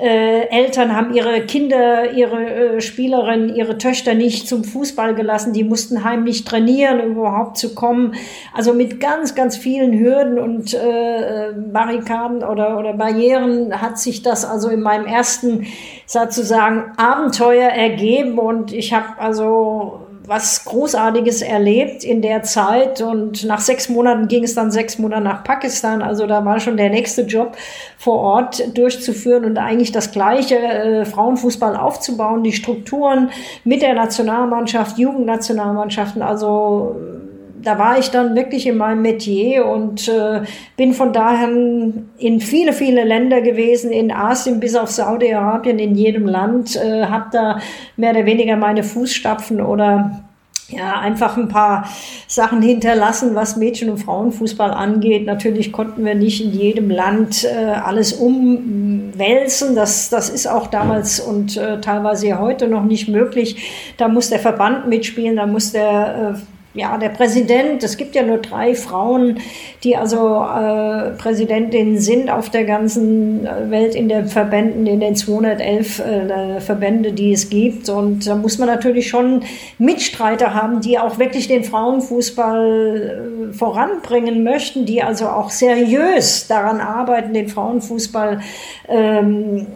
äh, 0.00 0.48
Eltern 0.48 0.96
haben 0.96 1.12
ihre 1.14 1.42
Kinder, 1.42 2.12
ihre 2.12 2.76
äh, 2.76 2.80
Spielerinnen, 2.80 3.54
ihre 3.54 3.76
Töchter 3.76 4.14
nicht 4.14 4.48
zum 4.48 4.64
Fußball 4.64 5.14
gelassen. 5.14 5.52
Die 5.52 5.62
mussten 5.62 6.04
heimlich 6.04 6.44
trainieren, 6.44 7.00
um 7.00 7.12
überhaupt 7.12 7.58
zu 7.58 7.74
kommen. 7.74 8.14
Also 8.54 8.72
mit 8.72 8.98
ganz, 8.98 9.34
ganz 9.34 9.58
vielen 9.58 9.98
Hürden 9.98 10.38
und 10.38 10.72
äh, 10.72 11.52
Barrikaden 11.54 12.42
oder, 12.42 12.78
oder 12.78 12.94
Barrieren 12.94 13.80
hat 13.80 13.98
sich 13.98 14.22
das 14.22 14.46
also 14.46 14.70
in 14.70 14.80
meinem 14.80 15.06
ersten 15.06 15.66
sozusagen 16.06 16.92
Abenteuer 16.96 17.68
ergeben. 17.68 18.38
Und 18.38 18.72
ich 18.72 18.94
habe 18.94 19.18
also 19.18 19.99
was 20.30 20.64
Großartiges 20.64 21.42
erlebt 21.42 22.04
in 22.04 22.22
der 22.22 22.44
Zeit 22.44 23.00
und 23.00 23.42
nach 23.42 23.58
sechs 23.58 23.88
Monaten 23.88 24.28
ging 24.28 24.44
es 24.44 24.54
dann 24.54 24.70
sechs 24.70 24.96
Monate 24.96 25.24
nach 25.24 25.42
Pakistan. 25.42 26.02
Also 26.02 26.28
da 26.28 26.44
war 26.44 26.60
schon 26.60 26.76
der 26.76 26.88
nächste 26.88 27.22
Job 27.22 27.56
vor 27.98 28.20
Ort 28.20 28.78
durchzuführen 28.78 29.44
und 29.44 29.58
eigentlich 29.58 29.90
das 29.90 30.12
gleiche 30.12 30.56
äh, 30.56 31.04
Frauenfußball 31.04 31.74
aufzubauen, 31.74 32.44
die 32.44 32.52
Strukturen 32.52 33.30
mit 33.64 33.82
der 33.82 33.94
Nationalmannschaft, 33.94 34.98
Jugendnationalmannschaften. 34.98 36.22
Also 36.22 36.94
da 37.62 37.78
war 37.78 37.98
ich 37.98 38.10
dann 38.10 38.34
wirklich 38.34 38.66
in 38.66 38.76
meinem 38.76 39.02
Metier 39.02 39.66
und 39.66 40.08
äh, 40.08 40.42
bin 40.76 40.94
von 40.94 41.12
daher 41.12 41.48
in 42.18 42.40
viele, 42.40 42.72
viele 42.72 43.04
Länder 43.04 43.40
gewesen, 43.40 43.92
in 43.92 44.12
Asien 44.12 44.60
bis 44.60 44.74
auf 44.74 44.90
Saudi-Arabien, 44.90 45.78
in 45.78 45.94
jedem 45.94 46.26
Land, 46.26 46.76
äh, 46.76 47.06
habe 47.06 47.26
da 47.32 47.60
mehr 47.96 48.10
oder 48.10 48.26
weniger 48.26 48.56
meine 48.56 48.82
Fußstapfen 48.82 49.60
oder 49.60 50.22
ja, 50.72 51.00
einfach 51.00 51.36
ein 51.36 51.48
paar 51.48 51.88
Sachen 52.26 52.62
hinterlassen, 52.62 53.34
was 53.34 53.56
Mädchen- 53.56 53.90
und 53.90 53.98
Frauenfußball 53.98 54.70
angeht. 54.70 55.26
Natürlich 55.26 55.72
konnten 55.72 56.04
wir 56.04 56.14
nicht 56.14 56.44
in 56.44 56.52
jedem 56.52 56.90
Land 56.90 57.44
äh, 57.44 57.48
alles 57.48 58.12
umwälzen. 58.12 59.74
Das, 59.74 60.10
das 60.10 60.28
ist 60.28 60.46
auch 60.46 60.68
damals 60.68 61.18
und 61.18 61.56
äh, 61.56 61.80
teilweise 61.80 62.38
heute 62.38 62.68
noch 62.68 62.84
nicht 62.84 63.08
möglich. 63.08 63.92
Da 63.96 64.08
muss 64.08 64.30
der 64.30 64.38
Verband 64.38 64.88
mitspielen, 64.88 65.36
da 65.36 65.46
muss 65.46 65.72
der 65.72 66.36
äh, 66.36 66.59
ja, 66.72 66.96
der 66.98 67.08
Präsident, 67.08 67.82
es 67.82 67.96
gibt 67.96 68.14
ja 68.14 68.22
nur 68.22 68.38
drei 68.38 68.76
Frauen, 68.76 69.40
die 69.82 69.96
also 69.96 70.36
äh, 70.36 71.10
Präsidentinnen 71.18 71.98
sind 71.98 72.30
auf 72.30 72.48
der 72.48 72.64
ganzen 72.64 73.42
Welt 73.70 73.96
in 73.96 74.08
den 74.08 74.28
Verbänden, 74.28 74.86
in 74.86 75.00
den 75.00 75.16
211 75.16 75.98
äh, 75.98 76.60
Verbände, 76.60 77.12
die 77.12 77.32
es 77.32 77.50
gibt. 77.50 77.88
Und 77.88 78.24
da 78.24 78.36
muss 78.36 78.58
man 78.58 78.68
natürlich 78.68 79.08
schon 79.08 79.42
Mitstreiter 79.78 80.54
haben, 80.54 80.80
die 80.80 80.96
auch 81.00 81.18
wirklich 81.18 81.48
den 81.48 81.64
Frauenfußball 81.64 83.50
äh, 83.50 83.52
voranbringen 83.52 84.44
möchten, 84.44 84.86
die 84.86 85.02
also 85.02 85.26
auch 85.26 85.50
seriös 85.50 86.46
daran 86.46 86.80
arbeiten, 86.80 87.34
den 87.34 87.48
Frauenfußball 87.48 88.42
ähm, 88.88 89.66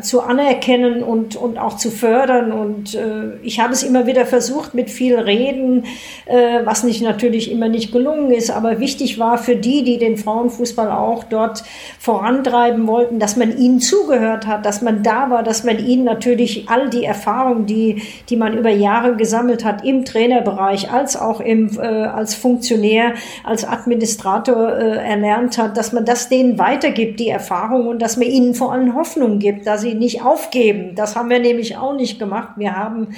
zu 0.00 0.22
anerkennen 0.22 1.02
und, 1.02 1.36
und 1.36 1.58
auch 1.58 1.76
zu 1.76 1.90
fördern. 1.90 2.52
Und 2.52 2.94
äh, 2.94 3.36
ich 3.42 3.60
habe 3.60 3.74
es 3.74 3.82
immer 3.82 4.06
wieder 4.06 4.24
versucht, 4.24 4.72
mit 4.72 4.88
viel 4.88 5.18
Reden, 5.18 5.84
äh, 6.24 6.37
äh, 6.37 6.37
was 6.64 6.84
nicht 6.84 7.02
natürlich 7.02 7.50
immer 7.50 7.68
nicht 7.68 7.92
gelungen 7.92 8.30
ist, 8.30 8.50
aber 8.50 8.80
wichtig 8.80 9.18
war 9.18 9.38
für 9.38 9.56
die, 9.56 9.82
die 9.82 9.98
den 9.98 10.16
Frauenfußball 10.16 10.90
auch 10.90 11.24
dort 11.24 11.64
vorantreiben 11.98 12.86
wollten, 12.86 13.18
dass 13.18 13.36
man 13.36 13.56
ihnen 13.56 13.80
zugehört 13.80 14.46
hat, 14.46 14.64
dass 14.66 14.82
man 14.82 15.02
da 15.02 15.30
war, 15.30 15.42
dass 15.42 15.64
man 15.64 15.78
ihnen 15.78 16.04
natürlich 16.04 16.68
all 16.68 16.90
die 16.90 17.04
Erfahrungen, 17.04 17.66
die, 17.66 18.02
die 18.28 18.36
man 18.36 18.56
über 18.56 18.70
Jahre 18.70 19.16
gesammelt 19.16 19.64
hat 19.64 19.84
im 19.84 20.04
Trainerbereich, 20.04 20.90
als 20.90 21.16
auch 21.16 21.40
im, 21.40 21.78
äh, 21.78 21.86
als 21.86 22.34
Funktionär, 22.34 23.14
als 23.44 23.64
Administrator 23.64 24.76
äh, 24.76 24.96
erlernt 24.96 25.58
hat, 25.58 25.76
dass 25.76 25.92
man 25.92 26.04
das 26.04 26.28
denen 26.28 26.58
weitergibt, 26.58 27.20
die 27.20 27.28
Erfahrung 27.28 27.86
und 27.86 28.00
dass 28.00 28.16
man 28.16 28.28
ihnen 28.28 28.54
vor 28.54 28.72
allem 28.72 28.94
Hoffnung 28.94 29.38
gibt, 29.38 29.66
dass 29.66 29.82
sie 29.82 29.94
nicht 29.94 30.24
aufgeben. 30.24 30.94
Das 30.94 31.16
haben 31.16 31.30
wir 31.30 31.38
nämlich 31.38 31.76
auch 31.76 31.94
nicht 31.94 32.18
gemacht. 32.18 32.50
Wir 32.56 32.76
haben 32.76 33.08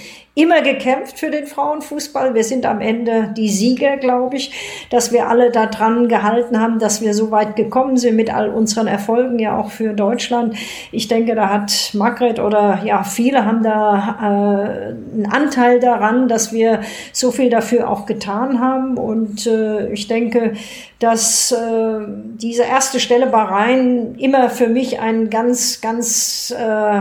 immer 0.41 0.63
gekämpft 0.63 1.19
für 1.19 1.31
den 1.31 1.47
Frauenfußball. 1.47 2.35
Wir 2.35 2.45
sind 2.45 2.65
am 2.65 2.81
Ende 2.81 3.35
die 3.37 3.51
Sieger, 3.51 3.99
glaube 3.99 4.37
ich, 4.37 4.87
dass 4.89 5.13
wir 5.13 5.29
alle 5.29 5.51
daran 5.51 6.09
gehalten 6.09 6.59
haben, 6.59 6.79
dass 6.79 7.03
wir 7.03 7.13
so 7.13 7.31
weit 7.31 7.57
gekommen 7.57 7.99
sind 7.99 8.17
mit 8.17 8.33
all 8.33 8.49
unseren 8.49 8.87
Erfolgen, 8.87 9.39
ja 9.39 9.59
auch 9.59 9.71
für 9.71 9.93
Deutschland. 9.93 10.57
Ich 10.93 11.09
denke, 11.09 11.35
da 11.35 11.51
hat 11.51 11.91
Margret 11.93 12.39
oder 12.39 12.81
ja, 12.85 13.03
viele 13.03 13.45
haben 13.45 13.63
da 13.63 14.17
äh, 14.19 15.15
einen 15.15 15.29
Anteil 15.31 15.79
daran, 15.79 16.29
dass 16.29 16.53
wir 16.53 16.81
so 17.13 17.31
viel 17.31 17.51
dafür 17.51 17.91
auch 17.91 18.07
getan 18.07 18.61
haben. 18.61 18.97
Und 18.97 19.47
äh, 19.47 19.93
ich 19.93 20.09
denke, 20.09 20.55
dass 21.01 21.53
äh, 21.53 22.01
diese 22.37 22.63
erste 22.63 22.99
Stelle 22.99 23.27
Bahrain 23.27 24.15
immer 24.17 24.49
für 24.49 24.69
mich 24.69 25.01
ein 25.01 25.29
ganz, 25.29 25.81
ganz 25.81 26.55
äh, 26.57 27.01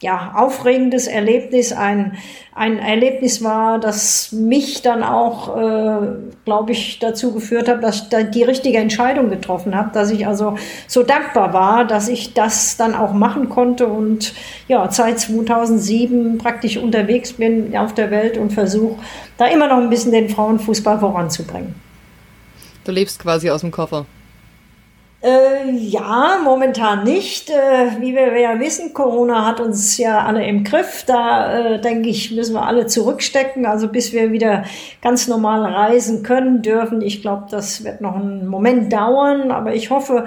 ja, 0.00 0.32
aufregendes 0.34 1.06
Erlebnis, 1.06 1.72
ein, 1.72 2.16
ein 2.54 2.78
Erlebnis 2.78 3.44
war, 3.44 3.78
das 3.78 4.32
mich 4.32 4.80
dann 4.80 5.02
auch, 5.02 5.56
äh, 5.56 6.08
glaube 6.46 6.72
ich, 6.72 6.98
dazu 6.98 7.34
geführt 7.34 7.68
hat, 7.68 7.82
dass 7.82 7.96
ich 7.96 8.08
da 8.08 8.22
die 8.22 8.42
richtige 8.42 8.78
Entscheidung 8.78 9.28
getroffen 9.28 9.76
habe, 9.76 9.90
dass 9.92 10.10
ich 10.10 10.26
also 10.26 10.56
so 10.86 11.02
dankbar 11.02 11.52
war, 11.52 11.84
dass 11.84 12.08
ich 12.08 12.32
das 12.32 12.78
dann 12.78 12.94
auch 12.94 13.12
machen 13.12 13.50
konnte 13.50 13.86
und 13.86 14.32
ja, 14.68 14.90
seit 14.90 15.20
2007 15.20 16.38
praktisch 16.38 16.78
unterwegs 16.78 17.34
bin 17.34 17.76
auf 17.76 17.92
der 17.92 18.10
Welt 18.10 18.38
und 18.38 18.54
versuche 18.54 18.96
da 19.36 19.46
immer 19.46 19.68
noch 19.68 19.78
ein 19.78 19.90
bisschen 19.90 20.12
den 20.12 20.30
Frauenfußball 20.30 20.98
voranzubringen. 20.98 21.74
Du 22.84 22.92
lebst 22.92 23.20
quasi 23.20 23.50
aus 23.50 23.60
dem 23.60 23.70
Koffer. 23.70 24.06
Äh, 25.22 25.70
ja, 25.72 26.38
momentan 26.42 27.04
nicht. 27.04 27.50
Äh, 27.50 28.00
wie 28.00 28.14
wir 28.14 28.38
ja 28.38 28.58
wissen, 28.58 28.94
Corona 28.94 29.44
hat 29.44 29.60
uns 29.60 29.98
ja 29.98 30.24
alle 30.24 30.46
im 30.46 30.64
Griff. 30.64 31.04
Da 31.06 31.74
äh, 31.74 31.80
denke 31.80 32.08
ich, 32.08 32.30
müssen 32.30 32.54
wir 32.54 32.62
alle 32.62 32.86
zurückstecken. 32.86 33.66
Also 33.66 33.88
bis 33.88 34.12
wir 34.14 34.32
wieder 34.32 34.64
ganz 35.02 35.28
normal 35.28 35.62
reisen 35.70 36.22
können 36.22 36.62
dürfen. 36.62 37.02
Ich 37.02 37.20
glaube, 37.20 37.46
das 37.50 37.84
wird 37.84 38.00
noch 38.00 38.16
einen 38.16 38.46
Moment 38.46 38.90
dauern, 38.90 39.50
aber 39.50 39.74
ich 39.74 39.90
hoffe, 39.90 40.24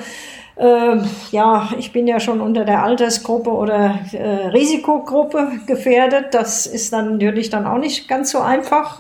äh, 0.58 0.98
ja, 1.32 1.70
ich 1.80 1.92
bin 1.92 2.06
ja 2.06 2.20
schon 2.20 2.40
unter 2.40 2.64
der 2.64 2.84
Altersgruppe 2.84 3.50
oder 3.50 4.00
äh, 4.12 4.48
Risikogruppe 4.50 5.54
gefährdet. 5.66 6.36
Das 6.36 6.68
ist 6.68 6.94
dann 6.94 7.14
natürlich 7.14 7.50
dann 7.50 7.66
auch 7.66 7.80
nicht 7.80 8.08
ganz 8.08 8.30
so 8.30 8.40
einfach. 8.40 9.00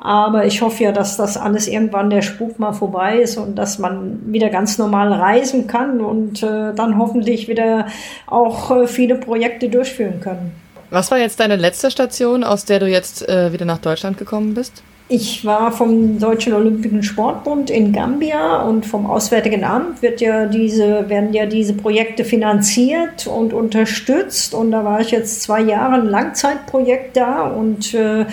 Aber 0.00 0.46
ich 0.46 0.62
hoffe 0.62 0.84
ja, 0.84 0.92
dass 0.92 1.16
das 1.18 1.36
alles 1.36 1.68
irgendwann 1.68 2.08
der 2.08 2.22
Spuk 2.22 2.58
mal 2.58 2.72
vorbei 2.72 3.18
ist 3.18 3.36
und 3.36 3.56
dass 3.56 3.78
man 3.78 4.20
wieder 4.32 4.48
ganz 4.48 4.78
normal 4.78 5.12
reisen 5.12 5.66
kann 5.66 6.00
und 6.00 6.42
äh, 6.42 6.72
dann 6.74 6.96
hoffentlich 6.98 7.48
wieder 7.48 7.86
auch 8.26 8.70
äh, 8.70 8.86
viele 8.86 9.16
Projekte 9.16 9.68
durchführen 9.68 10.20
können. 10.20 10.52
Was 10.88 11.10
war 11.10 11.18
jetzt 11.18 11.38
deine 11.38 11.56
letzte 11.56 11.90
Station, 11.90 12.42
aus 12.42 12.64
der 12.64 12.80
du 12.80 12.88
jetzt 12.88 13.28
äh, 13.28 13.52
wieder 13.52 13.66
nach 13.66 13.78
Deutschland 13.78 14.16
gekommen 14.18 14.54
bist? 14.54 14.82
Ich 15.12 15.44
war 15.44 15.72
vom 15.72 16.20
Deutschen 16.20 16.52
Olympischen 16.52 17.02
Sportbund 17.02 17.68
in 17.68 17.92
Gambia 17.92 18.62
und 18.62 18.86
vom 18.86 19.06
Auswärtigen 19.06 19.64
Amt 19.64 20.02
wird 20.02 20.20
ja 20.20 20.46
diese, 20.46 21.08
werden 21.08 21.32
ja 21.32 21.46
diese 21.46 21.74
Projekte 21.74 22.24
finanziert 22.24 23.26
und 23.26 23.52
unterstützt. 23.52 24.54
Und 24.54 24.70
da 24.70 24.84
war 24.84 25.00
ich 25.00 25.10
jetzt 25.10 25.42
zwei 25.42 25.62
Jahre 25.62 25.94
ein 25.94 26.06
Langzeitprojekt 26.06 27.16
da 27.16 27.42
und 27.42 27.92
äh, 27.92 28.24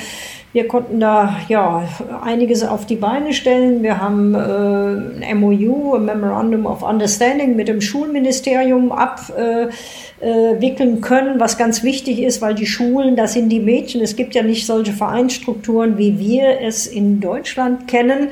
wir 0.57 0.67
konnten 0.67 0.99
da 0.99 1.38
ja 1.49 1.88
einiges 2.23 2.63
auf 2.63 2.88
die 2.88 2.95
Beine 2.95 3.31
stellen. 3.31 3.84
Wir 3.84 4.01
haben 4.01 4.34
äh, 4.34 5.23
ein 5.23 5.39
MOU, 5.39 5.93
ein 5.93 6.05
Memorandum 6.05 6.65
of 6.65 6.81
Understanding 6.81 7.55
mit 7.55 7.67
dem 7.67 7.79
Schulministerium 7.79 8.91
ab. 8.91 9.21
Äh, 9.38 9.67
äh, 10.19 10.60
wickeln 10.60 11.02
können, 11.02 11.39
was 11.39 11.60
ganz 11.60 11.84
wichtig 11.84 12.19
ist, 12.19 12.41
weil 12.41 12.56
die 12.56 12.65
Schulen, 12.65 13.15
das 13.15 13.34
sind 13.34 13.49
die 13.49 13.60
Mädchen. 13.60 14.02
Es 14.02 14.15
gibt 14.15 14.34
ja 14.34 14.41
nicht 14.41 14.65
solche 14.65 14.91
Vereinsstrukturen, 14.91 15.99
wie 15.99 16.18
wir 16.18 16.60
es 16.61 16.88
in 16.88 17.19
Deutschland 17.19 17.88
kennen. 17.88 18.30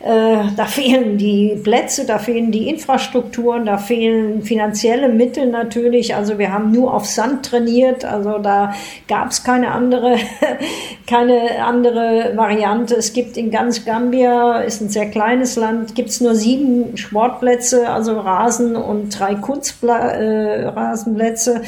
Äh, 0.00 0.38
da 0.56 0.64
fehlen 0.64 1.16
die 1.16 1.56
Plätze, 1.62 2.04
da 2.06 2.18
fehlen 2.18 2.50
die 2.50 2.68
Infrastrukturen, 2.68 3.66
da 3.66 3.78
fehlen 3.78 4.42
finanzielle 4.42 5.08
Mittel 5.08 5.46
natürlich. 5.46 6.16
Also 6.16 6.38
wir 6.38 6.52
haben 6.52 6.72
nur 6.72 6.92
auf 6.92 7.06
Sand 7.06 7.46
trainiert, 7.46 8.04
also 8.04 8.38
da 8.38 8.74
gab 9.06 9.30
es 9.30 9.44
keine 9.44 9.70
andere, 9.70 10.16
keine 11.06 11.64
andere 11.64 12.32
Variante. 12.34 12.96
Es 12.96 13.12
gibt 13.12 13.36
in 13.36 13.52
ganz 13.52 13.84
Gambia, 13.84 14.58
ist 14.58 14.80
ein 14.80 14.88
sehr 14.88 15.06
kleines 15.06 15.54
Land, 15.54 15.94
gibt 15.94 16.08
es 16.08 16.20
nur 16.20 16.34
sieben 16.34 16.96
Sportplätze, 16.96 17.88
also 17.88 18.18
Rasen 18.18 18.74
und 18.74 19.16
drei 19.16 19.36
Kunstrasenplätze. 19.36 21.26
Äh, 21.26 21.27
Plätze. 21.28 21.62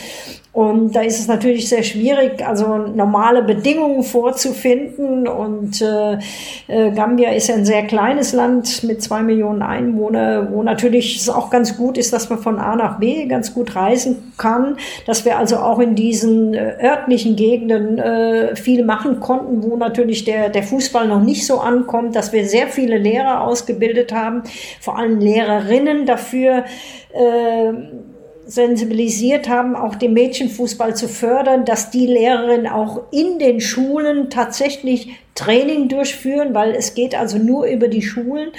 Und 0.52 0.96
da 0.96 1.02
ist 1.02 1.20
es 1.20 1.28
natürlich 1.28 1.68
sehr 1.68 1.84
schwierig, 1.84 2.44
also 2.44 2.76
normale 2.76 3.44
Bedingungen 3.44 4.02
vorzufinden. 4.02 5.28
Und 5.28 5.80
äh, 5.80 6.18
äh, 6.66 6.90
Gambia 6.90 7.30
ist 7.30 7.48
ein 7.52 7.64
sehr 7.64 7.84
kleines 7.84 8.32
Land 8.32 8.82
mit 8.82 9.00
zwei 9.00 9.22
Millionen 9.22 9.62
Einwohnern, 9.62 10.48
wo 10.50 10.64
natürlich 10.64 11.18
es 11.18 11.28
auch 11.28 11.50
ganz 11.50 11.76
gut 11.76 11.96
ist, 11.96 12.12
dass 12.12 12.30
man 12.30 12.40
von 12.40 12.58
A 12.58 12.74
nach 12.74 12.98
B 12.98 13.26
ganz 13.26 13.54
gut 13.54 13.76
reisen 13.76 14.32
kann, 14.38 14.76
dass 15.06 15.24
wir 15.24 15.38
also 15.38 15.58
auch 15.58 15.78
in 15.78 15.94
diesen 15.94 16.54
äh, 16.54 16.74
örtlichen 16.82 17.36
Gegenden 17.36 17.98
äh, 17.98 18.56
viel 18.56 18.84
machen 18.84 19.20
konnten, 19.20 19.62
wo 19.62 19.76
natürlich 19.76 20.24
der, 20.24 20.48
der 20.48 20.64
Fußball 20.64 21.06
noch 21.06 21.22
nicht 21.22 21.46
so 21.46 21.60
ankommt, 21.60 22.16
dass 22.16 22.32
wir 22.32 22.44
sehr 22.44 22.66
viele 22.66 22.98
Lehrer 22.98 23.42
ausgebildet 23.42 24.12
haben, 24.12 24.42
vor 24.80 24.98
allem 24.98 25.20
Lehrerinnen 25.20 26.06
dafür. 26.06 26.64
Äh, 27.12 27.72
sensibilisiert 28.50 29.48
haben, 29.48 29.76
auch 29.76 29.94
den 29.94 30.12
Mädchenfußball 30.12 30.96
zu 30.96 31.08
fördern, 31.08 31.64
dass 31.64 31.90
die 31.90 32.06
Lehrerinnen 32.06 32.66
auch 32.66 33.02
in 33.12 33.38
den 33.38 33.60
Schulen 33.60 34.28
tatsächlich 34.28 35.10
Training 35.36 35.88
durchführen, 35.88 36.52
weil 36.52 36.72
es 36.72 36.94
geht 36.94 37.14
also 37.14 37.38
nur 37.38 37.66
über 37.66 37.86
die 37.86 38.02
Schulen. 38.02 38.50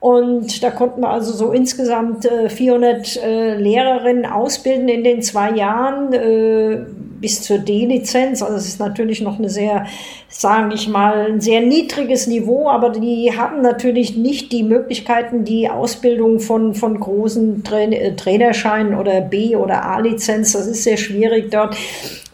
Und 0.00 0.62
da 0.62 0.70
konnten 0.70 1.02
wir 1.02 1.10
also 1.10 1.32
so 1.32 1.52
insgesamt 1.52 2.24
äh, 2.24 2.48
400 2.48 3.16
äh, 3.16 3.56
Lehrerinnen 3.56 4.24
ausbilden 4.24 4.88
in 4.88 5.04
den 5.04 5.20
zwei 5.20 5.50
Jahren 5.50 6.12
äh, 6.12 6.86
bis 7.20 7.42
zur 7.42 7.58
D-Lizenz. 7.58 8.42
Also 8.42 8.56
es 8.56 8.66
ist 8.66 8.80
natürlich 8.80 9.20
noch 9.20 9.38
eine 9.38 9.50
sehr, 9.50 9.86
sage 10.28 10.74
ich 10.74 10.88
mal, 10.88 11.30
ein 11.30 11.40
sehr 11.40 11.60
niedriges 11.60 12.26
Niveau, 12.26 12.68
aber 12.68 12.90
die 12.90 13.36
haben 13.36 13.62
natürlich 13.62 14.16
nicht 14.16 14.52
die 14.52 14.62
Möglichkeiten, 14.62 15.44
die 15.44 15.68
Ausbildung 15.68 16.40
von, 16.40 16.74
von 16.74 16.98
großen 16.98 17.64
Tra 17.64 17.80
äh, 17.80 18.14
Trainerscheinen 18.16 18.94
oder 18.94 19.20
B- 19.20 19.56
oder 19.56 19.84
A-Lizenz. 19.84 20.52
Das 20.52 20.66
ist 20.66 20.84
sehr 20.84 20.96
schwierig 20.96 21.50
dort. 21.50 21.76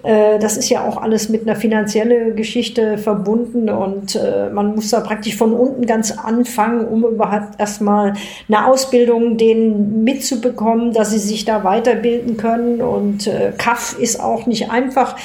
Äh, 0.03 0.39
das 0.39 0.57
ist 0.57 0.69
ja 0.69 0.87
auch 0.87 0.97
alles 0.97 1.29
mit 1.29 1.43
einer 1.43 1.57
finanziellen 1.57 2.35
Geschichte 2.35 2.99
verbunden 2.99 3.69
und 3.69 4.17
äh, 4.17 4.51
man 4.51 4.75
muss 4.75 4.91
da 4.91 5.01
praktisch 5.01 5.37
von 5.37 5.53
unten 5.53 5.87
ganz 5.87 6.11
anfangen, 6.13 6.87
um 6.87 7.05
überhaupt 7.05 7.59
erstmal 7.59 8.15
eine 8.49 8.67
Ausbildung 8.67 9.37
denen 9.37 10.05
mitzubekommen, 10.05 10.93
dass 10.93 11.11
sie 11.11 11.19
sich 11.19 11.45
da 11.45 11.65
weiterbilden 11.65 12.37
können. 12.37 12.81
Und 12.81 13.27
äh, 13.27 13.53
CAF 13.57 13.97
ist 13.99 14.21
auch 14.21 14.47
nicht 14.47 14.71
einfach, 14.71 15.17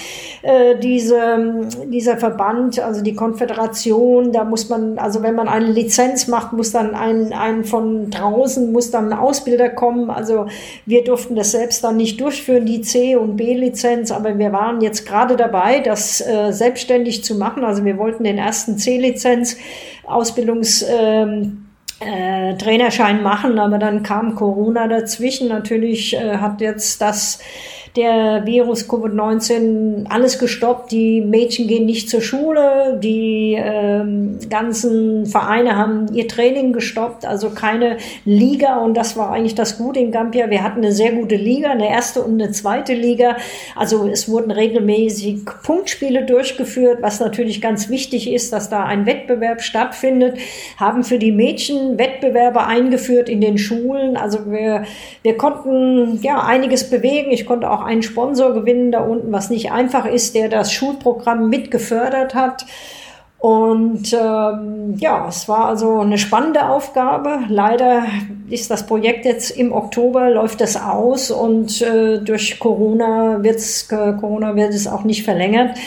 äh, 0.42 0.78
diese, 0.78 1.68
dieser 1.86 2.18
Verband, 2.18 2.80
also 2.80 3.02
die 3.02 3.16
Konföderation, 3.16 4.32
da 4.32 4.44
muss 4.44 4.70
man, 4.70 5.00
also 5.00 5.24
wenn 5.24 5.36
man 5.36 5.48
eine 5.48 5.68
Lizenz 5.68 6.28
macht, 6.28 6.54
muss 6.54 6.72
dann 6.72 6.94
ein, 6.96 7.34
ein 7.34 7.64
von 7.64 8.10
draußen, 8.10 8.72
muss 8.72 8.92
dann 8.92 9.12
ein 9.12 9.18
Ausbilder 9.18 9.70
kommen. 9.70 10.10
Also 10.10 10.48
wir 10.86 11.04
durften 11.04 11.36
das 11.36 11.52
selbst 11.52 11.84
dann 11.84 11.98
nicht 11.98 12.22
durchführen, 12.22 12.66
die 12.66 12.82
C- 12.82 13.16
und 13.16 13.38
B-Lizenz, 13.38 14.12
aber 14.12 14.38
wir 14.38 14.52
waren 14.52 14.82
jetzt 14.82 15.08
gerade 15.08 15.36
dabei, 15.36 15.80
das 15.80 16.22
äh, 16.22 16.52
selbstständig 16.52 17.24
zu 17.24 17.36
machen. 17.36 17.64
Also 17.64 17.84
wir 17.86 17.98
wollten 17.98 18.24
den 18.24 18.38
ersten 18.38 18.78
C-Lizenz 18.78 19.58
Ausbildungs 20.06 20.86
ähm, 20.88 21.66
äh, 22.00 22.56
Trainerschein 22.56 23.24
machen, 23.24 23.60
aber 23.60 23.78
dann 23.80 24.04
kam 24.04 24.36
Corona 24.36 24.88
dazwischen. 24.88 25.48
Natürlich 25.48 26.16
äh, 26.16 26.38
hat 26.38 26.62
jetzt 26.62 27.02
das 27.02 27.40
der 27.98 28.46
Virus 28.46 28.88
Covid-19 28.88 30.06
alles 30.10 30.38
gestoppt. 30.38 30.92
Die 30.92 31.22
Mädchen 31.22 31.68
gehen 31.68 31.88
nicht 31.88 32.10
zur 32.10 32.22
Schule, 32.22 33.00
die 33.02 33.58
ähm, 33.58 34.38
ganzen 34.50 35.26
Vereine 35.26 35.76
haben 35.76 36.14
ihr 36.14 36.28
Training 36.28 36.74
gestoppt, 36.74 37.26
also 37.26 37.50
keine 37.50 37.98
Liga. 38.24 38.78
Und 38.78 38.96
das 38.96 39.18
war 39.18 39.32
eigentlich 39.32 39.56
das 39.56 39.80
Gute 39.80 40.00
in 40.00 40.12
Gambia. 40.12 40.50
Wir 40.50 40.64
hatten 40.64 40.78
eine 40.78 40.92
sehr 40.92 41.12
gute 41.12 41.36
Liga, 41.36 41.72
eine 41.72 41.90
erste 41.90 42.22
und 42.22 42.40
eine 42.40 42.52
zweite 42.52 42.94
Liga. 42.94 43.38
Also 43.76 44.08
es 44.08 44.30
wurden 44.30 44.52
regelmäßig 44.52 45.40
Punktspiele 45.64 46.26
durchgeführt, 46.26 47.00
was 47.02 47.20
natürlich 47.20 47.62
ganz 47.62 47.90
wichtig 47.90 48.32
ist, 48.32 48.54
dass 48.54 48.70
da 48.70 48.84
ein 48.86 49.08
Wettbewerb 49.08 49.62
stattfindet. 49.62 50.38
Haben 50.78 51.04
für 51.04 51.18
die 51.18 51.32
Mädchen 51.32 51.98
Wettbewerbe 51.98 52.64
eingeführt 52.64 53.28
in 53.28 53.42
den 53.42 53.58
Schulen. 53.58 54.18
Also 54.18 54.52
wir, 54.52 54.84
wir 55.24 55.36
konnten 55.36 56.20
ja 56.22 56.44
einiges 56.44 56.90
bewegen. 56.92 57.32
Ich 57.32 57.48
konnte 57.48 57.72
auch 57.72 57.87
einen 57.88 58.04
Sponsor 58.04 58.54
gewinnen 58.54 58.92
da 58.92 59.00
unten, 59.00 59.32
was 59.32 59.50
nicht 59.50 59.72
einfach 59.72 60.06
ist, 60.06 60.36
der 60.36 60.50
das 60.50 60.72
Schulprogramm 60.72 61.50
mit 61.50 61.72
gefördert 61.72 62.36
hat. 62.36 62.66
Und 63.40 64.14
ähm, 64.14 64.96
ja, 64.98 65.28
es 65.28 65.48
war 65.48 65.66
also 65.66 66.00
eine 66.00 66.18
spannende 66.18 66.68
Aufgabe. 66.70 67.42
Leider 67.50 68.06
ist 68.50 68.72
das 68.72 68.88
Projekt 68.88 69.26
jetzt 69.26 69.52
im 69.52 69.72
Oktober, 69.74 70.32
läuft 70.32 70.60
das 70.60 70.76
aus 70.76 71.30
und 71.30 71.82
äh, 71.82 72.20
durch 72.20 72.58
Corona, 72.60 73.44
wird's, 73.44 73.88
Corona 73.90 74.56
wird 74.56 74.74
es 74.74 74.88
auch 74.88 75.04
nicht 75.04 75.24
verlängert, 75.24 75.78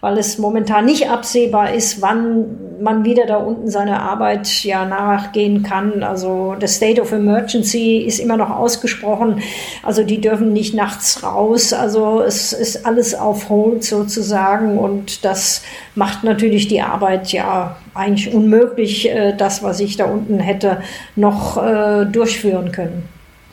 weil 0.00 0.18
es 0.18 0.38
momentan 0.38 0.84
nicht 0.84 1.10
absehbar 1.10 1.74
ist, 1.74 2.00
wann 2.00 2.69
man 2.80 3.04
wieder 3.04 3.26
da 3.26 3.36
unten 3.36 3.70
seine 3.70 4.00
Arbeit 4.00 4.64
ja 4.64 4.84
nachgehen 4.84 5.62
kann. 5.62 6.02
Also 6.02 6.56
das 6.58 6.76
State 6.76 7.00
of 7.00 7.12
Emergency 7.12 7.98
ist 7.98 8.18
immer 8.18 8.36
noch 8.36 8.50
ausgesprochen. 8.50 9.42
Also 9.82 10.02
die 10.02 10.20
dürfen 10.20 10.52
nicht 10.52 10.74
nachts 10.74 11.22
raus. 11.22 11.72
Also 11.72 12.22
es 12.22 12.52
ist 12.52 12.86
alles 12.86 13.14
auf 13.14 13.48
Hold 13.48 13.84
sozusagen 13.84 14.78
und 14.78 15.24
das 15.24 15.62
macht 15.94 16.24
natürlich 16.24 16.68
die 16.68 16.80
Arbeit 16.80 17.32
ja 17.32 17.76
eigentlich 17.94 18.32
unmöglich, 18.32 19.10
äh, 19.10 19.34
das, 19.36 19.62
was 19.62 19.80
ich 19.80 19.96
da 19.96 20.06
unten 20.06 20.38
hätte, 20.38 20.82
noch 21.16 21.62
äh, 21.62 22.06
durchführen 22.06 22.72
können. 22.72 23.08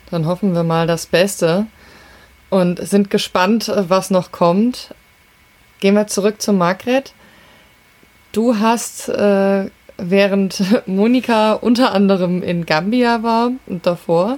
Dann 0.09 0.25
hoffen 0.25 0.53
wir 0.53 0.63
mal 0.63 0.87
das 0.87 1.05
Beste 1.05 1.65
und 2.49 2.79
sind 2.87 3.09
gespannt, 3.09 3.71
was 3.75 4.09
noch 4.09 4.31
kommt. 4.31 4.93
Gehen 5.79 5.95
wir 5.95 6.07
zurück 6.07 6.41
zu 6.41 6.53
Margret. 6.53 7.13
Du 8.37 8.59
hast, 8.59 9.09
äh, 9.09 9.67
während 9.97 10.63
Monika 10.87 11.53
unter 11.53 11.91
anderem 11.91 12.43
in 12.43 12.67
Gambia 12.67 13.23
war 13.23 13.49
und 13.65 13.87
davor, 13.87 14.37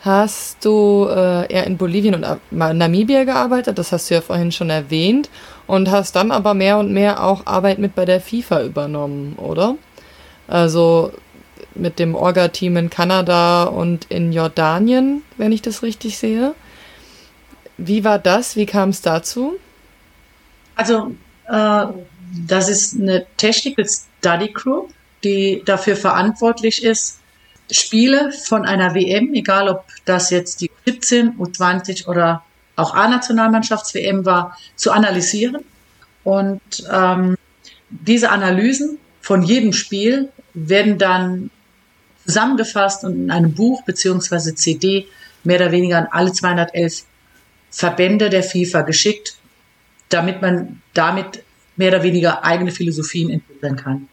hast 0.00 0.64
du 0.64 1.06
äh, 1.08 1.46
eher 1.46 1.64
in 1.68 1.76
Bolivien 1.76 2.16
und 2.16 2.26
Namibia 2.50 3.22
gearbeitet, 3.22 3.78
das 3.78 3.92
hast 3.92 4.10
du 4.10 4.14
ja 4.14 4.22
vorhin 4.22 4.50
schon 4.50 4.70
erwähnt, 4.70 5.30
und 5.68 5.88
hast 5.88 6.16
dann 6.16 6.32
aber 6.32 6.52
mehr 6.54 6.78
und 6.78 6.92
mehr 6.92 7.22
auch 7.22 7.46
Arbeit 7.46 7.78
mit 7.78 7.94
bei 7.94 8.04
der 8.04 8.20
FIFA 8.20 8.64
übernommen, 8.64 9.36
oder? 9.36 9.76
Also 10.48 11.12
mit 11.76 12.00
dem 12.00 12.16
Orga-Team 12.16 12.76
in 12.76 12.90
Kanada 12.90 13.66
und 13.66 14.06
in 14.06 14.32
Jordanien, 14.32 15.22
wenn 15.36 15.52
ich 15.52 15.62
das 15.62 15.84
richtig 15.84 16.18
sehe. 16.18 16.56
Wie 17.76 18.02
war 18.02 18.18
das? 18.18 18.56
Wie 18.56 18.66
kam 18.66 18.88
es 18.88 19.00
dazu? 19.00 19.54
Also, 20.74 21.12
äh, 21.48 21.86
das 22.46 22.68
ist 22.68 22.98
eine 22.98 23.26
Technical 23.36 23.86
Study 23.86 24.52
Group, 24.52 24.92
die 25.24 25.62
dafür 25.64 25.96
verantwortlich 25.96 26.84
ist, 26.84 27.20
Spiele 27.70 28.32
von 28.32 28.64
einer 28.64 28.94
WM, 28.94 29.34
egal 29.34 29.68
ob 29.68 29.84
das 30.04 30.30
jetzt 30.30 30.60
die 30.60 30.70
17, 30.86 31.38
U20 31.38 32.06
oder 32.06 32.42
auch 32.76 32.94
A-Nationalmannschafts-WM 32.94 34.24
war, 34.24 34.56
zu 34.76 34.92
analysieren. 34.92 35.64
Und 36.24 36.60
ähm, 36.90 37.36
diese 37.90 38.30
Analysen 38.30 38.98
von 39.20 39.42
jedem 39.42 39.72
Spiel 39.72 40.30
werden 40.54 40.98
dann 40.98 41.50
zusammengefasst 42.24 43.04
und 43.04 43.14
in 43.14 43.30
einem 43.30 43.54
Buch 43.54 43.82
beziehungsweise 43.84 44.54
CD 44.54 45.06
mehr 45.44 45.60
oder 45.60 45.72
weniger 45.72 45.98
an 45.98 46.08
alle 46.10 46.32
211 46.32 47.04
Verbände 47.70 48.30
der 48.30 48.42
FIFA 48.42 48.82
geschickt, 48.82 49.36
damit 50.08 50.40
man 50.40 50.80
damit 50.94 51.42
mehr 51.78 51.88
oder 51.88 52.02
weniger 52.02 52.44
eigene 52.44 52.70
Philosophien 52.70 53.30
entwickeln 53.30 53.76
kann. 53.76 54.08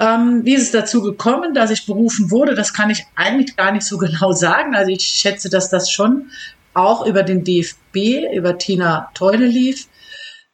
Ähm, 0.00 0.42
wie 0.44 0.54
ist 0.54 0.62
es 0.62 0.70
dazu 0.70 1.02
gekommen, 1.02 1.54
dass 1.54 1.70
ich 1.70 1.86
berufen 1.86 2.30
wurde? 2.30 2.54
Das 2.54 2.72
kann 2.72 2.90
ich 2.90 3.04
eigentlich 3.16 3.56
gar 3.56 3.72
nicht 3.72 3.84
so 3.84 3.98
genau 3.98 4.32
sagen. 4.32 4.74
Also 4.74 4.90
ich 4.90 5.02
schätze, 5.02 5.50
dass 5.50 5.70
das 5.70 5.90
schon 5.90 6.30
auch 6.74 7.06
über 7.06 7.22
den 7.22 7.42
DFB, 7.42 8.32
über 8.34 8.58
Tina 8.58 9.10
Teune 9.14 9.46
lief. 9.46 9.88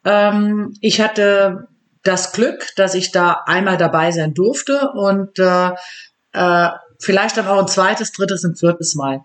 Ähm, 0.04 0.74
ich 0.80 1.00
hatte 1.00 1.68
das 2.02 2.32
Glück, 2.32 2.74
dass 2.76 2.94
ich 2.94 3.12
da 3.12 3.42
einmal 3.46 3.76
dabei 3.76 4.10
sein 4.10 4.34
durfte 4.34 4.90
und 4.92 5.38
äh, 5.38 5.70
äh, 6.32 6.70
vielleicht 6.98 7.36
dann 7.36 7.46
auch 7.46 7.58
ein 7.58 7.68
zweites, 7.68 8.12
drittes 8.12 8.44
und 8.44 8.58
viertes 8.58 8.94
Mal. 8.94 9.22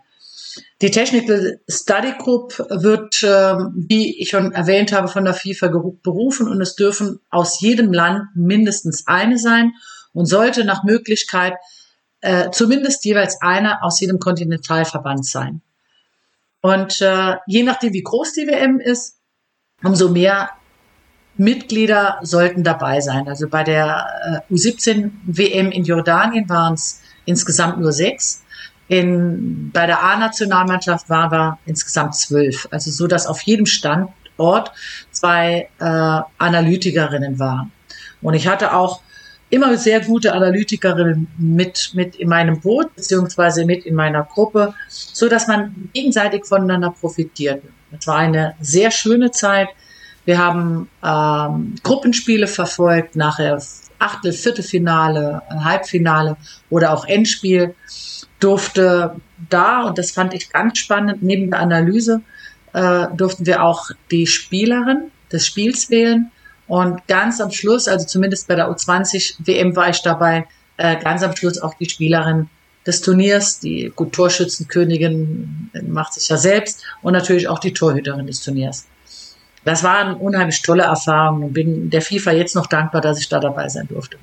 Die 0.81 0.91
Technical 0.91 1.59
Study 1.67 2.13
Group 2.17 2.57
wird, 2.69 3.21
äh, 3.21 3.27
wie 3.75 4.21
ich 4.21 4.29
schon 4.29 4.53
erwähnt 4.53 4.93
habe, 4.93 5.09
von 5.09 5.25
der 5.25 5.33
FIFA 5.33 5.67
berufen 6.01 6.47
und 6.47 6.61
es 6.61 6.75
dürfen 6.75 7.19
aus 7.29 7.59
jedem 7.59 7.91
Land 7.91 8.27
mindestens 8.33 9.05
eine 9.05 9.37
sein 9.37 9.73
und 10.13 10.25
sollte 10.25 10.63
nach 10.63 10.83
Möglichkeit 10.83 11.55
äh, 12.21 12.49
zumindest 12.51 13.03
jeweils 13.05 13.41
einer 13.41 13.83
aus 13.83 13.99
jedem 13.99 14.19
Kontinentalverband 14.19 15.25
sein. 15.25 15.61
Und 16.61 17.01
äh, 17.01 17.35
je 17.47 17.63
nachdem, 17.63 17.93
wie 17.93 18.03
groß 18.03 18.33
die 18.33 18.47
WM 18.47 18.79
ist, 18.79 19.17
umso 19.83 20.09
mehr 20.09 20.49
Mitglieder 21.35 22.19
sollten 22.21 22.63
dabei 22.63 22.99
sein. 22.99 23.27
Also 23.29 23.47
bei 23.47 23.63
der 23.63 24.43
äh, 24.49 24.53
U17 24.53 25.11
WM 25.23 25.71
in 25.71 25.85
Jordanien 25.85 26.49
waren 26.49 26.73
es 26.73 27.01
insgesamt 27.25 27.79
nur 27.79 27.93
sechs. 27.93 28.43
In, 28.89 29.71
bei 29.71 29.85
der 29.85 30.03
A-Nationalmannschaft 30.03 31.09
waren 31.09 31.31
wir 31.31 31.59
insgesamt 31.65 32.15
zwölf. 32.15 32.67
Also 32.71 32.91
so, 32.91 33.07
dass 33.07 33.27
auf 33.27 33.41
jedem 33.41 33.65
Standort 33.65 34.71
zwei 35.11 35.69
äh, 35.79 36.21
Analytikerinnen 36.37 37.39
waren. 37.39 37.71
Und 38.21 38.33
ich 38.33 38.47
hatte 38.47 38.73
auch 38.73 39.01
immer 39.49 39.77
sehr 39.77 40.01
gute 40.01 40.33
Analytikerinnen 40.33 41.27
mit, 41.37 41.91
mit 41.93 42.15
in 42.15 42.29
meinem 42.29 42.59
Boot, 42.59 42.95
beziehungsweise 42.95 43.65
mit 43.65 43.85
in 43.85 43.95
meiner 43.95 44.23
Gruppe, 44.23 44.73
so 44.87 45.27
dass 45.27 45.47
man 45.47 45.89
gegenseitig 45.93 46.45
voneinander 46.45 46.91
profitiert. 46.91 47.63
Es 47.97 48.05
war 48.07 48.17
eine 48.17 48.55
sehr 48.61 48.91
schöne 48.91 49.31
Zeit. 49.31 49.69
Wir 50.25 50.37
haben 50.37 50.89
ähm, 51.03 51.75
Gruppenspiele 51.81 52.47
verfolgt, 52.47 53.15
nachher 53.15 53.61
Achtel, 53.97 54.31
Viertelfinale, 54.31 55.41
Halbfinale 55.49 56.37
oder 56.69 56.93
auch 56.93 57.05
Endspiel. 57.05 57.75
Durfte 58.39 59.15
da, 59.49 59.83
und 59.83 59.97
das 59.97 60.11
fand 60.11 60.33
ich 60.33 60.51
ganz 60.51 60.77
spannend, 60.77 61.21
neben 61.21 61.51
der 61.51 61.59
Analyse, 61.59 62.21
äh, 62.73 63.07
durften 63.15 63.45
wir 63.45 63.63
auch 63.63 63.89
die 64.11 64.27
Spielerin 64.27 65.11
des 65.31 65.45
Spiels 65.45 65.89
wählen 65.89 66.31
und 66.67 67.05
ganz 67.07 67.41
am 67.41 67.51
Schluss, 67.51 67.87
also 67.87 68.05
zumindest 68.05 68.47
bei 68.47 68.55
der 68.55 68.69
U20 68.69 69.35
WM 69.39 69.75
war 69.75 69.89
ich 69.89 70.01
dabei, 70.01 70.47
äh, 70.77 70.97
ganz 71.01 71.23
am 71.23 71.35
Schluss 71.35 71.59
auch 71.59 71.73
die 71.73 71.89
Spielerin 71.89 72.49
des 72.85 73.01
Turniers, 73.01 73.59
die 73.59 73.91
gut 73.95 74.13
Torschützenkönigin 74.13 75.71
macht 75.87 76.13
sich 76.13 76.29
ja 76.29 76.37
selbst 76.37 76.83
und 77.01 77.13
natürlich 77.13 77.47
auch 77.47 77.59
die 77.59 77.73
Torhüterin 77.73 78.27
des 78.27 78.41
Turniers. 78.41 78.85
Das 79.65 79.83
war 79.83 79.97
eine 79.97 80.15
unheimlich 80.15 80.61
tolle 80.61 80.83
Erfahrung 80.83 81.43
und 81.43 81.53
bin 81.53 81.89
der 81.89 82.01
FIFA 82.01 82.31
jetzt 82.31 82.55
noch 82.55 82.67
dankbar, 82.67 83.01
dass 83.01 83.19
ich 83.19 83.27
da 83.29 83.39
dabei 83.39 83.67
sein 83.67 83.87
durfte. 83.87 84.17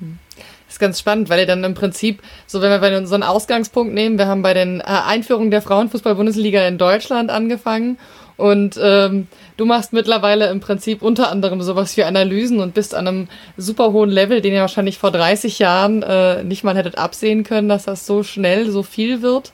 Ist 0.77 0.81
ganz 0.81 0.99
spannend, 0.99 1.27
weil 1.31 1.39
ihr 1.39 1.47
dann 1.47 1.63
im 1.63 1.73
Prinzip, 1.73 2.21
so 2.45 2.61
wenn 2.61 2.69
wir 2.69 3.07
so 3.07 3.15
einen 3.15 3.23
Ausgangspunkt 3.23 3.95
nehmen, 3.95 4.19
wir 4.19 4.27
haben 4.27 4.43
bei 4.43 4.53
den 4.53 4.79
äh, 4.79 4.83
Einführungen 4.83 5.49
der 5.49 5.63
Frauenfußball-Bundesliga 5.63 6.67
in 6.67 6.77
Deutschland 6.77 7.31
angefangen 7.31 7.97
und 8.35 8.79
ähm, 8.79 9.27
du 9.57 9.65
machst 9.65 9.91
mittlerweile 9.91 10.51
im 10.51 10.59
Prinzip 10.59 11.01
unter 11.01 11.31
anderem 11.31 11.63
sowas 11.63 11.97
wie 11.97 12.03
Analysen 12.03 12.59
und 12.59 12.75
bist 12.75 12.93
an 12.93 13.07
einem 13.07 13.27
super 13.57 13.91
hohen 13.91 14.11
Level, 14.11 14.39
den 14.39 14.53
ihr 14.53 14.61
wahrscheinlich 14.61 14.99
vor 14.99 15.09
30 15.09 15.57
Jahren 15.57 16.03
äh, 16.03 16.43
nicht 16.43 16.63
mal 16.63 16.77
hättet 16.77 16.99
absehen 16.99 17.43
können, 17.43 17.69
dass 17.69 17.85
das 17.85 18.05
so 18.05 18.21
schnell 18.21 18.69
so 18.69 18.83
viel 18.83 19.23
wird. 19.23 19.53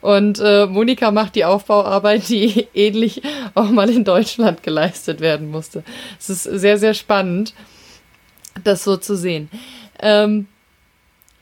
Und 0.00 0.40
äh, 0.42 0.64
Monika 0.64 1.10
macht 1.10 1.34
die 1.34 1.44
Aufbauarbeit, 1.44 2.30
die 2.30 2.66
ähnlich 2.74 3.20
auch 3.54 3.68
mal 3.68 3.90
in 3.90 4.04
Deutschland 4.04 4.62
geleistet 4.62 5.20
werden 5.20 5.50
musste. 5.50 5.84
Es 6.18 6.30
ist 6.30 6.44
sehr, 6.44 6.78
sehr 6.78 6.94
spannend, 6.94 7.52
das 8.64 8.84
so 8.84 8.96
zu 8.96 9.18
sehen. 9.18 9.50
Ähm, 10.00 10.46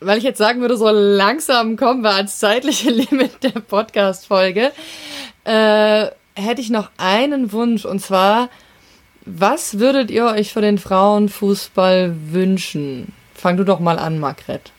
weil 0.01 0.17
ich 0.17 0.23
jetzt 0.23 0.39
sagen 0.39 0.61
würde, 0.61 0.75
so 0.77 0.89
langsam 0.89 1.77
kommen 1.77 2.01
wir 2.01 2.15
ans 2.15 2.39
zeitliche 2.39 2.89
Limit 2.91 3.43
der 3.43 3.61
Podcast-Folge. 3.61 4.71
Äh, 5.43 6.07
hätte 6.35 6.61
ich 6.61 6.69
noch 6.69 6.89
einen 6.97 7.51
Wunsch 7.51 7.85
und 7.85 7.99
zwar, 7.99 8.49
was 9.25 9.79
würdet 9.79 10.09
ihr 10.11 10.25
euch 10.25 10.51
für 10.51 10.61
den 10.61 10.79
Frauenfußball 10.79 12.15
wünschen? 12.31 13.13
Fang 13.35 13.57
du 13.57 13.63
doch 13.63 13.79
mal 13.79 13.99
an, 13.99 14.19
Margret. 14.19 14.71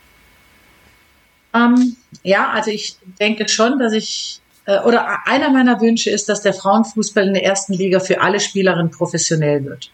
Ähm, 1.53 1.95
ja, 2.23 2.49
also 2.49 2.71
ich 2.71 2.97
denke 3.19 3.47
schon, 3.47 3.79
dass 3.79 3.93
ich 3.93 4.41
äh, 4.65 4.79
oder 4.79 5.25
einer 5.25 5.49
meiner 5.49 5.79
Wünsche 5.79 6.09
ist, 6.09 6.27
dass 6.27 6.41
der 6.41 6.53
Frauenfußball 6.53 7.27
in 7.27 7.33
der 7.33 7.45
ersten 7.45 7.73
Liga 7.73 7.99
für 7.99 8.21
alle 8.21 8.39
Spielerinnen 8.39 8.91
professionell 8.91 9.63
wird. 9.63 9.91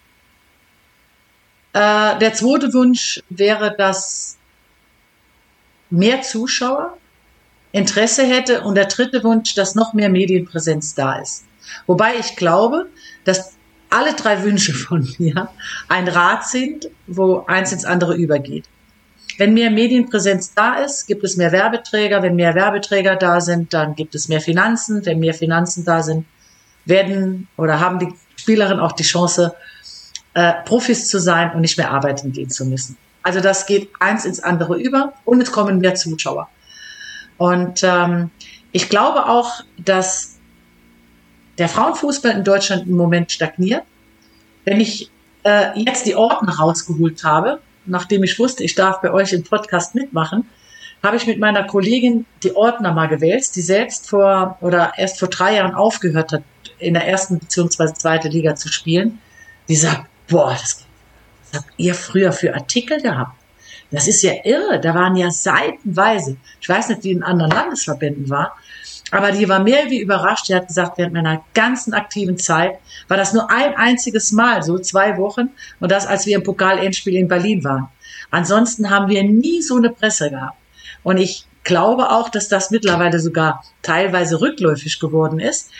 Äh, 1.72 2.18
der 2.18 2.32
zweite 2.34 2.72
Wunsch 2.72 3.20
wäre, 3.28 3.74
dass 3.76 4.38
mehr 5.90 6.22
Zuschauer 6.22 6.96
Interesse 7.72 8.24
hätte 8.24 8.62
und 8.62 8.74
der 8.74 8.86
dritte 8.86 9.22
Wunsch, 9.22 9.54
dass 9.54 9.74
noch 9.74 9.92
mehr 9.92 10.08
Medienpräsenz 10.08 10.94
da 10.94 11.18
ist. 11.20 11.44
Wobei 11.86 12.16
ich 12.18 12.36
glaube, 12.36 12.86
dass 13.24 13.52
alle 13.90 14.14
drei 14.14 14.42
Wünsche 14.42 14.72
von 14.72 15.08
mir 15.18 15.50
ein 15.88 16.08
Rat 16.08 16.46
sind, 16.46 16.88
wo 17.06 17.44
eins 17.46 17.72
ins 17.72 17.84
andere 17.84 18.14
übergeht. 18.14 18.64
Wenn 19.38 19.54
mehr 19.54 19.70
Medienpräsenz 19.70 20.54
da 20.54 20.74
ist, 20.74 21.06
gibt 21.06 21.24
es 21.24 21.36
mehr 21.36 21.52
Werbeträger. 21.52 22.22
Wenn 22.22 22.34
mehr 22.34 22.54
Werbeträger 22.54 23.16
da 23.16 23.40
sind, 23.40 23.72
dann 23.72 23.94
gibt 23.94 24.14
es 24.14 24.28
mehr 24.28 24.40
Finanzen. 24.40 25.06
Wenn 25.06 25.18
mehr 25.18 25.32
Finanzen 25.32 25.84
da 25.84 26.02
sind, 26.02 26.26
werden 26.84 27.48
oder 27.56 27.80
haben 27.80 27.98
die 27.98 28.08
Spielerinnen 28.36 28.80
auch 28.80 28.92
die 28.92 29.02
Chance, 29.02 29.54
äh, 30.34 30.52
Profis 30.64 31.08
zu 31.08 31.18
sein 31.18 31.52
und 31.54 31.60
nicht 31.60 31.78
mehr 31.78 31.90
arbeiten 31.90 32.32
gehen 32.32 32.50
zu 32.50 32.64
müssen. 32.66 32.96
Also 33.22 33.40
das 33.40 33.66
geht 33.66 33.90
eins 33.98 34.24
ins 34.24 34.40
andere 34.40 34.78
über 34.78 35.12
und 35.24 35.42
es 35.42 35.52
kommen 35.52 35.78
mehr 35.78 35.94
Zuschauer. 35.94 36.48
Und 37.36 37.82
ähm, 37.82 38.30
ich 38.72 38.88
glaube 38.88 39.26
auch, 39.26 39.62
dass 39.78 40.38
der 41.58 41.68
Frauenfußball 41.68 42.32
in 42.32 42.44
Deutschland 42.44 42.86
im 42.86 42.96
Moment 42.96 43.32
stagniert. 43.32 43.82
Wenn 44.64 44.80
ich 44.80 45.10
äh, 45.44 45.78
jetzt 45.78 46.06
die 46.06 46.14
Orden 46.14 46.48
rausgeholt 46.48 47.22
habe, 47.24 47.60
nachdem 47.86 48.22
ich 48.24 48.38
wusste, 48.38 48.64
ich 48.64 48.74
darf 48.74 49.00
bei 49.00 49.12
euch 49.12 49.32
im 49.32 49.42
Podcast 49.42 49.94
mitmachen, 49.94 50.48
habe 51.02 51.16
ich 51.16 51.26
mit 51.26 51.38
meiner 51.38 51.64
Kollegin 51.64 52.26
die 52.42 52.54
Ordner 52.54 52.92
mal 52.92 53.08
gewählt, 53.08 53.54
die 53.56 53.62
selbst 53.62 54.08
vor 54.08 54.58
oder 54.60 54.92
erst 54.96 55.18
vor 55.18 55.28
drei 55.28 55.56
Jahren 55.56 55.74
aufgehört 55.74 56.32
hat, 56.32 56.42
in 56.78 56.94
der 56.94 57.06
ersten 57.06 57.38
bzw. 57.38 57.94
zweiten 57.94 58.30
Liga 58.30 58.54
zu 58.54 58.68
spielen. 58.68 59.18
Die 59.68 59.76
sagt, 59.76 60.06
boah, 60.28 60.52
das, 60.52 60.62
was 60.62 60.86
habt 61.54 61.70
ihr 61.76 61.94
früher 61.94 62.32
für 62.32 62.54
Artikel 62.54 63.00
gehabt? 63.00 63.32
Das 63.90 64.06
ist 64.06 64.22
ja 64.22 64.32
irre. 64.44 64.80
Da 64.80 64.94
waren 64.94 65.16
ja 65.16 65.30
seitenweise, 65.30 66.36
ich 66.60 66.68
weiß 66.68 66.90
nicht, 66.90 67.04
wie 67.04 67.12
in 67.12 67.22
anderen 67.22 67.50
Landesverbänden 67.50 68.30
war, 68.30 68.56
aber 69.10 69.32
die 69.32 69.48
war 69.48 69.58
mehr 69.58 69.90
wie 69.90 70.00
überrascht. 70.00 70.48
Die 70.48 70.54
hat 70.54 70.68
gesagt, 70.68 70.98
während 70.98 71.14
meiner 71.14 71.44
ganzen 71.54 71.94
aktiven 71.94 72.38
Zeit 72.38 72.78
war 73.08 73.16
das 73.16 73.32
nur 73.32 73.50
ein 73.50 73.74
einziges 73.74 74.30
Mal, 74.32 74.62
so 74.62 74.78
zwei 74.78 75.16
Wochen, 75.18 75.50
und 75.80 75.90
das, 75.90 76.06
als 76.06 76.26
wir 76.26 76.36
im 76.36 76.44
Pokal-Endspiel 76.44 77.16
in 77.16 77.28
Berlin 77.28 77.64
waren. 77.64 77.88
Ansonsten 78.30 78.90
haben 78.90 79.08
wir 79.08 79.24
nie 79.24 79.60
so 79.62 79.76
eine 79.76 79.90
Presse 79.90 80.30
gehabt. 80.30 80.56
Und 81.02 81.16
ich 81.16 81.46
glaube 81.64 82.10
auch, 82.10 82.28
dass 82.28 82.48
das 82.48 82.70
mittlerweile 82.70 83.18
sogar 83.18 83.64
teilweise 83.82 84.40
rückläufig 84.40 85.00
geworden 85.00 85.40
ist, 85.40 85.70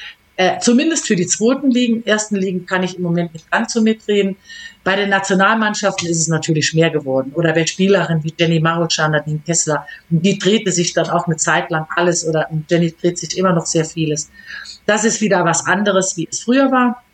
äh, 0.41 0.59
zumindest 0.59 1.07
für 1.07 1.17
die 1.17 1.27
zweiten 1.27 1.71
Ligen. 1.71 2.07
Ersten 2.07 2.35
Ligen 2.35 2.65
kann 2.65 2.83
ich 2.83 2.97
im 2.97 3.03
Moment 3.03 3.35
nicht 3.35 3.51
ganz 3.51 3.75
so 3.75 3.83
mitreden. 3.83 4.37
Bei 4.83 4.97
den 4.97 5.11
Nationalmannschaften 5.11 6.09
ist 6.09 6.17
es 6.17 6.29
natürlich 6.29 6.73
mehr 6.73 6.89
geworden. 6.89 7.33
Oder 7.35 7.53
bei 7.53 7.67
Spielerinnen 7.67 8.25
wie 8.25 8.33
Jenny 8.39 8.59
Maruchan, 8.59 9.11
Nadine 9.11 9.41
Kessler, 9.45 9.87
die 10.09 10.39
drehte 10.39 10.73
sich 10.73 10.95
dann 10.95 11.11
auch 11.11 11.27
eine 11.27 11.37
Zeit 11.37 11.71
lang 11.71 11.87
alles 11.95 12.27
oder 12.27 12.49
Jenny 12.71 12.95
dreht 12.99 13.19
sich 13.19 13.37
immer 13.37 13.53
noch 13.53 13.67
sehr 13.67 13.85
vieles. 13.85 14.31
Das 14.87 15.05
ist 15.05 15.21
wieder 15.21 15.45
was 15.45 15.67
anderes, 15.67 16.17
wie 16.17 16.27
es 16.31 16.41
früher 16.41 16.73
war. 16.73 17.05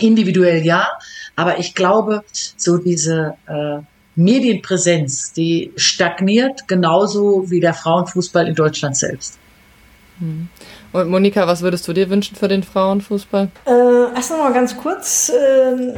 Individuell 0.00 0.66
ja, 0.66 0.88
aber 1.36 1.60
ich 1.60 1.76
glaube, 1.76 2.24
so 2.56 2.78
diese 2.78 3.34
äh, 3.46 3.78
Medienpräsenz, 4.16 5.32
die 5.32 5.70
stagniert 5.76 6.66
genauso 6.66 7.48
wie 7.48 7.60
der 7.60 7.74
Frauenfußball 7.74 8.48
in 8.48 8.56
Deutschland 8.56 8.96
selbst. 8.96 9.38
Hm. 10.18 10.48
Und 10.92 11.08
Monika, 11.08 11.46
was 11.46 11.62
würdest 11.62 11.88
du 11.88 11.92
dir 11.92 12.10
wünschen 12.10 12.36
für 12.36 12.48
den 12.48 12.62
Frauenfußball? 12.62 13.48
Äh, 13.66 14.14
erst 14.14 14.30
noch 14.30 14.38
mal 14.38 14.52
ganz 14.52 14.76
kurz. 14.76 15.30
Äh, 15.30 15.94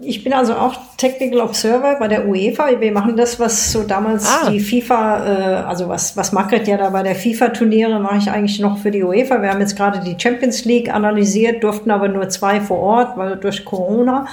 ich 0.00 0.22
bin 0.22 0.32
also 0.32 0.54
auch 0.54 0.74
Technical 0.96 1.40
Observer 1.40 1.96
bei 1.98 2.08
der 2.08 2.28
UEFA. 2.28 2.80
Wir 2.80 2.92
machen 2.92 3.16
das, 3.16 3.40
was 3.40 3.72
so 3.72 3.82
damals 3.82 4.26
ah. 4.26 4.48
die 4.48 4.60
FIFA, 4.60 5.26
äh, 5.26 5.54
also 5.64 5.88
was, 5.88 6.16
was 6.16 6.32
Margret 6.32 6.68
ja 6.68 6.76
da 6.76 6.90
bei 6.90 7.02
der 7.02 7.16
FIFA-Turniere 7.16 7.98
mache 7.98 8.18
ich 8.18 8.30
eigentlich 8.30 8.60
noch 8.60 8.78
für 8.78 8.90
die 8.90 9.02
UEFA. 9.02 9.42
Wir 9.42 9.50
haben 9.50 9.60
jetzt 9.60 9.76
gerade 9.76 10.00
die 10.00 10.16
Champions 10.18 10.64
League 10.64 10.92
analysiert, 10.92 11.62
durften 11.62 11.90
aber 11.90 12.08
nur 12.08 12.28
zwei 12.28 12.60
vor 12.60 12.78
Ort, 12.78 13.16
weil 13.16 13.36
durch 13.36 13.64
Corona. 13.64 14.26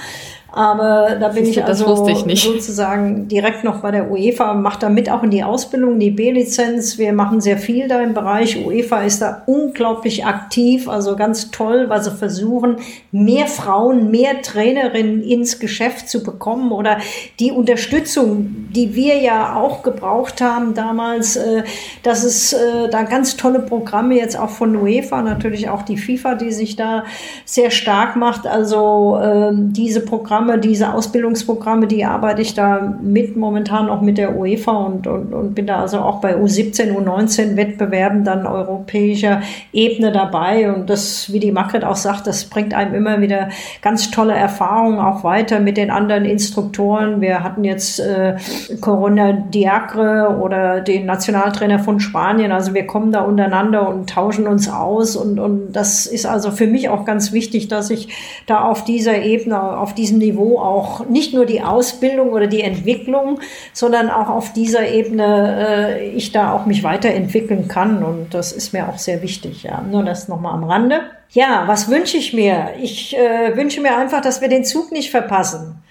Aber 0.56 1.16
da 1.20 1.28
bin 1.28 1.44
ich 1.44 1.62
also 1.62 2.06
sozusagen 2.06 3.28
direkt 3.28 3.62
noch 3.62 3.82
bei 3.82 3.90
der 3.90 4.10
UEFA, 4.10 4.54
mache 4.54 4.78
da 4.80 4.88
mit 4.88 5.10
auch 5.10 5.22
in 5.22 5.28
die 5.28 5.44
Ausbildung, 5.44 5.98
die 5.98 6.10
B-Lizenz. 6.10 6.96
Wir 6.96 7.12
machen 7.12 7.42
sehr 7.42 7.58
viel 7.58 7.88
da 7.88 8.00
im 8.00 8.14
Bereich. 8.14 8.64
UEFA 8.64 9.02
ist 9.02 9.20
da 9.20 9.42
unglaublich 9.44 10.24
aktiv, 10.24 10.88
also 10.88 11.14
ganz 11.14 11.50
toll, 11.50 11.90
weil 11.90 12.02
sie 12.02 12.10
versuchen, 12.10 12.76
mehr 13.12 13.48
Frauen, 13.48 14.10
mehr 14.10 14.40
Trainerinnen 14.40 15.22
ins 15.22 15.58
Geschäft 15.58 16.08
zu 16.08 16.22
bekommen 16.22 16.72
oder 16.72 17.00
die 17.38 17.52
Unterstützung, 17.52 18.70
die 18.74 18.94
wir 18.94 19.18
ja 19.18 19.56
auch 19.56 19.82
gebraucht 19.82 20.40
haben 20.40 20.72
damals, 20.72 21.36
äh, 21.36 21.64
dass 22.02 22.24
es 22.24 22.54
äh, 22.54 22.88
da 22.90 23.02
ganz 23.02 23.36
tolle 23.36 23.60
Programme 23.60 24.14
jetzt 24.14 24.38
auch 24.38 24.48
von 24.48 24.74
UEFA, 24.74 25.20
natürlich 25.20 25.68
auch 25.68 25.82
die 25.82 25.98
FIFA, 25.98 26.34
die 26.34 26.52
sich 26.52 26.76
da 26.76 27.04
sehr 27.44 27.70
stark 27.70 28.16
macht. 28.16 28.46
Also 28.46 29.18
äh, 29.22 29.50
diese 29.52 30.00
Programme 30.00 30.45
Programme, 30.46 30.60
diese 30.60 30.94
Ausbildungsprogramme, 30.94 31.86
die 31.86 32.04
arbeite 32.04 32.40
ich 32.40 32.54
da 32.54 32.94
mit 33.02 33.36
momentan 33.36 33.88
auch 33.88 34.00
mit 34.00 34.16
der 34.16 34.36
UEFA 34.36 34.72
und, 34.72 35.06
und, 35.06 35.34
und 35.34 35.54
bin 35.54 35.66
da 35.66 35.80
also 35.80 35.98
auch 35.98 36.20
bei 36.20 36.36
U17, 36.36 36.92
U19 36.92 37.56
Wettbewerben 37.56 38.22
dann 38.22 38.46
europäischer 38.46 39.42
Ebene 39.72 40.12
dabei. 40.12 40.72
Und 40.72 40.88
das, 40.88 41.32
wie 41.32 41.40
die 41.40 41.50
Margret 41.50 41.84
auch 41.84 41.96
sagt, 41.96 42.26
das 42.26 42.44
bringt 42.44 42.74
einem 42.74 42.94
immer 42.94 43.20
wieder 43.20 43.48
ganz 43.82 44.10
tolle 44.10 44.34
Erfahrungen 44.34 45.00
auch 45.00 45.24
weiter 45.24 45.58
mit 45.58 45.76
den 45.76 45.90
anderen 45.90 46.24
Instruktoren. 46.24 47.20
Wir 47.20 47.42
hatten 47.42 47.64
jetzt 47.64 47.98
äh, 47.98 48.36
Corona 48.80 49.32
Diacre 49.32 50.38
oder 50.40 50.80
den 50.80 51.06
Nationaltrainer 51.06 51.80
von 51.80 51.98
Spanien. 51.98 52.52
Also 52.52 52.72
wir 52.72 52.86
kommen 52.86 53.10
da 53.10 53.22
untereinander 53.22 53.88
und 53.88 54.08
tauschen 54.08 54.46
uns 54.46 54.68
aus. 54.68 55.16
Und, 55.16 55.40
und 55.40 55.72
das 55.72 56.06
ist 56.06 56.26
also 56.26 56.52
für 56.52 56.66
mich 56.66 56.88
auch 56.88 57.04
ganz 57.04 57.32
wichtig, 57.32 57.68
dass 57.68 57.90
ich 57.90 58.08
da 58.46 58.60
auf 58.60 58.84
dieser 58.84 59.22
Ebene, 59.22 59.76
auf 59.78 59.94
diesem 59.94 60.18
Niveau 60.18 60.35
auch 60.38 61.06
nicht 61.06 61.34
nur 61.34 61.46
die 61.46 61.62
Ausbildung 61.62 62.30
oder 62.30 62.46
die 62.46 62.62
Entwicklung, 62.62 63.40
sondern 63.72 64.10
auch 64.10 64.28
auf 64.28 64.52
dieser 64.52 64.88
Ebene 64.88 65.96
äh, 65.98 66.08
ich 66.10 66.32
da 66.32 66.52
auch 66.52 66.66
mich 66.66 66.82
weiterentwickeln 66.82 67.68
kann. 67.68 68.02
Und 68.02 68.34
das 68.34 68.52
ist 68.52 68.72
mir 68.72 68.88
auch 68.88 68.98
sehr 68.98 69.22
wichtig. 69.22 69.62
Ja. 69.62 69.82
Nur 69.82 70.04
das 70.04 70.28
nochmal 70.28 70.54
am 70.54 70.64
Rande. 70.64 71.00
Ja, 71.30 71.64
was 71.66 71.88
wünsche 71.88 72.16
ich 72.16 72.32
mir? 72.32 72.70
Ich 72.80 73.16
äh, 73.16 73.56
wünsche 73.56 73.80
mir 73.80 73.96
einfach, 73.96 74.20
dass 74.20 74.40
wir 74.40 74.48
den 74.48 74.64
Zug 74.64 74.92
nicht 74.92 75.10
verpassen. 75.10 75.82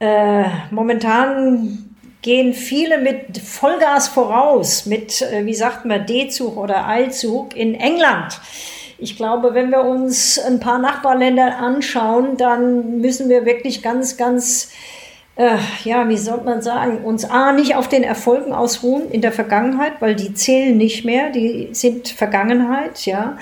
Äh, 0.00 0.44
momentan 0.70 1.94
gehen 2.24 2.54
viele 2.54 2.98
mit 2.98 3.38
Vollgas 3.38 4.08
voraus, 4.08 4.86
mit, 4.86 5.20
äh, 5.22 5.44
wie 5.44 5.54
sagt 5.54 5.84
man, 5.84 6.06
D-Zug 6.06 6.56
oder 6.56 6.88
Eilzug 6.88 7.54
in 7.54 7.74
England. 7.74 8.40
Ich 8.98 9.16
glaube, 9.16 9.54
wenn 9.54 9.70
wir 9.70 9.84
uns 9.84 10.38
ein 10.38 10.60
paar 10.60 10.78
Nachbarländer 10.78 11.58
anschauen, 11.58 12.36
dann 12.36 13.00
müssen 13.00 13.28
wir 13.28 13.44
wirklich 13.44 13.82
ganz, 13.82 14.16
ganz, 14.16 14.70
äh, 15.36 15.56
ja, 15.84 16.08
wie 16.08 16.16
soll 16.16 16.42
man 16.42 16.62
sagen, 16.62 17.04
uns 17.04 17.24
A, 17.24 17.52
nicht 17.52 17.74
auf 17.74 17.88
den 17.88 18.04
Erfolgen 18.04 18.52
ausruhen 18.52 19.10
in 19.10 19.20
der 19.20 19.32
Vergangenheit, 19.32 19.94
weil 20.00 20.14
die 20.14 20.34
zählen 20.34 20.76
nicht 20.76 21.04
mehr, 21.04 21.30
die 21.30 21.70
sind 21.72 22.08
Vergangenheit, 22.08 23.04
ja. 23.04 23.36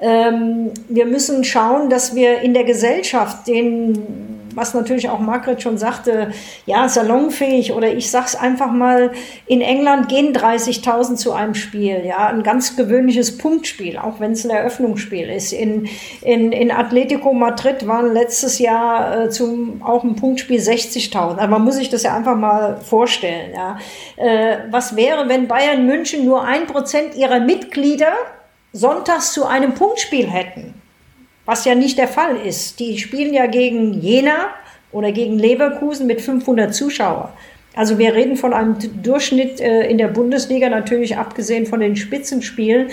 Ähm, 0.00 0.70
wir 0.88 1.06
müssen 1.06 1.44
schauen, 1.44 1.90
dass 1.90 2.14
wir 2.14 2.40
in 2.40 2.54
der 2.54 2.64
Gesellschaft 2.64 3.46
den 3.46 4.33
was 4.54 4.74
natürlich 4.74 5.08
auch 5.08 5.18
Margret 5.18 5.62
schon 5.62 5.78
sagte, 5.78 6.32
ja, 6.66 6.88
salonfähig 6.88 7.72
oder 7.72 7.92
ich 7.92 8.10
sag's 8.10 8.36
einfach 8.36 8.70
mal, 8.70 9.12
in 9.46 9.60
England 9.60 10.08
gehen 10.08 10.34
30.000 10.34 11.16
zu 11.16 11.32
einem 11.32 11.54
Spiel, 11.54 12.02
ja, 12.04 12.26
ein 12.28 12.42
ganz 12.42 12.76
gewöhnliches 12.76 13.38
Punktspiel, 13.38 13.98
auch 13.98 14.20
wenn 14.20 14.32
es 14.32 14.44
ein 14.44 14.50
Eröffnungsspiel 14.50 15.28
ist. 15.28 15.52
In, 15.52 15.88
in, 16.22 16.52
in 16.52 16.70
Atletico 16.70 17.32
Madrid 17.32 17.86
waren 17.86 18.12
letztes 18.12 18.58
Jahr 18.58 19.24
äh, 19.24 19.30
zum, 19.30 19.82
auch 19.82 20.04
ein 20.04 20.16
Punktspiel 20.16 20.60
60.000. 20.60 21.36
Also 21.36 21.48
man 21.48 21.62
muss 21.62 21.76
sich 21.76 21.88
das 21.88 22.02
ja 22.02 22.16
einfach 22.16 22.36
mal 22.36 22.76
vorstellen, 22.76 23.52
ja. 23.54 23.78
Äh, 24.16 24.58
was 24.70 24.96
wäre, 24.96 25.28
wenn 25.28 25.48
Bayern 25.48 25.86
München 25.86 26.24
nur 26.24 26.44
ein 26.44 26.66
Prozent 26.66 27.14
ihrer 27.14 27.40
Mitglieder 27.40 28.12
sonntags 28.72 29.32
zu 29.32 29.46
einem 29.46 29.74
Punktspiel 29.74 30.28
hätten? 30.28 30.83
Was 31.44 31.64
ja 31.64 31.74
nicht 31.74 31.98
der 31.98 32.08
Fall 32.08 32.36
ist. 32.36 32.80
Die 32.80 32.98
spielen 32.98 33.34
ja 33.34 33.46
gegen 33.46 34.00
Jena 34.00 34.48
oder 34.92 35.12
gegen 35.12 35.38
Leverkusen 35.38 36.06
mit 36.06 36.20
500 36.20 36.74
Zuschauern. 36.74 37.28
Also 37.76 37.98
wir 37.98 38.14
reden 38.14 38.36
von 38.36 38.52
einem 38.52 38.76
Durchschnitt 39.02 39.60
äh, 39.60 39.88
in 39.88 39.98
der 39.98 40.08
Bundesliga, 40.08 40.68
natürlich 40.68 41.16
abgesehen 41.16 41.66
von 41.66 41.80
den 41.80 41.96
Spitzenspielen. 41.96 42.90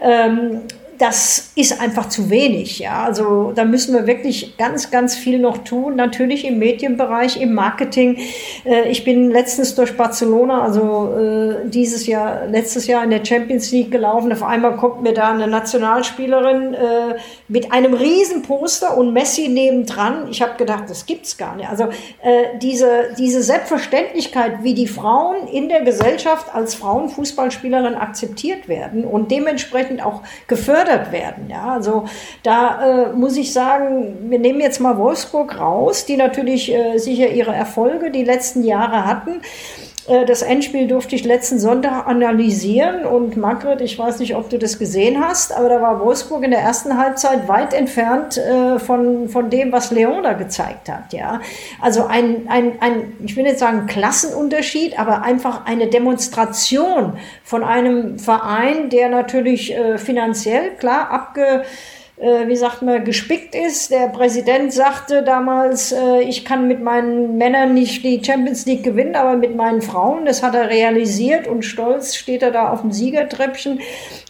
Ähm, 0.00 0.62
das 1.02 1.50
ist 1.56 1.80
einfach 1.80 2.08
zu 2.08 2.30
wenig. 2.30 2.78
Ja, 2.78 3.02
also 3.02 3.50
da 3.52 3.64
müssen 3.64 3.92
wir 3.92 4.06
wirklich 4.06 4.56
ganz, 4.56 4.92
ganz 4.92 5.16
viel 5.16 5.40
noch 5.40 5.58
tun. 5.58 5.96
Natürlich 5.96 6.44
im 6.44 6.60
Medienbereich, 6.60 7.40
im 7.40 7.54
Marketing. 7.54 8.20
Äh, 8.64 8.88
ich 8.88 9.02
bin 9.02 9.32
letztens 9.32 9.74
durch 9.74 9.96
Barcelona, 9.96 10.62
also 10.62 11.12
äh, 11.18 11.68
dieses 11.68 12.06
Jahr, 12.06 12.46
letztes 12.46 12.86
Jahr 12.86 13.02
in 13.02 13.10
der 13.10 13.24
Champions 13.24 13.72
League 13.72 13.90
gelaufen. 13.90 14.32
Auf 14.32 14.44
einmal 14.44 14.76
kommt 14.76 15.02
mir 15.02 15.12
da 15.12 15.32
eine 15.32 15.48
Nationalspielerin 15.48 16.74
äh, 16.74 17.16
mit 17.48 17.72
einem 17.72 17.94
riesen 17.94 18.42
Poster 18.42 18.96
und 18.96 19.12
Messi 19.12 19.48
nebendran. 19.48 20.28
Ich 20.30 20.40
habe 20.40 20.56
gedacht, 20.56 20.84
das 20.88 21.06
gibt's 21.06 21.36
gar 21.36 21.56
nicht. 21.56 21.68
Also 21.68 21.88
diese, 22.60 23.14
diese 23.18 23.42
Selbstverständlichkeit, 23.42 24.62
wie 24.62 24.74
die 24.74 24.86
Frauen 24.86 25.48
in 25.48 25.68
der 25.68 25.82
Gesellschaft 25.82 26.54
als 26.54 26.74
Frauenfußballspielerin 26.74 27.94
akzeptiert 27.94 28.68
werden 28.68 29.04
und 29.04 29.30
dementsprechend 29.30 30.04
auch 30.04 30.22
gefördert 30.46 30.91
werden. 31.12 31.48
Ja, 31.48 31.72
also 31.72 32.04
da 32.42 33.06
äh, 33.08 33.12
muss 33.12 33.36
ich 33.36 33.52
sagen, 33.52 34.30
wir 34.30 34.38
nehmen 34.38 34.60
jetzt 34.60 34.80
mal 34.80 34.98
Wolfsburg 34.98 35.58
raus, 35.58 36.04
die 36.04 36.16
natürlich 36.16 36.72
äh, 36.72 36.98
sicher 36.98 37.28
ihre 37.28 37.54
Erfolge 37.54 38.10
die 38.10 38.24
letzten 38.24 38.62
Jahre 38.64 39.06
hatten. 39.06 39.40
Äh, 40.06 40.24
das 40.24 40.42
Endspiel 40.42 40.86
durfte 40.86 41.14
ich 41.14 41.24
letzten 41.24 41.58
Sonntag 41.58 42.06
analysieren 42.06 43.04
und 43.04 43.36
Margret, 43.36 43.80
ich 43.80 43.98
weiß 43.98 44.18
nicht, 44.18 44.34
ob 44.34 44.50
du 44.50 44.58
das 44.58 44.78
gesehen 44.78 45.24
hast, 45.24 45.54
aber 45.54 45.68
da 45.68 45.82
war 45.82 46.00
Wolfsburg 46.00 46.44
in 46.44 46.50
der 46.50 46.60
ersten 46.60 46.96
Halbzeit 46.96 47.48
weit 47.48 47.74
entfernt 47.74 48.38
äh, 48.38 48.78
von, 48.78 49.28
von 49.28 49.50
dem, 49.50 49.72
was 49.72 49.90
Leon 49.90 50.22
da 50.22 50.32
gezeigt 50.32 50.88
hat. 50.88 51.12
Ja? 51.12 51.40
Also 51.80 52.06
ein, 52.06 52.48
ein, 52.48 52.80
ein, 52.80 53.12
ich 53.24 53.36
will 53.36 53.44
nicht 53.44 53.58
sagen 53.58 53.86
Klassenunterschied, 53.86 54.98
aber 54.98 55.22
einfach 55.22 55.66
eine 55.66 55.88
Demonstration 55.88 57.14
von 57.44 57.64
einem 57.64 58.18
Verein, 58.18 58.90
der 58.90 59.08
natürlich 59.08 59.74
äh, 59.74 59.98
finanziell 59.98 60.70
klar 60.76 61.10
abge 61.10 61.64
wie 62.46 62.56
sagt 62.56 62.82
man, 62.82 63.04
gespickt 63.04 63.54
ist. 63.54 63.90
Der 63.90 64.08
Präsident 64.08 64.72
sagte 64.72 65.22
damals, 65.22 65.92
äh, 65.92 66.20
ich 66.20 66.44
kann 66.44 66.68
mit 66.68 66.82
meinen 66.82 67.38
Männern 67.38 67.74
nicht 67.74 68.04
die 68.04 68.22
Champions 68.22 68.66
League 68.66 68.84
gewinnen, 68.84 69.16
aber 69.16 69.36
mit 69.36 69.56
meinen 69.56 69.80
Frauen, 69.80 70.26
das 70.26 70.42
hat 70.42 70.54
er 70.54 70.68
realisiert 70.68 71.48
und 71.48 71.64
stolz 71.64 72.14
steht 72.14 72.42
er 72.42 72.50
da 72.50 72.70
auf 72.70 72.82
dem 72.82 72.92
Siegertreppchen. 72.92 73.80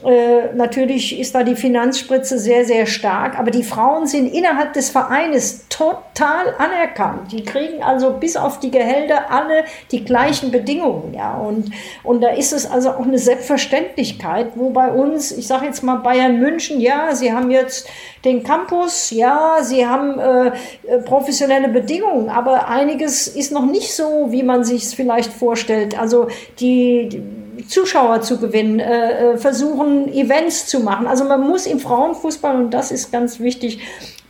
Äh, 0.05 0.55
natürlich 0.55 1.19
ist 1.19 1.35
da 1.35 1.43
die 1.43 1.57
Finanzspritze 1.57 2.39
sehr, 2.39 2.65
sehr 2.65 2.87
stark, 2.87 3.39
aber 3.39 3.51
die 3.51 3.65
Frauen 3.65 4.07
sind 4.07 4.33
innerhalb 4.33 4.73
des 4.75 4.89
Vereines 4.91 5.67
total 5.69 6.55
anerkannt. 6.59 7.33
Die 7.33 7.45
kriegen 7.45 7.83
also 7.83 8.13
bis 8.13 8.37
auf 8.37 8.61
die 8.61 8.71
Gehälter 8.71 9.31
alle 9.31 9.65
die 9.91 10.05
gleichen 10.05 10.51
Bedingungen, 10.51 11.15
ja. 11.15 11.35
Und, 11.35 11.71
und 12.05 12.21
da 12.21 12.29
ist 12.29 12.53
es 12.53 12.71
also 12.71 12.91
auch 12.91 13.07
eine 13.07 13.19
Selbstverständlichkeit, 13.19 14.53
wo 14.55 14.71
bei 14.71 14.91
uns, 14.91 15.33
ich 15.33 15.47
sage 15.47 15.67
jetzt 15.67 15.83
mal 15.83 15.97
Bayern 15.97 16.39
München, 16.39 16.81
ja, 16.81 17.15
sie 17.15 17.33
haben 17.33 17.51
jetzt 17.51 17.82
den 18.25 18.43
Campus, 18.43 19.11
ja, 19.11 19.59
sie 19.63 19.87
haben 19.87 20.19
äh, 20.19 20.49
äh, 20.87 20.99
professionelle 21.05 21.69
Bedingungen, 21.69 22.29
aber 22.29 22.69
einiges 22.69 23.27
ist 23.29 23.53
noch 23.53 23.67
nicht 23.67 23.95
so, 23.95 24.29
wie 24.31 24.43
man 24.43 24.65
sich 24.65 24.85
es 24.85 24.95
vielleicht 24.95 25.33
vorstellt. 25.33 25.99
Also 25.99 26.29
die, 26.61 27.09
die 27.09 27.67
Zuschauer 27.67 28.23
zu 28.23 28.39
gewinnen, 28.39 28.81
äh, 28.81 29.33
äh, 29.33 29.37
versuchen 29.37 30.13
Events 30.13 30.67
zu 30.67 30.81
machen. 30.81 31.07
Also 31.07 31.25
man 31.25 31.41
muss 31.41 31.67
im 31.67 31.81
Frauenfußball, 31.81 32.57
und 32.57 32.71
das 32.73 32.91
ist 32.91 33.13
ganz 33.13 33.41
wichtig, 33.41 33.81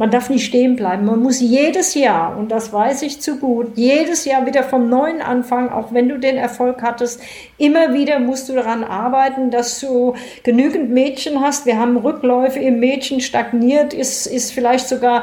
man 0.03 0.11
darf 0.11 0.31
nicht 0.31 0.45
stehen 0.45 0.75
bleiben. 0.75 1.05
Man 1.05 1.23
muss 1.23 1.41
jedes 1.41 1.95
Jahr, 1.95 2.37
und 2.37 2.51
das 2.51 2.73
weiß 2.73 3.03
ich 3.03 3.21
zu 3.21 3.39
gut, 3.39 3.77
jedes 3.77 4.25
Jahr 4.25 4.47
wieder 4.47 4.65
vom 4.65 4.89
Neuen 4.89 5.23
anfangen, 5.23 5.69
auch 5.69 5.93
wenn 5.93 6.09
du 6.09 6.19
den 6.19 6.37
Erfolg 6.37 6.83
hattest. 6.83 7.21
Immer 7.57 7.95
wieder 7.95 8.19
musst 8.19 8.49
du 8.49 8.55
daran 8.55 8.83
arbeiten, 8.83 9.53
dass 9.53 9.79
du 9.79 10.15
genügend 10.43 10.91
Mädchen 10.91 11.41
hast. 11.41 11.67
Wir 11.67 11.79
haben 11.79 11.97
Rückläufe 11.97 12.59
im 12.59 12.81
Mädchen 12.81 13.21
stagniert, 13.21 13.95
ist, 13.95 14.27
ist 14.27 14.51
vielleicht 14.51 14.89
sogar 14.89 15.23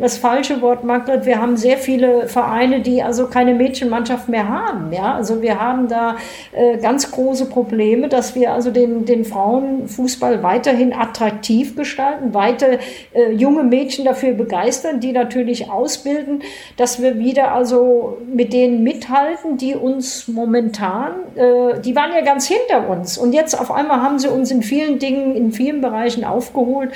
das 0.00 0.16
falsche 0.16 0.62
Wort, 0.62 0.82
Margret. 0.82 1.26
Wir 1.26 1.40
haben 1.40 1.56
sehr 1.56 1.76
viele 1.76 2.26
Vereine, 2.26 2.80
die 2.80 3.02
also 3.02 3.26
keine 3.26 3.54
Mädchenmannschaft 3.54 4.28
mehr 4.28 4.48
haben. 4.48 4.92
Ja, 4.92 5.14
also 5.14 5.42
wir 5.42 5.60
haben 5.60 5.88
da 5.88 6.16
äh, 6.52 6.78
ganz 6.78 7.10
große 7.10 7.46
Probleme, 7.46 8.08
dass 8.08 8.34
wir 8.34 8.52
also 8.52 8.70
den, 8.70 9.04
den 9.04 9.26
Frauenfußball 9.26 10.42
weiterhin 10.42 10.94
attraktiv 10.94 11.76
gestalten, 11.76 12.32
weiter 12.32 12.78
äh, 13.12 13.32
junge 13.32 13.62
Mädchen 13.62 14.06
dafür 14.06 14.32
begeistern, 14.32 15.00
die 15.00 15.12
natürlich 15.12 15.70
ausbilden, 15.70 16.42
dass 16.78 17.02
wir 17.02 17.18
wieder 17.18 17.52
also 17.52 18.16
mit 18.32 18.54
denen 18.54 18.82
mithalten, 18.82 19.58
die 19.58 19.74
uns 19.74 20.28
momentan, 20.28 21.12
äh, 21.34 21.78
die 21.80 21.94
waren 21.94 22.12
ja 22.14 22.22
ganz 22.22 22.46
hinter 22.48 22.88
uns 22.88 23.18
und 23.18 23.34
jetzt 23.34 23.58
auf 23.58 23.70
einmal 23.70 24.00
haben 24.00 24.18
sie 24.18 24.28
uns 24.28 24.50
in 24.50 24.62
vielen 24.62 24.98
Dingen, 24.98 25.36
in 25.36 25.52
vielen 25.52 25.82
Bereichen 25.82 26.24
aufgeholt 26.24 26.90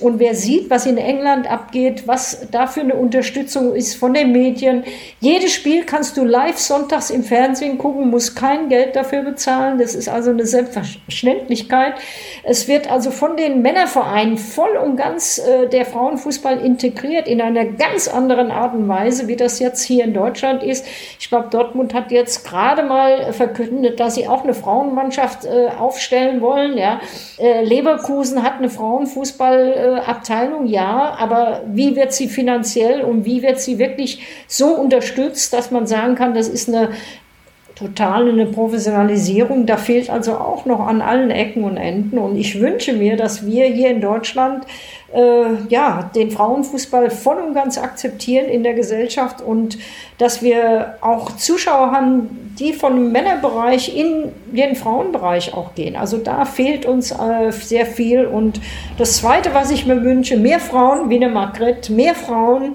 und 0.00 0.18
wer 0.18 0.34
sieht, 0.34 0.70
was 0.70 0.86
in 0.86 0.96
England 0.96 1.48
abgeht, 1.50 2.06
was 2.06 2.47
dafür 2.50 2.82
eine 2.82 2.94
Unterstützung 2.94 3.74
ist 3.74 3.94
von 3.94 4.14
den 4.14 4.32
Medien. 4.32 4.84
Jedes 5.20 5.52
Spiel 5.52 5.84
kannst 5.84 6.16
du 6.16 6.24
live 6.24 6.58
sonntags 6.58 7.10
im 7.10 7.24
Fernsehen 7.24 7.78
gucken, 7.78 8.10
musst 8.10 8.36
kein 8.36 8.68
Geld 8.68 8.96
dafür 8.96 9.22
bezahlen. 9.22 9.78
Das 9.78 9.94
ist 9.94 10.08
also 10.08 10.30
eine 10.30 10.46
Selbstverständlichkeit. 10.46 11.94
Es 12.44 12.68
wird 12.68 12.90
also 12.90 13.10
von 13.10 13.36
den 13.36 13.62
Männervereinen 13.62 14.36
voll 14.38 14.76
und 14.76 14.96
ganz 14.96 15.38
äh, 15.38 15.68
der 15.68 15.84
Frauenfußball 15.84 16.60
integriert 16.60 17.28
in 17.28 17.40
einer 17.40 17.64
ganz 17.64 18.08
anderen 18.08 18.50
Art 18.50 18.74
und 18.74 18.88
Weise, 18.88 19.28
wie 19.28 19.36
das 19.36 19.58
jetzt 19.58 19.82
hier 19.82 20.04
in 20.04 20.14
Deutschland 20.14 20.62
ist. 20.62 20.86
Ich 21.18 21.28
glaube, 21.28 21.48
Dortmund 21.50 21.94
hat 21.94 22.10
jetzt 22.10 22.46
gerade 22.46 22.82
mal 22.82 23.32
verkündet, 23.32 24.00
dass 24.00 24.14
sie 24.14 24.28
auch 24.28 24.44
eine 24.44 24.54
Frauenmannschaft 24.54 25.44
äh, 25.44 25.68
aufstellen 25.78 26.40
wollen. 26.40 26.76
Ja. 26.76 27.00
Äh, 27.38 27.64
Leverkusen 27.64 28.42
hat 28.42 28.54
eine 28.58 28.70
Frauenfußballabteilung, 28.70 30.66
ja, 30.66 31.16
aber 31.18 31.62
wie 31.66 31.96
wird 31.96 32.12
sie 32.12 32.28
finanziell 32.38 33.00
und 33.00 33.24
wie 33.24 33.42
wird 33.42 33.60
sie 33.60 33.80
wirklich 33.80 34.20
so 34.46 34.68
unterstützt, 34.76 35.52
dass 35.52 35.72
man 35.72 35.88
sagen 35.88 36.14
kann, 36.14 36.34
das 36.34 36.46
ist 36.46 36.68
eine 36.68 36.90
total 37.78 38.28
eine 38.28 38.46
Professionalisierung. 38.46 39.66
Da 39.66 39.76
fehlt 39.76 40.10
also 40.10 40.32
auch 40.32 40.66
noch 40.66 40.80
an 40.80 41.00
allen 41.00 41.30
Ecken 41.30 41.64
und 41.64 41.76
Enden. 41.76 42.18
Und 42.18 42.36
ich 42.36 42.60
wünsche 42.60 42.92
mir, 42.92 43.16
dass 43.16 43.46
wir 43.46 43.66
hier 43.66 43.90
in 43.90 44.00
Deutschland 44.00 44.64
äh, 45.14 45.54
ja, 45.68 46.10
den 46.14 46.30
Frauenfußball 46.30 47.10
voll 47.10 47.36
und 47.36 47.54
ganz 47.54 47.78
akzeptieren 47.78 48.46
in 48.46 48.62
der 48.62 48.74
Gesellschaft 48.74 49.40
und 49.40 49.78
dass 50.18 50.42
wir 50.42 50.96
auch 51.00 51.36
Zuschauer 51.36 51.92
haben, 51.92 52.54
die 52.58 52.72
vom 52.72 53.12
Männerbereich 53.12 53.96
in 53.96 54.32
den 54.52 54.74
Frauenbereich 54.74 55.54
auch 55.54 55.74
gehen. 55.74 55.96
Also 55.96 56.18
da 56.18 56.44
fehlt 56.44 56.84
uns 56.84 57.12
äh, 57.12 57.52
sehr 57.52 57.86
viel. 57.86 58.26
Und 58.26 58.60
das 58.98 59.18
Zweite, 59.18 59.54
was 59.54 59.70
ich 59.70 59.86
mir 59.86 60.02
wünsche, 60.02 60.36
mehr 60.36 60.60
Frauen 60.60 61.08
wie 61.08 61.16
eine 61.16 61.28
Margret, 61.28 61.88
mehr 61.88 62.14
Frauen, 62.14 62.74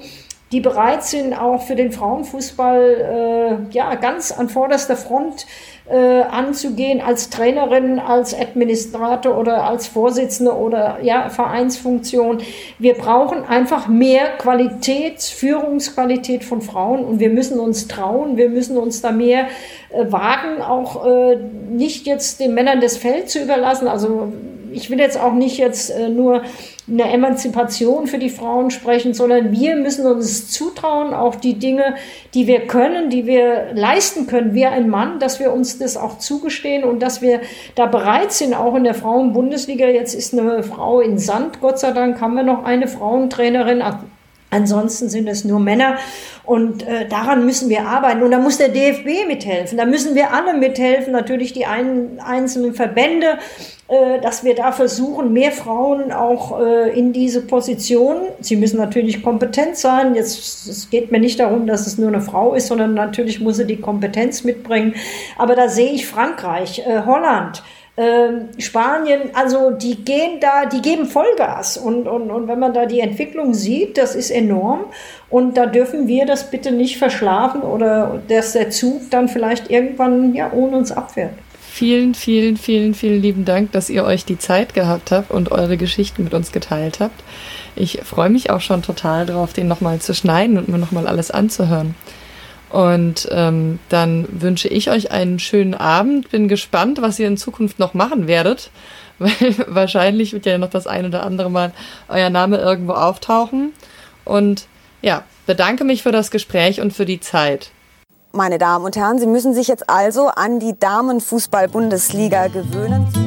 die 0.53 0.59
bereit 0.59 1.03
sind, 1.03 1.33
auch 1.33 1.63
für 1.63 1.75
den 1.75 1.91
Frauenfußball 1.91 3.67
äh, 3.71 3.75
ja, 3.75 3.95
ganz 3.95 4.31
an 4.31 4.49
vorderster 4.49 4.95
Front 4.95 5.47
äh, 5.89 6.21
anzugehen, 6.21 7.01
als 7.01 7.31
Trainerin, 7.31 7.97
als 7.97 8.39
Administrator 8.39 9.35
oder 9.35 9.63
als 9.63 9.87
Vorsitzende 9.87 10.55
oder 10.55 10.99
ja, 11.01 11.29
Vereinsfunktion. 11.29 12.37
Wir 12.77 12.93
brauchen 12.93 13.43
einfach 13.43 13.87
mehr 13.87 14.37
Qualität, 14.37 15.23
Führungsqualität 15.23 16.43
von 16.43 16.61
Frauen 16.61 17.03
und 17.03 17.19
wir 17.19 17.29
müssen 17.29 17.59
uns 17.59 17.87
trauen, 17.87 18.37
wir 18.37 18.49
müssen 18.49 18.77
uns 18.77 19.01
da 19.01 19.11
mehr 19.11 19.47
äh, 19.89 20.11
wagen, 20.11 20.61
auch 20.61 21.03
äh, 21.03 21.35
nicht 21.71 22.05
jetzt 22.05 22.39
den 22.39 22.53
Männern 22.53 22.79
das 22.79 22.95
Feld 22.97 23.31
zu 23.31 23.41
überlassen. 23.41 23.87
Also 23.87 24.31
ich 24.73 24.89
will 24.89 24.99
jetzt 24.99 25.19
auch 25.19 25.33
nicht 25.33 25.57
jetzt 25.57 25.89
äh, 25.89 26.09
nur 26.09 26.43
eine 26.87 27.11
Emanzipation 27.11 28.07
für 28.07 28.17
die 28.17 28.29
Frauen 28.29 28.69
sprechen, 28.69 29.13
sondern 29.13 29.51
wir 29.51 29.75
müssen 29.75 30.05
uns 30.05 30.51
zutrauen, 30.51 31.13
auch 31.13 31.35
die 31.35 31.53
Dinge, 31.53 31.95
die 32.33 32.47
wir 32.47 32.67
können, 32.67 33.09
die 33.09 33.25
wir 33.25 33.73
leisten 33.73 34.27
können, 34.27 34.53
wir 34.53 34.71
ein 34.71 34.89
Mann, 34.89 35.19
dass 35.19 35.39
wir 35.39 35.53
uns 35.53 35.79
das 35.79 35.95
auch 35.95 36.17
zugestehen 36.17 36.83
und 36.83 37.01
dass 37.01 37.21
wir 37.21 37.41
da 37.75 37.85
bereit 37.85 38.33
sind, 38.33 38.53
auch 38.53 38.75
in 38.75 38.83
der 38.83 38.95
Frauenbundesliga. 38.95 39.87
Jetzt 39.87 40.13
ist 40.13 40.37
eine 40.37 40.63
Frau 40.63 40.99
in 40.99 41.17
Sand, 41.17 41.61
Gott 41.61 41.79
sei 41.79 41.91
Dank 41.91 42.19
haben 42.19 42.35
wir 42.35 42.43
noch 42.43 42.65
eine 42.65 42.87
Frauentrainerin. 42.87 43.81
Ansonsten 44.53 45.09
sind 45.09 45.27
es 45.27 45.43
nur 45.43 45.59
Männer 45.59 45.97
und 46.45 46.85
äh, 46.85 47.07
daran 47.07 47.45
müssen 47.45 47.69
wir 47.69 47.87
arbeiten. 47.87 48.21
Und 48.21 48.31
da 48.31 48.37
muss 48.37 48.57
der 48.57 48.69
DFB 48.69 49.27
mithelfen. 49.27 49.77
Da 49.77 49.85
müssen 49.85 50.13
wir 50.13 50.33
alle 50.33 50.53
mithelfen, 50.53 51.11
natürlich 51.11 51.53
die 51.53 51.65
ein, 51.65 52.19
einzelnen 52.23 52.73
Verbände, 52.73 53.39
äh, 53.87 54.19
dass 54.21 54.43
wir 54.43 54.53
da 54.53 54.71
versuchen, 54.71 55.33
mehr 55.33 55.51
Frauen 55.51 56.11
auch 56.11 56.61
äh, 56.61 56.97
in 56.97 57.13
diese 57.13 57.41
Position. 57.41 58.17
Sie 58.41 58.55
müssen 58.57 58.77
natürlich 58.77 59.23
kompetent 59.23 59.77
sein. 59.77 60.15
Jetzt 60.15 60.67
es 60.67 60.89
geht 60.89 61.11
mir 61.11 61.19
nicht 61.19 61.39
darum, 61.39 61.65
dass 61.65 61.87
es 61.87 61.97
nur 61.97 62.09
eine 62.09 62.21
Frau 62.21 62.53
ist, 62.53 62.67
sondern 62.67 62.93
natürlich 62.93 63.39
muss 63.39 63.57
sie 63.57 63.65
die 63.65 63.81
Kompetenz 63.81 64.43
mitbringen. 64.43 64.95
Aber 65.37 65.55
da 65.55 65.67
sehe 65.67 65.91
ich 65.91 66.05
Frankreich, 66.05 66.83
äh, 66.85 67.01
Holland 67.05 67.63
ähm, 67.95 68.49
Spanien, 68.57 69.29
also 69.33 69.69
die 69.69 70.03
gehen 70.03 70.39
da, 70.39 70.65
die 70.65 70.81
geben 70.81 71.05
Vollgas. 71.05 71.77
Und, 71.77 72.07
und, 72.07 72.31
und 72.31 72.47
wenn 72.47 72.57
man 72.57 72.73
da 72.73 72.85
die 72.87 73.01
Entwicklung 73.01 73.53
sieht, 73.53 73.97
das 73.97 74.15
ist 74.15 74.31
enorm. 74.31 74.85
Und 75.29 75.57
da 75.57 75.67
dürfen 75.67 76.07
wir 76.07 76.25
das 76.25 76.49
bitte 76.49 76.71
nicht 76.71 76.97
verschlafen 76.97 77.61
oder 77.61 78.21
dass 78.27 78.53
der 78.53 78.71
Zug 78.71 79.11
dann 79.11 79.29
vielleicht 79.29 79.69
irgendwann 79.69 80.33
ja 80.33 80.51
ohne 80.53 80.77
uns 80.77 80.91
abfährt. 80.91 81.33
vielen, 81.71 82.15
vielen, 82.15 82.57
vielen, 82.57 82.93
vielen 82.93 83.21
lieben 83.21 83.45
Dank, 83.45 83.71
dass 83.71 83.89
ihr 83.89 84.05
euch 84.05 84.25
die 84.25 84.37
Zeit 84.39 84.73
gehabt 84.73 85.11
habt 85.11 85.31
und 85.31 85.51
eure 85.51 85.77
Geschichten 85.77 86.23
mit 86.23 86.33
uns 86.33 86.51
geteilt 86.51 86.99
habt. 86.99 87.23
Ich 87.75 88.01
freue 88.03 88.29
mich 88.29 88.49
auch 88.49 88.61
schon 88.61 88.81
total 88.81 89.25
drauf, 89.25 89.53
den 89.53 89.67
nochmal 89.67 89.99
zu 89.99 90.13
schneiden 90.13 90.57
und 90.57 90.67
mir 90.67 90.77
nochmal 90.77 91.07
alles 91.07 91.31
anzuhören. 91.31 91.95
Und 92.73 93.27
ähm, 93.29 93.77
dann 93.89 94.27
wünsche 94.31 94.67
ich 94.67 94.89
euch 94.89 95.11
einen 95.11 95.37
schönen 95.37 95.75
Abend. 95.75 96.31
Bin 96.31 96.47
gespannt, 96.47 97.03
was 97.03 97.19
ihr 97.19 97.27
in 97.27 97.37
Zukunft 97.37 97.77
noch 97.77 97.93
machen 97.93 98.25
werdet, 98.25 98.71
weil 99.19 99.55
wahrscheinlich 99.67 100.33
wird 100.33 100.47
ja 100.47 100.57
noch 100.57 100.71
das 100.71 100.87
ein 100.87 101.05
oder 101.05 101.23
andere 101.23 101.51
Mal 101.51 101.71
euer 102.09 102.31
Name 102.31 102.57
irgendwo 102.57 102.93
auftauchen. 102.93 103.73
Und 104.25 104.65
ja, 105.03 105.23
bedanke 105.45 105.83
mich 105.83 106.01
für 106.01 106.11
das 106.11 106.31
Gespräch 106.31 106.81
und 106.81 106.93
für 106.93 107.05
die 107.05 107.19
Zeit. 107.19 107.69
Meine 108.31 108.57
Damen 108.57 108.85
und 108.85 108.95
Herren, 108.95 109.19
Sie 109.19 109.27
müssen 109.27 109.53
sich 109.53 109.67
jetzt 109.67 109.87
also 109.87 110.29
an 110.29 110.59
die 110.59 110.73
Damenfußball-Bundesliga 110.79 112.47
gewöhnen. 112.47 113.22